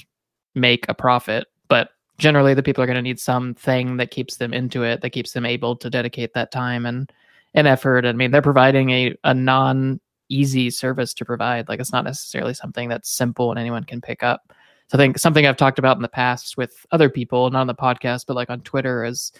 make 0.58 0.86
a 0.88 0.94
profit, 0.94 1.46
but 1.68 1.90
generally 2.18 2.54
the 2.54 2.62
people 2.62 2.82
are 2.82 2.86
going 2.86 2.96
to 2.96 3.02
need 3.02 3.20
something 3.20 3.96
that 3.96 4.10
keeps 4.10 4.36
them 4.36 4.52
into 4.52 4.82
it, 4.82 5.00
that 5.00 5.10
keeps 5.10 5.32
them 5.32 5.46
able 5.46 5.76
to 5.76 5.90
dedicate 5.90 6.34
that 6.34 6.50
time 6.50 6.86
and 6.86 7.10
and 7.54 7.66
effort. 7.66 8.04
I 8.04 8.12
mean, 8.12 8.30
they're 8.30 8.42
providing 8.42 8.90
a 8.90 9.14
a 9.24 9.34
non 9.34 10.00
easy 10.28 10.70
service 10.70 11.14
to 11.14 11.24
provide. 11.24 11.68
Like 11.68 11.80
it's 11.80 11.92
not 11.92 12.04
necessarily 12.04 12.54
something 12.54 12.88
that's 12.88 13.10
simple 13.10 13.50
and 13.50 13.58
anyone 13.58 13.84
can 13.84 14.00
pick 14.00 14.22
up. 14.22 14.52
So 14.88 14.96
I 14.96 14.98
think 14.98 15.18
something 15.18 15.46
I've 15.46 15.56
talked 15.56 15.78
about 15.78 15.96
in 15.96 16.02
the 16.02 16.08
past 16.08 16.56
with 16.56 16.86
other 16.92 17.10
people, 17.10 17.50
not 17.50 17.62
on 17.62 17.66
the 17.66 17.74
podcast, 17.74 18.24
but 18.26 18.36
like 18.36 18.50
on 18.50 18.60
Twitter, 18.62 19.04
is 19.04 19.32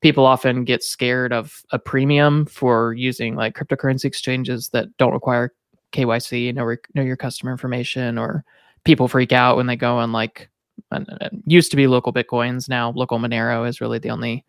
people 0.00 0.26
often 0.26 0.64
get 0.64 0.82
scared 0.82 1.32
of 1.32 1.62
a 1.70 1.78
premium 1.78 2.46
for 2.46 2.92
using 2.94 3.36
like 3.36 3.56
cryptocurrency 3.56 4.06
exchanges 4.06 4.68
that 4.70 4.96
don't 4.96 5.12
require 5.12 5.52
KYC, 5.92 6.54
know, 6.54 6.76
know 6.94 7.02
your 7.02 7.16
customer 7.16 7.52
information, 7.52 8.18
or 8.18 8.44
people 8.84 9.06
freak 9.06 9.32
out 9.32 9.56
when 9.56 9.66
they 9.66 9.76
go 9.76 9.98
on 9.98 10.10
like 10.10 10.49
used 11.46 11.70
to 11.70 11.76
be 11.76 11.86
local 11.86 12.12
bitcoins. 12.12 12.68
Now 12.68 12.92
local 12.92 13.18
Monero 13.18 13.68
is 13.68 13.80
really 13.80 13.98
the 13.98 14.10
only 14.10 14.44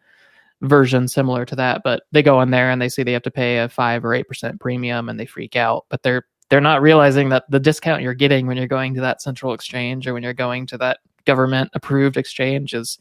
version 0.61 1.07
similar 1.07 1.45
to 1.45 1.55
that. 1.55 1.81
But 1.83 2.03
they 2.11 2.23
go 2.23 2.41
in 2.41 2.51
there 2.51 2.69
and 2.69 2.81
they 2.81 2.89
see 2.89 3.03
they 3.03 3.13
have 3.13 3.23
to 3.23 3.31
pay 3.31 3.59
a 3.59 3.69
five 3.69 4.05
or 4.05 4.13
eight 4.13 4.27
percent 4.27 4.59
premium 4.59 5.09
and 5.09 5.19
they 5.19 5.25
freak 5.25 5.55
out. 5.55 5.85
But 5.89 6.03
they're 6.03 6.25
they're 6.49 6.61
not 6.61 6.81
realizing 6.81 7.29
that 7.29 7.49
the 7.49 7.59
discount 7.59 8.01
you're 8.01 8.13
getting 8.13 8.45
when 8.45 8.57
you're 8.57 8.67
going 8.67 8.93
to 8.95 9.01
that 9.01 9.21
central 9.21 9.53
exchange 9.53 10.07
or 10.07 10.13
when 10.13 10.23
you're 10.23 10.33
going 10.33 10.67
to 10.67 10.77
that 10.77 10.99
government 11.25 11.69
approved 11.73 12.17
exchange 12.17 12.73
is 12.73 12.97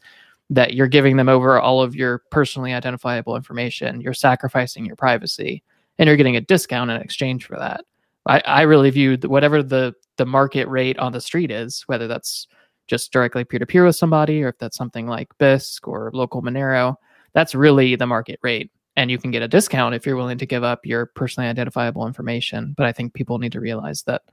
that 0.49 0.73
you're 0.73 0.87
giving 0.87 1.17
them 1.17 1.29
over 1.29 1.59
all 1.59 1.81
of 1.81 1.95
your 1.95 2.19
personally 2.29 2.73
identifiable 2.73 3.35
information. 3.35 4.01
You're 4.01 4.13
sacrificing 4.13 4.85
your 4.85 4.95
privacy 4.95 5.63
and 5.97 6.07
you're 6.07 6.17
getting 6.17 6.35
a 6.35 6.41
discount 6.41 6.91
in 6.91 7.01
exchange 7.01 7.45
for 7.45 7.57
that. 7.57 7.83
I, 8.25 8.41
I 8.45 8.61
really 8.63 8.89
view 8.89 9.17
whatever 9.25 9.63
the 9.63 9.93
the 10.17 10.25
market 10.25 10.67
rate 10.67 10.99
on 10.99 11.11
the 11.11 11.21
street 11.21 11.51
is, 11.51 11.83
whether 11.87 12.07
that's 12.07 12.47
just 12.91 13.13
directly 13.13 13.45
peer 13.45 13.57
to 13.57 13.65
peer 13.65 13.85
with 13.85 13.95
somebody 13.95 14.43
or 14.43 14.49
if 14.49 14.57
that's 14.57 14.75
something 14.75 15.07
like 15.07 15.29
Bisq 15.39 15.87
or 15.87 16.11
local 16.13 16.43
Monero, 16.43 16.97
that's 17.31 17.55
really 17.55 17.95
the 17.95 18.05
market 18.05 18.37
rate. 18.43 18.69
And 18.97 19.09
you 19.09 19.17
can 19.17 19.31
get 19.31 19.41
a 19.41 19.47
discount 19.47 19.95
if 19.95 20.05
you're 20.05 20.17
willing 20.17 20.37
to 20.37 20.45
give 20.45 20.65
up 20.65 20.85
your 20.85 21.05
personally 21.05 21.49
identifiable 21.49 22.05
information. 22.05 22.73
But 22.75 22.85
I 22.85 22.91
think 22.91 23.13
people 23.13 23.39
need 23.39 23.53
to 23.53 23.61
realize 23.61 24.03
that 24.03 24.23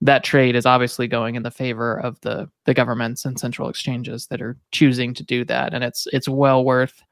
that 0.00 0.24
trade 0.24 0.56
is 0.56 0.64
obviously 0.64 1.06
going 1.06 1.34
in 1.34 1.42
the 1.42 1.50
favor 1.50 2.00
of 2.00 2.18
the 2.22 2.48
the 2.64 2.72
governments 2.72 3.26
and 3.26 3.38
central 3.38 3.68
exchanges 3.68 4.26
that 4.28 4.40
are 4.40 4.56
choosing 4.72 5.12
to 5.12 5.22
do 5.22 5.44
that. 5.44 5.74
And 5.74 5.84
it's 5.84 6.06
it's 6.10 6.28
well 6.28 6.64
worth 6.64 7.02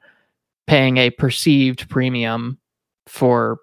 paying 0.66 0.96
a 0.96 1.10
perceived 1.10 1.90
premium 1.90 2.58
for 3.06 3.58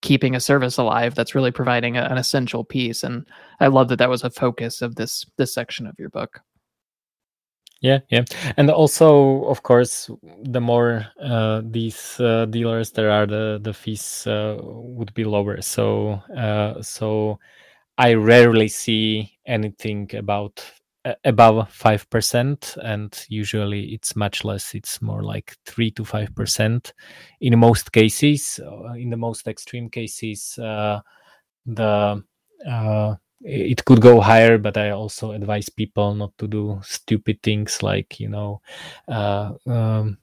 keeping 0.00 0.34
a 0.34 0.40
service 0.40 0.78
alive 0.78 1.14
that's 1.14 1.34
really 1.34 1.50
providing 1.50 1.98
a, 1.98 2.04
an 2.04 2.16
essential 2.16 2.64
piece 2.64 3.04
and 3.04 3.26
i 3.60 3.66
love 3.66 3.88
that 3.88 3.96
that 3.96 4.08
was 4.08 4.24
a 4.24 4.30
focus 4.30 4.80
of 4.80 4.96
this 4.96 5.26
this 5.36 5.52
section 5.52 5.86
of 5.86 5.94
your 5.98 6.08
book 6.08 6.40
yeah 7.80 8.00
yeah. 8.10 8.24
And 8.56 8.70
also 8.70 9.44
of 9.44 9.62
course 9.62 10.10
the 10.42 10.60
more 10.60 11.06
uh, 11.22 11.62
these 11.64 12.20
uh, 12.20 12.46
dealers 12.46 12.92
there 12.92 13.10
are 13.10 13.26
the 13.26 13.58
the 13.62 13.72
fees 13.72 14.26
uh, 14.26 14.58
would 14.62 15.12
be 15.14 15.24
lower. 15.24 15.60
So 15.62 16.20
uh, 16.36 16.82
so 16.82 17.38
i 17.98 18.14
rarely 18.14 18.68
see 18.68 19.30
anything 19.46 20.10
about 20.16 20.64
above 21.24 21.70
5% 21.72 22.76
and 22.82 23.26
usually 23.28 23.94
it's 23.94 24.16
much 24.16 24.44
less. 24.44 24.74
It's 24.74 25.02
more 25.02 25.22
like 25.22 25.56
3 25.66 25.90
to 25.92 26.04
5% 26.04 26.92
in 27.40 27.58
most 27.58 27.92
cases 27.92 28.60
uh, 28.64 28.92
in 28.94 29.10
the 29.10 29.16
most 29.16 29.48
extreme 29.48 29.90
cases 29.90 30.58
uh, 30.58 31.00
the 31.66 32.22
uh, 32.68 33.14
it 33.42 33.84
could 33.84 34.00
go 34.00 34.20
higher 34.20 34.58
but 34.58 34.76
i 34.76 34.90
also 34.90 35.32
advise 35.32 35.68
people 35.68 36.14
not 36.14 36.36
to 36.38 36.46
do 36.46 36.78
stupid 36.82 37.42
things 37.42 37.82
like 37.82 38.20
you 38.20 38.28
know 38.28 38.60
uh, 39.08 39.52
um, 39.66 40.18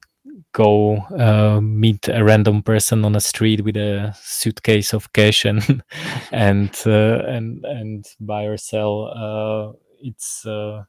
go 0.53 0.98
uh, 1.18 1.60
meet 1.61 2.07
a 2.10 2.23
random 2.23 2.61
person 2.61 3.06
on 3.06 3.15
a 3.15 3.19
street 3.22 3.64
with 3.64 3.77
a 3.77 4.14
suitcase 4.22 4.94
of 4.94 5.11
cash 5.14 5.45
and 5.45 5.84
and 6.31 6.81
uh, 6.85 7.23
and 7.27 7.65
and 7.65 8.06
buy 8.19 8.44
or 8.45 8.57
sell 8.57 9.76
it's 10.02 10.45
uh, 10.45 10.84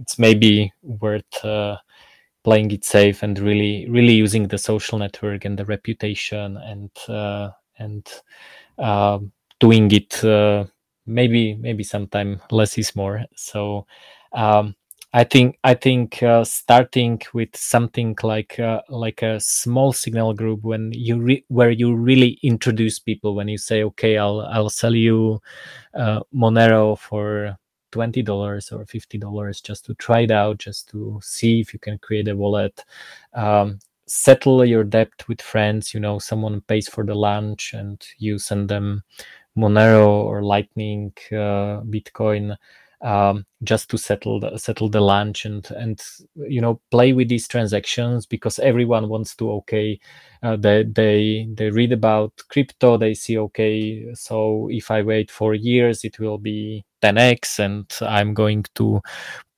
it's 0.00 0.18
maybe 0.18 0.72
worth 0.82 1.44
uh, 1.44 1.76
playing 2.44 2.70
it 2.70 2.84
safe 2.84 3.22
and 3.22 3.38
really 3.38 3.86
really 3.88 4.14
using 4.14 4.48
the 4.48 4.58
social 4.58 4.98
network 4.98 5.44
and 5.44 5.58
the 5.58 5.64
reputation 5.64 6.56
and 6.58 6.90
uh, 7.08 7.50
and 7.78 8.06
um, 8.78 9.32
doing 9.60 9.90
it 9.92 10.24
maybe 11.08 11.54
maybe 11.56 11.84
sometime 11.84 12.40
less 12.50 12.78
is 12.78 12.94
more 12.96 13.24
so 13.34 13.86
um, 14.34 14.76
I 15.14 15.24
think 15.24 15.58
I 15.64 15.74
think 15.74 16.22
uh, 16.22 16.44
starting 16.44 17.20
with 17.34 17.56
something 17.56 18.14
like 18.22 18.60
uh, 18.60 18.82
like 18.90 19.22
a 19.22 19.40
small 19.40 19.92
signal 19.92 20.34
group 20.34 20.62
when 20.62 20.92
you 20.94 21.18
re- 21.18 21.44
where 21.48 21.70
you 21.70 21.94
really 21.96 22.38
introduce 22.42 22.98
people 22.98 23.34
when 23.34 23.48
you 23.48 23.58
say 23.58 23.82
okay 23.84 24.18
I'll 24.18 24.42
I'll 24.42 24.70
sell 24.70 24.94
you 24.94 25.40
uh, 25.94 26.20
Monero 26.34 26.98
for 26.98 27.56
$20 27.92 28.72
or 28.72 28.84
$50 28.86 29.60
just 29.60 29.86
to 29.86 29.94
try 29.94 30.20
it 30.20 30.30
out, 30.30 30.58
just 30.58 30.88
to 30.90 31.20
see 31.22 31.60
if 31.60 31.72
you 31.72 31.78
can 31.80 31.98
create 31.98 32.28
a 32.28 32.36
wallet. 32.36 32.84
Um, 33.34 33.78
settle 34.06 34.64
your 34.64 34.84
debt 34.84 35.08
with 35.28 35.42
friends. 35.42 35.94
You 35.94 36.00
know, 36.00 36.18
someone 36.18 36.60
pays 36.62 36.88
for 36.88 37.04
the 37.04 37.14
lunch 37.14 37.74
and 37.74 38.04
you 38.18 38.38
send 38.38 38.68
them 38.68 39.04
Monero 39.58 40.08
or 40.08 40.42
Lightning, 40.42 41.12
uh, 41.32 41.82
Bitcoin 41.82 42.56
um, 43.00 43.46
just 43.62 43.90
to 43.90 43.98
settle 43.98 44.40
the, 44.40 44.58
settle 44.58 44.88
the 44.88 45.00
lunch 45.00 45.44
and 45.44 45.70
and 45.72 46.02
you 46.34 46.60
know 46.60 46.80
play 46.90 47.12
with 47.12 47.28
these 47.28 47.46
transactions 47.46 48.26
because 48.26 48.58
everyone 48.58 49.08
wants 49.08 49.36
to 49.36 49.50
okay 49.52 49.98
uh, 50.42 50.56
they 50.56 50.82
they 50.84 51.48
they 51.54 51.70
read 51.70 51.92
about 51.92 52.32
crypto 52.48 52.96
they 52.96 53.14
see 53.14 53.38
okay 53.38 54.12
so 54.14 54.68
if 54.70 54.90
i 54.90 55.00
wait 55.02 55.30
four 55.30 55.54
years 55.54 56.04
it 56.04 56.18
will 56.18 56.38
be 56.38 56.84
10x 57.02 57.58
and 57.60 57.86
i'm 58.02 58.34
going 58.34 58.64
to 58.74 59.00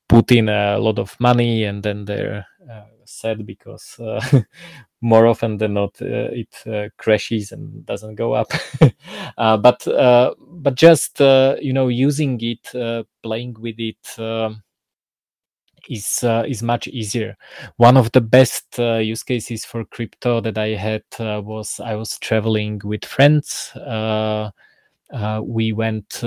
put 0.08 0.30
in 0.32 0.48
a 0.48 0.78
lot 0.78 0.98
of 0.98 1.18
money 1.18 1.64
and 1.64 1.82
then 1.82 2.04
they're 2.04 2.46
uh, 2.70 2.84
sad 3.10 3.46
because 3.46 3.98
uh, 4.00 4.20
more 5.00 5.26
often 5.26 5.56
than 5.58 5.74
not 5.74 6.00
uh, 6.02 6.28
it 6.32 6.54
uh, 6.66 6.88
crashes 6.98 7.52
and 7.52 7.84
doesn't 7.86 8.14
go 8.14 8.32
up 8.32 8.50
but 9.36 9.86
but 9.86 10.74
just 10.74 11.20
you 11.20 11.72
know 11.72 11.88
using 11.88 12.38
it 12.42 12.70
playing 13.22 13.54
with 13.60 13.76
it 13.78 14.18
um, 14.18 14.62
is 15.88 16.22
uh, 16.24 16.44
is 16.46 16.62
much 16.62 16.88
easier. 16.88 17.36
One 17.76 17.96
of 17.96 18.12
the 18.12 18.20
best 18.20 18.78
uh, 18.78 18.96
use 18.98 19.22
cases 19.22 19.64
for 19.64 19.84
crypto 19.84 20.40
that 20.40 20.58
I 20.58 20.68
had 20.68 21.02
uh, 21.18 21.40
was 21.44 21.80
I 21.80 21.94
was 21.94 22.18
traveling 22.18 22.80
with 22.84 23.04
friends. 23.04 23.72
we 25.42 25.72
went 25.72 26.22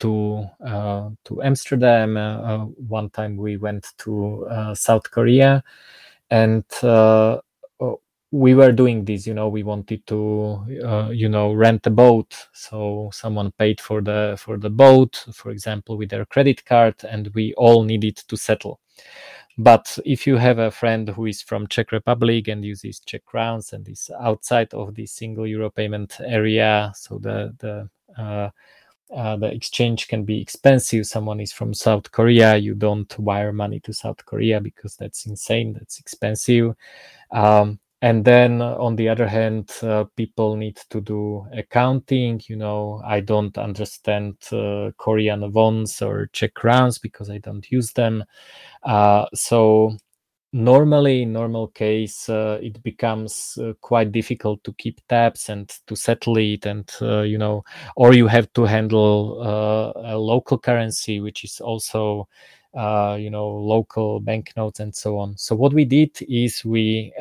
to 0.00 0.48
uh, 0.64 1.10
to 1.24 1.42
Amsterdam. 1.42 2.16
Uh, 2.16 2.40
uh, 2.40 2.64
one 2.88 3.10
time 3.10 3.36
we 3.36 3.56
went 3.56 3.92
to 3.98 4.46
South 4.74 5.10
Korea, 5.10 5.62
and 6.30 6.64
we 8.32 8.54
were 8.54 8.70
doing 8.70 9.04
this 9.04 9.26
you 9.26 9.34
know 9.34 9.48
we 9.48 9.62
wanted 9.62 10.06
to 10.06 10.64
uh, 10.84 11.08
you 11.10 11.28
know 11.28 11.52
rent 11.52 11.86
a 11.86 11.90
boat 11.90 12.48
so 12.52 13.10
someone 13.12 13.50
paid 13.52 13.80
for 13.80 14.00
the 14.00 14.36
for 14.38 14.56
the 14.56 14.70
boat 14.70 15.24
for 15.32 15.50
example 15.50 15.96
with 15.96 16.10
their 16.10 16.24
credit 16.26 16.64
card 16.64 16.94
and 17.08 17.30
we 17.34 17.52
all 17.54 17.82
needed 17.82 18.16
to 18.16 18.36
settle 18.36 18.78
but 19.58 19.98
if 20.04 20.28
you 20.28 20.36
have 20.36 20.58
a 20.58 20.70
friend 20.70 21.08
who 21.08 21.26
is 21.26 21.42
from 21.42 21.66
czech 21.66 21.90
republic 21.90 22.46
and 22.46 22.64
uses 22.64 23.00
czech 23.00 23.24
crowns 23.24 23.72
and 23.72 23.88
is 23.88 24.10
outside 24.20 24.72
of 24.74 24.94
the 24.94 25.06
single 25.06 25.46
euro 25.46 25.68
payment 25.68 26.20
area 26.24 26.92
so 26.94 27.18
the 27.18 27.52
the 27.58 27.88
uh, 28.16 28.48
uh, 29.14 29.36
the 29.36 29.46
exchange 29.46 30.08
can 30.08 30.24
be 30.24 30.40
expensive. 30.40 31.06
Someone 31.06 31.40
is 31.40 31.52
from 31.52 31.74
South 31.74 32.10
Korea, 32.10 32.56
you 32.56 32.74
don't 32.74 33.18
wire 33.18 33.52
money 33.52 33.80
to 33.80 33.92
South 33.92 34.24
Korea 34.24 34.60
because 34.60 34.96
that's 34.96 35.26
insane, 35.26 35.72
that's 35.72 35.98
expensive. 35.98 36.74
Um, 37.30 37.78
and 38.02 38.24
then 38.24 38.62
on 38.62 38.96
the 38.96 39.08
other 39.08 39.26
hand 39.26 39.70
uh, 39.82 40.04
people 40.16 40.56
need 40.56 40.76
to 40.88 41.00
do 41.00 41.46
accounting 41.52 42.40
you 42.46 42.56
know 42.56 43.00
i 43.04 43.20
don't 43.20 43.58
understand 43.58 44.36
uh, 44.52 44.90
korean 44.96 45.52
wons 45.52 46.00
or 46.00 46.28
czech 46.32 46.54
crowns 46.54 46.98
because 46.98 47.28
i 47.28 47.38
don't 47.38 47.70
use 47.70 47.92
them 47.92 48.24
uh, 48.84 49.26
so 49.34 49.94
normally 50.52 51.22
in 51.22 51.32
normal 51.32 51.68
case 51.68 52.28
uh, 52.28 52.58
it 52.60 52.82
becomes 52.82 53.56
uh, 53.62 53.72
quite 53.80 54.10
difficult 54.10 54.62
to 54.64 54.72
keep 54.72 55.00
tabs 55.08 55.48
and 55.48 55.68
to 55.86 55.94
settle 55.94 56.36
it 56.38 56.66
and 56.66 56.90
uh, 57.02 57.20
you 57.20 57.38
know 57.38 57.62
or 57.96 58.12
you 58.14 58.26
have 58.26 58.52
to 58.52 58.64
handle 58.64 59.42
a 59.42 60.18
local 60.18 60.58
currency 60.58 61.20
which 61.20 61.44
is 61.44 61.60
also 61.60 62.26
you 62.74 63.30
know 63.30 63.48
local 63.48 64.18
banknotes 64.20 64.80
and 64.80 64.94
so 64.94 65.18
on 65.18 65.36
so 65.36 65.54
what 65.54 65.72
we 65.72 65.84
did 65.84 66.10
is 66.28 66.64
we 66.64 67.12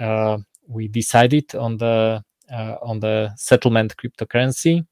we 0.70 0.88
decided 0.88 1.54
on 1.56 1.78
the 1.78 2.24
uh, 2.52 2.76
on 2.82 3.00
the 3.00 3.34
settlement 3.36 3.96
cryptocurrency. 3.98 4.86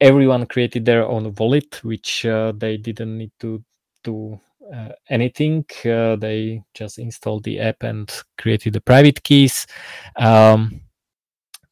Everyone 0.00 0.46
created 0.46 0.84
their 0.84 1.06
own 1.06 1.34
wallet, 1.34 1.82
which 1.84 2.24
uh, 2.26 2.52
they 2.56 2.76
didn't 2.76 3.18
need 3.18 3.32
to 3.40 3.62
do 4.02 4.40
uh, 4.74 4.90
anything. 5.08 5.64
Uh, 5.84 6.16
they 6.16 6.62
just 6.74 6.98
installed 6.98 7.44
the 7.44 7.60
app 7.60 7.82
and 7.82 8.12
created 8.36 8.72
the 8.72 8.80
private 8.80 9.22
keys. 9.22 9.66
Um, 10.16 10.80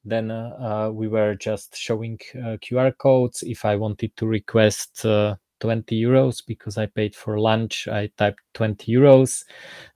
then 0.05 0.31
uh, 0.31 0.87
uh, 0.89 0.91
we 0.93 1.09
were 1.09 1.35
just 1.35 1.77
showing 1.77 2.19
QR 2.35 2.97
codes. 2.97 3.43
If 3.43 3.65
I 3.65 3.77
wanted 3.77 4.17
to 4.17 4.27
request 4.27 5.05
20 5.61 6.01
euros 6.01 6.43
because 6.47 6.79
I 6.79 6.87
paid 6.87 7.15
for 7.15 7.39
lunch. 7.39 7.89
I 7.89 8.11
typed 8.17 8.41
20 8.55 8.93
euros. 8.93 9.45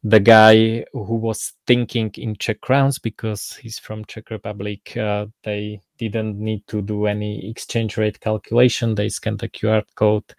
The 0.02 0.20
guy 0.20 0.84
who 0.92 1.16
was 1.16 1.52
thinking 1.66 2.10
in 2.16 2.36
Czech 2.36 2.60
crowns 2.60 2.98
because 2.98 3.58
he's 3.60 3.78
from 3.78 4.04
Czech 4.04 4.30
Republic, 4.30 4.96
uh, 4.96 5.26
they 5.42 5.80
didn't 5.98 6.38
need 6.38 6.66
to 6.68 6.82
do 6.82 7.06
any 7.06 7.48
exchange 7.50 7.96
rate 7.96 8.20
calculation. 8.20 8.94
They 8.94 9.08
scanned 9.08 9.40
the 9.40 9.48
QR 9.48 9.82
code, 9.94 10.34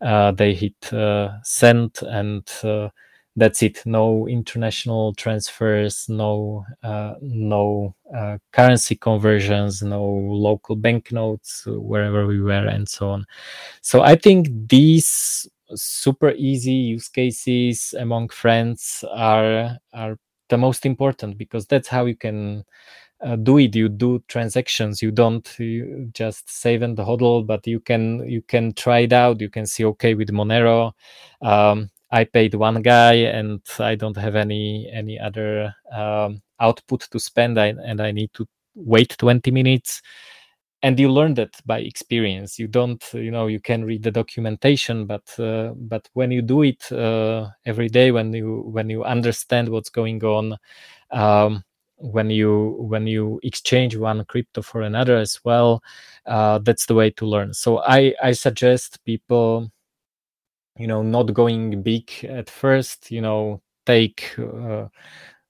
uh, 0.00 0.32
they 0.32 0.54
hit 0.54 0.92
uh, 0.92 1.42
send, 1.42 1.98
and 2.02 2.50
uh, 2.64 2.88
that's 3.36 3.62
it. 3.62 3.82
No 3.86 4.28
international 4.28 5.14
transfers 5.14 6.06
no 6.08 6.64
uh, 6.82 7.14
no 7.20 7.94
uh, 8.14 8.38
currency 8.52 8.94
conversions 8.96 9.82
no 9.82 10.04
local 10.04 10.76
banknotes 10.76 11.64
wherever 11.66 12.26
we 12.26 12.40
were 12.40 12.66
and 12.66 12.88
so 12.88 13.10
on. 13.10 13.24
So 13.80 14.02
i 14.02 14.16
think 14.16 14.48
these 14.68 15.48
super 15.74 16.32
easy 16.32 16.72
use 16.72 17.08
cases 17.08 17.94
among 17.98 18.28
friends 18.28 19.04
are 19.14 19.78
are 19.92 20.18
the 20.48 20.58
most 20.58 20.84
important 20.84 21.38
because 21.38 21.66
that's 21.66 21.88
how 21.88 22.04
you 22.04 22.16
can 22.16 22.62
uh, 23.22 23.36
do 23.36 23.58
it. 23.58 23.74
You 23.74 23.88
do 23.88 24.22
transactions. 24.28 25.00
You 25.00 25.10
don't 25.10 25.48
you 25.58 26.10
just 26.12 26.50
save 26.50 26.82
and 26.82 26.96
hodl 26.98 27.46
but 27.46 27.66
you 27.66 27.80
can 27.80 28.28
you 28.28 28.42
can 28.42 28.74
try 28.74 29.00
it 29.00 29.12
out. 29.12 29.40
You 29.40 29.48
can 29.48 29.66
see 29.66 29.84
okay 29.86 30.14
with 30.14 30.30
monero 30.30 30.92
um, 31.40 31.90
I 32.12 32.24
paid 32.24 32.54
one 32.54 32.82
guy 32.82 33.14
and 33.14 33.60
I 33.78 33.96
don't 33.96 34.16
have 34.18 34.36
any 34.36 34.88
any 34.92 35.18
other 35.18 35.74
um, 35.92 36.42
output 36.60 37.08
to 37.10 37.18
spend, 37.18 37.58
I, 37.58 37.68
and 37.68 38.00
I 38.00 38.12
need 38.12 38.32
to 38.34 38.46
wait 38.74 39.16
20 39.18 39.50
minutes. 39.50 40.02
And 40.84 40.98
you 40.98 41.10
learn 41.12 41.34
that 41.34 41.54
by 41.64 41.78
experience. 41.80 42.58
You 42.58 42.66
don't, 42.66 43.02
you 43.14 43.30
know, 43.30 43.46
you 43.46 43.60
can 43.60 43.84
read 43.84 44.02
the 44.02 44.10
documentation, 44.10 45.06
but 45.06 45.38
uh, 45.38 45.74
but 45.76 46.08
when 46.14 46.32
you 46.32 46.42
do 46.42 46.62
it 46.62 46.90
uh, 46.92 47.50
every 47.66 47.88
day, 47.88 48.10
when 48.10 48.32
you 48.32 48.62
when 48.66 48.90
you 48.90 49.04
understand 49.04 49.68
what's 49.68 49.90
going 49.90 50.24
on, 50.24 50.56
um, 51.12 51.64
when 51.98 52.30
you 52.30 52.76
when 52.80 53.06
you 53.06 53.40
exchange 53.44 53.96
one 53.96 54.24
crypto 54.26 54.62
for 54.62 54.82
another 54.82 55.16
as 55.18 55.38
well, 55.44 55.82
uh, 56.26 56.58
that's 56.58 56.86
the 56.86 56.94
way 56.94 57.10
to 57.10 57.26
learn. 57.26 57.54
So 57.54 57.80
I 57.84 58.14
I 58.22 58.32
suggest 58.32 59.04
people 59.04 59.70
you 60.78 60.86
know 60.86 61.02
not 61.02 61.32
going 61.34 61.82
big 61.82 62.10
at 62.24 62.48
first 62.48 63.10
you 63.10 63.20
know 63.20 63.60
take 63.86 64.36
uh, 64.38 64.86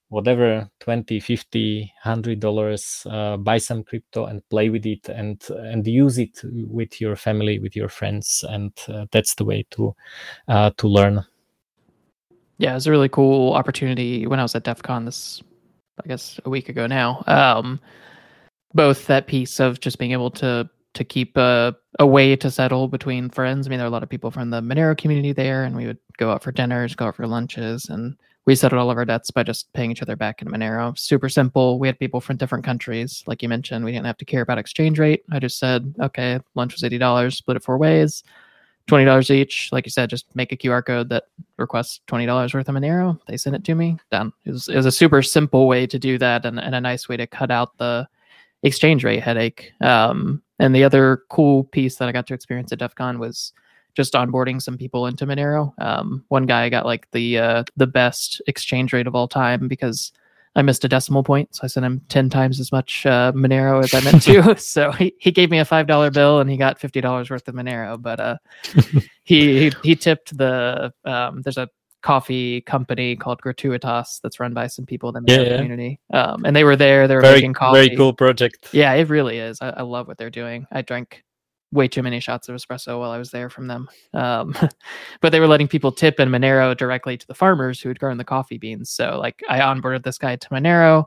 whatever 0.09 0.69
20 0.79 1.19
50 1.19 1.91
100 2.03 2.39
dollars 2.39 3.05
uh, 3.09 3.37
buy 3.37 3.57
some 3.57 3.83
crypto 3.83 4.25
and 4.25 4.47
play 4.49 4.69
with 4.69 4.85
it 4.85 5.09
and 5.09 5.41
and 5.49 5.87
use 5.87 6.17
it 6.17 6.39
with 6.43 6.99
your 6.99 7.15
family 7.15 7.59
with 7.59 7.75
your 7.75 7.89
friends 7.89 8.43
and 8.49 8.71
uh, 8.89 9.05
that's 9.11 9.35
the 9.35 9.45
way 9.45 9.65
to 9.71 9.95
uh, 10.47 10.69
to 10.77 10.87
learn. 10.87 11.23
Yeah 12.57 12.71
it 12.71 12.75
was 12.75 12.87
a 12.87 12.91
really 12.91 13.09
cool 13.09 13.53
opportunity 13.53 14.27
when 14.27 14.39
i 14.39 14.43
was 14.43 14.55
at 14.55 14.63
def 14.63 14.83
con 14.83 15.05
this 15.05 15.41
i 16.03 16.07
guess 16.07 16.39
a 16.45 16.49
week 16.49 16.69
ago 16.69 16.85
now. 16.87 17.23
Um 17.27 17.79
both 18.75 19.05
that 19.07 19.27
piece 19.27 19.59
of 19.59 19.79
just 19.79 19.99
being 19.99 20.11
able 20.11 20.31
to 20.31 20.67
to 20.93 21.03
keep 21.03 21.37
a, 21.37 21.75
a 21.99 22.05
way 22.05 22.35
to 22.35 22.51
settle 22.51 22.87
between 22.87 23.29
friends. 23.29 23.67
I 23.67 23.69
mean, 23.69 23.79
there 23.79 23.85
are 23.85 23.89
a 23.89 23.91
lot 23.91 24.03
of 24.03 24.09
people 24.09 24.31
from 24.31 24.49
the 24.49 24.61
Monero 24.61 24.97
community 24.97 25.33
there, 25.33 25.63
and 25.63 25.75
we 25.75 25.87
would 25.87 25.97
go 26.17 26.31
out 26.31 26.43
for 26.43 26.51
dinners, 26.51 26.95
go 26.95 27.07
out 27.07 27.15
for 27.15 27.27
lunches, 27.27 27.89
and 27.89 28.15
we 28.45 28.55
settled 28.55 28.79
all 28.79 28.91
of 28.91 28.97
our 28.97 29.05
debts 29.05 29.31
by 29.31 29.43
just 29.43 29.71
paying 29.73 29.91
each 29.91 30.01
other 30.01 30.15
back 30.15 30.41
in 30.41 30.49
Monero. 30.49 30.97
Super 30.97 31.29
simple. 31.29 31.79
We 31.79 31.87
had 31.87 31.97
people 31.97 32.19
from 32.19 32.37
different 32.37 32.65
countries. 32.65 33.23
Like 33.25 33.41
you 33.41 33.49
mentioned, 33.49 33.85
we 33.85 33.91
didn't 33.91 34.05
have 34.05 34.17
to 34.17 34.25
care 34.25 34.41
about 34.41 34.57
exchange 34.57 34.99
rate. 34.99 35.23
I 35.31 35.39
just 35.39 35.57
said, 35.57 35.95
okay, 36.01 36.39
lunch 36.55 36.73
was 36.73 36.83
$80, 36.83 37.33
split 37.33 37.57
it 37.57 37.63
four 37.63 37.77
ways, 37.77 38.23
$20 38.87 39.31
each. 39.31 39.69
Like 39.71 39.85
you 39.85 39.91
said, 39.91 40.09
just 40.09 40.35
make 40.35 40.51
a 40.51 40.57
QR 40.57 40.85
code 40.85 41.09
that 41.09 41.25
requests 41.57 42.01
$20 42.07 42.53
worth 42.53 42.67
of 42.67 42.75
Monero. 42.75 43.17
They 43.27 43.37
send 43.37 43.55
it 43.55 43.63
to 43.63 43.75
me, 43.75 43.97
done. 44.11 44.33
It 44.45 44.51
was, 44.51 44.67
it 44.67 44.75
was 44.75 44.85
a 44.85 44.91
super 44.91 45.21
simple 45.21 45.67
way 45.67 45.87
to 45.87 45.97
do 45.97 46.17
that 46.17 46.45
and, 46.45 46.59
and 46.59 46.75
a 46.75 46.81
nice 46.81 47.07
way 47.07 47.15
to 47.15 47.25
cut 47.25 47.49
out 47.49 47.77
the 47.77 48.07
exchange 48.63 49.03
rate 49.03 49.21
headache. 49.21 49.73
Um, 49.81 50.41
and 50.59 50.75
the 50.75 50.83
other 50.83 51.23
cool 51.29 51.65
piece 51.65 51.97
that 51.97 52.07
I 52.07 52.11
got 52.11 52.27
to 52.27 52.33
experience 52.33 52.71
at 52.71 52.79
DEF 52.79 52.95
CON 52.95 53.19
was 53.19 53.53
just 53.95 54.13
onboarding 54.13 54.61
some 54.61 54.77
people 54.77 55.05
into 55.05 55.25
Monero. 55.25 55.73
Um, 55.79 56.23
one 56.29 56.45
guy 56.45 56.69
got 56.69 56.85
like 56.85 57.09
the 57.11 57.37
uh, 57.37 57.63
the 57.77 57.87
best 57.87 58.41
exchange 58.47 58.93
rate 58.93 59.07
of 59.07 59.15
all 59.15 59.27
time 59.27 59.67
because 59.67 60.11
I 60.55 60.61
missed 60.61 60.85
a 60.85 60.87
decimal 60.87 61.23
point, 61.23 61.55
so 61.55 61.61
I 61.63 61.67
sent 61.67 61.85
him 61.85 62.01
ten 62.09 62.29
times 62.29 62.59
as 62.59 62.71
much 62.71 63.05
uh, 63.05 63.31
Monero 63.33 63.83
as 63.83 63.93
I 63.93 64.01
meant 64.01 64.23
to. 64.23 64.57
so 64.57 64.91
he, 64.91 65.13
he 65.19 65.31
gave 65.31 65.51
me 65.51 65.59
a 65.59 65.65
five 65.65 65.87
dollar 65.87 66.09
bill 66.09 66.39
and 66.39 66.49
he 66.49 66.57
got 66.57 66.79
fifty 66.79 67.01
dollars 67.01 67.29
worth 67.29 67.47
of 67.47 67.55
Monero. 67.55 68.01
But 68.01 68.19
uh, 68.19 68.37
he, 69.23 69.69
he 69.69 69.71
he 69.83 69.95
tipped 69.95 70.35
the 70.37 70.93
um, 71.05 71.41
there's 71.41 71.57
a 71.57 71.69
coffee 72.03 72.61
company 72.61 73.15
called 73.15 73.41
Gratuitas 73.41 74.19
that's 74.21 74.39
run 74.39 74.53
by 74.53 74.67
some 74.67 74.85
people 74.85 75.15
in 75.15 75.23
the 75.23 75.33
yeah, 75.33 75.55
community. 75.55 75.99
Um, 76.13 76.45
and 76.45 76.55
they 76.55 76.63
were 76.63 76.75
there. 76.75 77.07
They 77.07 77.15
were 77.15 77.21
very, 77.21 77.35
making 77.35 77.53
coffee. 77.53 77.79
Very 77.79 77.95
cool 77.95 78.13
project. 78.13 78.69
Yeah, 78.73 78.93
it 78.93 79.09
really 79.09 79.39
is. 79.39 79.57
I, 79.61 79.69
I, 79.69 79.81
love 79.81 80.07
what 80.07 80.17
they're 80.17 80.29
doing. 80.29 80.67
I 80.71 80.81
drank 80.81 81.23
way 81.71 81.87
too 81.87 82.03
many 82.03 82.19
shots 82.19 82.49
of 82.49 82.55
espresso 82.55 82.99
while 82.99 83.09
I 83.09 83.17
was 83.17 83.31
there 83.31 83.49
from 83.49 83.67
them. 83.67 83.89
Um, 84.13 84.55
but 85.21 85.31
they 85.31 85.39
were 85.39 85.47
letting 85.47 85.67
people 85.67 85.91
tip 85.91 86.19
in 86.19 86.29
Monero 86.29 86.77
directly 86.77 87.17
to 87.17 87.25
the 87.25 87.33
farmers 87.33 87.79
who 87.79 87.89
had 87.89 87.99
grown 87.99 88.17
the 88.17 88.25
coffee 88.25 88.57
beans. 88.57 88.91
So 88.91 89.17
like 89.19 89.41
I 89.49 89.59
onboarded 89.59 90.03
this 90.03 90.17
guy 90.17 90.35
to 90.35 90.49
Monero. 90.49 91.05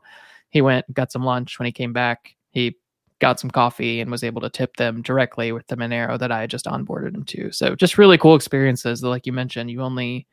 He 0.49 0.63
went, 0.63 0.93
got 0.93 1.13
some 1.13 1.23
lunch. 1.23 1.59
When 1.59 1.67
he 1.67 1.73
came 1.73 1.93
back, 1.93 2.35
he 2.51 2.77
got 3.19 3.39
some 3.39 3.51
coffee 3.51 4.01
and 4.01 4.11
was 4.11 4.25
able 4.25 4.41
to 4.41 4.51
tip 4.51 4.77
them 4.77 5.03
directly 5.03 5.53
with 5.53 5.67
the 5.67 5.77
Monero 5.77 6.19
that 6.19 6.33
I 6.33 6.41
had 6.41 6.51
just 6.51 6.65
onboarded 6.65 7.15
him 7.15 7.25
to. 7.25 7.53
So 7.53 7.75
just 7.75 7.99
really 7.99 8.17
cool 8.17 8.35
experiences. 8.35 9.03
Like 9.03 9.27
you 9.27 9.33
mentioned, 9.33 9.71
you 9.71 9.83
only 9.83 10.27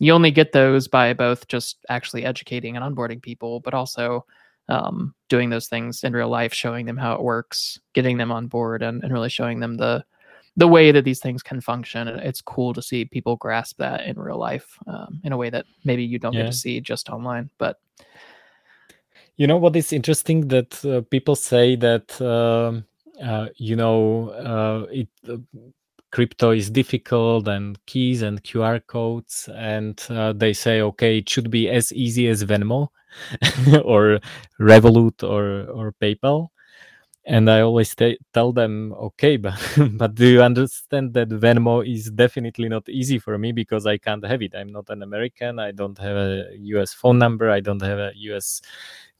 you 0.00 0.12
only 0.12 0.30
get 0.30 0.52
those 0.52 0.88
by 0.88 1.12
both 1.12 1.46
just 1.46 1.84
actually 1.88 2.24
educating 2.24 2.76
and 2.76 2.84
onboarding 2.84 3.22
people, 3.22 3.60
but 3.60 3.74
also 3.74 4.24
um, 4.68 5.14
doing 5.28 5.50
those 5.50 5.68
things 5.68 6.02
in 6.04 6.14
real 6.14 6.28
life, 6.28 6.54
showing 6.54 6.86
them 6.86 6.96
how 6.96 7.12
it 7.14 7.22
works, 7.22 7.78
getting 7.92 8.16
them 8.16 8.32
on 8.32 8.46
board, 8.46 8.82
and, 8.82 9.04
and 9.04 9.12
really 9.12 9.28
showing 9.28 9.60
them 9.60 9.76
the 9.76 10.04
the 10.56 10.66
way 10.66 10.90
that 10.90 11.04
these 11.04 11.20
things 11.20 11.42
can 11.42 11.60
function. 11.60 12.08
It's 12.08 12.40
cool 12.40 12.74
to 12.74 12.82
see 12.82 13.04
people 13.04 13.36
grasp 13.36 13.78
that 13.78 14.06
in 14.06 14.18
real 14.18 14.38
life 14.38 14.78
um, 14.86 15.20
in 15.22 15.32
a 15.32 15.36
way 15.36 15.50
that 15.50 15.66
maybe 15.84 16.02
you 16.02 16.18
don't 16.18 16.32
yeah. 16.32 16.42
get 16.42 16.52
to 16.52 16.56
see 16.56 16.80
just 16.80 17.08
online. 17.08 17.50
But 17.58 17.78
you 19.36 19.46
know 19.46 19.58
what 19.58 19.76
is 19.76 19.92
interesting 19.92 20.48
that 20.48 20.84
uh, 20.84 21.02
people 21.10 21.36
say 21.36 21.76
that 21.76 22.20
um, 22.20 22.84
uh, 23.22 23.48
you 23.56 23.76
know 23.76 24.30
uh, 24.30 24.86
it 24.90 25.08
uh, 25.28 25.36
crypto 26.10 26.50
is 26.50 26.70
difficult 26.70 27.48
and 27.48 27.78
keys 27.86 28.22
and 28.22 28.42
QR 28.42 28.80
codes, 28.86 29.48
and 29.54 30.00
uh, 30.10 30.32
they 30.32 30.52
say, 30.52 30.80
okay, 30.82 31.18
it 31.18 31.28
should 31.28 31.50
be 31.50 31.68
as 31.68 31.92
easy 31.92 32.28
as 32.28 32.44
Venmo 32.44 32.88
or 33.84 34.20
Revolut 34.60 35.22
or 35.22 35.70
or 35.70 35.92
PayPal. 36.00 36.48
And 37.26 37.50
I 37.50 37.60
always 37.60 37.94
t- 37.94 38.18
tell 38.32 38.52
them, 38.52 38.92
okay, 38.94 39.36
but 39.36 39.54
but 39.92 40.14
do 40.14 40.26
you 40.26 40.42
understand 40.42 41.14
that 41.14 41.28
Venmo 41.28 41.86
is 41.86 42.10
definitely 42.10 42.68
not 42.68 42.88
easy 42.88 43.18
for 43.18 43.38
me 43.38 43.52
because 43.52 43.86
I 43.86 43.98
can't 43.98 44.24
have 44.24 44.42
it. 44.42 44.54
I'm 44.54 44.72
not 44.72 44.88
an 44.88 45.02
American. 45.02 45.58
I 45.58 45.72
don't 45.72 45.98
have 45.98 46.16
a 46.16 46.46
US 46.74 46.92
phone 46.94 47.18
number. 47.18 47.50
I 47.50 47.60
don't 47.60 47.82
have 47.82 47.98
a 47.98 48.12
US 48.16 48.62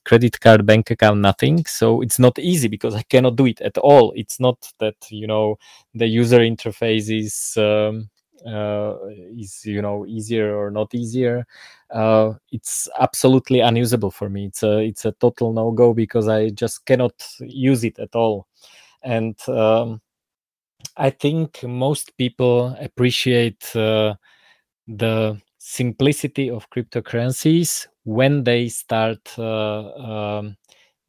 credit 0.05 0.41
card, 0.41 0.67
bank 0.67 0.91
account, 0.91 1.21
nothing. 1.21 1.65
So 1.67 2.01
it's 2.01 2.19
not 2.19 2.39
easy 2.39 2.69
because 2.69 2.95
I 2.95 3.03
cannot 3.03 3.37
do 3.37 3.47
it 3.47 3.61
at 3.61 3.79
all. 3.79 4.13
It's 4.17 4.41
not 4.41 4.57
that 4.79 4.97
you 5.11 5.27
know 5.27 5.59
the 5.95 6.07
user 6.07 6.41
interface 6.41 7.11
is 7.11 7.55
um, 7.57 8.11
uh, 8.47 8.95
is 9.37 9.63
you 9.65 9.83
know 9.83 10.07
easier 10.07 10.57
or 10.57 10.71
not 10.71 10.95
easier. 10.95 11.47
Uh, 11.91 12.35
it's 12.53 12.89
absolutely 12.99 13.61
unusable 13.61 14.11
for 14.11 14.29
me. 14.29 14.47
It's 14.47 14.63
a 14.63 14.79
it's 14.79 15.05
a 15.05 15.13
total 15.13 15.53
no 15.53 15.71
go 15.73 15.93
because 15.93 16.29
I 16.29 16.51
just 16.51 16.85
cannot 16.87 17.13
use 17.41 17.85
it 17.85 17.99
at 17.99 18.15
all. 18.15 18.47
And 19.03 19.37
um, 19.49 20.01
I 20.97 21.11
think 21.11 21.63
most 21.63 22.17
people 22.17 22.77
appreciate 22.81 23.75
uh, 23.77 24.15
the 24.87 25.41
simplicity 25.59 26.51
of 26.51 26.69
cryptocurrencies 26.71 27.87
when 28.05 28.45
they 28.45 28.69
start 28.69 29.21
uh, 29.39 29.93
um, 29.95 30.57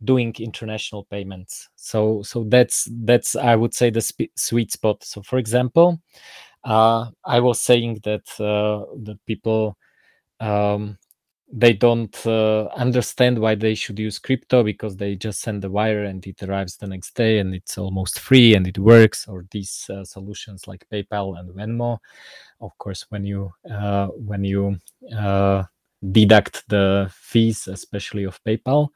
doing 0.03 0.34
international 0.39 1.05
payments. 1.05 1.69
So 1.76 2.22
so 2.23 2.45
that's 2.47 2.88
that's 3.03 3.35
I 3.35 3.55
would 3.55 3.73
say 3.73 3.89
the 3.89 4.01
sp- 4.01 4.34
sweet 4.35 4.72
spot. 4.72 5.03
So 5.03 5.22
for 5.22 5.38
example, 5.39 6.01
uh, 6.63 7.09
I 7.26 7.39
was 7.39 7.61
saying 7.61 8.01
that 8.03 8.27
uh, 8.39 8.85
that 9.03 9.19
people 9.26 9.77
um, 10.39 10.97
they 11.53 11.73
don't 11.73 12.15
uh, 12.26 12.68
understand 12.76 13.38
why 13.38 13.55
they 13.55 13.76
should 13.76 13.99
use 13.99 14.19
crypto 14.19 14.63
because 14.63 14.95
they 14.95 15.15
just 15.15 15.41
send 15.41 15.61
the 15.61 15.69
wire 15.69 16.05
and 16.05 16.26
it 16.26 16.41
arrives 16.43 16.77
the 16.77 16.88
next 16.88 17.13
day 17.15 17.39
and 17.39 17.53
it's 17.53 17.77
almost 17.77 18.19
free 18.19 18.55
and 18.55 18.68
it 18.68 18.80
works 18.80 19.27
or 19.27 19.45
these 19.51 19.85
uh, 19.89 20.03
solutions 20.05 20.68
like 20.68 20.85
paypal 20.91 21.38
and 21.39 21.49
venmo 21.53 21.97
of 22.61 22.77
course 22.77 23.05
when 23.09 23.26
you 23.26 23.51
uh, 23.69 24.07
when 24.07 24.43
you 24.43 24.77
deduct 26.11 26.64
the 26.69 27.10
fees 27.14 27.68
especially 27.68 28.23
of 28.23 28.40
paypal 28.44 28.90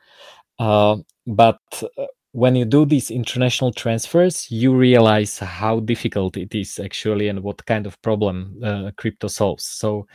uh, 0.59 0.97
but 1.27 1.59
uh, 1.97 2.05
when 2.31 2.53
you 2.55 2.65
do 2.65 2.85
these 2.85 3.11
international 3.11 3.71
transfers, 3.71 4.51
you 4.51 4.75
realize 4.75 5.39
how 5.39 5.79
difficult 5.79 6.35
it 6.35 6.53
is 6.53 6.79
actually 6.79 7.29
and 7.29 7.41
what 7.41 7.65
kind 7.65 7.85
of 7.87 8.01
problem 8.01 8.59
uh, 8.61 8.91
crypto 8.97 9.29
solves. 9.29 9.63
So, 9.63 10.05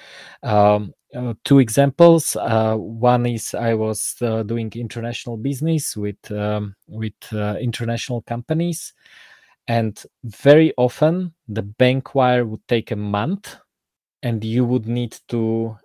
um, 0.42 0.92
uh, 1.16 1.32
two 1.44 1.58
examples. 1.60 2.36
Uh, 2.36 2.76
one 2.76 3.24
is 3.24 3.54
I 3.54 3.72
was 3.72 4.16
uh, 4.20 4.42
doing 4.42 4.70
international 4.76 5.38
business 5.38 5.96
with 5.96 6.30
um, 6.30 6.76
with 6.88 7.14
uh, 7.32 7.56
international 7.58 8.22
companies, 8.22 8.92
and 9.66 10.00
very 10.24 10.74
often 10.76 11.34
the 11.48 11.62
bank 11.62 12.14
wire 12.14 12.44
would 12.44 12.68
take 12.68 12.90
a 12.90 12.96
month, 12.96 13.56
and 14.22 14.44
you 14.44 14.64
would 14.66 14.86
need 14.86 15.16
to 15.28 15.76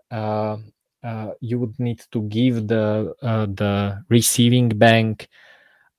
uh, 1.05 1.31
you 1.39 1.59
would 1.59 1.77
need 1.79 2.01
to 2.11 2.23
give 2.23 2.67
the 2.67 3.13
the 3.21 4.03
receiving 4.09 4.69
bank 4.69 5.27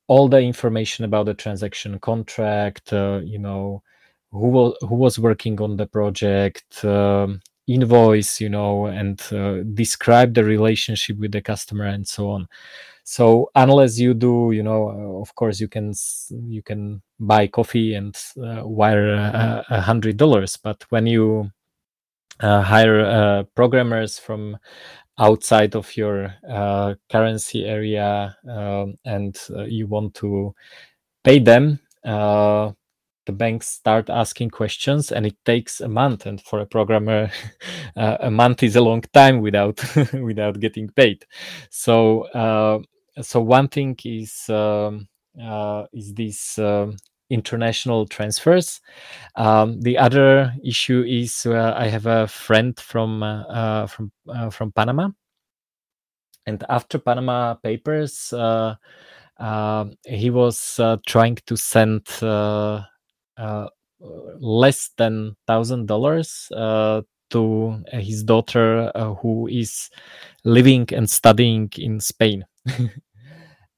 all 0.08 0.28
the 0.28 0.40
information 0.40 1.04
about 1.04 1.26
the 1.26 1.34
transaction 1.34 1.98
contract 1.98 2.92
uh, 2.92 3.20
you 3.24 3.38
know 3.38 3.82
who 4.32 4.48
was 4.48 4.76
who 4.82 4.94
was 4.94 5.18
working 5.18 5.60
on 5.60 5.76
the 5.76 5.86
project 5.86 6.84
um, 6.84 7.40
invoice 7.66 8.40
you 8.40 8.48
know 8.48 8.86
and 8.86 9.20
uh, 9.32 9.62
describe 9.74 10.34
the 10.34 10.44
relationship 10.44 11.18
with 11.18 11.32
the 11.32 11.42
customer 11.42 11.84
and 11.84 12.06
so 12.06 12.30
on. 12.30 12.46
So 13.04 13.50
unless 13.54 13.98
you 13.98 14.14
do 14.14 14.50
you 14.52 14.62
know 14.62 14.88
uh, 14.90 15.20
of 15.20 15.34
course 15.34 15.60
you 15.60 15.68
can 15.68 15.92
you 16.48 16.62
can 16.62 17.02
buy 17.20 17.46
coffee 17.46 17.94
and 17.94 18.16
uh, 18.42 18.62
wire 18.66 19.14
a 19.14 19.80
hundred 19.80 20.16
dollars 20.16 20.56
but 20.56 20.84
when 20.90 21.06
you 21.06 21.50
uh, 22.40 22.62
hire 22.62 23.00
uh, 23.00 23.42
programmers 23.54 24.18
from 24.18 24.56
outside 25.18 25.74
of 25.74 25.96
your 25.96 26.34
uh, 26.48 26.94
currency 27.10 27.64
area 27.64 28.36
um, 28.48 28.94
and 29.04 29.38
uh, 29.56 29.64
you 29.64 29.86
want 29.86 30.14
to 30.14 30.54
pay 31.24 31.38
them 31.38 31.78
uh, 32.04 32.70
the 33.24 33.32
banks 33.32 33.66
start 33.66 34.08
asking 34.08 34.50
questions 34.50 35.10
and 35.10 35.26
it 35.26 35.36
takes 35.44 35.80
a 35.80 35.88
month. 35.88 36.26
And 36.26 36.40
for 36.40 36.60
a 36.60 36.66
programmer 36.66 37.28
uh, 37.96 38.18
a 38.20 38.30
month 38.30 38.62
is 38.62 38.76
a 38.76 38.80
long 38.80 39.00
time 39.12 39.40
without 39.40 39.82
without 40.12 40.60
getting 40.60 40.88
paid. 40.90 41.24
So 41.70 42.84
so 43.20 43.40
one 43.40 43.66
thing 43.66 43.96
is 44.04 44.48
um, 44.48 45.08
is 45.92 46.14
this 46.14 46.56
um, 46.60 46.96
international 47.30 48.06
transfers. 48.06 48.80
Um, 49.34 49.80
the 49.80 49.98
other 49.98 50.54
issue 50.64 51.04
is 51.06 51.46
uh, 51.46 51.74
I 51.76 51.88
have 51.88 52.06
a 52.06 52.26
friend 52.26 52.78
from 52.78 53.22
uh, 53.22 53.42
uh 53.42 53.86
from 53.86 54.12
uh, 54.28 54.50
from 54.50 54.72
Panama, 54.72 55.10
and 56.46 56.64
after 56.68 56.98
Panama 56.98 57.54
Papers, 57.54 58.32
uh, 58.32 58.74
he 60.04 60.30
was 60.30 60.80
trying 61.06 61.36
to 61.46 61.56
send 61.56 62.06
less 64.38 64.90
than 64.96 65.36
thousand 65.46 65.86
dollars 65.86 66.48
to 67.28 67.82
his 67.92 68.22
daughter 68.22 68.92
who 69.20 69.48
is 69.48 69.90
living 70.44 70.86
and 70.92 71.10
studying 71.10 71.68
in 71.76 71.98
Spain. 72.00 72.44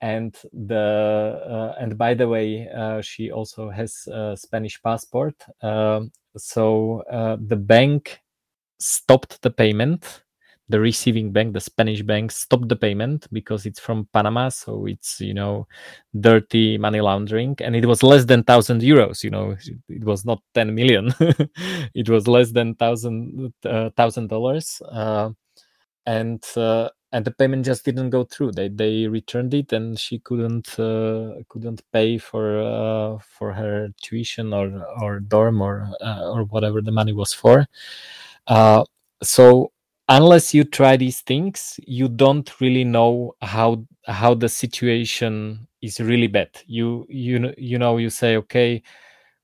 and 0.00 0.36
the 0.52 1.42
uh, 1.76 1.80
and 1.80 1.98
by 1.98 2.14
the 2.14 2.28
way 2.28 2.68
uh, 2.68 3.00
she 3.00 3.30
also 3.30 3.70
has 3.70 4.06
a 4.12 4.36
spanish 4.36 4.80
passport. 4.82 5.34
Um, 5.62 6.12
so 6.36 7.02
uh, 7.10 7.36
the 7.40 7.56
bank 7.56 8.20
stopped 8.78 9.42
the 9.42 9.50
payment. 9.50 10.22
The 10.70 10.78
receiving 10.78 11.32
bank 11.32 11.54
the 11.54 11.60
spanish 11.60 12.02
bank 12.02 12.30
stopped 12.30 12.68
the 12.68 12.76
payment 12.76 13.26
because 13.32 13.64
it's 13.64 13.80
from 13.80 14.06
panama 14.12 14.50
so 14.50 14.84
it's 14.84 15.18
you 15.18 15.32
know 15.32 15.66
dirty 16.20 16.76
money 16.78 17.00
laundering. 17.00 17.56
And 17.60 17.74
it 17.74 17.86
was 17.86 18.02
less 18.02 18.26
than 18.26 18.40
1000 18.40 18.82
euros 18.82 19.24
you 19.24 19.30
know 19.30 19.56
it 19.88 20.04
was 20.04 20.24
not 20.24 20.42
10 20.54 20.74
million. 20.74 21.12
It 21.94 22.08
was 22.08 22.28
less 22.28 22.52
than 22.52 22.76
1000 22.78 23.52
uh, 23.64 23.90
dollars. 24.28 24.80
Uh, 24.82 25.30
and 26.06 26.42
uh, 26.56 26.88
and 27.12 27.24
the 27.24 27.30
payment 27.30 27.64
just 27.64 27.84
didn't 27.84 28.10
go 28.10 28.24
through. 28.24 28.52
They 28.52 28.68
they 28.68 29.06
returned 29.08 29.54
it, 29.54 29.72
and 29.72 29.98
she 29.98 30.18
couldn't 30.18 30.78
uh, 30.78 31.34
couldn't 31.48 31.82
pay 31.92 32.18
for 32.18 32.60
uh, 32.62 33.18
for 33.20 33.52
her 33.52 33.88
tuition 34.02 34.52
or 34.52 34.84
or 35.02 35.20
dorm 35.20 35.62
or 35.62 35.88
uh, 36.00 36.30
or 36.30 36.44
whatever 36.44 36.80
the 36.82 36.92
money 36.92 37.12
was 37.12 37.32
for. 37.32 37.66
Uh, 38.46 38.84
so 39.22 39.72
unless 40.08 40.54
you 40.54 40.64
try 40.64 40.96
these 40.96 41.20
things, 41.22 41.78
you 41.86 42.08
don't 42.08 42.60
really 42.60 42.84
know 42.84 43.34
how 43.42 43.84
how 44.06 44.34
the 44.34 44.48
situation 44.48 45.66
is 45.82 46.00
really 46.00 46.26
bad. 46.28 46.50
You 46.66 47.06
you 47.08 47.52
you 47.58 47.78
know 47.78 47.96
you 47.98 48.10
say 48.10 48.36
okay 48.38 48.82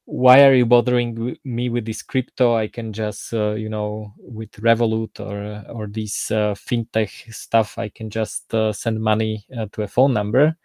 why 0.06 0.44
are 0.44 0.54
you 0.54 0.66
bothering 0.66 1.36
me 1.44 1.68
with 1.70 1.86
this 1.86 2.02
crypto? 2.02 2.54
I 2.54 2.68
can 2.68 2.92
just 2.92 3.32
uh, 3.32 3.52
you 3.52 3.68
know 3.68 4.12
with 4.18 4.52
revolut 4.52 5.18
or 5.20 5.64
or 5.72 5.86
this 5.86 6.30
uh, 6.30 6.54
fintech 6.54 7.32
stuff 7.32 7.78
i 7.78 7.88
can 7.88 8.10
just 8.10 8.52
uh, 8.54 8.72
send 8.72 9.00
money 9.00 9.46
uh, 9.56 9.66
to 9.72 9.82
a 9.82 9.88
phone 9.88 10.12
number. 10.12 10.56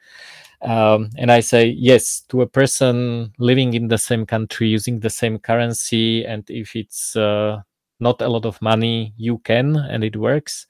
Um, 0.61 1.09
and 1.17 1.31
i 1.31 1.39
say 1.39 1.67
yes 1.67 2.21
to 2.27 2.41
a 2.41 2.47
person 2.47 3.31
living 3.39 3.73
in 3.75 3.87
the 3.87 3.97
same 3.97 4.25
country 4.25 4.67
using 4.67 4.99
the 4.99 5.09
same 5.09 5.39
currency 5.39 6.25
and 6.25 6.43
if 6.49 6.75
it's 6.75 7.15
uh, 7.15 7.61
not 8.01 8.21
a 8.21 8.27
lot 8.27 8.45
of 8.45 8.61
money 8.61 9.13
you 9.17 9.37
can 9.39 9.75
and 9.77 10.03
it 10.03 10.17
works. 10.17 10.67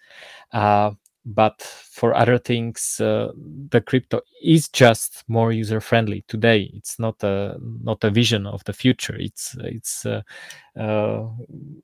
Uh, 0.52 0.92
but 1.26 1.62
for 1.62 2.16
other 2.16 2.38
things 2.38 3.00
uh, 3.02 3.32
the 3.70 3.82
crypto 3.82 4.22
is 4.42 4.70
just 4.70 5.24
more 5.28 5.52
user 5.52 5.82
friendly 5.82 6.24
today. 6.28 6.72
It's 6.74 6.98
not 6.98 7.22
a 7.24 7.58
not 7.60 8.04
a 8.04 8.10
vision 8.10 8.46
of 8.46 8.64
the 8.64 8.74
future. 8.74 9.16
It's 9.20 9.56
it's 9.60 10.06
uh, 10.06 10.22
uh, 10.78 11.28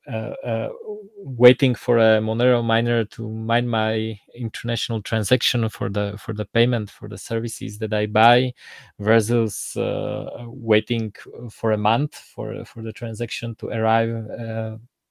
uh, 0.07 0.34
uh 0.44 0.70
waiting 1.18 1.76
for 1.76 1.98
a 1.98 2.22
monero 2.22 2.64
miner 2.64 3.03
to 3.06 3.30
mine 3.30 3.68
my 3.68 4.18
international 4.36 5.02
transaction 5.02 5.68
for 5.70 5.90
the 5.90 6.16
for 6.18 6.34
the 6.34 6.45
payment 6.45 6.90
for 6.90 7.10
the 7.10 7.18
services 7.18 7.80
that 7.80 7.94
i 7.94 8.06
buy 8.06 8.53
versus 8.99 9.76
uh, 9.76 10.45
waiting 10.45 11.12
for 11.49 11.72
a 11.72 11.78
month 11.78 12.16
for 12.16 12.64
for 12.64 12.84
the 12.84 12.94
transaction 12.94 13.56
to 13.56 13.68
arrive 13.68 14.28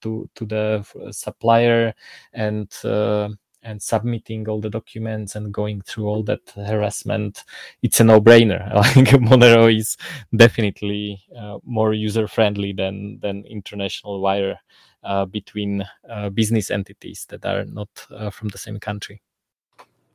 to 0.01 0.29
to 0.35 0.47
the 0.47 1.11
supplier 1.11 1.93
and 2.33 2.71
and 3.65 3.83
submitting 3.83 4.49
all 4.49 4.61
the 4.61 4.71
documents 4.71 5.35
and 5.35 5.53
going 5.53 5.81
through 5.81 6.07
all 6.07 6.23
that 6.25 6.53
harassment, 6.55 7.45
it's 7.83 8.01
a 8.01 8.05
no-brainer. 8.05 8.73
Like 8.75 9.09
Monero 9.21 9.75
is 9.75 9.97
definitely 10.37 11.23
uh, 11.37 11.59
more 11.65 11.95
user-friendly 11.95 12.75
than 12.75 13.19
than 13.21 13.45
international 13.47 14.21
wire 14.21 14.59
uh, 15.03 15.25
between 15.25 15.85
uh, 16.09 16.31
business 16.31 16.71
entities 16.71 17.27
that 17.29 17.45
are 17.45 17.65
not 17.65 17.89
uh, 18.11 18.31
from 18.31 18.49
the 18.49 18.59
same 18.59 18.79
country. 18.79 19.23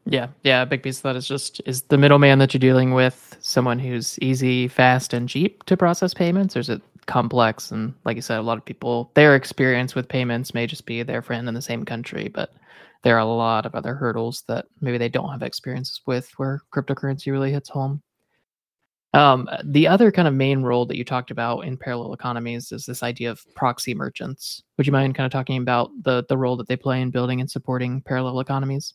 Yeah, 0.06 0.28
yeah. 0.44 0.64
A 0.64 0.66
big 0.66 0.82
piece 0.82 0.98
of 0.98 1.04
that 1.04 1.16
is 1.16 1.28
just 1.28 1.62
is 1.66 1.84
the 1.84 1.98
middleman 1.98 2.40
that 2.40 2.54
you're 2.54 2.60
dealing 2.60 2.94
with 2.94 3.38
someone 3.42 3.80
who's 3.80 4.18
easy, 4.20 4.68
fast, 4.68 5.14
and 5.14 5.30
cheap 5.30 5.64
to 5.66 5.78
process 5.78 6.14
payments, 6.14 6.56
or 6.56 6.60
is 6.60 6.70
it 6.70 6.82
complex? 7.06 7.72
And 7.72 7.94
like 8.06 8.16
you 8.16 8.22
said, 8.22 8.40
a 8.40 8.42
lot 8.42 8.58
of 8.58 8.66
people 8.66 9.12
their 9.14 9.36
experience 9.36 9.96
with 9.96 10.08
payments 10.08 10.54
may 10.54 10.66
just 10.66 10.86
be 10.86 11.04
their 11.04 11.22
friend 11.22 11.48
in 11.48 11.54
the 11.54 11.62
same 11.62 11.86
country, 11.86 12.28
but 12.28 12.54
there 13.04 13.16
are 13.16 13.20
a 13.20 13.26
lot 13.26 13.66
of 13.66 13.76
other 13.76 13.96
hurdles 13.96 14.44
that 14.48 14.66
maybe 14.82 14.98
they 14.98 15.10
don't 15.10 15.32
have 15.32 15.44
experiences 15.44 16.02
with 16.06 16.32
where 16.38 16.62
cryptocurrency 16.74 17.32
really 17.32 17.52
hits 17.52 17.70
home. 17.70 18.02
Um, 19.14 19.50
the 19.64 19.88
other 19.88 20.12
kind 20.12 20.28
of 20.28 20.36
main 20.36 20.62
role 20.62 20.86
that 20.86 20.96
you 20.96 21.04
talked 21.04 21.32
about 21.32 21.62
in 21.62 21.78
parallel 21.78 22.14
economies 22.14 22.72
is 22.72 22.86
this 22.86 23.02
idea 23.02 23.32
of 23.32 23.44
proxy 23.56 23.96
merchants. 23.96 24.62
Would 24.78 24.86
you 24.86 24.94
mind 24.94 25.16
kind 25.16 25.26
of 25.26 25.32
talking 25.32 25.62
about 25.62 25.90
the 26.04 26.26
the 26.30 26.38
role 26.38 26.56
that 26.58 26.68
they 26.68 26.78
play 26.78 27.02
in 27.02 27.10
building 27.10 27.42
and 27.42 27.50
supporting 27.50 28.02
parallel 28.02 28.40
economies? 28.40 28.94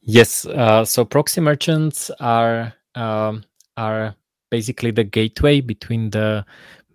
Yes. 0.00 0.44
Uh, 0.46 0.84
so 0.84 1.04
proxy 1.04 1.40
merchants 1.40 2.10
are 2.18 2.74
um, 2.96 3.44
are 3.76 4.16
basically 4.50 4.90
the 4.90 5.04
gateway 5.04 5.60
between 5.60 6.10
the 6.10 6.44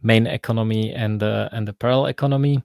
main 0.02 0.28
economy 0.28 0.94
and 0.94 1.20
the 1.20 1.50
and 1.54 1.66
the 1.66 1.74
parallel 1.74 2.08
economy. 2.08 2.62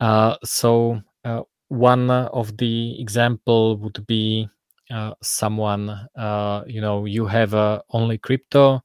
Uh, 0.00 0.36
so 0.44 1.00
uh, 1.24 1.42
one 1.68 2.10
of 2.10 2.56
the 2.56 3.00
example 3.00 3.76
would 3.76 4.06
be 4.06 4.48
uh, 4.90 5.12
someone 5.22 5.90
uh, 6.16 6.64
you 6.66 6.80
know 6.80 7.04
you 7.04 7.26
have 7.26 7.54
uh, 7.54 7.80
only 7.90 8.18
crypto 8.18 8.80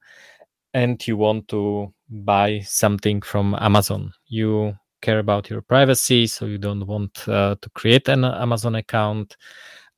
and 0.74 1.06
you 1.06 1.16
want 1.16 1.48
to 1.48 1.92
buy 2.10 2.60
something 2.60 3.20
from 3.22 3.54
amazon. 3.58 4.12
You 4.26 4.76
care 5.00 5.18
about 5.18 5.50
your 5.50 5.62
privacy 5.62 6.26
so 6.26 6.46
you 6.46 6.58
don't 6.58 6.86
want 6.86 7.26
uh, 7.28 7.56
to 7.60 7.70
create 7.70 8.08
an 8.08 8.24
amazon 8.24 8.74
account 8.74 9.36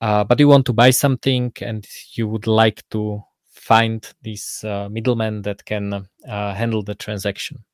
uh, 0.01 0.25
but 0.25 0.39
you 0.41 0.49
want 0.49 0.67
to 0.67 0.73
buy 0.73 0.91
something 0.91 1.53
and 1.61 1.87
you 2.15 2.29
would 2.29 2.47
like 2.47 2.83
to 2.91 3.23
find 3.51 4.13
this 4.23 4.63
uh, 4.65 4.89
middleman 4.89 5.43
that 5.43 5.65
can 5.65 6.07
handle 6.27 6.83
the 6.83 6.95
transaction. 6.95 7.65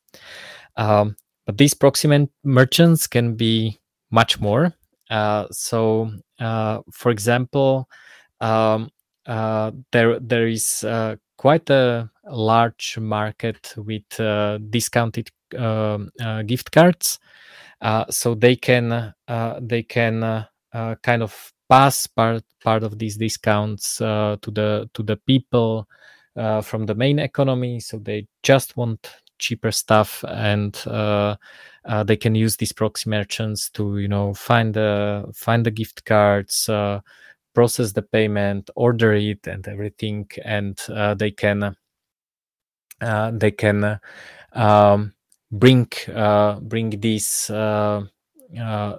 Um, 0.76 1.16
but 1.44 1.59
these 1.59 1.74
proxy 1.74 2.28
merchants 2.44 3.06
can 3.06 3.34
be 3.34 3.80
much 4.10 4.40
more 4.40 4.72
so, 5.51 6.10
uh, 6.40 6.80
for 6.93 7.10
example, 7.10 7.89
um, 8.40 8.90
uh, 9.26 9.70
there 9.93 10.18
there 10.20 10.47
is 10.48 10.84
quite 11.36 11.68
a 11.70 12.09
large 12.26 12.98
market 12.98 13.74
with 13.76 14.20
uh, 14.20 14.59
discounted 14.70 15.28
um, 15.59 16.10
uh, 16.20 16.43
gift 16.43 16.70
cards, 16.72 17.18
uh, 17.80 18.05
so 18.10 18.34
they 18.34 18.56
can 18.56 19.14
they 19.60 19.82
can 19.82 20.47
kind 21.02 21.22
of 21.22 21.52
pass 21.68 22.06
part 22.06 22.44
part 22.62 22.82
of 22.82 22.98
these 22.98 23.16
discounts 23.16 23.98
to 23.98 24.39
the 24.52 24.89
to 24.94 25.02
the 25.02 25.16
people 25.26 25.89
from 26.62 26.86
the 26.86 26.94
main 26.94 27.18
economy. 27.18 27.80
So 27.80 27.98
they 27.98 28.26
just 28.43 28.76
want 28.76 29.10
cheaper 29.43 29.73
stuff 29.73 30.24
and 30.28 30.81
uh, 30.86 31.36
uh, 31.85 32.05
they 32.05 32.16
can 32.16 32.35
use 32.35 32.56
these 32.56 32.73
proxy 32.73 33.10
merchants 33.10 33.69
to 33.70 33.98
you 33.98 34.09
know 34.09 34.32
find 34.35 34.74
the 34.74 35.24
find 35.35 35.66
the 35.66 35.70
gift 35.70 36.05
cards 36.05 36.69
uh, 36.69 37.01
process 37.55 37.93
the 37.93 38.02
payment 38.02 38.70
order 38.77 39.12
it 39.12 39.47
and 39.47 39.66
everything. 39.66 40.28
And 40.44 40.81
uh, 40.89 41.14
they 41.14 41.32
can 41.32 41.77
uh, 43.01 43.31
they 43.32 43.51
can 43.51 43.98
um, 44.52 45.12
bring 45.51 45.89
bring 46.62 46.90
these 47.01 47.51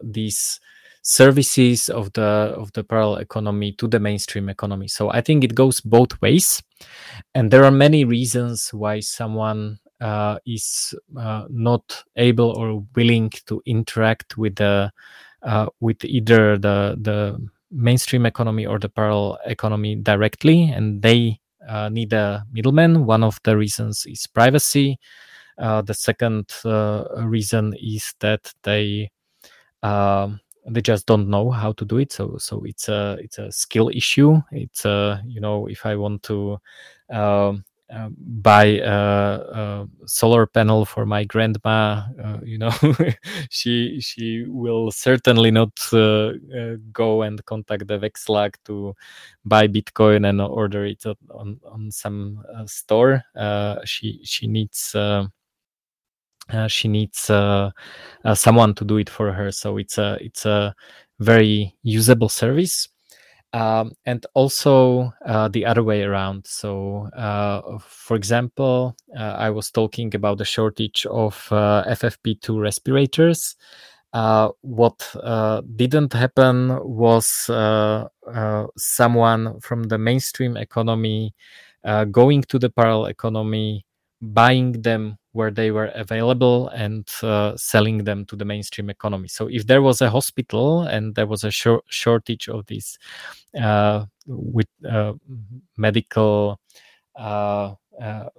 these 0.03 0.59
services 1.05 1.89
of 1.89 2.13
the 2.13 2.55
of 2.57 2.71
the 2.73 2.83
parallel 2.83 3.17
economy 3.17 3.73
to 3.73 3.87
the 3.87 3.99
mainstream 3.99 4.47
economy. 4.47 4.87
So 4.87 5.11
i 5.11 5.19
think 5.19 5.43
it 5.43 5.53
goes 5.53 5.81
both 5.81 6.21
ways. 6.21 6.63
And 7.35 7.51
there 7.51 7.65
are 7.65 7.71
many 7.71 8.05
reasons 8.05 8.73
why 8.73 9.01
someone 9.01 9.79
uh, 10.03 10.37
is 10.45 10.93
uh, 11.17 11.45
not 11.49 12.03
able 12.17 12.51
or 12.51 12.85
willing 12.95 13.29
to 13.45 13.61
interact 13.65 14.37
with 14.37 14.55
the 14.55 14.91
uh, 15.43 15.67
with 15.79 16.03
either 16.03 16.57
the 16.57 16.97
the 17.01 17.37
mainstream 17.71 18.25
economy 18.25 18.65
or 18.65 18.79
the 18.79 18.89
parallel 18.89 19.39
economy 19.45 19.95
directly, 19.95 20.63
and 20.63 21.01
they 21.01 21.39
uh, 21.67 21.87
need 21.89 22.11
a 22.11 22.45
middleman. 22.51 23.05
One 23.05 23.23
of 23.23 23.39
the 23.43 23.55
reasons 23.55 24.05
is 24.05 24.27
privacy. 24.27 24.99
Uh, 25.57 25.81
the 25.81 25.93
second 25.93 26.51
uh, 26.65 27.05
reason 27.23 27.73
is 27.79 28.13
that 28.19 28.53
they 28.63 29.09
um, 29.83 30.41
they 30.67 30.81
just 30.81 31.05
don't 31.05 31.29
know 31.29 31.49
how 31.49 31.71
to 31.73 31.85
do 31.85 31.97
it. 31.97 32.11
So 32.11 32.37
so 32.39 32.63
it's 32.65 32.89
a 32.89 33.17
it's 33.21 33.37
a 33.37 33.51
skill 33.51 33.89
issue. 33.89 34.41
It's 34.51 34.83
a 34.83 35.21
you 35.25 35.39
know 35.39 35.67
if 35.67 35.85
I 35.85 35.95
want 35.95 36.23
to 36.23 36.57
um, 37.09 37.63
uh, 37.91 38.09
buy 38.17 38.79
a, 38.83 38.91
a, 38.91 39.87
solar 40.05 40.47
panel 40.47 40.85
for 40.85 41.05
my 41.05 41.23
grandma 41.25 42.03
uh, 42.23 42.39
you 42.43 42.57
know 42.57 42.71
she 43.49 43.99
she 43.99 44.45
will 44.47 44.89
certainly 44.89 45.51
not 45.51 45.69
uh, 45.91 46.31
uh, 46.57 46.75
go 46.91 47.23
and 47.23 47.45
contact 47.45 47.87
the 47.87 47.99
Vekslák 47.99 48.55
to 48.65 48.95
buy 49.45 49.67
bitcoin 49.67 50.27
and 50.27 50.41
order 50.41 50.85
it 50.85 51.03
on 51.29 51.59
on 51.65 51.91
some 51.91 52.43
uh, 52.55 52.65
store. 52.65 53.21
She 53.85 54.21
she 54.23 54.47
needs 54.47 54.95
she 56.67 56.87
needs 56.87 57.19
someone 58.33 58.73
to 58.75 58.85
do 58.85 58.97
it 58.97 59.09
for 59.09 59.31
her. 59.33 59.51
So 59.51 59.77
it's 59.77 59.97
a 59.97 60.17
it's 60.21 60.45
a 60.45 60.73
very 61.19 61.75
usable 61.83 62.29
service 62.29 62.87
um, 63.53 63.91
and 64.05 64.25
also 64.33 65.13
uh, 65.25 65.47
the 65.47 65.65
other 65.65 65.83
way 65.83 66.01
around. 66.01 66.45
So, 66.47 67.07
uh, 67.15 67.77
for 67.79 68.17
example, 68.17 68.95
uh, 69.17 69.35
I 69.37 69.51
was 69.51 69.69
talking 69.69 70.13
about 70.15 70.39
the 70.39 70.45
shortage 70.45 71.05
of 71.05 71.47
uh, 71.51 71.83
FFP2 71.87 72.59
respirators. 72.59 73.55
Uh, 74.11 74.49
what 74.61 75.15
uh, 75.23 75.61
didn't 75.75 76.13
happen 76.13 76.79
was 76.83 77.25
someone 78.75 79.59
from 79.59 79.83
the 79.83 79.97
mainstream 79.97 80.57
economy 80.57 81.33
going 82.11 82.41
to 82.43 82.59
the 82.59 82.69
parallel 82.69 83.05
economy, 83.05 83.85
buying 84.21 84.71
them 84.81 85.17
where 85.33 85.51
they 85.51 85.71
were 85.71 85.87
available 85.95 86.69
and 86.69 87.07
uh, 87.21 87.55
selling 87.57 88.03
them 88.03 88.25
to 88.25 88.35
the 88.35 88.45
mainstream 88.45 88.89
economy. 88.89 89.27
So 89.27 89.47
if 89.47 89.67
there 89.67 89.81
was 89.81 90.01
a 90.01 90.09
hospital 90.09 90.83
and 90.83 91.13
there 91.15 91.27
was 91.27 91.43
a 91.43 91.51
shor- 91.51 91.83
shortage 91.89 92.47
of 92.47 92.65
these 92.67 92.97
uh, 93.59 94.05
with 94.27 94.67
uh, 94.89 95.13
medical 95.77 96.59
uh, 97.15 97.75
uh, 98.01 98.29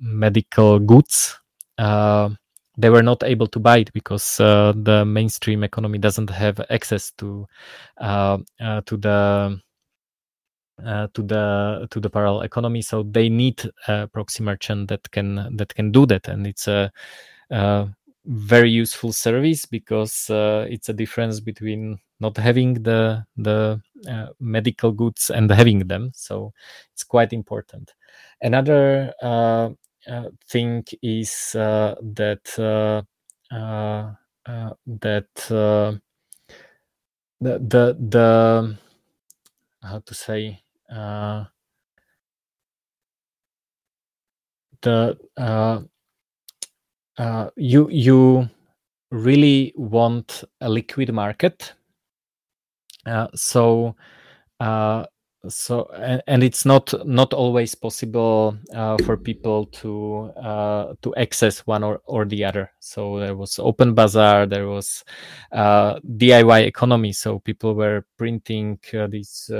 medical 0.00 0.78
goods, 0.78 1.38
uh, 1.78 2.30
they 2.76 2.90
were 2.90 3.02
not 3.02 3.22
able 3.22 3.46
to 3.46 3.60
buy 3.60 3.78
it 3.78 3.92
because 3.92 4.36
the 4.38 5.04
mainstream 5.06 5.62
economy 5.62 5.98
doesn't 5.98 6.30
have 6.30 6.60
access 6.70 7.12
to 7.12 7.46
to 8.00 8.96
the 8.96 9.60
uh, 10.82 11.08
to 11.14 11.22
the 11.22 11.86
to 11.90 12.00
the 12.00 12.10
parallel 12.10 12.42
economy. 12.42 12.82
So 12.82 13.02
they 13.04 13.28
need 13.28 13.62
a 13.86 14.08
proxy 14.08 14.42
merchant 14.42 14.88
that 14.88 15.10
can 15.10 15.56
that 15.56 15.74
can 15.74 15.92
do 15.92 16.06
that. 16.06 16.28
And 16.28 16.46
it's 16.46 16.66
a, 16.68 16.90
a 17.50 17.88
very 18.26 18.70
useful 18.70 19.12
service 19.12 19.66
because 19.66 20.30
uh, 20.30 20.66
it's 20.68 20.88
a 20.88 20.92
difference 20.92 21.40
between 21.40 21.98
not 22.20 22.36
having 22.36 22.74
the 22.82 23.24
the 23.36 23.80
uh, 24.08 24.26
medical 24.40 24.92
goods 24.92 25.30
and 25.30 25.50
having 25.50 25.86
them. 25.86 26.10
So 26.14 26.52
it's 26.92 27.04
quite 27.04 27.32
important. 27.32 27.92
Another 28.40 29.12
uh, 29.22 29.70
uh, 30.08 30.28
thing 30.48 30.84
is 31.02 31.52
that 31.52 31.98
that 32.02 32.44
the 37.40 37.58
the 37.58 37.96
the 38.00 38.78
how 39.82 39.98
to 39.98 40.14
say 40.14 40.63
uh, 40.90 41.44
the 44.82 45.16
uh, 45.36 45.80
uh, 47.18 47.50
you 47.56 47.88
you 47.90 48.48
really 49.10 49.72
want 49.76 50.44
a 50.60 50.68
liquid 50.68 51.12
market. 51.12 51.72
Uh, 53.06 53.28
so 53.34 53.94
uh, 54.60 55.04
so 55.48 55.84
and, 55.94 56.22
and, 56.26 56.42
it's 56.42 56.64
not 56.64 56.94
not 57.06 57.34
always 57.34 57.74
possible 57.74 58.56
uh, 58.74 58.96
for 59.04 59.16
people 59.16 59.66
to 59.66 60.32
uh, 60.40 60.94
to 61.02 61.14
access 61.16 61.60
one 61.66 61.84
or, 61.84 62.00
or 62.06 62.24
the 62.24 62.44
other. 62.44 62.70
So 62.80 63.18
there 63.18 63.36
was 63.36 63.56
OpenBazaar 63.56 64.48
there 64.48 64.68
was 64.68 65.04
uh, 65.52 65.98
diy 66.00 66.66
economy. 66.66 67.12
So 67.12 67.40
people 67.40 67.74
were 67.74 68.06
printing 68.16 68.78
these 69.10 69.50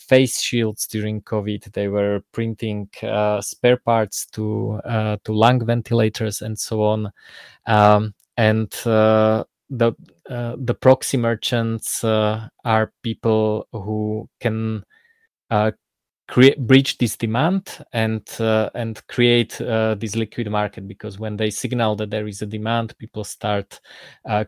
face 0.00 0.40
shields 0.40 0.86
during 0.86 1.22
COVID. 1.22 1.72
They 1.72 1.88
were 1.88 2.22
printing 2.32 2.88
uh, 3.02 3.40
spare 3.40 3.76
parts 3.76 4.26
to 4.32 4.80
uh, 4.84 5.16
to 5.24 5.32
lung 5.32 5.64
ventilators 5.64 6.42
and 6.42 6.58
so 6.58 6.82
on. 6.82 7.12
Um, 7.66 8.14
and 8.36 8.74
uh, 8.86 9.44
the 9.68 9.92
uh, 10.28 10.56
the 10.58 10.74
proxy 10.74 11.16
merchants 11.16 12.02
uh, 12.02 12.48
are 12.64 12.92
people 13.02 13.68
who 13.72 14.28
can 14.40 14.82
uh, 15.50 15.72
create 16.26 16.58
breach 16.66 16.98
this 16.98 17.16
demand 17.16 17.84
and 17.92 18.22
and 18.74 19.06
create 19.08 19.58
this 19.58 20.16
liquid 20.16 20.50
market 20.50 20.88
because 20.88 21.18
when 21.18 21.36
they 21.36 21.50
signal 21.50 21.94
that 21.96 22.10
there 22.10 22.26
is 22.26 22.42
a 22.42 22.46
demand, 22.46 22.96
people 22.98 23.24
start 23.24 23.80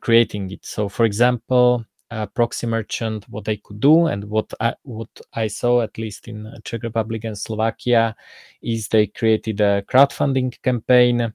creating 0.00 0.50
it. 0.50 0.64
So, 0.64 0.88
for 0.88 1.04
example 1.04 1.84
uh, 2.12 2.26
proxy 2.26 2.66
merchant 2.66 3.24
what 3.30 3.44
they 3.44 3.56
could 3.56 3.80
do 3.80 4.06
and 4.06 4.24
what 4.24 4.52
I, 4.60 4.74
what 4.82 5.08
I 5.32 5.46
saw 5.46 5.80
at 5.80 5.96
least 5.96 6.28
in 6.28 6.46
uh, 6.46 6.58
Czech 6.62 6.82
Republic 6.82 7.24
and 7.24 7.38
Slovakia 7.38 8.14
is 8.60 8.88
they 8.88 9.06
created 9.06 9.60
a 9.62 9.82
crowdfunding 9.82 10.60
campaign 10.62 11.32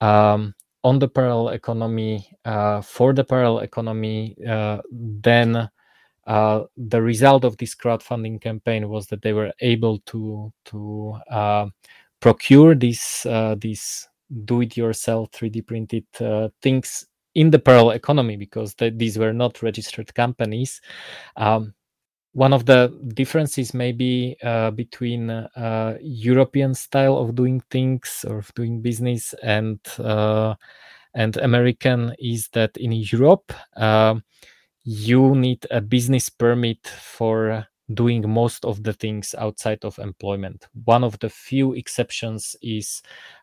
um, 0.00 0.54
on 0.82 0.98
the 0.98 1.08
parallel 1.08 1.50
economy 1.50 2.28
uh, 2.44 2.80
for 2.80 3.12
the 3.12 3.22
parallel 3.22 3.60
economy 3.60 4.36
uh, 4.46 4.78
then 4.90 5.68
uh, 6.26 6.64
the 6.76 7.00
result 7.00 7.44
of 7.44 7.56
this 7.56 7.74
crowdfunding 7.76 8.40
campaign 8.40 8.88
was 8.88 9.06
that 9.06 9.22
they 9.22 9.32
were 9.32 9.52
able 9.60 9.98
to 10.00 10.52
to 10.64 11.16
uh, 11.30 11.66
procure 12.18 12.74
these 12.74 13.24
these 13.58 14.08
do-it-yourself 14.44 15.30
3D 15.30 15.64
printed 15.64 16.04
things 16.60 17.06
in 17.34 17.50
the 17.50 17.58
parallel 17.58 17.90
economy 17.90 18.36
because 18.36 18.74
the, 18.74 18.90
these 18.90 19.18
were 19.18 19.32
not 19.32 19.62
registered 19.62 20.14
companies. 20.14 20.80
Um, 21.36 21.74
one 22.32 22.52
of 22.52 22.66
the 22.66 22.96
differences 23.14 23.74
maybe 23.74 24.36
uh, 24.42 24.70
between 24.70 25.30
uh, 25.30 25.96
European 26.00 26.74
style 26.74 27.16
of 27.16 27.34
doing 27.34 27.60
things 27.70 28.24
or 28.28 28.38
of 28.38 28.54
doing 28.54 28.80
business 28.80 29.34
and 29.42 29.80
uh, 29.98 30.54
and 31.14 31.36
American 31.38 32.14
is 32.18 32.48
that 32.52 32.76
in 32.76 32.92
Europe 32.92 33.52
um, 33.76 34.22
you 34.84 35.34
need 35.34 35.66
a 35.70 35.80
business 35.80 36.28
permit 36.28 36.86
for 36.86 37.66
doing 37.94 38.28
most 38.28 38.64
of 38.64 38.82
the 38.82 38.92
things 38.92 39.34
outside 39.38 39.84
of 39.84 39.98
employment. 39.98 40.66
One 40.84 41.02
of 41.02 41.18
the 41.20 41.30
few 41.30 41.72
exceptions 41.72 42.54
is 42.62 43.02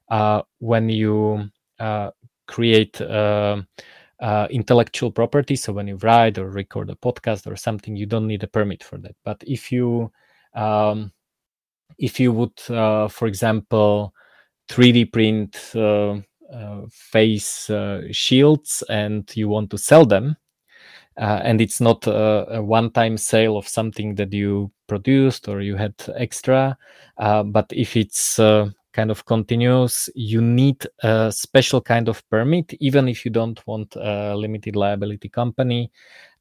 uh, 0.09 0.43
when 0.59 0.89
you 0.89 1.49
uh, 1.79 2.11
create 2.47 2.99
uh, 3.01 3.61
uh, 4.19 4.47
intellectual 4.49 5.11
property. 5.11 5.55
So 5.55 5.73
when 5.73 5.88
you 5.88 5.97
write 5.97 6.38
or 6.38 6.49
record 6.49 6.89
a 6.89 6.95
podcast 6.95 7.51
or 7.51 7.55
something, 7.55 7.95
you 7.95 8.05
don't 8.05 8.27
need 8.27 8.43
a 8.43 8.47
permit 8.47 8.84
for 8.84 8.97
that. 8.99 9.15
But 9.23 9.43
if 9.45 9.72
you 9.72 10.11
um, 10.53 11.11
if 11.97 12.19
you 12.19 12.31
would, 12.31 12.59
uh, 12.69 13.07
for 13.07 13.27
example, 13.27 14.13
3D 14.69 15.11
print 15.11 15.72
uh, 15.76 16.19
uh, 16.53 16.81
face 16.89 17.69
uh, 17.69 18.01
shields 18.11 18.84
and 18.89 19.30
you 19.35 19.47
want 19.47 19.69
to 19.72 19.77
sell 19.77 20.05
them, 20.05 20.35
uh, 21.17 21.41
and 21.43 21.61
it's 21.61 21.80
not 21.80 22.05
a, 22.07 22.57
a, 22.57 22.63
one-time 22.63 23.17
sale 23.17 23.57
of 23.57 23.67
something 23.67 24.15
that 24.15 24.34
you 24.34 24.72
produced 24.88 25.47
or 25.47 25.61
you 25.61 25.76
had 25.76 25.93
extra, 26.15 26.77
but 27.17 27.65
if 27.72 27.95
it's 27.95 28.39
kind 28.95 29.11
of 29.11 29.26
continuous, 29.26 30.09
you 30.15 30.41
need 30.41 30.88
a 31.03 31.30
special 31.31 31.81
kind 31.81 32.07
of 32.07 32.23
permit, 32.30 32.73
even 32.80 33.09
if 33.09 33.26
you 33.26 33.31
don't 33.31 33.59
want 33.67 33.93
a 33.97 34.34
limited 34.35 34.76
liability 34.77 35.27
company. 35.27 35.91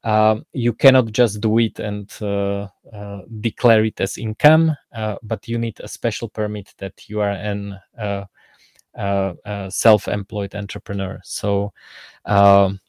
Uh, 0.05 0.39
you 0.53 0.71
cannot 0.71 1.11
just 1.11 1.41
do 1.41 1.57
it 1.59 1.79
and 1.79 2.09
uh, 2.21 2.67
uh, 2.93 3.21
declare 3.41 3.83
it 3.83 3.99
as 3.99 4.17
income, 4.17 4.75
but 5.23 5.47
you 5.47 5.57
need 5.57 5.79
a 5.81 5.87
special 5.87 6.29
permit 6.29 6.73
that 6.77 7.09
you 7.09 7.19
are 7.19 7.31
an 7.31 7.75
self-employed 9.71 10.55
entrepreneur. 10.55 11.19
So, 11.23 11.73
um, 12.25 12.79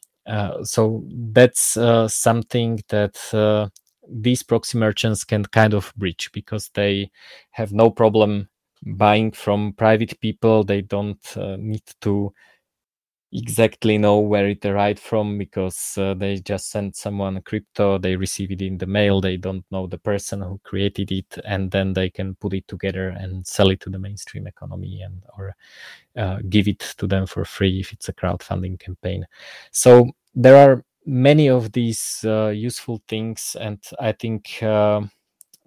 so 0.63 1.03
that's 1.33 1.77
something 2.13 2.83
that 2.87 3.71
these 4.09 4.43
proxy 4.43 4.77
merchants 4.77 5.25
can 5.25 5.43
kind 5.45 5.73
of 5.73 5.91
breach 5.97 6.31
because 6.31 6.69
they 6.75 7.11
have 7.51 7.73
no 7.73 7.89
problem 7.89 8.47
buying 8.85 9.31
from 9.31 9.73
private 9.73 10.19
people. 10.19 10.63
They 10.63 10.81
don't 10.81 11.37
uh, 11.37 11.57
need 11.57 11.83
to 12.01 12.33
exactly 13.33 13.97
know 13.97 14.19
where 14.19 14.47
it 14.47 14.65
arrived 14.65 14.99
from 14.99 15.37
because 15.37 15.97
uh, 15.97 16.13
they 16.13 16.39
just 16.39 16.69
send 16.69 16.95
someone 16.95 17.41
crypto 17.41 17.97
they 17.97 18.15
receive 18.15 18.51
it 18.51 18.61
in 18.61 18.77
the 18.77 18.85
mail 18.85 19.19
they 19.19 19.35
don't 19.35 19.65
know 19.69 19.85
the 19.85 19.97
person 19.97 20.41
who 20.41 20.59
created 20.63 21.11
it 21.11 21.37
and 21.43 21.69
then 21.71 21.91
they 21.91 22.09
can 22.09 22.35
put 22.35 22.53
it 22.53 22.65
together 22.69 23.09
and 23.09 23.45
sell 23.45 23.69
it 23.69 23.81
to 23.81 23.89
the 23.89 23.99
mainstream 23.99 24.47
economy 24.47 25.01
and 25.01 25.21
or 25.37 25.53
uh, 26.15 26.39
give 26.47 26.69
it 26.69 26.79
to 26.97 27.05
them 27.05 27.25
for 27.25 27.43
free 27.43 27.81
if 27.81 27.91
it's 27.91 28.07
a 28.07 28.13
crowdfunding 28.13 28.79
campaign 28.79 29.25
so 29.71 30.09
there 30.33 30.55
are 30.55 30.83
many 31.05 31.49
of 31.49 31.73
these 31.73 32.23
uh, 32.25 32.47
useful 32.47 33.01
things 33.09 33.57
and 33.59 33.83
i 33.99 34.13
think 34.13 34.63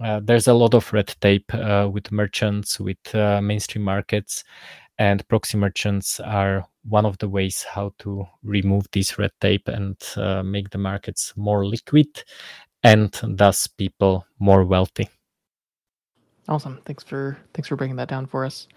uh, 0.03 0.21
there's 0.23 0.49
a 0.49 0.55
lot 0.55 0.75
of 0.75 0.93
red 0.93 1.15
tape 1.21 1.53
uh, 1.55 1.89
with 1.93 2.11
merchants 2.11 2.81
with 2.81 3.15
uh, 3.15 3.41
mainstream 3.41 3.85
markets 3.85 4.45
and 5.01 5.27
proxy 5.29 5.57
merchants 5.57 6.21
are 6.21 6.67
one 6.85 7.07
of 7.07 7.17
the 7.19 7.29
ways 7.29 7.63
how 7.63 7.93
to 7.99 8.27
remove 8.43 8.87
this 8.93 9.19
red 9.19 9.31
tape 9.41 9.67
and 9.67 9.97
uh, 10.17 10.43
make 10.43 10.69
the 10.71 10.79
markets 10.79 11.33
more 11.37 11.67
liquid 11.67 12.23
and 12.83 13.19
thus 13.23 13.67
people 13.67 14.27
more 14.39 14.65
wealthy. 14.65 15.09
Awesome. 16.49 16.81
Thanks 16.85 17.03
for 17.03 17.39
thanks 17.55 17.69
for 17.69 17.77
breaking 17.77 17.97
that 17.97 18.09
down 18.09 18.27
for 18.27 18.45
us. 18.45 18.69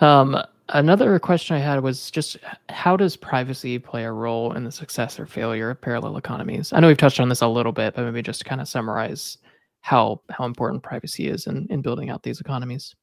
Um, 0.00 0.36
another 0.70 1.18
question 1.18 1.56
i 1.56 1.60
had 1.60 1.82
was 1.82 2.10
just 2.10 2.36
how 2.68 2.96
does 2.96 3.16
privacy 3.16 3.78
play 3.78 4.04
a 4.04 4.12
role 4.12 4.52
in 4.52 4.64
the 4.64 4.72
success 4.72 5.20
or 5.20 5.26
failure 5.26 5.70
of 5.70 5.80
parallel 5.80 6.16
economies? 6.16 6.72
I 6.72 6.80
know 6.80 6.88
we've 6.88 6.96
touched 6.96 7.20
on 7.20 7.28
this 7.28 7.42
a 7.42 7.48
little 7.48 7.72
bit 7.72 7.94
but 7.94 8.04
maybe 8.04 8.22
just 8.22 8.44
kind 8.44 8.60
of 8.60 8.68
summarize 8.68 9.38
how 9.84 10.20
how 10.30 10.44
important 10.44 10.82
privacy 10.82 11.28
is 11.28 11.46
in, 11.46 11.66
in 11.70 11.82
building 11.82 12.08
out 12.10 12.22
these 12.22 12.40
economies 12.40 12.94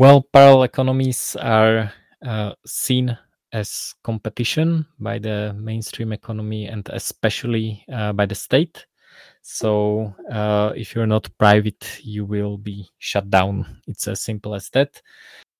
well, 0.00 0.22
parallel 0.32 0.62
economies 0.62 1.36
are 1.36 1.92
uh, 2.24 2.52
seen 2.64 3.18
as 3.52 3.94
competition 4.02 4.86
by 4.98 5.18
the 5.18 5.54
mainstream 5.58 6.14
economy 6.14 6.68
and 6.68 6.88
especially 6.90 7.84
uh, 7.92 8.14
by 8.14 8.24
the 8.24 8.34
state. 8.34 8.86
So, 9.42 10.14
uh, 10.32 10.72
if 10.74 10.94
you're 10.94 11.06
not 11.06 11.28
private, 11.36 12.00
you 12.02 12.24
will 12.24 12.56
be 12.56 12.88
shut 12.98 13.28
down. 13.28 13.82
It's 13.88 14.08
as 14.08 14.22
simple 14.22 14.54
as 14.54 14.70
that. 14.70 15.02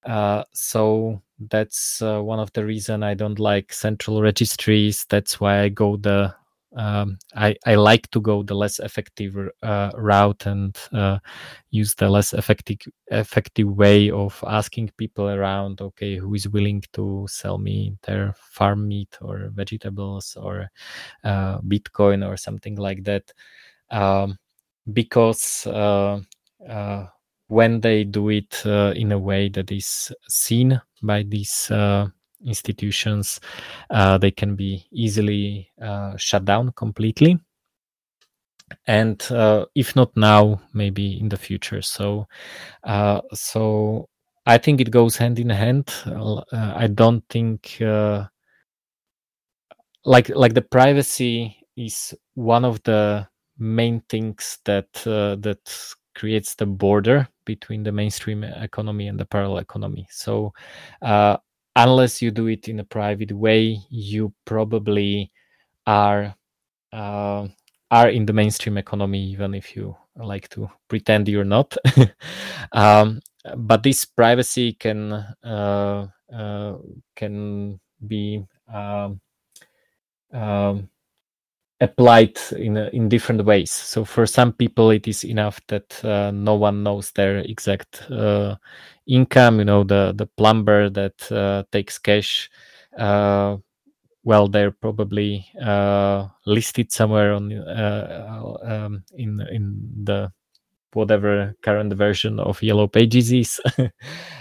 Uh, 0.06 0.44
so 0.54 1.20
that's 1.50 2.00
uh, 2.00 2.20
one 2.22 2.38
of 2.38 2.50
the 2.54 2.64
reason 2.64 3.02
I 3.02 3.12
don't 3.12 3.38
like 3.38 3.74
central 3.74 4.22
registries. 4.22 5.04
That's 5.10 5.38
why 5.38 5.60
I 5.60 5.68
go 5.68 5.96
the 5.96 6.34
um, 6.76 7.18
I, 7.34 7.56
I 7.66 7.74
like 7.74 8.10
to 8.12 8.20
go 8.20 8.42
the 8.42 8.54
less 8.54 8.78
effective 8.78 9.36
uh, 9.62 9.90
route 9.96 10.46
and 10.46 10.78
uh, 10.92 11.18
use 11.70 11.94
the 11.94 12.08
less 12.08 12.32
effective 12.32 12.78
effective 13.08 13.68
way 13.68 14.10
of 14.10 14.42
asking 14.46 14.90
people 14.96 15.28
around 15.28 15.80
okay 15.80 16.16
who 16.16 16.34
is 16.34 16.48
willing 16.48 16.82
to 16.92 17.26
sell 17.28 17.58
me 17.58 17.96
their 18.02 18.34
farm 18.38 18.86
meat 18.86 19.18
or 19.20 19.50
vegetables 19.52 20.36
or 20.40 20.70
uh, 21.24 21.58
bitcoin 21.62 22.26
or 22.26 22.36
something 22.36 22.76
like 22.76 23.02
that? 23.04 23.32
Um, 23.90 24.38
because 24.92 25.66
uh, 25.66 26.20
uh, 26.68 27.06
when 27.48 27.80
they 27.80 28.04
do 28.04 28.28
it 28.28 28.62
uh, 28.64 28.92
in 28.94 29.12
a 29.12 29.18
way 29.18 29.48
that 29.48 29.72
is 29.72 30.12
seen 30.28 30.80
by 31.02 31.22
these 31.24 31.70
institutions, 32.44 33.40
uh, 33.90 34.18
they 34.18 34.30
can 34.30 34.56
be 34.56 34.86
easily 34.92 35.70
uh, 35.80 36.16
shut 36.16 36.44
down 36.44 36.72
completely. 36.72 37.38
And 38.86 39.20
uh, 39.30 39.66
if 39.74 39.96
not 39.96 40.16
now, 40.16 40.60
maybe 40.72 41.18
in 41.18 41.28
the 41.28 41.36
future. 41.36 41.82
So, 41.82 42.28
uh, 42.84 43.20
so 43.32 44.08
I 44.46 44.58
think 44.58 44.80
it 44.80 44.90
goes 44.90 45.16
hand 45.16 45.38
in 45.38 45.50
hand. 45.50 45.92
Uh, 46.06 46.42
I 46.52 46.86
don't 46.86 47.24
think 47.28 47.80
uh, 47.82 48.26
like 50.04 50.28
like 50.30 50.54
the 50.54 50.62
privacy 50.62 51.56
is 51.76 52.14
one 52.34 52.64
of 52.64 52.82
the 52.84 53.26
main 53.58 54.00
things 54.08 54.58
that 54.64 54.92
that 54.94 55.94
creates 56.14 56.54
the 56.54 56.66
border 56.66 57.28
between 57.44 57.82
the 57.82 57.92
mainstream 57.92 58.44
economy 58.44 59.08
and 59.08 59.18
the 59.18 59.24
parallel 59.24 59.58
economy. 59.58 60.06
So 60.10 60.52
uh, 61.02 61.36
unless 61.76 62.20
you 62.22 62.30
do 62.30 62.46
it 62.48 62.68
in 62.68 62.80
a 62.80 62.84
private 62.84 63.32
way, 63.32 63.78
you 63.90 64.32
probably 64.44 65.30
are 65.86 66.34
uh, 66.92 67.48
are 67.90 68.08
in 68.08 68.26
the 68.26 68.32
mainstream 68.32 68.78
economy, 68.78 69.22
even 69.30 69.54
if 69.54 69.74
you 69.76 69.96
like 70.16 70.48
to 70.50 70.70
pretend 70.88 71.28
you're 71.28 71.44
not. 71.44 71.76
um, 72.72 73.20
but 73.56 73.82
this 73.82 74.04
privacy 74.04 74.74
can 74.74 75.12
uh, 75.44 76.06
uh, 76.32 76.76
can 77.16 77.80
be 78.06 78.44
um, 78.72 79.20
um, 80.32 80.88
applied 81.80 82.38
in 82.56 82.76
in 82.76 83.08
different 83.08 83.44
ways. 83.44 83.70
So 83.70 84.04
for 84.04 84.26
some 84.26 84.52
people, 84.52 84.90
it 84.90 85.08
is 85.08 85.24
enough 85.24 85.60
that 85.68 86.04
uh, 86.04 86.30
no 86.32 86.54
one 86.54 86.82
knows 86.82 87.12
their 87.12 87.38
exact 87.38 88.02
uh, 88.10 88.56
income. 89.06 89.58
You 89.58 89.64
know, 89.64 89.84
the 89.84 90.12
the 90.16 90.26
plumber 90.26 90.90
that 90.90 91.30
uh, 91.32 91.64
takes 91.72 91.98
cash. 91.98 92.50
Uh, 92.96 93.56
well, 94.24 94.48
they're 94.48 94.72
probably 94.72 95.46
uh, 95.62 96.28
listed 96.46 96.92
somewhere 96.92 97.32
on 97.32 97.52
uh, 97.52 98.56
um, 98.62 99.04
in 99.14 99.40
in 99.50 100.04
the 100.04 100.32
whatever 100.94 101.54
current 101.62 101.92
version 101.94 102.40
of 102.40 102.62
yellow 102.62 102.86
pages 102.86 103.32
is. 103.32 103.60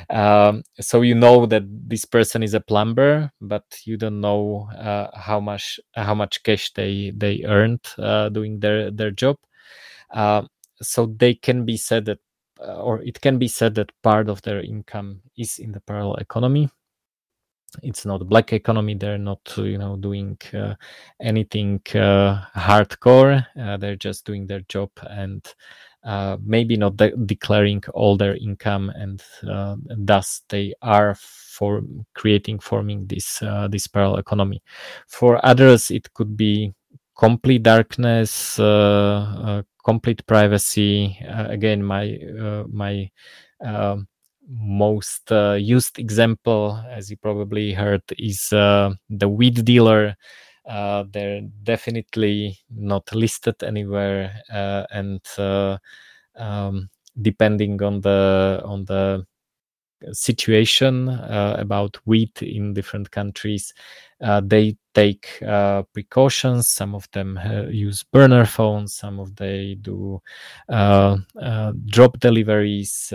Um, 0.10 0.64
so 0.80 1.04
you 1.04 1.14
know 1.14 1.46
that 1.46 1.64
this 1.68 2.04
person 2.04 2.42
is 2.42 2.56
a 2.56 2.60
plumber 2.60 3.32
but 3.42 3.64
you 3.86 3.96
don't 3.96 4.20
know 4.20 4.68
uh, 4.76 5.08
how 5.16 5.40
much 5.40 5.80
how 5.96 6.16
much 6.16 6.42
cash 6.42 6.74
they 6.74 7.12
they 7.16 7.44
earned 7.46 7.86
uh, 8.00 8.30
doing 8.30 8.60
their 8.60 8.90
their 8.90 9.12
job. 9.12 9.38
Uh, 10.10 10.44
so 10.82 11.06
they 11.06 11.36
can 11.36 11.64
be 11.64 11.78
said 11.78 12.06
that 12.06 12.18
uh, 12.60 12.82
or 12.82 13.04
it 13.04 13.22
can 13.22 13.38
be 13.38 13.48
said 13.48 13.76
that 13.76 13.92
part 14.02 14.30
of 14.30 14.42
their 14.42 14.62
income 14.62 15.22
is 15.38 15.60
in 15.60 15.72
the 15.72 15.82
parallel 15.82 16.16
economy. 16.16 16.70
It's 17.84 18.04
not 18.04 18.28
black 18.28 18.52
economy. 18.52 18.96
They're 18.96 19.20
not 19.20 19.42
you 19.58 19.78
know 19.78 19.96
doing 19.96 20.40
uh, 20.56 20.74
anything 21.22 21.82
uh, 21.94 22.46
hardcore. 22.56 23.46
They're 23.80 23.96
just 23.96 24.26
doing 24.26 24.48
their 24.48 24.62
job 24.62 24.90
and 25.04 25.46
uh, 26.04 26.38
maybe 26.44 26.78
not 26.78 26.96
de- 26.98 27.16
declaring 27.26 27.84
all 27.94 28.16
their 28.16 28.36
income 28.38 28.90
and, 28.96 29.22
uh, 29.50 29.76
thus 29.98 30.42
they 30.50 30.74
are 30.82 31.16
for 31.16 31.82
creating 32.14 32.60
forming 32.60 33.06
this 33.08 33.42
uh, 33.42 33.68
this 33.68 33.86
parallel 33.88 34.18
economy. 34.20 34.62
For 35.08 35.46
others 35.46 35.92
it 35.92 36.14
could 36.14 36.38
be 36.38 36.74
complete 37.18 37.64
darkness 37.64 38.58
uh, 38.60 39.36
uh, 39.44 39.62
complete 39.84 40.26
privacy. 40.26 41.18
Again 41.28 41.84
my 41.84 42.18
my 42.72 43.10
um, 43.62 44.08
most 44.48 45.30
used 45.32 46.00
example 46.00 46.82
as 46.90 47.12
you 47.12 47.18
probably 47.18 47.74
heard 47.74 48.04
is 48.18 48.48
the 48.50 48.98
weed 49.28 49.66
dealer 49.66 50.16
uh, 50.70 51.04
they're 51.12 51.41
definitely 51.64 52.60
not 52.70 53.12
listed 53.14 53.56
anywhere, 53.64 54.32
uh, 54.54 54.86
and 54.91 55.20
uh, 55.40 55.78
um, 56.36 56.90
depending 57.22 57.82
on 57.82 58.02
the 58.02 58.62
on 58.64 58.86
the 58.86 59.26
situation 60.12 61.10
about 61.10 61.98
wheat 62.06 62.41
in 62.41 62.74
different 62.74 63.10
countries. 63.12 63.74
they 64.44 64.78
take 64.94 65.28
precautions. 65.94 66.70
Some 66.70 66.96
of 66.96 67.10
them 67.12 67.38
use 67.70 68.04
burner 68.04 68.46
phones. 68.46 68.96
Some 68.96 69.20
of 69.20 69.36
they 69.36 69.76
do 69.82 70.22
drop 71.88 72.20
deliveries 72.20 73.12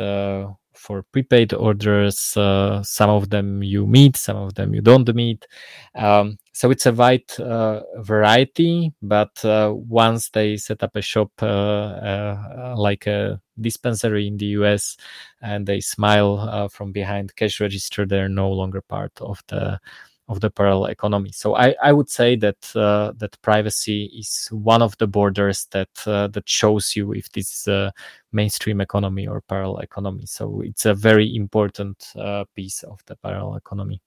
for 0.74 1.02
prepaid 1.12 1.54
orders. 1.54 2.36
Uh, 2.36 2.82
some 2.82 3.10
of 3.10 3.30
them 3.30 3.62
you 3.62 3.86
meet, 3.86 4.16
some 4.16 4.36
of 4.36 4.54
them 4.54 4.74
you 4.74 4.82
don't 4.82 5.12
meet. 5.14 5.46
Um, 5.94 6.36
so 6.54 6.70
it's 6.70 6.86
a 6.86 6.92
wide 6.92 7.30
uh, 7.40 7.80
variety. 7.98 8.92
But 9.02 9.44
uh, 9.44 9.74
once 9.74 10.30
they 10.30 10.56
set 10.56 10.82
up 10.84 10.94
a 10.94 11.02
shop 11.02 11.30
uh, 11.42 12.74
like 12.76 13.06
a 13.06 13.40
dispensary 13.60 14.28
in 14.28 14.36
the 14.36 14.46
US 14.58 14.96
and 15.42 15.66
they 15.66 15.80
smile 15.80 16.68
from 16.70 16.92
behind 16.92 17.34
cash 17.36 17.60
register, 17.60 18.06
they're 18.06 18.28
no 18.28 18.50
longer 18.50 18.80
part 18.80 19.12
of 19.20 19.42
the 19.48 19.80
of 20.28 20.40
the 20.40 20.50
parallel 20.50 20.86
economy. 20.86 21.30
So 21.32 21.54
I, 21.54 21.74
I 21.82 21.92
would 21.92 22.08
say 22.08 22.36
that 22.36 22.74
uh, 22.74 23.12
that 23.18 23.40
privacy 23.42 24.04
is 24.16 24.48
one 24.50 24.80
of 24.80 24.96
the 24.98 25.06
borders 25.06 25.66
that 25.72 25.90
uh, 26.06 26.28
that 26.28 26.48
shows 26.48 26.96
you 26.96 27.12
if 27.12 27.30
this 27.32 27.52
is 27.52 27.68
a 27.68 27.92
mainstream 28.32 28.80
economy 28.80 29.26
or 29.26 29.42
parallel 29.42 29.80
economy. 29.80 30.26
So 30.26 30.62
it's 30.62 30.86
a 30.86 30.94
very 30.94 31.34
important 31.36 32.12
uh, 32.16 32.44
piece 32.54 32.82
of 32.84 33.00
the 33.06 33.16
parallel 33.16 33.56
economy. 33.56 34.00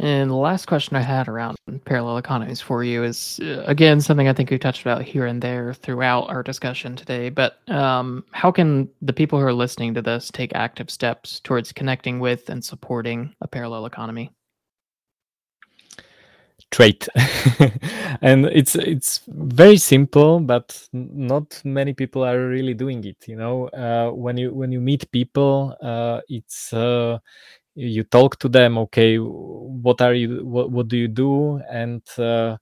And 0.00 0.30
the 0.30 0.34
last 0.34 0.64
question 0.64 0.96
I 0.96 1.02
had 1.02 1.28
around 1.28 1.58
parallel 1.84 2.16
economies 2.16 2.58
for 2.58 2.82
you 2.82 3.04
is 3.04 3.38
uh, 3.42 3.64
again 3.66 4.00
something 4.00 4.28
I 4.28 4.32
think 4.32 4.50
we 4.50 4.58
touched 4.58 4.80
about 4.80 5.02
here 5.02 5.26
and 5.26 5.42
there 5.42 5.74
throughout 5.74 6.30
our 6.30 6.42
discussion 6.42 6.96
today. 6.96 7.28
But 7.28 7.58
um, 7.68 8.24
how 8.32 8.50
can 8.50 8.88
the 9.02 9.12
people 9.12 9.38
who 9.38 9.44
are 9.44 9.52
listening 9.52 9.92
to 9.94 10.02
this 10.02 10.30
take 10.30 10.54
active 10.54 10.90
steps 10.90 11.38
towards 11.40 11.72
connecting 11.72 12.18
with 12.18 12.48
and 12.48 12.64
supporting 12.64 13.34
a 13.42 13.46
parallel 13.46 13.84
economy? 13.84 14.30
trait 16.70 17.08
and 18.22 18.46
it's 18.46 18.76
it's 18.76 19.22
very 19.26 19.76
simple 19.76 20.38
but 20.38 20.86
not 20.92 21.60
many 21.64 21.92
people 21.92 22.24
are 22.24 22.46
really 22.46 22.74
doing 22.74 23.02
it 23.04 23.16
you 23.26 23.34
know 23.34 23.66
uh, 23.68 24.10
when 24.10 24.36
you 24.36 24.54
when 24.54 24.70
you 24.70 24.80
meet 24.80 25.10
people 25.10 25.74
uh, 25.82 26.20
it's 26.28 26.72
uh, 26.72 27.18
you 27.74 28.02
talk 28.04 28.38
to 28.38 28.48
them 28.48 28.78
okay 28.78 29.16
what 29.16 30.00
are 30.00 30.14
you 30.14 30.44
what, 30.44 30.70
what 30.70 30.88
do 30.88 30.96
you 30.96 31.08
do 31.08 31.60
and 31.70 32.02
uh, 32.18 32.56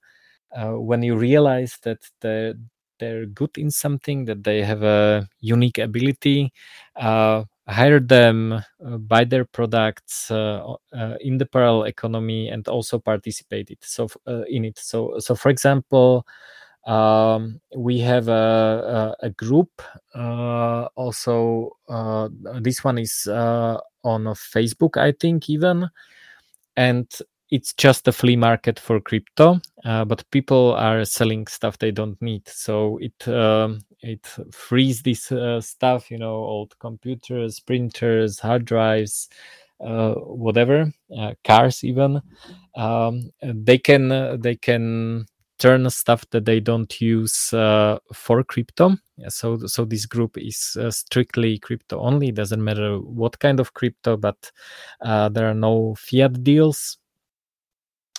uh, 0.55 0.71
when 0.73 1.03
you 1.03 1.15
realize 1.15 1.77
that 1.83 1.99
they're, 2.21 2.55
they're 2.99 3.25
good 3.25 3.57
in 3.57 3.69
something 3.71 4.25
that 4.25 4.43
they 4.43 4.63
have 4.63 4.83
a 4.83 5.27
unique 5.39 5.77
ability 5.77 6.51
uh, 6.95 7.43
hire 7.69 7.99
them, 7.99 8.53
uh, 8.53 8.97
buy 8.97 9.23
their 9.23 9.45
products 9.45 10.31
uh, 10.31 10.73
uh, 10.91 11.15
in 11.21 11.37
the 11.37 11.45
parallel 11.45 11.83
economy, 11.83 12.49
and 12.49 12.67
also 12.67 12.97
participate 12.97 13.69
it. 13.69 13.77
So 13.81 14.07
in 14.47 14.65
it. 14.65 14.77
So 14.79 15.19
so 15.19 15.35
for 15.35 15.49
example. 15.49 16.25
Um, 16.87 17.59
we 17.75 17.99
have 17.99 18.29
a, 18.29 19.15
a, 19.21 19.27
a 19.27 19.29
group 19.31 19.69
uh, 20.15 20.87
also 20.95 21.77
uh, 21.89 22.29
this 22.61 22.83
one 22.85 22.97
is 22.97 23.27
uh, 23.27 23.77
on 24.03 24.23
facebook 24.25 24.97
i 24.97 25.11
think 25.11 25.49
even 25.49 25.89
and 26.77 27.07
it's 27.51 27.73
just 27.73 28.07
a 28.07 28.11
flea 28.11 28.35
market 28.35 28.79
for 28.79 28.99
crypto, 28.99 29.59
uh, 29.83 30.05
but 30.05 30.29
people 30.31 30.73
are 30.75 31.03
selling 31.03 31.47
stuff 31.47 31.77
they 31.77 31.91
don't 31.91 32.21
need. 32.21 32.47
So 32.47 32.99
it 33.01 33.27
um, 33.27 33.81
it 34.01 34.25
frees 34.51 35.01
this 35.01 35.31
uh, 35.31 35.59
stuff, 35.59 36.11
you 36.11 36.17
know, 36.19 36.35
old 36.35 36.77
computers, 36.79 37.59
printers, 37.59 38.39
hard 38.39 38.65
drives, 38.65 39.29
uh, 39.81 40.13
whatever, 40.13 40.93
uh, 41.17 41.33
cars 41.43 41.83
even. 41.83 42.21
Um, 42.75 43.31
they 43.41 43.79
can 43.79 44.11
uh, 44.11 44.37
they 44.39 44.55
can 44.55 45.25
turn 45.59 45.89
stuff 45.89 46.25
that 46.31 46.45
they 46.45 46.59
don't 46.59 46.99
use 46.99 47.53
uh, 47.53 47.99
for 48.13 48.43
crypto. 48.43 48.95
So 49.27 49.57
so 49.67 49.85
this 49.85 50.05
group 50.05 50.37
is 50.37 50.77
strictly 50.89 51.59
crypto 51.59 51.99
only. 51.99 52.29
It 52.29 52.35
doesn't 52.35 52.63
matter 52.63 52.97
what 52.99 53.39
kind 53.39 53.59
of 53.59 53.73
crypto, 53.73 54.17
but 54.17 54.51
there 55.01 55.49
are 55.49 55.53
no 55.53 55.95
fiat 55.95 56.43
deals 56.43 56.97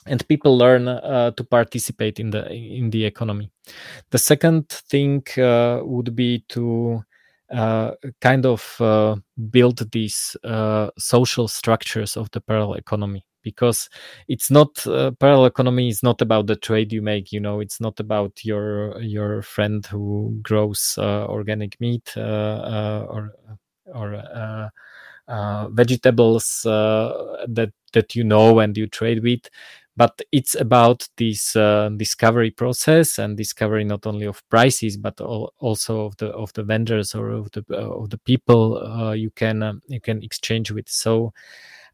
and 0.06 0.26
people 0.28 0.56
learn 0.56 0.88
uh, 0.88 1.30
to 1.32 1.44
participate 1.44 2.18
in 2.20 2.30
the 2.30 2.50
in 2.52 2.90
the 2.90 3.04
economy. 3.04 3.50
The 4.10 4.18
second 4.18 4.68
thing 4.68 5.22
uh, 5.38 5.80
would 5.82 6.14
be 6.16 6.44
to 6.48 7.02
uh, 7.52 7.92
kind 8.20 8.46
of 8.46 8.76
uh, 8.80 9.16
build 9.50 9.90
these 9.92 10.36
uh, 10.44 10.90
social 10.98 11.48
structures 11.48 12.16
of 12.16 12.30
the 12.30 12.40
parallel 12.40 12.74
economy 12.74 13.24
because 13.42 13.88
it's 14.28 14.50
not 14.50 14.86
uh, 14.86 15.10
parallel 15.12 15.46
economy 15.46 15.88
is 15.88 16.02
not 16.02 16.20
about 16.20 16.46
the 16.46 16.56
trade 16.56 16.92
you 16.92 17.02
make 17.02 17.32
you 17.32 17.40
know 17.40 17.60
it's 17.60 17.80
not 17.80 17.98
about 18.00 18.44
your 18.44 19.00
your 19.00 19.42
friend 19.42 19.86
who 19.86 20.38
grows 20.42 20.94
organic 20.98 21.80
meat 21.80 22.12
or 22.16 23.32
or 23.94 24.70
vegetables 25.72 26.60
that 26.64 27.72
that 27.92 28.14
you 28.14 28.24
know 28.24 28.58
and 28.60 28.76
you 28.76 28.86
trade 28.86 29.22
with. 29.22 29.48
But 29.96 30.22
it's 30.32 30.54
about 30.54 31.06
this 31.18 31.54
uh, 31.56 31.90
discovery 31.96 32.50
process 32.50 33.18
and 33.18 33.36
discovery 33.36 33.84
not 33.84 34.06
only 34.06 34.24
of 34.26 34.42
prices 34.48 34.96
but 34.96 35.20
also 35.20 36.06
of 36.06 36.16
the 36.16 36.28
of 36.28 36.52
the 36.54 36.62
vendors 36.62 37.14
or 37.14 37.30
of 37.30 37.50
the 37.50 37.64
uh, 37.70 38.00
of 38.00 38.08
the 38.10 38.18
people 38.18 38.78
uh, 38.78 39.12
you 39.12 39.30
can 39.30 39.62
um, 39.62 39.82
you 39.88 40.00
can 40.00 40.22
exchange 40.22 40.70
with. 40.70 40.88
So 40.88 41.34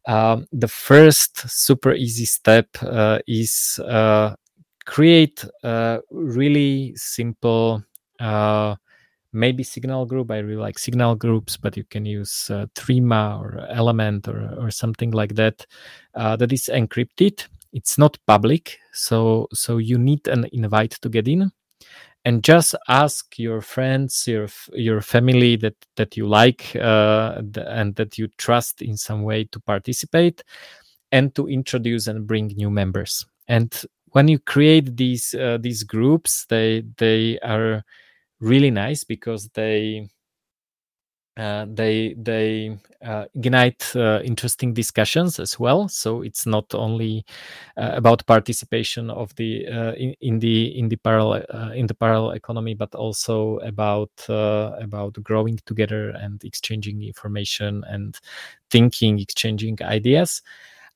um, 0.07 0.47
the 0.53 0.67
first 0.67 1.49
super 1.49 1.93
easy 1.93 2.25
step 2.25 2.67
uh, 2.81 3.19
is 3.27 3.79
uh, 3.85 4.35
create 4.85 5.43
a 5.63 5.99
really 6.11 6.93
simple 6.95 7.83
uh, 8.21 8.75
maybe 9.33 9.63
signal 9.63 10.05
group. 10.05 10.31
I 10.31 10.37
really 10.39 10.61
like 10.61 10.79
signal 10.79 11.15
groups 11.15 11.57
but 11.57 11.75
you 11.75 11.83
can 11.83 12.05
use 12.05 12.49
uh, 12.49 12.67
Threema 12.73 13.39
or 13.39 13.67
element 13.69 14.29
or, 14.29 14.55
or 14.57 14.71
something 14.71 15.11
like 15.11 15.35
that 15.35 15.65
uh, 16.15 16.37
that 16.37 16.53
is 16.53 16.69
encrypted. 16.73 17.45
It's 17.73 17.97
not 17.97 18.17
public 18.25 18.79
so 18.93 19.47
so 19.53 19.77
you 19.77 19.97
need 19.97 20.27
an 20.29 20.45
invite 20.53 20.91
to 21.01 21.09
get 21.09 21.27
in 21.27 21.51
and 22.27 22.43
just 22.43 22.75
ask 22.89 23.39
your 23.39 23.61
friends 23.61 24.27
your 24.27 24.49
your 24.73 24.99
family 24.99 25.55
that 25.55 25.75
that 25.95 26.17
you 26.17 26.27
like 26.27 26.75
uh, 26.75 27.41
and 27.55 27.95
that 27.95 28.17
you 28.17 28.27
trust 28.37 28.81
in 28.81 28.97
some 28.97 29.23
way 29.23 29.45
to 29.45 29.61
participate 29.61 30.43
and 31.13 31.33
to 31.35 31.47
introduce 31.47 32.07
and 32.07 32.27
bring 32.27 32.47
new 32.47 32.69
members. 32.69 33.25
And 33.47 33.73
when 34.07 34.27
you 34.27 34.39
create 34.39 34.97
these 34.97 35.33
uh, 35.35 35.57
these 35.61 35.83
groups 35.83 36.45
they 36.49 36.83
they 36.97 37.39
are 37.39 37.85
really 38.41 38.71
nice 38.71 39.05
because 39.05 39.47
they 39.53 40.09
uh, 41.37 41.67
they 41.69 42.15
they 42.17 42.75
uh, 43.05 43.25
ignite 43.35 43.95
uh, 43.95 44.19
interesting 44.23 44.73
discussions 44.73 45.39
as 45.39 45.59
well. 45.59 45.87
So 45.87 46.23
it's 46.23 46.47
not 46.47 46.73
only 46.73 47.25
uh, 47.77 47.91
about 47.93 48.25
participation 48.25 49.11
of 49.11 49.35
the 49.35 49.67
uh, 49.67 49.91
in, 49.93 50.15
in, 50.19 50.39
the 50.39 50.77
in 50.77 50.89
the 50.89 50.95
parallel 50.95 51.43
in 51.75 51.85
the 51.85 51.93
parallel 51.93 52.31
economy, 52.31 52.73
but 52.73 52.95
also 52.95 53.57
about 53.59 54.09
about 54.27 55.13
growing 55.21 55.59
together 55.65 56.09
and 56.09 56.43
exchanging 56.43 57.03
information 57.03 57.83
and 57.87 58.19
thinking, 58.71 59.19
exchanging 59.19 59.77
ideas. 59.83 60.41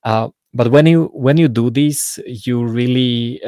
but 0.03 0.71
when 0.71 0.87
you 0.87 1.11
when 1.13 1.37
you 1.37 1.47
do 1.47 1.69
this, 1.69 2.19
you 2.25 2.65
really 2.65 3.39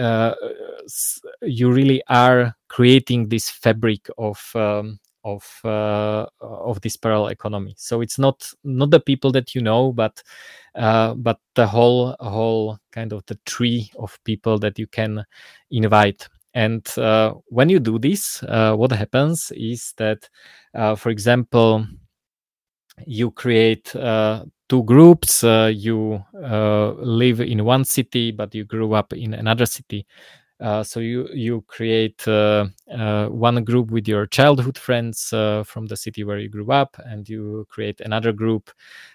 you 1.41 1.71
really 1.71 2.03
are 2.07 2.55
creating 2.67 3.29
this 3.29 3.49
fabric 3.49 4.09
of 4.19 4.51
um, 4.55 4.99
of 5.23 5.59
uh, 5.63 6.25
of 6.41 6.81
this 6.81 6.97
parallel 6.97 7.27
economy. 7.27 7.75
So 7.77 8.01
it's 8.01 8.19
not 8.19 8.49
not 8.63 8.89
the 8.91 8.99
people 8.99 9.31
that 9.31 9.55
you 9.55 9.61
know, 9.61 9.91
but 9.91 10.21
uh, 10.75 11.13
but 11.15 11.39
the 11.55 11.67
whole 11.67 12.15
whole 12.19 12.77
kind 12.91 13.13
of 13.13 13.25
the 13.27 13.39
tree 13.45 13.91
of 13.97 14.17
people 14.23 14.59
that 14.59 14.77
you 14.79 14.87
can 14.87 15.23
invite. 15.71 16.27
And 16.53 16.87
uh, 16.97 17.33
when 17.47 17.69
you 17.69 17.79
do 17.79 17.97
this, 17.97 18.43
uh, 18.43 18.75
what 18.75 18.91
happens 18.91 19.51
is 19.55 19.93
that, 19.97 20.29
uh, 20.75 20.95
for 20.95 21.09
example, 21.09 21.87
you 23.07 23.31
create 23.31 23.95
uh, 23.95 24.45
two 24.69 24.83
groups. 24.83 25.41
you 25.43 26.23
live 26.33 27.41
in 27.41 27.65
one 27.65 27.85
city, 27.85 28.31
but 28.31 28.53
you 28.53 28.65
grew 28.65 28.93
up 28.93 29.13
in 29.13 29.33
another 29.33 29.65
city. 29.65 30.05
Uh, 30.59 30.83
so 30.83 30.99
you 30.99 31.27
you 31.33 31.61
create 31.67 32.25
uh, 32.27 32.65
uh, 32.91 33.27
one 33.27 33.63
group 33.63 33.91
with 33.91 34.07
your 34.07 34.25
childhood 34.27 34.77
friends 34.77 35.33
uh, 35.33 35.63
from 35.63 35.87
the 35.87 35.97
city 35.97 36.23
where 36.23 36.37
you 36.37 36.47
grew 36.47 36.71
up, 36.71 36.95
and 37.05 37.27
you 37.27 37.65
create 37.69 37.99
another 38.01 38.31
group 38.31 38.71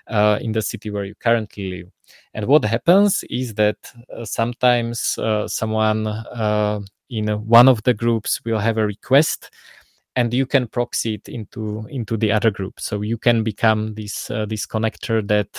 uh, 0.08 0.38
in 0.42 0.52
the 0.52 0.60
city 0.62 0.90
where 0.90 1.04
you 1.04 1.14
currently 1.14 1.70
live. 1.70 1.90
And 2.34 2.46
what 2.46 2.64
happens 2.64 3.24
is 3.30 3.54
that 3.54 3.76
sometimes 4.24 5.18
someone 5.46 6.06
in 7.10 7.28
one 7.46 7.68
of 7.68 7.82
the 7.84 7.94
groups 7.94 8.40
will 8.44 8.58
have 8.58 8.76
a 8.76 8.86
request, 8.86 9.50
and 10.16 10.34
you 10.34 10.44
can 10.44 10.66
proxy 10.66 11.14
it 11.14 11.28
into 11.28 11.86
into 11.88 12.16
the 12.16 12.32
other 12.32 12.50
group. 12.50 12.80
So 12.80 13.02
you 13.02 13.16
can 13.16 13.42
become 13.42 13.94
this 13.94 14.26
this 14.48 14.66
connector 14.66 15.26
that 15.28 15.52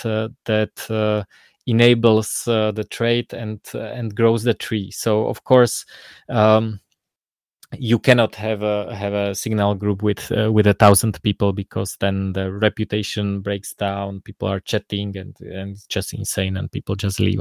that 0.44 1.26
enables 1.70 2.46
uh, 2.48 2.72
the 2.72 2.84
trade 2.84 3.32
and 3.32 3.60
uh, 3.74 3.78
and 3.78 4.14
grows 4.14 4.42
the 4.42 4.54
tree. 4.54 4.90
So 4.90 5.26
of 5.28 5.44
course. 5.44 5.84
Um, 6.28 6.80
you 7.78 7.98
cannot 8.00 8.34
have 8.34 8.62
a 8.62 8.94
have 8.94 9.12
a 9.12 9.34
signal 9.34 9.76
group 9.76 10.02
with 10.02 10.32
uh, 10.32 10.50
with 10.50 10.66
a 10.66 10.74
thousand 10.74 11.22
people 11.22 11.52
because 11.52 11.96
then 12.00 12.32
the 12.32 12.50
reputation 12.50 13.40
breaks 13.40 13.74
down 13.74 14.20
people 14.22 14.48
are 14.48 14.58
chatting 14.60 15.16
and 15.16 15.36
and 15.40 15.72
it's 15.72 15.86
just 15.86 16.12
insane 16.12 16.56
and 16.56 16.72
people 16.72 16.96
just 16.96 17.20
leave 17.20 17.40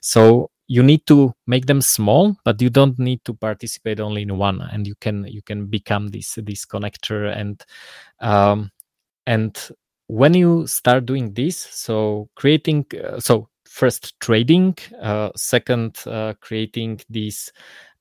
so 0.00 0.50
you 0.66 0.82
need 0.82 1.06
to 1.06 1.32
make 1.46 1.66
them 1.66 1.82
small 1.82 2.34
but 2.44 2.60
you 2.62 2.70
don't 2.70 2.98
need 2.98 3.22
to 3.24 3.34
participate 3.34 4.00
only 4.00 4.22
in 4.22 4.38
one 4.38 4.62
and 4.72 4.86
you 4.86 4.94
can 5.00 5.26
you 5.26 5.42
can 5.42 5.66
become 5.66 6.08
this 6.08 6.38
this 6.42 6.64
connector 6.64 7.36
and 7.36 7.62
um 8.20 8.70
and 9.26 9.68
when 10.06 10.32
you 10.32 10.66
start 10.66 11.04
doing 11.04 11.34
this 11.34 11.58
so 11.58 12.28
creating 12.34 12.86
uh, 13.04 13.20
so 13.20 13.48
first 13.76 14.18
trading 14.20 14.74
uh, 15.02 15.30
second 15.36 15.98
uh, 16.06 16.32
creating 16.40 16.98
these 17.10 17.52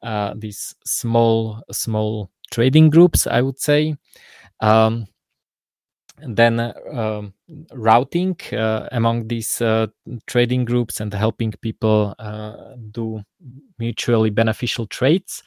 uh, 0.04 0.34
these 0.38 0.74
small 0.86 1.62
small 1.72 2.30
trading 2.50 2.90
groups 2.90 3.28
i 3.28 3.42
would 3.42 3.60
say. 3.60 3.96
Um, 4.62 5.06
then 6.20 6.62
uh, 6.62 7.24
routing 7.74 8.38
uh, 8.54 8.88
among 8.94 9.28
these 9.28 9.62
uh, 9.62 9.88
trading 10.28 10.64
groups 10.64 11.02
and 11.02 11.14
helping 11.14 11.52
people 11.62 12.16
do 12.92 13.22
mutually 13.78 14.30
beneficial 14.30 14.88
trades. 14.88 15.44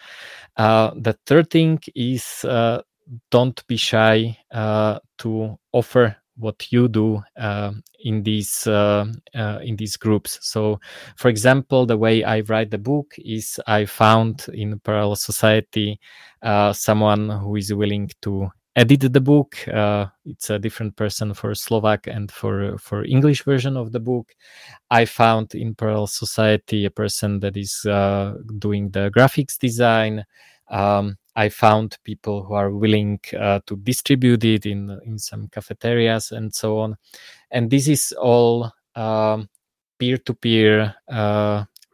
The 0.56 1.16
third 1.24 1.48
thing 1.48 1.80
is 1.94 2.44
don't 3.30 3.66
be 3.66 3.76
shy 3.78 4.38
to 4.52 5.58
offer 5.72 6.16
what 6.38 6.70
you 6.72 6.88
do 6.88 7.22
uh, 7.36 7.72
in 8.00 8.22
these 8.22 8.66
uh, 8.66 9.06
uh, 9.34 9.58
in 9.62 9.76
these 9.76 9.96
groups. 9.96 10.38
So, 10.42 10.80
for 11.16 11.28
example, 11.28 11.86
the 11.86 11.98
way 11.98 12.24
I 12.24 12.40
write 12.40 12.70
the 12.70 12.78
book 12.78 13.14
is 13.18 13.60
I 13.66 13.84
found 13.84 14.46
in 14.52 14.78
Parallel 14.80 15.16
Society 15.16 16.00
uh, 16.42 16.72
someone 16.72 17.28
who 17.28 17.56
is 17.56 17.72
willing 17.74 18.10
to 18.22 18.50
edit 18.76 19.12
the 19.12 19.20
book. 19.20 19.66
Uh, 19.68 20.06
it's 20.24 20.50
a 20.50 20.58
different 20.58 20.94
person 20.94 21.34
for 21.34 21.54
Slovak 21.54 22.06
and 22.06 22.30
for 22.30 22.78
for 22.78 23.04
English 23.04 23.42
version 23.42 23.76
of 23.76 23.90
the 23.90 24.00
book. 24.00 24.34
I 24.90 25.04
found 25.04 25.54
in 25.54 25.74
Parallel 25.74 26.06
Society 26.06 26.84
a 26.84 26.90
person 26.90 27.40
that 27.40 27.56
is 27.56 27.84
uh, 27.84 28.34
doing 28.58 28.90
the 28.90 29.10
graphics 29.10 29.58
design. 29.58 30.24
Um, 30.70 31.16
I 31.38 31.48
found 31.50 31.98
people 32.02 32.42
who 32.42 32.54
are 32.54 32.72
willing 32.72 33.20
uh, 33.38 33.60
to 33.66 33.76
distribute 33.76 34.44
it 34.44 34.66
in 34.66 34.98
in 35.04 35.18
some 35.18 35.46
cafeterias 35.48 36.32
and 36.32 36.52
so 36.52 36.78
on. 36.78 36.96
And 37.52 37.70
this 37.70 37.86
is 37.86 38.12
all 38.20 38.72
peer 39.98 40.18
to 40.18 40.34
peer 40.34 40.94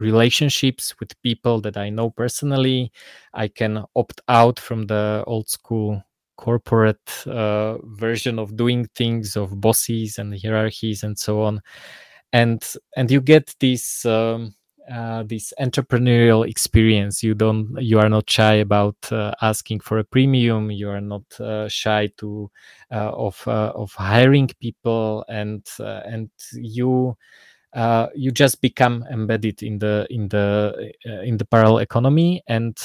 relationships 0.00 0.94
with 0.98 1.20
people 1.22 1.60
that 1.60 1.76
I 1.76 1.90
know 1.90 2.08
personally. 2.10 2.90
I 3.34 3.48
can 3.48 3.84
opt 3.94 4.22
out 4.28 4.58
from 4.58 4.86
the 4.86 5.22
old 5.26 5.50
school 5.50 6.02
corporate 6.38 7.26
uh, 7.26 7.76
version 7.84 8.38
of 8.38 8.56
doing 8.56 8.88
things 8.94 9.36
of 9.36 9.60
bosses 9.60 10.18
and 10.18 10.34
hierarchies 10.42 11.04
and 11.04 11.16
so 11.18 11.42
on 11.42 11.60
and 12.32 12.74
and 12.96 13.10
you 13.10 13.20
get 13.20 13.54
this 13.60 14.04
um, 14.04 14.52
uh, 14.90 15.22
this 15.22 15.52
entrepreneurial 15.60 16.48
experience. 16.48 17.22
You 17.22 17.34
don't 17.34 17.76
you 17.80 17.98
are 17.98 18.08
not 18.08 18.28
shy 18.28 18.54
about 18.54 18.96
uh, 19.10 19.32
asking 19.42 19.80
for 19.80 19.98
a 19.98 20.04
premium. 20.04 20.70
You 20.70 20.90
are 20.90 21.00
not 21.00 21.22
uh, 21.40 21.68
shy 21.68 22.10
to 22.18 22.50
uh, 22.90 23.10
of 23.12 23.42
uh, 23.46 23.72
of 23.74 23.92
hiring 23.92 24.48
people 24.60 25.24
and 25.28 25.66
uh, 25.80 26.02
and 26.04 26.30
you 26.54 27.16
you 28.14 28.30
just 28.30 28.60
become 28.60 29.04
embedded 29.10 29.62
in 29.62 29.78
the 29.78 30.06
in 30.10 30.28
the 30.28 30.92
in 31.24 31.36
the 31.38 31.44
parallel 31.44 31.78
economy 31.78 32.42
and 32.46 32.76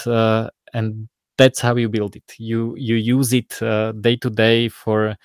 and 0.73 1.09
that's 1.37 1.61
how 1.61 1.75
you 1.77 1.87
build 1.89 2.15
it. 2.15 2.33
You 2.37 2.75
you 2.77 2.95
use 2.95 3.33
it 3.33 3.49
day 4.01 4.15
to 4.17 4.29
day 4.29 4.69
for 4.69 5.15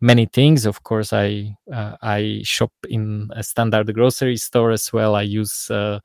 many 0.00 0.26
things. 0.26 0.66
Of 0.66 0.82
course, 0.82 1.12
I 1.12 1.56
uh, 1.72 1.96
I 2.02 2.40
shop 2.44 2.72
in 2.88 3.30
a 3.34 3.42
standard 3.42 3.92
grocery 3.94 4.36
store 4.36 4.70
as 4.72 4.92
well. 4.92 5.14
I 5.14 5.22
use 5.22 5.70
uh, 5.70 6.00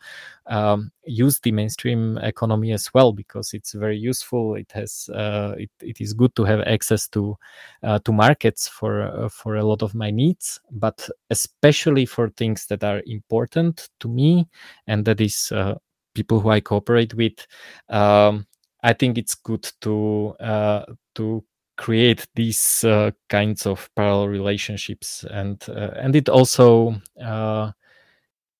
um, 0.47 0.91
use 1.05 1.39
the 1.41 1.51
mainstream 1.51 2.17
economy 2.19 2.71
as 2.71 2.93
well 2.93 3.11
because 3.13 3.53
it's 3.53 3.73
very 3.73 3.97
useful. 3.97 4.55
It 4.55 4.71
has 4.73 5.09
uh, 5.13 5.55
it, 5.57 5.69
it 5.81 6.01
is 6.01 6.13
good 6.13 6.35
to 6.35 6.43
have 6.45 6.61
access 6.61 7.07
to 7.09 7.37
uh, 7.83 7.99
to 7.99 8.11
markets 8.11 8.67
for 8.67 9.01
uh, 9.01 9.29
for 9.29 9.55
a 9.55 9.63
lot 9.65 9.81
of 9.81 9.93
my 9.95 10.11
needs, 10.11 10.59
but 10.71 11.09
especially 11.29 12.05
for 12.05 12.29
things 12.29 12.65
that 12.67 12.83
are 12.83 13.01
important 13.05 13.89
to 13.99 14.07
me, 14.07 14.47
and 14.87 15.05
that 15.05 15.21
is 15.21 15.51
uh, 15.51 15.75
people 16.15 16.39
who 16.39 16.49
I 16.49 16.59
cooperate 16.61 17.13
with. 17.13 17.45
Um, 17.89 18.45
I 18.81 18.93
think 18.93 19.17
it's 19.17 19.35
good 19.35 19.69
to 19.81 20.35
to 21.15 21.43
create 21.79 22.27
these 22.35 22.83
uh, 22.83 23.09
kinds 23.29 23.65
of 23.65 23.89
parallel 23.95 24.27
relationships 24.27 25.23
and 25.31 25.63
uh, 25.69 25.91
and 25.95 26.13
it 26.13 26.27
also 26.27 26.93
uh, 27.23 27.71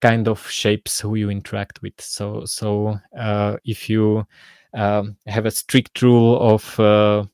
kind 0.02 0.30
of 0.30 0.50
shapes 0.50 1.02
who 1.02 1.16
you 1.16 1.30
interact 1.30 1.82
with. 1.82 2.00
So 2.00 2.46
so 2.46 2.98
uh, 3.18 3.58
if 3.66 3.90
you 3.90 4.26
um, 4.74 5.18
have 5.28 5.46
a 5.46 5.52
strict 5.52 6.02
rule 6.02 6.40
of 6.40 6.80
uh, 6.80 7.26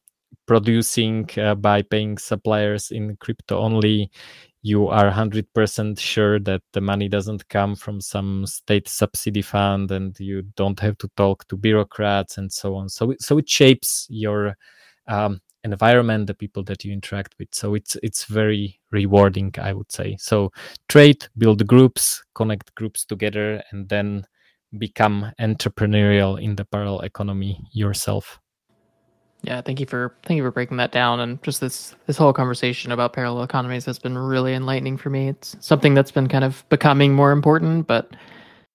producing 0.48 1.30
uh, 1.38 1.54
by 1.54 1.84
paying 1.84 2.18
suppliers 2.18 2.92
in 2.92 3.16
crypto 3.18 3.60
only 3.60 4.10
you 4.64 4.88
are 4.88 5.06
100% 5.12 6.00
sure 6.00 6.40
that 6.40 6.62
the 6.74 6.82
money 6.82 7.08
doesn't 7.08 7.48
come 7.50 7.76
from 7.76 8.02
some 8.02 8.48
state 8.48 8.88
subsidy 8.88 9.44
fund 9.44 9.92
and 9.92 10.20
you 10.20 10.42
don't 10.56 10.80
have 10.80 10.98
to 10.98 11.08
talk 11.16 11.48
to 11.48 11.56
bureaucrats 11.56 12.40
and 12.40 12.52
so 12.52 12.76
on. 12.76 12.90
So 12.90 13.14
so 13.20 13.38
it 13.38 13.48
shapes 13.48 14.08
your 14.10 14.58
um, 15.08 15.40
environment 15.66 16.28
the 16.28 16.34
people 16.34 16.64
that 16.64 16.86
you 16.86 16.94
interact 16.94 17.36
with. 17.40 17.50
So 17.52 17.76
it's 17.76 17.98
it's 18.02 18.24
very 18.26 18.80
rewarding 18.92 19.54
i 19.62 19.74
would 19.74 19.92
say. 19.92 20.16
So 20.20 20.52
trade 20.88 21.28
build 21.38 21.68
groups 21.68 22.24
connect 22.34 22.74
groups 22.76 23.06
together 23.06 23.62
and 23.72 23.90
then 23.90 24.26
become 24.78 25.32
entrepreneurial 25.40 26.42
in 26.42 26.56
the 26.56 26.66
parallel 26.66 27.02
economy 27.02 27.60
yourself. 27.74 28.40
Yeah 29.42 29.62
thank 29.62 29.80
you 29.80 29.86
for 29.86 30.16
thank 30.24 30.38
you 30.38 30.44
for 30.44 30.52
breaking 30.52 30.78
that 30.78 30.92
down. 30.92 31.20
And 31.20 31.42
just 31.44 31.60
this 31.60 31.96
this 32.08 32.18
whole 32.18 32.34
conversation 32.34 32.92
about 32.92 33.14
parallel 33.14 33.44
economies 33.44 33.86
has 33.86 34.00
been 34.00 34.18
really 34.18 34.54
enlightening 34.54 34.98
for 34.98 35.10
me. 35.10 35.30
It's 35.30 35.58
something 35.60 35.94
that's 35.94 36.12
been 36.12 36.30
kind 36.30 36.44
of 36.44 36.64
becoming 36.70 37.14
more 37.14 37.32
important 37.32 37.88
but 37.88 38.16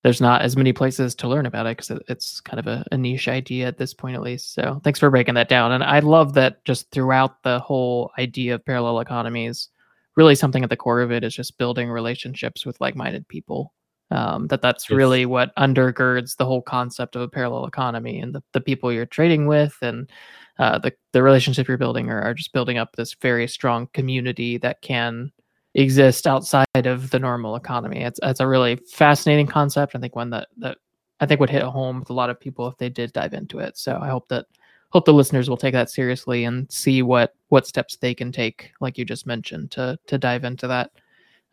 there's 0.03 0.21
not 0.21 0.43
as 0.43 0.57
many 0.57 0.73
places 0.73 1.15
to 1.17 1.29
learn 1.29 1.47
about 1.47 1.67
it 1.67 1.77
because 1.77 2.01
it's 2.09 2.41
kind 2.41 2.59
of 2.59 2.67
a, 2.67 2.85
a, 2.91 2.97
niche 2.97 3.29
idea 3.29 3.67
at 3.67 3.77
this 3.77 3.93
point, 3.93 4.17
at 4.17 4.23
least. 4.23 4.55
So 4.55 4.81
thanks 4.83 4.99
for 4.99 5.11
breaking 5.11 5.35
that 5.35 5.49
down. 5.49 5.73
And 5.73 5.85
I 5.85 5.99
love 5.99 6.33
that 6.35 6.65
just 6.65 6.91
throughout 6.91 7.43
the 7.43 7.59
whole 7.59 8.11
idea 8.19 8.55
of 8.55 8.65
parallel 8.65 9.01
economies, 9.01 9.69
really 10.17 10.35
something 10.35 10.65
at 10.65 10.71
the 10.71 10.77
core 10.77 11.03
of 11.03 11.13
it 11.13 11.23
is 11.23 11.35
just 11.35 11.59
building 11.59 11.91
relationships 11.91 12.65
with 12.65 12.81
like-minded 12.81 13.29
people. 13.29 13.75
Um, 14.11 14.49
that 14.49 14.61
that's 14.61 14.91
yes. 14.91 14.97
really 14.97 15.25
what 15.25 15.55
undergirds 15.55 16.37
the 16.37 16.47
whole 16.47 16.63
concept 16.63 17.15
of 17.15 17.23
a 17.23 17.29
parallel 17.29 17.67
economy 17.67 18.19
and 18.19 18.35
the, 18.35 18.43
the 18.53 18.61
people 18.61 18.91
you're 18.91 19.07
trading 19.07 19.47
with 19.47 19.77
and 19.83 20.11
uh, 20.59 20.79
the, 20.79 20.93
the 21.13 21.23
relationship 21.23 21.69
you're 21.69 21.79
building 21.79 22.11
are, 22.11 22.21
are 22.21 22.35
just 22.35 22.53
building 22.53 22.77
up 22.77 22.97
this 22.97 23.15
very 23.15 23.47
strong 23.47 23.89
community 23.95 24.59
that 24.59 24.83
can 24.83 25.31
exist 25.75 26.27
outside 26.27 26.67
of 26.75 27.11
the 27.11 27.19
normal 27.19 27.57
economy. 27.57 28.03
It's 28.03 28.21
it's 28.23 28.41
a 28.41 28.47
really 28.47 28.77
fascinating 28.77 29.47
concept. 29.47 29.95
I 29.95 29.99
think 29.99 30.17
one 30.17 30.31
that 30.31 30.49
that 30.59 30.79
I 31.21 31.27
think 31.27 31.41
would 31.41 31.51
hit 31.51 31.63
home 31.63 32.01
with 32.01 32.11
a 32.11 32.15
lot 32.15 32.31
of 32.31 32.41
people 32.41 32.67
if 32.69 32.77
they 32.79 32.89
did 32.89 33.13
dive 33.13 33.35
into 33.35 33.59
it. 33.59 33.77
So 33.79 33.99
I 34.01 34.09
hope 34.09 34.29
that 34.29 34.47
hope 34.91 35.05
the 35.05 35.13
listeners 35.13 35.49
will 35.49 35.57
take 35.57 35.73
that 35.73 35.91
seriously 35.91 36.45
and 36.45 36.71
see 36.71 37.03
what 37.03 37.35
what 37.49 37.67
steps 37.67 37.97
they 37.97 38.15
can 38.15 38.33
take, 38.33 38.73
like 38.81 38.99
you 38.99 39.05
just 39.05 39.27
mentioned, 39.27 39.71
to 39.73 39.99
to 40.07 40.19
dive 40.19 40.45
into 40.45 40.67
that. 40.69 40.91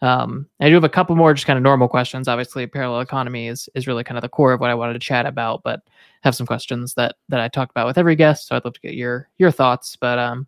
Um, 0.02 0.48
I 0.60 0.68
do 0.68 0.76
have 0.76 0.84
a 0.84 0.90
couple 0.90 1.16
more 1.16 1.34
just 1.34 1.48
kind 1.48 1.58
of 1.58 1.64
normal 1.64 1.88
questions. 1.88 2.28
Obviously, 2.28 2.68
parallel 2.68 3.02
economy 3.02 3.48
is 3.48 3.70
is 3.76 3.88
really 3.88 4.04
kind 4.04 4.18
of 4.18 4.22
the 4.22 4.30
core 4.30 4.54
of 4.54 4.60
what 4.60 4.70
I 4.70 4.76
wanted 4.76 4.94
to 4.94 5.00
chat 5.00 5.26
about, 5.26 5.64
but 5.64 5.82
have 6.22 6.36
some 6.36 6.48
questions 6.48 6.94
that 6.96 7.16
that 7.30 7.40
I 7.40 7.48
talk 7.48 7.70
about 7.70 7.88
with 7.88 7.98
every 7.98 8.16
guest. 8.16 8.48
So 8.48 8.56
I'd 8.56 8.66
love 8.66 8.76
to 8.76 8.82
get 8.82 8.94
your 8.94 9.30
your 9.38 9.52
thoughts. 9.52 9.96
But 9.96 10.20
um, 10.20 10.48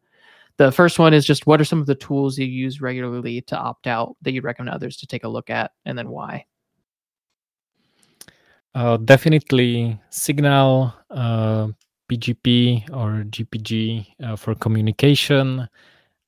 the 0.59 0.71
first 0.73 0.99
one 0.99 1.13
is 1.13 1.25
just 1.25 1.47
what 1.47 1.61
are 1.61 1.65
some 1.65 1.79
of 1.79 1.85
the 1.85 1.95
tools 1.95 2.37
you 2.37 2.45
use 2.45 2.81
regularly 2.81 3.39
to 3.43 3.57
opt 3.57 3.87
out 3.87 4.17
that 4.21 4.33
you'd 4.33 4.43
recommend 4.43 4.75
others 4.75 4.97
to 4.97 5.07
take 5.07 5.23
a 5.23 5.27
look 5.27 5.49
at, 5.49 5.71
and 5.85 5.97
then 5.97 6.09
why? 6.09 6.45
Uh, 8.75 8.97
definitely 8.97 9.97
Signal, 10.09 10.93
uh, 11.09 11.67
PGP 12.11 12.89
or 12.89 13.23
GPG 13.23 14.05
uh, 14.21 14.35
for 14.35 14.53
communication. 14.53 15.67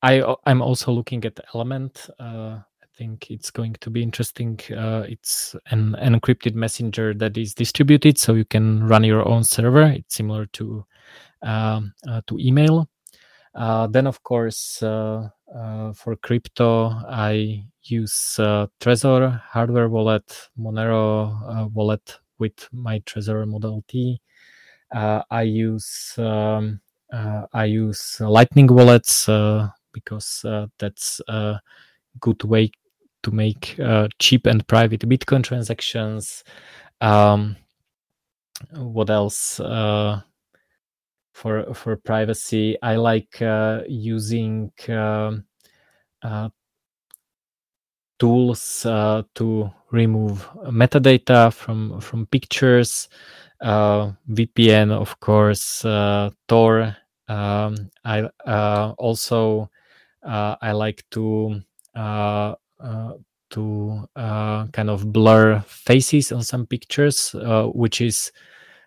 I 0.01 0.23
I'm 0.45 0.61
also 0.61 0.93
looking 0.93 1.25
at 1.25 1.37
Element. 1.53 2.09
Uh, 2.17 2.59
I 2.81 2.87
think 2.97 3.29
it's 3.31 3.51
going 3.51 3.73
to 3.81 3.89
be 3.89 4.01
interesting. 4.01 4.57
Uh, 4.71 5.03
it's 5.09 5.57
an, 5.71 5.95
an, 5.95 6.17
encrypted 6.17 6.55
messenger 6.55 7.13
that 7.15 7.37
is 7.37 7.53
distributed, 7.53 8.17
so 8.17 8.33
you 8.33 8.45
can 8.45 8.87
run 8.87 9.03
your 9.03 9.27
own 9.27 9.43
server. 9.43 9.83
It's 9.83 10.15
similar 10.15 10.45
to 10.45 10.85
um, 11.41 11.93
uh, 12.07 12.21
to 12.27 12.39
email. 12.39 12.87
Uh, 13.53 13.87
then, 13.87 14.07
of 14.07 14.23
course, 14.23 14.81
uh, 14.81 15.27
uh, 15.53 15.91
for 15.93 16.15
crypto, 16.15 16.89
I 17.09 17.65
use 17.83 18.35
Trezor 18.79 19.41
hardware 19.41 19.89
wallet, 19.89 20.49
Monero 20.57 21.69
wallet 21.73 22.19
with 22.37 22.69
my 22.71 22.99
Trezor 22.99 23.45
Model 23.47 23.83
T. 23.87 24.21
I 24.93 25.41
use 25.41 26.15
um, 26.17 26.79
I 27.11 27.65
use 27.65 28.21
Lightning 28.21 28.67
wallets 28.67 29.25
because 29.91 30.45
that's 30.79 31.21
a 31.27 31.59
good 32.19 32.43
way 32.43 32.71
to 33.23 33.31
make 33.31 33.77
uh, 33.79 34.07
cheap 34.19 34.47
and 34.47 34.65
private 34.67 35.01
Bitcoin 35.01 35.43
transactions. 35.43 36.43
Um, 37.01 37.57
what 38.73 39.09
else? 39.09 39.59
For 41.33 41.73
for 41.73 41.95
privacy. 41.95 42.77
I 42.81 42.95
like 42.97 43.41
uh, 43.41 43.81
using 43.87 44.71
um, 44.89 45.45
uh, 46.21 46.49
tools 48.19 48.85
uh, 48.85 49.23
to 49.35 49.71
remove 49.91 50.47
metadata 50.69 51.51
from 51.53 51.99
from 52.01 52.25
pictures. 52.27 53.09
Uh, 53.61 54.11
VPN, 54.29 54.91
of 54.91 55.19
course, 55.19 55.85
uh, 55.85 56.31
Tor. 56.47 56.95
Um, 57.27 57.89
I 58.03 58.27
also 58.97 59.69
I 60.23 60.71
like 60.71 61.03
to 61.11 61.61
to 63.51 64.07
kind 64.15 64.89
of 64.89 65.11
blur 65.13 65.59
faces 65.67 66.31
on 66.31 66.43
some 66.43 66.65
pictures, 66.65 67.35
which 67.73 68.01
is 68.01 68.31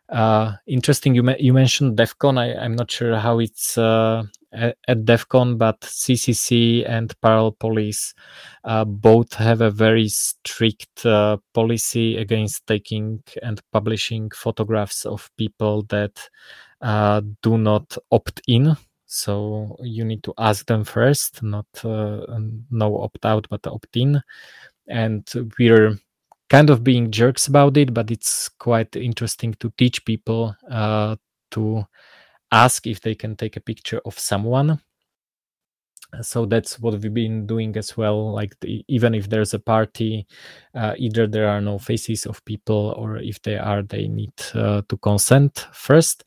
uh, 0.09 0.53
interesting. 0.67 1.15
You 1.15 1.23
ma- 1.23 1.39
you 1.39 1.53
mentioned 1.53 1.97
DEF 1.97 2.19
CON. 2.19 2.39
I, 2.39 2.65
am 2.65 2.77
not 2.77 2.91
sure 2.91 3.17
how 3.17 3.39
it's 3.39 3.79
uh, 3.79 4.25
at, 4.53 4.77
at 4.87 5.05
DEF 5.05 5.29
CON, 5.29 5.57
but 5.57 5.81
CCC 5.81 6.89
and 6.89 7.15
Parallel 7.21 7.53
Polis 7.53 8.15
uh, 8.65 8.85
both 8.85 9.33
have 9.35 9.61
a 9.61 9.71
very 9.71 10.09
strict 10.09 11.07
uh, 11.07 11.39
policy 11.55 12.19
against 12.19 12.67
taking 12.67 13.23
and 13.43 13.61
publishing 13.73 14.31
photographs 14.31 15.07
of 15.07 15.31
people 15.39 15.83
that 15.85 16.29
uh, 16.83 17.23
do 17.43 17.57
not 17.57 17.97
opt 18.13 18.43
in. 18.47 18.77
So 19.07 19.77
you 19.81 20.05
need 20.05 20.23
to 20.25 20.35
ask 20.39 20.67
them 20.67 20.85
first, 20.85 21.43
not 21.43 21.67
uh, 21.85 22.27
no 22.71 23.01
opt 23.01 23.25
out, 23.25 23.47
but 23.49 23.67
opt 23.67 23.97
in. 23.97 24.21
And 24.87 25.27
we're 25.59 25.99
kind 26.55 26.71
of 26.71 26.85
being 26.85 27.11
jerks 27.11 27.49
about 27.49 27.77
it, 27.77 27.93
but 27.93 28.13
it's 28.13 28.49
quite 28.61 28.95
interesting 28.95 29.53
to 29.55 29.73
teach 29.77 30.05
people 30.05 30.55
uh, 30.71 31.17
to 31.51 31.85
ask 32.53 32.87
if 32.87 33.01
they 33.01 33.13
can 33.13 33.35
take 33.35 33.57
a 33.57 33.61
picture 33.61 34.01
of 34.05 34.17
someone. 34.17 34.81
So 36.23 36.47
that's 36.47 36.79
what 36.79 36.93
we've 36.93 37.13
been 37.13 37.45
doing 37.45 37.77
as 37.77 37.97
well. 37.97 38.33
Like 38.33 38.55
the, 38.61 38.85
even 38.87 39.17
if 39.17 39.29
there's 39.29 39.53
a 39.53 39.59
party, 39.59 40.29
uh, 40.77 40.95
either 40.97 41.27
there 41.27 41.49
are 41.49 41.61
no 41.61 41.77
faces 41.77 42.25
of 42.25 42.45
people, 42.45 42.95
or 42.97 43.17
if 43.17 43.43
they 43.43 43.59
are, 43.59 43.83
they 43.83 44.07
need 44.07 44.35
uh, 44.55 44.83
to 44.89 44.97
consent 44.99 45.67
first. 45.73 46.23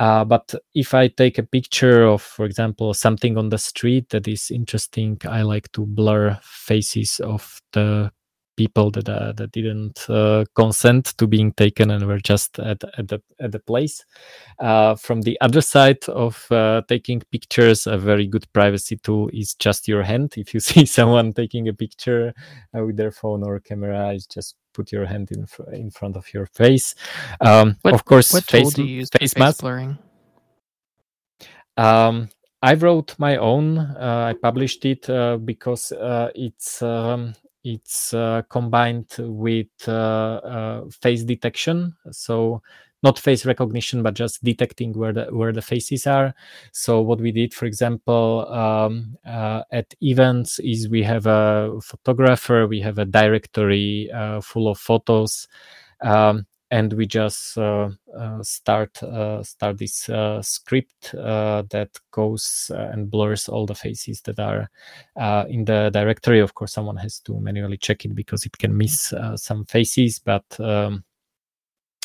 Uh, 0.00 0.24
but 0.24 0.52
if 0.74 0.94
I 0.94 1.06
take 1.06 1.38
a 1.38 1.44
picture 1.44 2.08
of, 2.08 2.22
for 2.22 2.44
example, 2.44 2.92
something 2.92 3.38
on 3.38 3.50
the 3.50 3.58
street 3.58 4.08
that 4.08 4.26
is 4.26 4.50
interesting, 4.50 5.18
I 5.28 5.42
like 5.42 5.70
to 5.74 5.86
blur 5.86 6.40
faces 6.42 7.20
of 7.20 7.60
the 7.72 8.10
people 8.60 8.90
that 8.90 9.08
uh, 9.08 9.32
that 9.32 9.50
didn't 9.52 10.04
uh, 10.10 10.44
consent 10.54 11.04
to 11.16 11.26
being 11.26 11.50
taken 11.54 11.90
and 11.90 12.06
were 12.06 12.20
just 12.20 12.58
at, 12.58 12.84
at 12.98 13.08
the 13.08 13.18
at 13.40 13.52
the 13.52 13.58
place. 13.58 14.04
Uh, 14.58 14.94
from 14.96 15.22
the 15.22 15.40
other 15.40 15.62
side 15.62 16.04
of 16.08 16.34
uh, 16.52 16.82
taking 16.86 17.22
pictures, 17.32 17.86
a 17.86 17.96
very 17.96 18.26
good 18.26 18.46
privacy 18.52 18.96
tool 18.98 19.30
is 19.32 19.54
just 19.54 19.88
your 19.88 20.02
hand. 20.02 20.34
If 20.36 20.52
you 20.52 20.60
see 20.70 20.84
someone 20.84 21.32
taking 21.32 21.68
a 21.68 21.72
picture 21.72 22.34
uh, 22.76 22.84
with 22.84 22.96
their 22.96 23.12
phone 23.12 23.42
or 23.42 23.60
camera, 23.60 24.12
is 24.12 24.26
just 24.26 24.56
put 24.74 24.92
your 24.92 25.06
hand 25.06 25.30
in 25.30 25.46
fr- 25.46 25.72
in 25.72 25.90
front 25.90 26.16
of 26.16 26.26
your 26.34 26.46
face. 26.46 26.94
Um, 27.40 27.76
what, 27.80 27.94
of 27.94 28.04
course, 28.04 28.30
what 28.32 28.44
face, 28.44 28.62
tool 28.62 28.70
do 28.70 28.84
you 28.84 28.96
use 29.00 29.08
face, 29.08 29.32
face 29.32 29.38
mask. 29.38 29.60
blurring? 29.60 29.96
Um, 31.78 32.28
I 32.62 32.74
wrote 32.74 33.14
my 33.18 33.36
own. 33.36 33.78
Uh, 33.78 34.32
I 34.32 34.34
published 34.34 34.84
it 34.84 35.08
uh, 35.08 35.38
because 35.38 35.92
uh, 35.92 36.28
it's 36.34 36.82
um, 36.82 37.34
it's 37.64 38.14
uh, 38.14 38.42
combined 38.48 39.14
with 39.18 39.68
uh, 39.86 39.92
uh, 39.92 40.84
face 40.90 41.24
detection. 41.24 41.94
So 42.10 42.62
not 43.02 43.18
face 43.18 43.46
recognition 43.46 44.02
but 44.02 44.14
just 44.14 44.44
detecting 44.44 44.92
where 44.92 45.12
the 45.12 45.24
where 45.26 45.52
the 45.52 45.62
faces 45.62 46.06
are. 46.06 46.34
So 46.72 47.00
what 47.00 47.20
we 47.20 47.32
did 47.32 47.54
for 47.54 47.66
example 47.66 48.46
um, 48.52 49.16
uh, 49.26 49.62
at 49.72 49.94
events 50.02 50.58
is 50.58 50.88
we 50.88 51.02
have 51.04 51.26
a 51.26 51.78
photographer 51.82 52.66
we 52.66 52.80
have 52.80 52.98
a 52.98 53.06
directory 53.06 54.10
uh, 54.12 54.40
full 54.40 54.68
of 54.68 54.78
photos. 54.78 55.48
Um, 56.02 56.46
and 56.70 56.92
we 56.92 57.06
just 57.06 57.58
uh, 57.58 57.90
uh, 58.16 58.42
start 58.42 59.02
uh, 59.02 59.42
start 59.42 59.78
this 59.78 60.08
script 60.42 61.12
that 61.12 61.90
goes 62.12 62.70
and 62.74 63.10
blurs 63.10 63.48
all 63.48 63.66
the 63.66 63.74
faces 63.74 64.20
that 64.22 64.38
are 64.38 64.68
in 65.48 65.64
the 65.64 65.90
directory. 65.92 66.40
Of 66.40 66.54
course, 66.54 66.72
someone 66.72 66.96
has 66.96 67.18
to 67.20 67.38
manually 67.40 67.76
check 67.76 68.04
it 68.04 68.14
because 68.14 68.46
it 68.46 68.56
can 68.56 68.76
miss 68.76 69.12
some 69.36 69.64
faces, 69.64 70.20
but 70.20 70.44
um, 70.60 71.04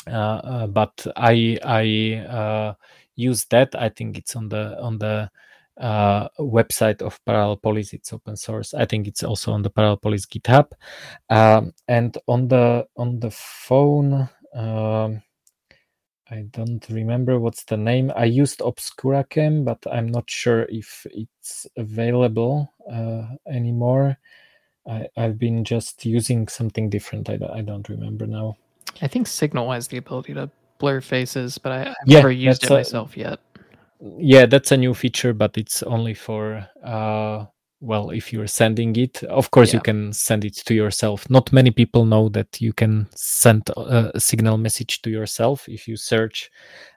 but 0.04 1.06
I 1.16 1.58
I 1.64 2.74
use 3.14 3.44
that. 3.46 3.74
I 3.74 3.88
think 3.88 4.18
it's 4.18 4.34
on 4.34 4.48
the 4.48 4.80
on 4.80 4.98
the 4.98 5.30
uh, 5.78 6.28
website 6.38 7.02
of 7.02 7.22
Parallel 7.24 7.56
Polis. 7.56 7.92
It's 7.92 8.12
open 8.12 8.36
source. 8.36 8.74
I 8.74 8.84
think 8.86 9.06
it's 9.06 9.22
also 9.22 9.52
on 9.52 9.62
the 9.62 9.70
Parallel 9.70 9.98
Polis 9.98 10.26
GitHub. 10.26 10.72
Um, 11.28 11.72
and 11.88 12.16
on 12.26 12.48
the 12.48 12.86
on 12.96 13.20
the 13.20 13.30
phone, 13.30 14.28
um, 14.56 15.22
I 16.30 16.46
don't 16.50 16.84
remember 16.88 17.38
what's 17.38 17.64
the 17.64 17.76
name. 17.76 18.10
I 18.16 18.24
used 18.24 18.58
ObscuraCam, 18.58 19.64
but 19.64 19.78
I'm 19.90 20.08
not 20.08 20.28
sure 20.28 20.66
if 20.68 21.06
it's 21.12 21.66
available 21.76 22.72
uh, 22.90 23.26
anymore. 23.48 24.18
I, 24.88 25.06
have 25.16 25.38
been 25.38 25.64
just 25.64 26.04
using 26.04 26.48
something 26.48 26.90
different. 26.90 27.28
I, 27.28 27.38
I 27.52 27.60
don't 27.60 27.88
remember 27.88 28.26
now. 28.26 28.56
I 29.02 29.08
think 29.08 29.26
Signal 29.26 29.70
has 29.72 29.88
the 29.88 29.98
ability 29.98 30.34
to 30.34 30.50
blur 30.78 31.00
faces, 31.00 31.58
but 31.58 31.72
I, 31.72 31.78
have 31.78 31.96
yeah, 32.06 32.18
never 32.18 32.32
used 32.32 32.64
it 32.64 32.70
a, 32.70 32.74
myself 32.74 33.16
yet. 33.16 33.38
Yeah, 34.00 34.46
that's 34.46 34.72
a 34.72 34.76
new 34.76 34.94
feature, 34.94 35.32
but 35.32 35.56
it's 35.56 35.82
only 35.82 36.14
for 36.14 36.66
uh, 36.84 37.46
well 37.80 38.10
if 38.10 38.32
you're 38.32 38.46
sending 38.46 38.96
it 38.96 39.22
of 39.24 39.50
course 39.50 39.72
yeah. 39.72 39.78
you 39.78 39.82
can 39.82 40.12
send 40.12 40.44
it 40.44 40.54
to 40.54 40.74
yourself. 40.74 41.28
Not 41.28 41.52
many 41.52 41.70
people 41.70 42.04
know 42.04 42.28
that 42.30 42.60
you 42.60 42.72
can 42.72 43.08
send 43.14 43.68
a 43.76 44.18
signal 44.18 44.58
message 44.58 45.02
to 45.02 45.10
yourself. 45.10 45.68
If 45.68 45.86
you 45.88 45.96
search 45.96 46.50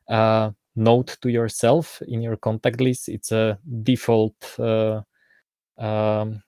uh, 0.10 0.52
note 0.76 1.18
to 1.22 1.30
yourself 1.30 2.02
in 2.08 2.22
your 2.22 2.38
contact 2.38 2.80
list 2.80 3.10
it's 3.10 3.32
a 3.32 3.60
default 3.84 4.60
uh, 4.60 5.02
um, 5.78 6.42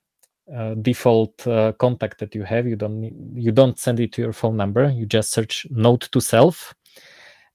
uh, 0.54 0.74
default 0.76 1.48
uh, 1.48 1.72
contact 1.74 2.20
that 2.20 2.36
you 2.36 2.44
have. 2.44 2.68
You 2.68 2.76
don't 2.76 3.00
need, 3.00 3.16
you 3.36 3.52
don't 3.52 3.80
send 3.80 4.00
it 4.00 4.12
to 4.14 4.22
your 4.22 4.34
phone 4.34 4.58
number. 4.58 4.90
You 4.90 5.06
just 5.06 5.32
search 5.32 5.66
note 5.70 6.10
to 6.12 6.20
self. 6.20 6.74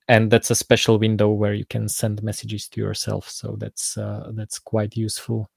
And 0.08 0.30
that's 0.30 0.50
a 0.50 0.54
special 0.54 0.98
window 0.98 1.28
where 1.30 1.52
you 1.52 1.66
can 1.66 1.88
send 1.88 2.22
messages 2.22 2.68
to 2.68 2.80
yourself. 2.80 3.28
So 3.28 3.56
that's 3.58 3.98
uh, 3.98 4.30
that's 4.34 4.58
quite 4.58 4.96
useful 4.96 5.50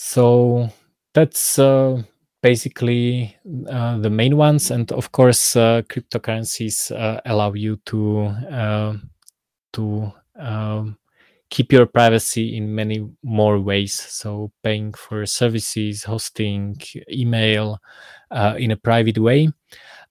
so 0.00 0.70
that's 1.12 1.58
uh, 1.58 2.02
basically 2.42 3.36
uh, 3.68 3.98
the 3.98 4.08
main 4.08 4.38
ones, 4.38 4.70
and 4.70 4.90
of 4.92 5.12
course, 5.12 5.56
uh, 5.56 5.82
cryptocurrencies 5.82 6.90
uh, 6.90 7.20
allow 7.26 7.52
you 7.52 7.76
to 7.84 8.20
uh, 8.50 8.94
to 9.74 10.10
um, 10.38 10.96
keep 11.50 11.70
your 11.70 11.84
privacy 11.84 12.56
in 12.56 12.74
many 12.74 13.06
more 13.22 13.60
ways. 13.60 13.92
So 13.92 14.52
paying 14.62 14.94
for 14.94 15.26
services, 15.26 16.04
hosting, 16.04 16.80
email 17.12 17.78
uh, 18.30 18.54
in 18.58 18.70
a 18.70 18.76
private 18.76 19.18
way. 19.18 19.50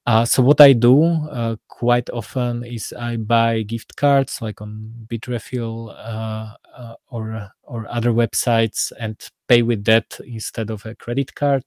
Uh, 0.10 0.26
so 0.26 0.42
what 0.42 0.60
I 0.60 0.74
do 0.74 1.04
uh, 1.04 1.56
quite 1.68 2.10
often 2.10 2.64
is 2.66 2.92
I 2.98 3.18
buy 3.18 3.62
gift 3.62 3.96
cards 3.96 4.42
like 4.42 4.60
on 4.60 4.92
Bitrefill 5.06 5.94
uh, 5.96 6.56
uh, 6.76 6.96
or 7.12 7.52
or 7.62 7.86
other 7.88 8.12
websites 8.12 8.92
and 9.00 9.16
pay 9.48 9.62
with 9.62 9.84
that 9.84 10.20
instead 10.26 10.72
of 10.72 10.84
a 10.88 10.96
credit 10.96 11.36
card. 11.36 11.64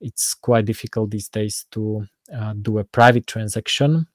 It's 0.00 0.32
quite 0.32 0.64
difficult 0.64 1.10
these 1.10 1.28
days 1.28 1.66
to 1.72 2.06
uh, 2.34 2.54
do 2.54 2.78
a 2.78 2.84
private 2.84 3.26
transaction. 3.26 4.06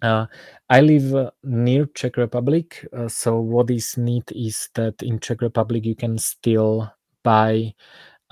Uh, 0.00 0.24
I 0.70 0.80
live 0.80 1.30
near 1.44 1.84
Czech 1.94 2.16
Republic, 2.16 2.86
so 3.08 3.38
what 3.38 3.70
is 3.70 3.98
neat 3.98 4.32
is 4.34 4.70
that 4.76 5.02
in 5.02 5.20
Czech 5.20 5.42
Republic 5.42 5.84
you 5.84 5.94
can 5.94 6.16
still 6.16 6.90
buy 7.22 7.74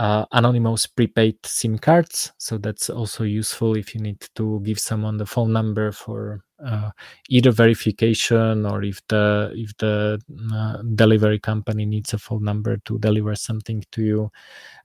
uh, 0.00 0.24
anonymous 0.32 0.86
prepaid 0.86 1.36
SIM 1.44 1.78
cards. 1.78 2.32
So 2.38 2.56
that's 2.56 2.88
also 2.88 3.24
useful 3.24 3.76
if 3.76 3.94
you 3.94 4.00
need 4.00 4.26
to 4.34 4.60
give 4.60 4.78
someone 4.78 5.18
the 5.18 5.26
phone 5.26 5.52
number 5.52 5.92
for 5.92 6.42
uh, 6.64 6.90
either 7.28 7.50
verification 7.50 8.64
or 8.64 8.82
if 8.82 9.06
the 9.08 9.52
if 9.54 9.76
the 9.76 10.18
uh, 10.54 10.82
delivery 10.94 11.38
company 11.38 11.84
needs 11.84 12.14
a 12.14 12.18
phone 12.18 12.42
number 12.44 12.78
to 12.86 12.98
deliver 12.98 13.34
something 13.34 13.84
to 13.92 14.02
you. 14.02 14.32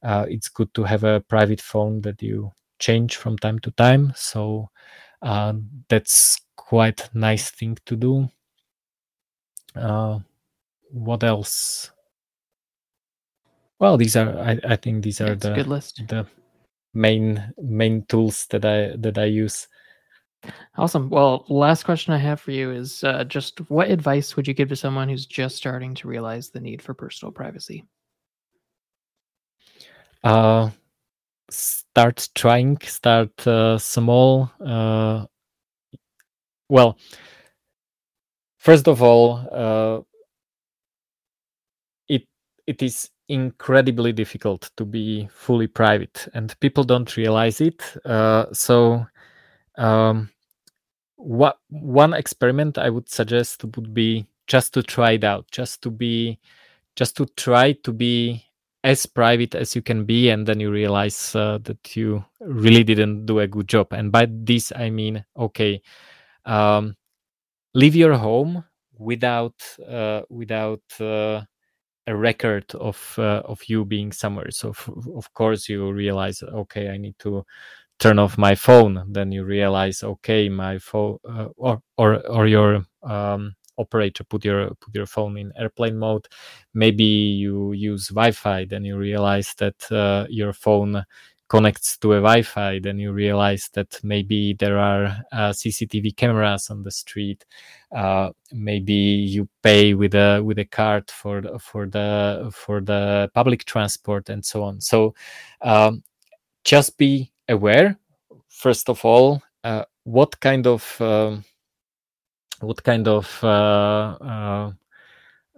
Uh, 0.04 0.26
it's 0.28 0.50
good 0.50 0.74
to 0.74 0.84
have 0.84 1.06
a 1.06 1.22
private 1.22 1.62
phone 1.62 2.02
that 2.02 2.22
you 2.22 2.52
change 2.80 3.16
from 3.16 3.38
time 3.38 3.60
to 3.60 3.72
time. 3.72 4.12
So 4.18 4.70
uh, 5.22 5.54
that's 5.88 6.42
quite 6.58 7.10
nice 7.14 7.52
thing 7.52 7.78
to 7.86 7.96
do. 7.96 8.30
Uh, 9.76 10.20
what 10.92 11.24
else? 11.24 11.92
Well, 13.80 13.98
these 13.98 14.16
are 14.16 14.38
I, 14.40 14.60
I 14.64 14.76
think 14.76 15.04
these 15.04 15.22
are 15.22 15.36
the 15.36 15.54
good 15.54 15.68
list. 15.68 16.02
the 16.08 16.26
main 16.94 17.54
main 17.58 18.06
tools 18.08 18.48
that 18.50 18.66
I 18.66 18.96
that 18.98 19.18
I 19.18 19.26
use. 19.26 19.68
Awesome. 20.78 21.10
Well, 21.10 21.46
last 21.50 21.84
question 21.84 22.14
I 22.14 22.18
have 22.18 22.40
for 22.40 22.52
you 22.52 22.72
is 22.72 23.04
uh, 23.04 23.24
just 23.24 23.60
what 23.70 23.90
advice 23.90 24.36
would 24.36 24.48
you 24.48 24.54
give 24.54 24.70
to 24.70 24.76
someone 24.76 25.10
who's 25.10 25.26
just 25.26 25.56
starting 25.56 25.96
to 25.96 26.08
realize 26.08 26.50
the 26.50 26.60
need 26.60 26.82
for 26.82 26.94
personal 26.94 27.32
privacy? 27.32 27.86
Uh, 30.24 30.70
start 31.50 32.30
trying. 32.36 32.78
Start 32.82 33.48
uh, 33.48 33.78
small. 33.78 34.52
Uh, 34.64 35.26
well, 36.70 36.98
first 38.58 38.88
of 38.88 39.02
all, 39.02 39.48
uh, 39.52 40.02
it 42.08 42.28
it 42.68 42.82
is 42.82 43.10
incredibly 43.28 44.14
difficult 44.14 44.70
to 44.78 44.86
be 44.86 45.28
fully 45.32 45.68
private 45.68 46.28
and 46.34 46.60
people 46.60 46.84
don't 46.84 47.18
realize 47.18 47.62
it. 47.62 47.82
Uh, 48.06 48.46
so 48.54 49.06
um, 49.78 50.30
what 51.18 51.60
one 51.70 52.14
experiment 52.14 52.78
i 52.78 52.90
would 52.90 53.10
suggest 53.10 53.64
would 53.76 53.94
be 53.94 54.26
just 54.48 54.74
to 54.74 54.84
try 54.84 55.12
it 55.12 55.24
out 55.24 55.50
just 55.52 55.82
to 55.82 55.90
be 55.90 56.40
just 56.96 57.16
to 57.18 57.26
try 57.38 57.72
to 57.72 57.92
be 57.92 58.44
as 58.84 59.06
private 59.06 59.56
as 59.56 59.76
you 59.76 59.82
can 59.82 60.06
be 60.06 60.30
and 60.30 60.46
then 60.46 60.60
you 60.60 60.70
realize 60.70 61.36
uh, 61.36 61.58
that 61.64 61.96
you 61.96 62.24
really 62.40 62.84
didn't 62.84 63.26
do 63.26 63.40
a 63.40 63.48
good 63.48 63.68
job. 63.68 63.92
And 63.92 64.12
by 64.12 64.28
this 64.30 64.72
i 64.76 64.90
mean 64.90 65.26
okay 65.36 65.82
um, 66.46 66.96
leave 67.74 67.96
your 67.96 68.14
home 68.14 68.64
without 69.00 69.56
uh, 69.90 70.22
without 70.30 70.84
uh, 71.00 71.42
a 72.08 72.16
record 72.16 72.66
of 72.76 73.16
uh, 73.18 73.42
of 73.46 73.62
you 73.68 73.86
being 73.86 74.12
somewhere. 74.12 74.52
So 74.52 74.70
f- 74.72 74.90
of 75.16 75.34
course 75.34 75.68
you 75.70 75.92
realize 75.92 76.44
okay 76.44 76.90
i 76.90 76.98
need 76.98 77.18
to 77.20 77.46
turn 78.00 78.20
off 78.20 78.38
my 78.38 78.56
phone. 78.56 79.06
Then 79.12 79.32
you 79.32 79.44
realize 79.46 80.04
okay 80.04 80.50
my 80.50 80.80
phone 80.80 81.18
uh, 81.30 81.48
or 81.58 81.82
or 81.98 82.26
or 82.28 82.48
your 82.48 82.86
um, 83.04 83.56
operator 83.78 84.24
put 84.24 84.46
your 84.46 84.70
put 84.82 84.96
your 84.96 85.06
phone 85.08 85.38
in 85.38 85.52
airplane 85.58 85.98
mode. 85.98 86.28
Maybe 86.74 87.04
you 87.06 87.74
use 87.74 88.10
wi-fi. 88.10 88.66
Then 88.66 88.86
you 88.86 88.98
realize 88.98 89.54
that 89.58 89.92
uh, 89.92 90.28
your 90.30 90.54
phone 90.54 91.04
connects 91.48 91.98
to 92.00 92.14
a 92.14 92.22
Wi-Fi, 92.22 92.80
then 92.80 92.98
you 92.98 93.12
realize 93.12 93.70
that 93.74 94.00
maybe 94.04 94.54
there 94.54 94.80
are 94.80 95.06
uh, 95.32 95.52
CCTV 95.52 96.16
cameras 96.16 96.70
on 96.70 96.84
the 96.84 96.92
street. 96.92 97.46
Uh, 97.96 98.32
maybe 98.52 98.94
you 98.94 99.48
pay 99.62 99.94
with 99.94 100.16
a 100.16 100.42
with 100.42 100.60
a 100.60 100.66
card 100.66 101.10
for 101.12 101.42
the, 101.42 101.60
for 101.60 101.86
the 101.86 102.52
for 102.54 102.82
the 102.82 103.30
public 103.34 103.66
transport 103.66 104.30
and 104.30 104.44
so 104.44 104.64
on. 104.64 104.82
So 104.82 105.14
um, 105.62 106.04
just 106.64 106.98
be 106.98 107.32
aware, 107.48 107.98
first 108.50 108.90
of 108.90 109.06
all, 109.06 109.42
uh, 109.64 109.86
what 110.04 110.40
kind 110.40 110.66
of 110.66 111.00
um, 111.00 111.44
what 112.62 112.84
kind 112.84 113.08
of 113.08 113.40
uh, 113.44 114.18
uh, 114.20 114.72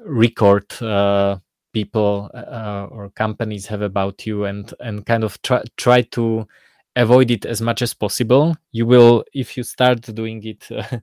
record 0.06 0.66
uh, 0.82 1.38
people 1.78 2.30
uh, 2.34 2.88
or 2.90 3.10
companies 3.12 3.68
have 3.68 3.84
about 3.92 4.26
you 4.26 4.46
and 4.46 4.74
and 4.80 5.06
kind 5.06 5.24
of 5.24 5.40
try 5.42 5.62
try 5.86 6.02
to 6.18 6.48
avoid 6.96 7.30
it 7.30 7.46
as 7.46 7.62
much 7.62 7.82
as 7.84 7.94
possible. 7.94 8.56
You 8.72 8.88
will 8.88 9.24
if 9.34 9.56
you 9.58 9.64
start 9.64 10.02
doing 10.22 10.42
it 10.44 10.68
uh, 10.72 10.98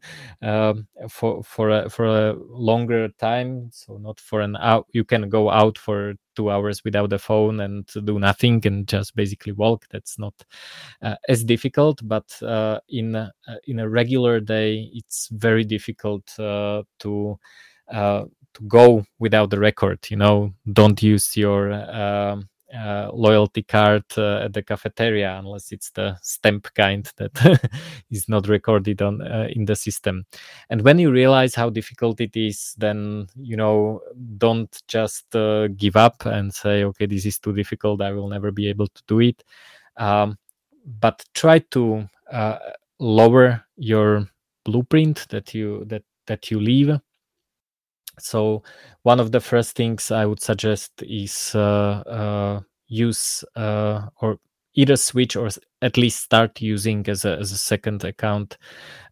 um, 0.50 0.88
for 1.08 1.42
for 1.44 1.70
a, 1.70 1.88
for 1.88 2.06
a 2.06 2.32
longer 2.70 3.08
time 3.20 3.70
so 3.72 3.98
not 3.98 4.18
for 4.20 4.40
an 4.40 4.56
hour 4.56 4.84
you 4.92 5.04
can 5.04 5.28
go 5.28 5.50
out 5.50 5.78
for 5.78 6.14
two 6.36 6.50
hours 6.50 6.82
without 6.84 7.12
a 7.12 7.18
phone 7.18 7.60
and 7.60 7.86
do 8.04 8.18
nothing 8.18 8.60
and 8.66 8.88
just 8.88 9.14
basically 9.14 9.52
walk. 9.52 9.86
That's 9.92 10.18
not 10.18 10.34
uh, 11.02 11.16
as 11.28 11.44
difficult 11.44 12.00
but 12.02 12.28
uh, 12.42 12.80
in 12.88 13.14
uh, 13.14 13.30
in 13.68 13.78
a 13.78 13.88
regular 13.88 14.40
day 14.40 14.90
it's 14.92 15.28
very 15.32 15.64
difficult 15.64 16.26
uh, 16.40 16.82
to 17.00 17.38
uh, 17.92 18.24
to 18.54 18.62
go 18.64 19.04
without 19.18 19.50
the 19.50 19.58
record 19.58 19.98
you 20.10 20.16
know? 20.16 20.52
Don't 20.72 21.02
use 21.02 21.36
your 21.36 21.72
uh, 21.72 22.40
uh, 22.74 23.08
loyalty 23.12 23.62
card 23.62 24.04
uh, 24.18 24.38
at 24.44 24.52
the 24.52 24.62
cafeteria 24.62 25.38
unless 25.38 25.70
it's 25.70 25.90
the 25.90 26.16
stamp 26.22 26.68
kind 26.74 27.08
that 27.16 27.70
is 28.10 28.28
not 28.28 28.48
recorded 28.48 29.00
on 29.00 29.22
uh, 29.22 29.46
in 29.50 29.64
the 29.64 29.76
system. 29.76 30.26
And 30.70 30.82
when 30.82 30.98
you 30.98 31.12
realize 31.12 31.54
how 31.54 31.70
difficult 31.70 32.20
it 32.20 32.36
is 32.36 32.74
then 32.76 33.28
you 33.36 33.56
know 33.56 34.00
don't 34.38 34.82
just 34.88 35.36
uh, 35.36 35.68
give 35.68 35.96
up 35.96 36.26
and 36.26 36.52
say 36.52 36.84
okay 36.84 37.06
this 37.06 37.26
is 37.26 37.38
too 37.38 37.52
difficult. 37.52 38.02
I 38.02 38.12
will 38.12 38.28
never 38.28 38.50
be 38.50 38.68
able 38.68 38.88
to 38.88 39.02
do 39.06 39.20
it. 39.20 39.44
Um, 39.96 40.36
but 41.00 41.24
try 41.34 41.60
to 41.70 42.08
uh, 42.32 42.58
lower 42.98 43.64
your 43.76 44.28
blueprint 44.64 45.28
that 45.28 45.54
you 45.54 45.84
that 45.86 46.02
that 46.26 46.50
you 46.50 46.58
leave 46.58 46.98
so 48.18 48.62
one 49.02 49.20
of 49.20 49.32
the 49.32 49.40
first 49.40 49.76
things 49.76 50.10
I 50.10 50.26
would 50.26 50.40
suggest 50.40 50.92
is 51.02 51.52
uh, 51.54 52.02
uh, 52.06 52.60
use 52.86 53.44
uh, 53.56 54.06
or 54.20 54.38
either 54.74 54.96
switch 54.96 55.36
or 55.36 55.48
at 55.82 55.96
least 55.96 56.22
start 56.22 56.60
using 56.60 57.08
as 57.08 57.24
a, 57.24 57.38
as 57.38 57.52
a 57.52 57.58
second 57.58 58.04
account 58.04 58.58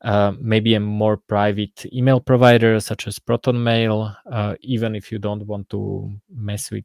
uh, 0.03 0.33
maybe 0.41 0.75
a 0.75 0.81
more 0.81 1.17
private 1.17 1.87
email 1.93 2.21
provider 2.21 2.81
such 2.81 3.07
as 3.07 3.19
protonmail 3.19 4.15
uh, 4.31 4.55
even 4.61 4.97
if 4.97 5.13
you 5.13 5.19
don't 5.19 5.47
want 5.47 5.69
to 5.71 6.13
mess 6.35 6.71
with 6.71 6.85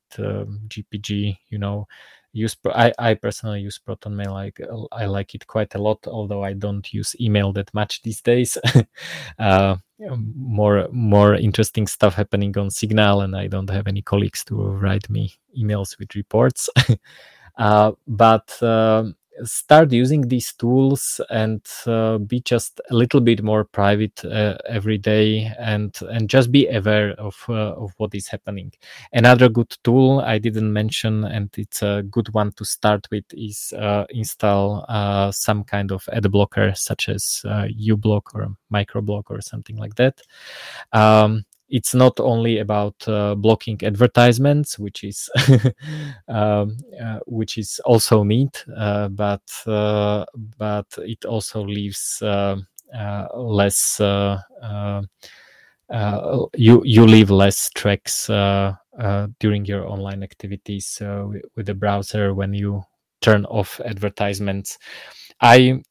gpg 0.68 1.32
um, 1.32 1.38
you 1.50 1.58
know 1.58 1.88
use 2.38 2.56
I, 2.66 2.94
I 3.00 3.14
personally 3.16 3.62
use 3.62 3.80
protonmail 3.80 4.34
I, 4.36 5.04
I 5.04 5.06
like 5.06 5.36
it 5.36 5.48
quite 5.48 5.76
a 5.76 5.80
lot 5.82 6.06
although 6.08 6.44
i 6.44 6.54
don't 6.54 6.94
use 6.94 7.16
email 7.20 7.52
that 7.54 7.74
much 7.74 8.02
these 8.04 8.22
days. 8.22 8.58
Uh, 9.40 9.78
more 10.36 10.88
more 10.92 11.36
interesting 11.36 11.88
stuff 11.88 12.14
happening 12.14 12.56
on 12.58 12.70
signal 12.70 13.22
and 13.22 13.36
i 13.36 13.48
don't 13.48 13.70
have 13.70 13.88
any 13.88 14.02
colleagues 14.02 14.44
to 14.44 14.56
write 14.56 15.10
me 15.10 15.34
emails 15.58 15.98
with 16.00 16.16
reports. 16.16 16.70
Uh, 17.58 17.92
but 18.08 18.62
um, 18.62 19.16
start 19.44 19.92
using 19.92 20.28
these 20.28 20.54
tools 20.54 21.22
and 21.30 21.62
uh, 21.86 22.18
be 22.18 22.42
just 22.42 22.82
a 22.90 22.96
little 22.96 23.22
bit 23.22 23.44
more 23.44 23.64
private 23.64 24.24
uh, 24.26 24.58
every 24.68 24.98
day 24.98 25.52
and 25.60 25.98
and 26.10 26.30
just 26.30 26.52
be 26.52 26.68
aware 26.68 27.12
of 27.20 27.36
uh, 27.50 27.74
of 27.74 27.94
what 27.98 28.14
is 28.16 28.28
happening. 28.28 28.72
Another 29.14 29.50
good 29.50 29.76
tool 29.84 30.22
i 30.22 30.38
didn't 30.38 30.72
mention 30.72 31.24
and 31.26 31.50
it's 31.58 31.82
a 31.82 32.04
good 32.10 32.34
one 32.34 32.52
to 32.54 32.66
start 32.66 33.08
with 33.12 33.24
is 33.32 33.74
uh, 33.78 34.06
install 34.10 34.86
uh, 34.90 35.32
some 35.32 35.64
kind 35.64 35.92
of 35.92 36.08
ad 36.12 36.30
blocker 36.32 36.74
such 36.76 37.10
as 37.10 37.42
uh, 37.46 37.68
uBlock 37.80 38.22
or 38.34 38.56
microblock 38.72 39.24
or 39.30 39.42
something 39.42 39.78
like 39.78 39.96
that. 39.96 40.22
Um, 40.94 41.46
it's 41.70 41.94
not 41.94 42.20
only 42.20 42.60
about 42.60 42.96
uh, 43.08 43.36
blocking 43.36 43.80
advertisements, 43.84 44.80
which 44.80 45.04
is 45.04 45.30
um, 46.28 46.78
uh, 47.02 47.20
which 47.26 47.58
is 47.58 47.80
also 47.86 48.24
neat, 48.24 48.64
uh, 48.76 49.10
but 49.10 49.42
uh, 49.66 50.26
but 50.58 50.86
it 51.00 51.26
also 51.26 51.64
leaves 51.64 52.22
uh, 52.22 52.56
uh, 52.96 53.28
less. 53.36 54.00
you 56.56 56.82
you 56.86 57.06
leave 57.06 57.30
less 57.32 57.70
tracks 57.76 58.28
during 59.40 59.66
your 59.66 59.88
online 59.88 60.24
activities 60.24 61.02
with 61.56 61.66
the 61.66 61.74
browser 61.74 62.34
when 62.34 62.54
you 62.54 62.82
turn 63.22 63.46
off 63.46 63.82
advertisements. 63.86 64.78
I 65.42 65.82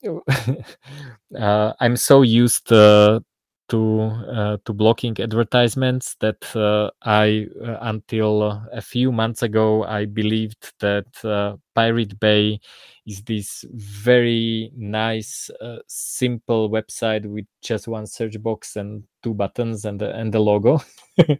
I'm 1.80 1.96
so 1.96 2.22
used 2.22 2.68
to 2.68 2.76
uh, 2.76 3.20
to 3.68 4.58
to 4.64 4.72
blocking 4.72 5.16
advertisements 5.20 6.16
that 6.20 6.54
uh, 6.56 6.90
I 7.02 7.46
uh, 7.62 7.78
until 7.80 8.42
a 8.72 8.80
few 8.80 9.12
months 9.12 9.42
ago 9.42 9.84
I 9.84 10.04
believed 10.04 10.72
that 10.80 11.24
uh, 11.24 11.56
Pirate 11.74 12.18
Bay 12.18 12.60
is 13.06 13.22
this 13.22 13.64
very 13.72 14.70
nice 14.76 15.50
uh, 15.60 15.78
simple 15.86 16.70
website 16.70 17.26
with 17.26 17.46
just 17.62 17.88
one 17.88 18.06
search 18.06 18.40
box 18.42 18.76
and 18.76 19.04
two 19.22 19.34
buttons 19.34 19.84
and 19.84 20.02
and 20.02 20.32
the 20.32 20.40
logo. 20.40 20.80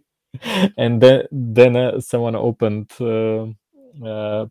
And 0.77 1.01
then 1.01 1.25
then 1.33 1.77
uh, 1.77 2.01
someone 2.01 2.37
opened 2.37 2.91
uh, 3.01 3.47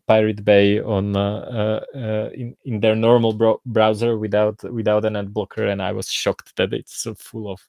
Pirate 0.06 0.44
Bay 0.44 0.80
on 0.80 1.16
uh, 1.16 1.80
uh, 1.94 2.30
in 2.34 2.56
in 2.64 2.80
their 2.80 2.96
normal 2.96 3.32
bro- 3.32 3.60
browser 3.66 4.18
without 4.18 4.62
without 4.72 5.04
an 5.04 5.16
ad 5.16 5.32
blocker, 5.32 5.66
and 5.66 5.80
I 5.82 5.92
was 5.92 6.10
shocked 6.10 6.56
that 6.56 6.72
it's 6.72 6.96
so 6.96 7.14
full 7.14 7.50
of 7.50 7.60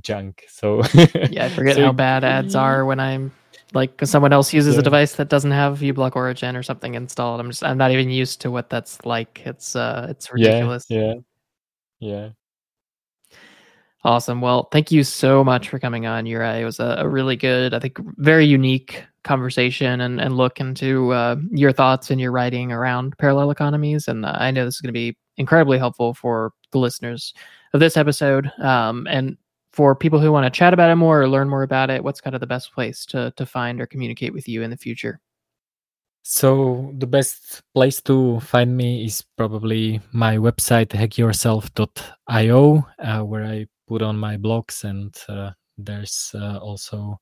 junk. 0.00 0.44
So 0.48 0.82
yeah, 1.30 1.46
I 1.46 1.48
forget 1.48 1.76
so, 1.76 1.86
how 1.86 1.92
bad 1.92 2.24
ads 2.24 2.54
are 2.54 2.84
when 2.84 3.00
I'm 3.00 3.32
like 3.74 4.00
someone 4.04 4.32
else 4.32 4.52
uses 4.52 4.74
yeah. 4.74 4.80
a 4.80 4.82
device 4.82 5.16
that 5.16 5.28
doesn't 5.28 5.50
have 5.50 5.80
uBlock 5.80 6.16
Origin 6.16 6.56
or 6.56 6.62
something 6.62 6.94
installed. 6.94 7.40
I'm 7.40 7.50
just 7.50 7.64
I'm 7.64 7.78
not 7.78 7.90
even 7.90 8.10
used 8.10 8.40
to 8.42 8.50
what 8.50 8.70
that's 8.70 9.04
like. 9.04 9.42
It's 9.44 9.74
uh 9.76 10.06
it's 10.10 10.32
ridiculous. 10.32 10.86
Yeah, 10.88 11.14
yeah, 11.98 12.10
yeah. 12.10 12.28
Awesome. 14.04 14.40
Well, 14.40 14.68
thank 14.70 14.92
you 14.92 15.02
so 15.02 15.42
much 15.42 15.68
for 15.68 15.80
coming 15.80 16.06
on, 16.06 16.24
Juraj. 16.24 16.60
It 16.60 16.64
was 16.64 16.78
a, 16.78 16.98
a 17.00 17.08
really 17.08 17.34
good, 17.34 17.74
I 17.74 17.80
think, 17.80 17.98
very 18.16 18.46
unique 18.46 19.04
conversation 19.24 20.00
and, 20.00 20.20
and 20.20 20.36
look 20.36 20.60
into 20.60 21.12
uh, 21.12 21.36
your 21.50 21.72
thoughts 21.72 22.10
and 22.10 22.20
your 22.20 22.32
writing 22.32 22.72
around 22.72 23.16
parallel 23.18 23.50
economies. 23.50 24.08
And 24.08 24.24
uh, 24.24 24.36
I 24.38 24.50
know 24.50 24.64
this 24.64 24.76
is 24.76 24.80
going 24.80 24.88
to 24.88 24.92
be 24.92 25.16
incredibly 25.36 25.78
helpful 25.78 26.14
for 26.14 26.52
the 26.72 26.78
listeners 26.78 27.34
of 27.74 27.80
this 27.80 27.96
episode. 27.96 28.50
Um, 28.60 29.06
and 29.08 29.36
for 29.72 29.94
people 29.94 30.18
who 30.18 30.32
want 30.32 30.44
to 30.44 30.50
chat 30.50 30.74
about 30.74 30.90
it 30.90 30.96
more 30.96 31.22
or 31.22 31.28
learn 31.28 31.48
more 31.48 31.62
about 31.62 31.90
it, 31.90 32.02
what's 32.02 32.20
kind 32.20 32.34
of 32.34 32.40
the 32.40 32.46
best 32.46 32.72
place 32.72 33.06
to 33.06 33.32
to 33.36 33.46
find 33.46 33.80
or 33.80 33.86
communicate 33.86 34.32
with 34.32 34.48
you 34.48 34.62
in 34.62 34.70
the 34.70 34.76
future? 34.76 35.20
So 36.22 36.92
the 36.98 37.06
best 37.06 37.62
place 37.74 38.02
to 38.02 38.40
find 38.40 38.76
me 38.76 39.04
is 39.04 39.24
probably 39.36 40.00
my 40.12 40.36
website 40.36 40.88
hackyourself.io, 40.88 42.86
uh, 42.98 43.22
where 43.22 43.44
I 43.44 43.66
put 43.86 44.02
on 44.02 44.18
my 44.18 44.36
blogs, 44.36 44.84
and 44.84 45.16
uh, 45.28 45.52
there's 45.78 46.32
uh, 46.34 46.58
also 46.58 47.18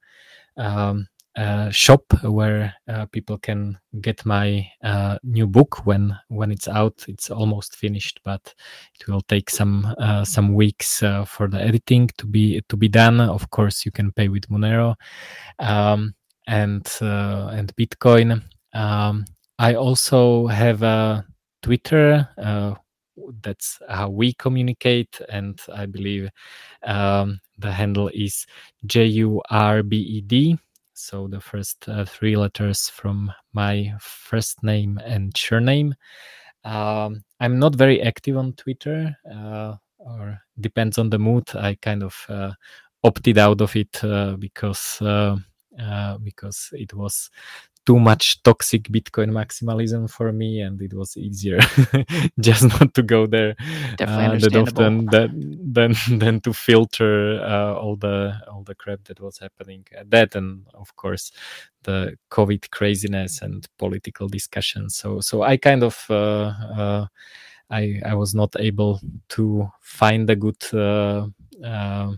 um, 0.56 1.06
uh, 1.36 1.70
shop 1.70 2.02
where 2.22 2.74
uh, 2.88 3.04
people 3.06 3.36
can 3.36 3.78
get 4.00 4.24
my 4.24 4.66
uh, 4.82 5.18
new 5.22 5.46
book 5.46 5.84
when 5.86 6.16
when 6.28 6.50
it's 6.50 6.66
out. 6.66 7.04
It's 7.08 7.30
almost 7.30 7.76
finished, 7.76 8.20
but 8.24 8.54
it 8.98 9.06
will 9.06 9.20
take 9.22 9.50
some 9.50 9.94
uh, 9.98 10.24
some 10.24 10.54
weeks 10.54 11.02
uh, 11.02 11.24
for 11.24 11.48
the 11.48 11.60
editing 11.60 12.08
to 12.16 12.26
be 12.26 12.62
to 12.68 12.76
be 12.76 12.88
done. 12.88 13.20
Of 13.20 13.50
course, 13.50 13.84
you 13.84 13.92
can 13.92 14.12
pay 14.12 14.28
with 14.28 14.48
Monero 14.48 14.94
um, 15.58 16.14
and 16.46 16.86
uh, 17.02 17.50
and 17.52 17.74
Bitcoin. 17.76 18.42
Um, 18.72 19.26
I 19.58 19.74
also 19.74 20.46
have 20.46 20.82
a 20.82 21.26
Twitter. 21.62 22.28
that's 23.42 23.78
how 23.88 24.08
we 24.08 24.32
communicate, 24.34 25.20
and 25.28 25.60
I 25.74 25.86
believe 25.86 26.30
um, 26.84 27.40
the 27.58 27.72
handle 27.72 28.10
is 28.14 28.46
J 28.86 29.04
U 29.06 29.42
R 29.50 29.82
B 29.82 29.96
E 29.96 30.20
D 30.22 30.58
so 30.97 31.28
the 31.28 31.40
first 31.40 31.89
uh, 31.89 32.05
three 32.05 32.36
letters 32.36 32.89
from 32.89 33.31
my 33.52 33.93
first 34.01 34.62
name 34.62 34.98
and 35.05 35.36
surname. 35.36 35.94
Um, 36.64 37.23
I'm 37.39 37.59
not 37.59 37.74
very 37.74 38.02
active 38.02 38.36
on 38.36 38.55
Twitter, 38.55 39.16
uh, 39.31 39.74
or 39.98 40.39
depends 40.59 40.98
on 40.98 41.10
the 41.10 41.18
mood. 41.18 41.44
I 41.55 41.77
kind 41.81 42.02
of 42.02 42.16
uh, 42.28 42.52
opted 43.05 43.39
out 43.39 43.60
of 43.60 43.77
it 43.77 44.02
uh, 44.02 44.36
because 44.36 45.01
uh, 45.02 45.36
uh, 45.78 46.18
because 46.18 46.70
it 46.73 46.94
was 46.94 47.31
too 47.86 47.98
much 47.98 48.42
toxic 48.42 48.84
Bitcoin 48.84 49.30
maximalism 49.30 50.10
for 50.10 50.32
me, 50.32 50.60
and 50.60 50.82
it 50.82 50.92
was 50.92 51.16
easier 51.16 51.60
just 52.40 52.64
not 52.80 52.92
to 52.94 53.02
go 53.02 53.26
there 53.26 53.54
uh, 54.00 54.36
that 54.36 54.56
often 54.56 55.06
than 55.06 55.72
than 55.72 55.94
than 56.18 56.40
to 56.40 56.52
filter 56.52 57.40
uh, 57.40 57.74
all 57.74 57.96
the 57.96 58.34
all 58.50 58.64
the 58.64 58.74
crap 58.74 59.04
that 59.04 59.20
was 59.20 59.38
happening. 59.38 59.86
At 59.96 60.10
that 60.10 60.34
and 60.34 60.66
of 60.74 60.94
course 60.96 61.32
the 61.84 62.18
COVID 62.30 62.70
craziness 62.70 63.40
and 63.40 63.66
political 63.78 64.28
discussion. 64.28 64.90
So 64.90 65.20
so 65.20 65.42
I 65.42 65.56
kind 65.56 65.82
of. 65.82 66.04
Uh, 66.10 66.52
uh 66.76 67.06
I, 67.68 68.00
I 68.06 68.14
was 68.14 68.32
not 68.32 68.54
able 68.60 69.00
to 69.30 69.68
find 69.80 70.30
a 70.30 70.36
good 70.36 70.62
uh, 70.72 71.26
uh, 71.64 72.12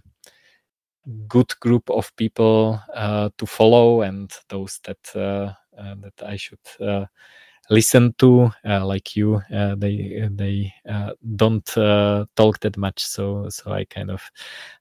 good 1.29 1.59
group 1.61 1.89
of 1.91 2.15
people 2.17 2.81
uh, 2.95 3.31
to 3.39 3.47
follow 3.47 4.03
and 4.03 4.33
those 4.49 4.81
that 4.85 4.99
uh, 5.17 5.53
uh, 5.81 5.95
that 6.01 6.23
I 6.27 6.37
should 6.37 6.59
listen 7.71 8.15
to 8.19 8.51
like 8.65 9.15
you 9.15 9.43
they 9.51 10.29
they 10.31 10.73
don't 11.37 11.67
talk 11.67 12.61
that 12.61 12.77
much. 12.77 13.05
So 13.05 13.49
so 13.49 13.73
i 13.73 13.85
kind 13.85 14.11
of 14.11 14.23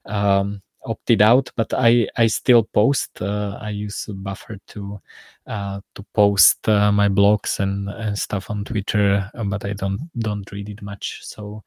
um, 0.06 0.62
opted 0.84 1.20
out 1.22 1.50
but 1.56 1.72
i 1.74 2.06
i 2.16 2.26
still 2.26 2.62
post 2.62 3.20
uh, 3.20 3.58
i 3.60 3.68
use 3.68 4.06
buffer 4.14 4.56
to 4.68 4.98
uh, 5.46 5.80
to 5.94 6.02
post 6.14 6.66
uh, 6.68 6.90
my 6.92 7.08
blogs 7.08 7.58
and, 7.60 7.88
and 7.90 8.16
stuff 8.18 8.48
on 8.50 8.64
twitter 8.64 9.28
but 9.46 9.64
i 9.64 9.72
don't 9.72 10.08
don't 10.18 10.50
read 10.52 10.68
it 10.68 10.80
much. 10.82 11.20
So 11.22 11.62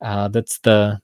that's 0.00 0.58
the 0.60 1.00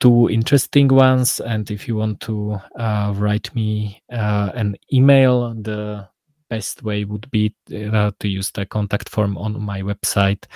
two 0.00 0.28
interesting 0.30 0.88
ones. 0.88 1.40
And 1.40 1.70
if 1.70 1.86
you 1.86 1.96
want 1.96 2.20
to 2.20 2.58
uh, 2.76 3.14
write 3.16 3.54
me 3.54 4.02
uh, 4.12 4.50
an 4.54 4.76
email, 4.92 5.54
the 5.54 6.08
best 6.48 6.82
way 6.82 7.04
would 7.04 7.30
be 7.30 7.54
uh, 7.72 8.10
to 8.18 8.28
use 8.28 8.50
the 8.50 8.66
contact 8.66 9.08
form 9.08 9.38
on 9.38 9.62
my 9.62 9.82
website, 9.82 10.46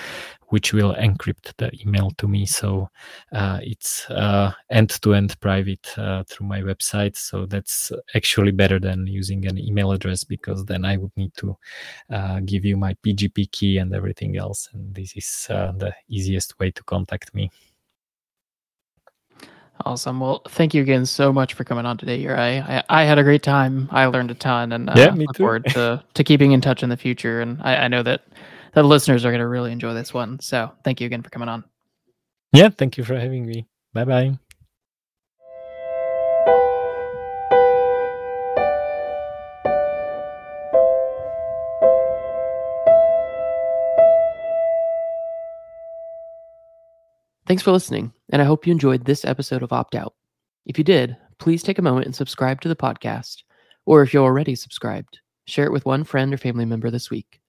which 0.49 0.73
will 0.73 0.93
encrypt 0.95 1.53
the 1.59 1.71
email 1.81 2.11
to 2.19 2.27
me. 2.27 2.47
So 2.47 2.89
uh, 3.33 3.61
it's 3.63 4.11
end 4.71 4.91
to 5.03 5.15
end 5.15 5.39
private 5.41 5.97
uh, 5.97 6.25
through 6.29 6.49
my 6.49 6.63
website. 6.63 7.17
So 7.17 7.47
that's 7.47 7.93
actually 8.17 8.51
better 8.51 8.81
than 8.81 9.07
using 9.07 9.47
an 9.47 9.57
email 9.57 9.93
address 9.93 10.25
because 10.25 10.65
then 10.65 10.85
I 10.85 10.97
would 10.97 11.13
need 11.17 11.33
to 11.37 11.57
uh, 12.11 12.41
give 12.41 12.65
you 12.65 12.77
my 12.77 12.95
PGP 12.95 13.53
key 13.53 13.79
and 13.79 13.95
everything 13.95 14.37
else. 14.37 14.69
And 14.73 14.93
this 14.93 15.17
is 15.17 15.47
the 15.49 15.95
easiest 16.09 16.59
way 16.59 16.73
to 16.73 16.83
contact 16.83 17.33
me. 17.35 17.51
Awesome. 19.85 20.21
Well, 20.21 20.43
thank 20.49 20.73
you 20.73 20.83
again 20.83 21.05
so 21.05 21.33
much 21.33 21.55
for 21.55 21.65
coming 21.65 21.85
on 21.85 21.99
today, 21.99 22.23
Juraj. 22.23 22.63
I, 22.69 22.85
I 22.89 23.05
had 23.05 23.19
a 23.19 23.25
great 23.25 23.43
time. 23.43 23.89
I 23.91 24.07
learned 24.07 24.31
a 24.31 24.35
ton, 24.35 24.73
and 24.73 24.89
uh, 24.89 24.95
yeah, 24.97 25.11
me 25.11 25.27
look 25.27 25.37
too. 25.37 25.43
forward 25.43 25.67
to, 25.67 26.03
to 26.15 26.25
keeping 26.25 26.53
in 26.53 26.61
touch 26.61 26.83
in 26.83 26.89
the 26.89 26.97
future. 26.97 27.41
And 27.41 27.61
I, 27.61 27.77
I 27.77 27.89
know 27.89 28.03
that 28.05 28.23
the 28.73 28.83
listeners 28.83 29.25
are 29.25 29.31
going 29.31 29.41
to 29.41 29.49
really 29.49 29.73
enjoy 29.73 29.95
this 29.95 30.15
one. 30.15 30.39
So 30.41 30.71
thank 30.85 31.01
you 31.01 31.07
again 31.07 31.23
for 31.23 31.31
coming 31.31 31.49
on. 31.49 31.65
Yeah, 32.53 32.69
thank 32.69 32.97
you 32.97 33.05
for 33.05 33.19
having 33.19 33.47
me. 33.47 33.67
Bye 33.93 34.05
bye. 34.05 34.39
Thanks 47.55 47.63
for 47.63 47.71
listening, 47.71 48.13
and 48.31 48.43
I 48.43 48.47
hope 48.47 48.67
you 48.67 48.73
enjoyed 48.73 49.05
this 49.05 49.25
episode 49.25 49.63
of 49.63 49.73
Opt 49.73 49.95
Out. 49.95 50.13
If 50.67 50.77
you 50.77 50.83
did, 50.83 51.17
please 51.39 51.63
take 51.63 51.79
a 51.79 51.83
moment 51.83 52.05
and 52.05 52.13
subscribe 52.13 52.61
to 52.63 52.69
the 52.69 52.75
podcast, 52.75 53.45
or 53.87 54.03
if 54.03 54.13
you're 54.13 54.25
already 54.25 54.57
subscribed, 54.57 55.21
share 55.47 55.65
it 55.65 55.71
with 55.71 55.87
one 55.87 56.03
friend 56.03 56.35
or 56.35 56.37
family 56.37 56.65
member 56.65 56.91
this 56.91 57.11
week. 57.11 57.41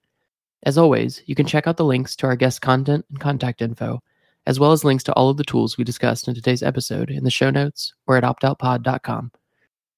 As 0.62 0.78
always, 0.78 1.22
you 1.26 1.34
can 1.34 1.44
check 1.44 1.66
out 1.66 1.76
the 1.76 1.84
links 1.84 2.14
to 2.16 2.28
our 2.28 2.36
guest 2.36 2.62
content 2.62 3.04
and 3.10 3.18
contact 3.18 3.60
info, 3.60 4.00
as 4.46 4.60
well 4.60 4.70
as 4.70 4.84
links 4.84 5.02
to 5.02 5.12
all 5.14 5.28
of 5.28 5.38
the 5.38 5.42
tools 5.42 5.76
we 5.76 5.82
discussed 5.82 6.28
in 6.28 6.36
today's 6.36 6.62
episode 6.62 7.10
in 7.10 7.24
the 7.24 7.28
show 7.28 7.50
notes 7.50 7.92
or 8.06 8.16
at 8.16 8.22
optoutpod.com. 8.22 9.32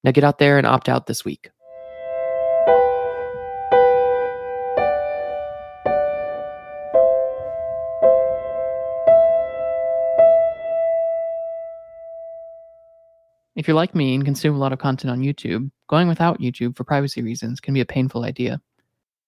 Now 0.03 0.09
get 0.09 0.23
out 0.23 0.39
there 0.39 0.57
and 0.57 0.65
opt 0.65 0.89
out 0.89 1.05
this 1.05 1.23
week. 1.23 1.51
If 13.59 13.67
you're 13.67 13.75
like 13.75 13.93
me 13.93 14.15
and 14.15 14.23
consume 14.23 14.55
a 14.55 14.57
lot 14.57 14.71
of 14.71 14.79
content 14.79 15.11
on 15.11 15.19
YouTube, 15.19 15.69
going 15.89 16.07
without 16.07 16.39
YouTube 16.39 16.77
for 16.77 16.85
privacy 16.85 17.21
reasons 17.21 17.59
can 17.59 17.73
be 17.73 17.81
a 17.81 17.85
painful 17.85 18.23
idea. 18.23 18.61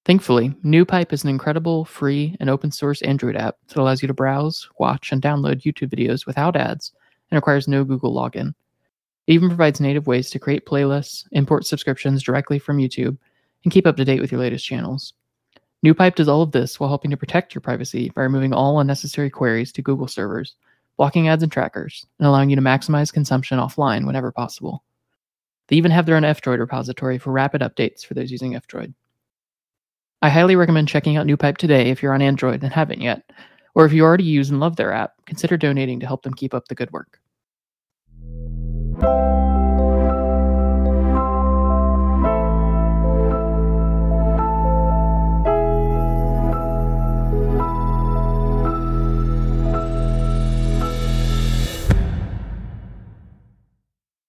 Thankfully, 0.05 0.55
NewPipe 0.63 1.11
is 1.11 1.25
an 1.25 1.29
incredible, 1.29 1.83
free, 1.83 2.37
and 2.39 2.49
open 2.49 2.71
source 2.71 3.01
Android 3.01 3.35
app 3.35 3.57
that 3.67 3.75
allows 3.75 4.01
you 4.01 4.07
to 4.07 4.13
browse, 4.13 4.69
watch, 4.79 5.11
and 5.11 5.21
download 5.21 5.63
YouTube 5.63 5.93
videos 5.93 6.25
without 6.25 6.55
ads 6.55 6.93
and 7.29 7.35
requires 7.35 7.67
no 7.67 7.83
Google 7.83 8.15
login. 8.15 8.53
It 9.27 9.33
even 9.33 9.49
provides 9.49 9.81
native 9.81 10.07
ways 10.07 10.29
to 10.29 10.39
create 10.39 10.65
playlists, 10.65 11.25
import 11.33 11.65
subscriptions 11.65 12.23
directly 12.23 12.57
from 12.57 12.77
YouTube, 12.77 13.17
and 13.65 13.73
keep 13.73 13.85
up 13.85 13.97
to 13.97 14.05
date 14.05 14.21
with 14.21 14.31
your 14.31 14.39
latest 14.39 14.65
channels. 14.65 15.13
NewPipe 15.85 16.15
does 16.15 16.29
all 16.29 16.41
of 16.41 16.53
this 16.53 16.79
while 16.79 16.87
helping 16.87 17.11
to 17.11 17.17
protect 17.17 17.53
your 17.53 17.61
privacy 17.61 18.09
by 18.15 18.21
removing 18.21 18.53
all 18.53 18.79
unnecessary 18.79 19.29
queries 19.29 19.73
to 19.73 19.81
Google 19.81 20.07
servers 20.07 20.55
blocking 20.97 21.27
ads 21.27 21.43
and 21.43 21.51
trackers, 21.51 22.05
and 22.19 22.27
allowing 22.27 22.49
you 22.49 22.55
to 22.55 22.61
maximize 22.61 23.13
consumption 23.13 23.57
offline 23.57 24.05
whenever 24.05 24.31
possible. 24.31 24.83
They 25.67 25.75
even 25.77 25.91
have 25.91 26.05
their 26.05 26.17
own 26.17 26.25
F-Droid 26.25 26.59
repository 26.59 27.17
for 27.17 27.31
rapid 27.31 27.61
updates 27.61 28.05
for 28.05 28.13
those 28.13 28.31
using 28.31 28.55
F-Droid. 28.55 28.93
I 30.21 30.29
highly 30.29 30.55
recommend 30.55 30.87
checking 30.87 31.17
out 31.17 31.25
NewPipe 31.25 31.57
today 31.57 31.89
if 31.89 32.03
you're 32.03 32.13
on 32.13 32.21
Android 32.21 32.61
and 32.61 32.71
haven't 32.71 33.01
yet, 33.01 33.31
or 33.73 33.85
if 33.85 33.93
you 33.93 34.03
already 34.03 34.25
use 34.25 34.49
and 34.49 34.59
love 34.59 34.75
their 34.75 34.93
app, 34.93 35.13
consider 35.25 35.57
donating 35.57 35.99
to 35.99 36.05
help 36.05 36.23
them 36.23 36.33
keep 36.33 36.53
up 36.53 36.67
the 36.67 36.75
good 36.75 36.91
work. 36.91 37.19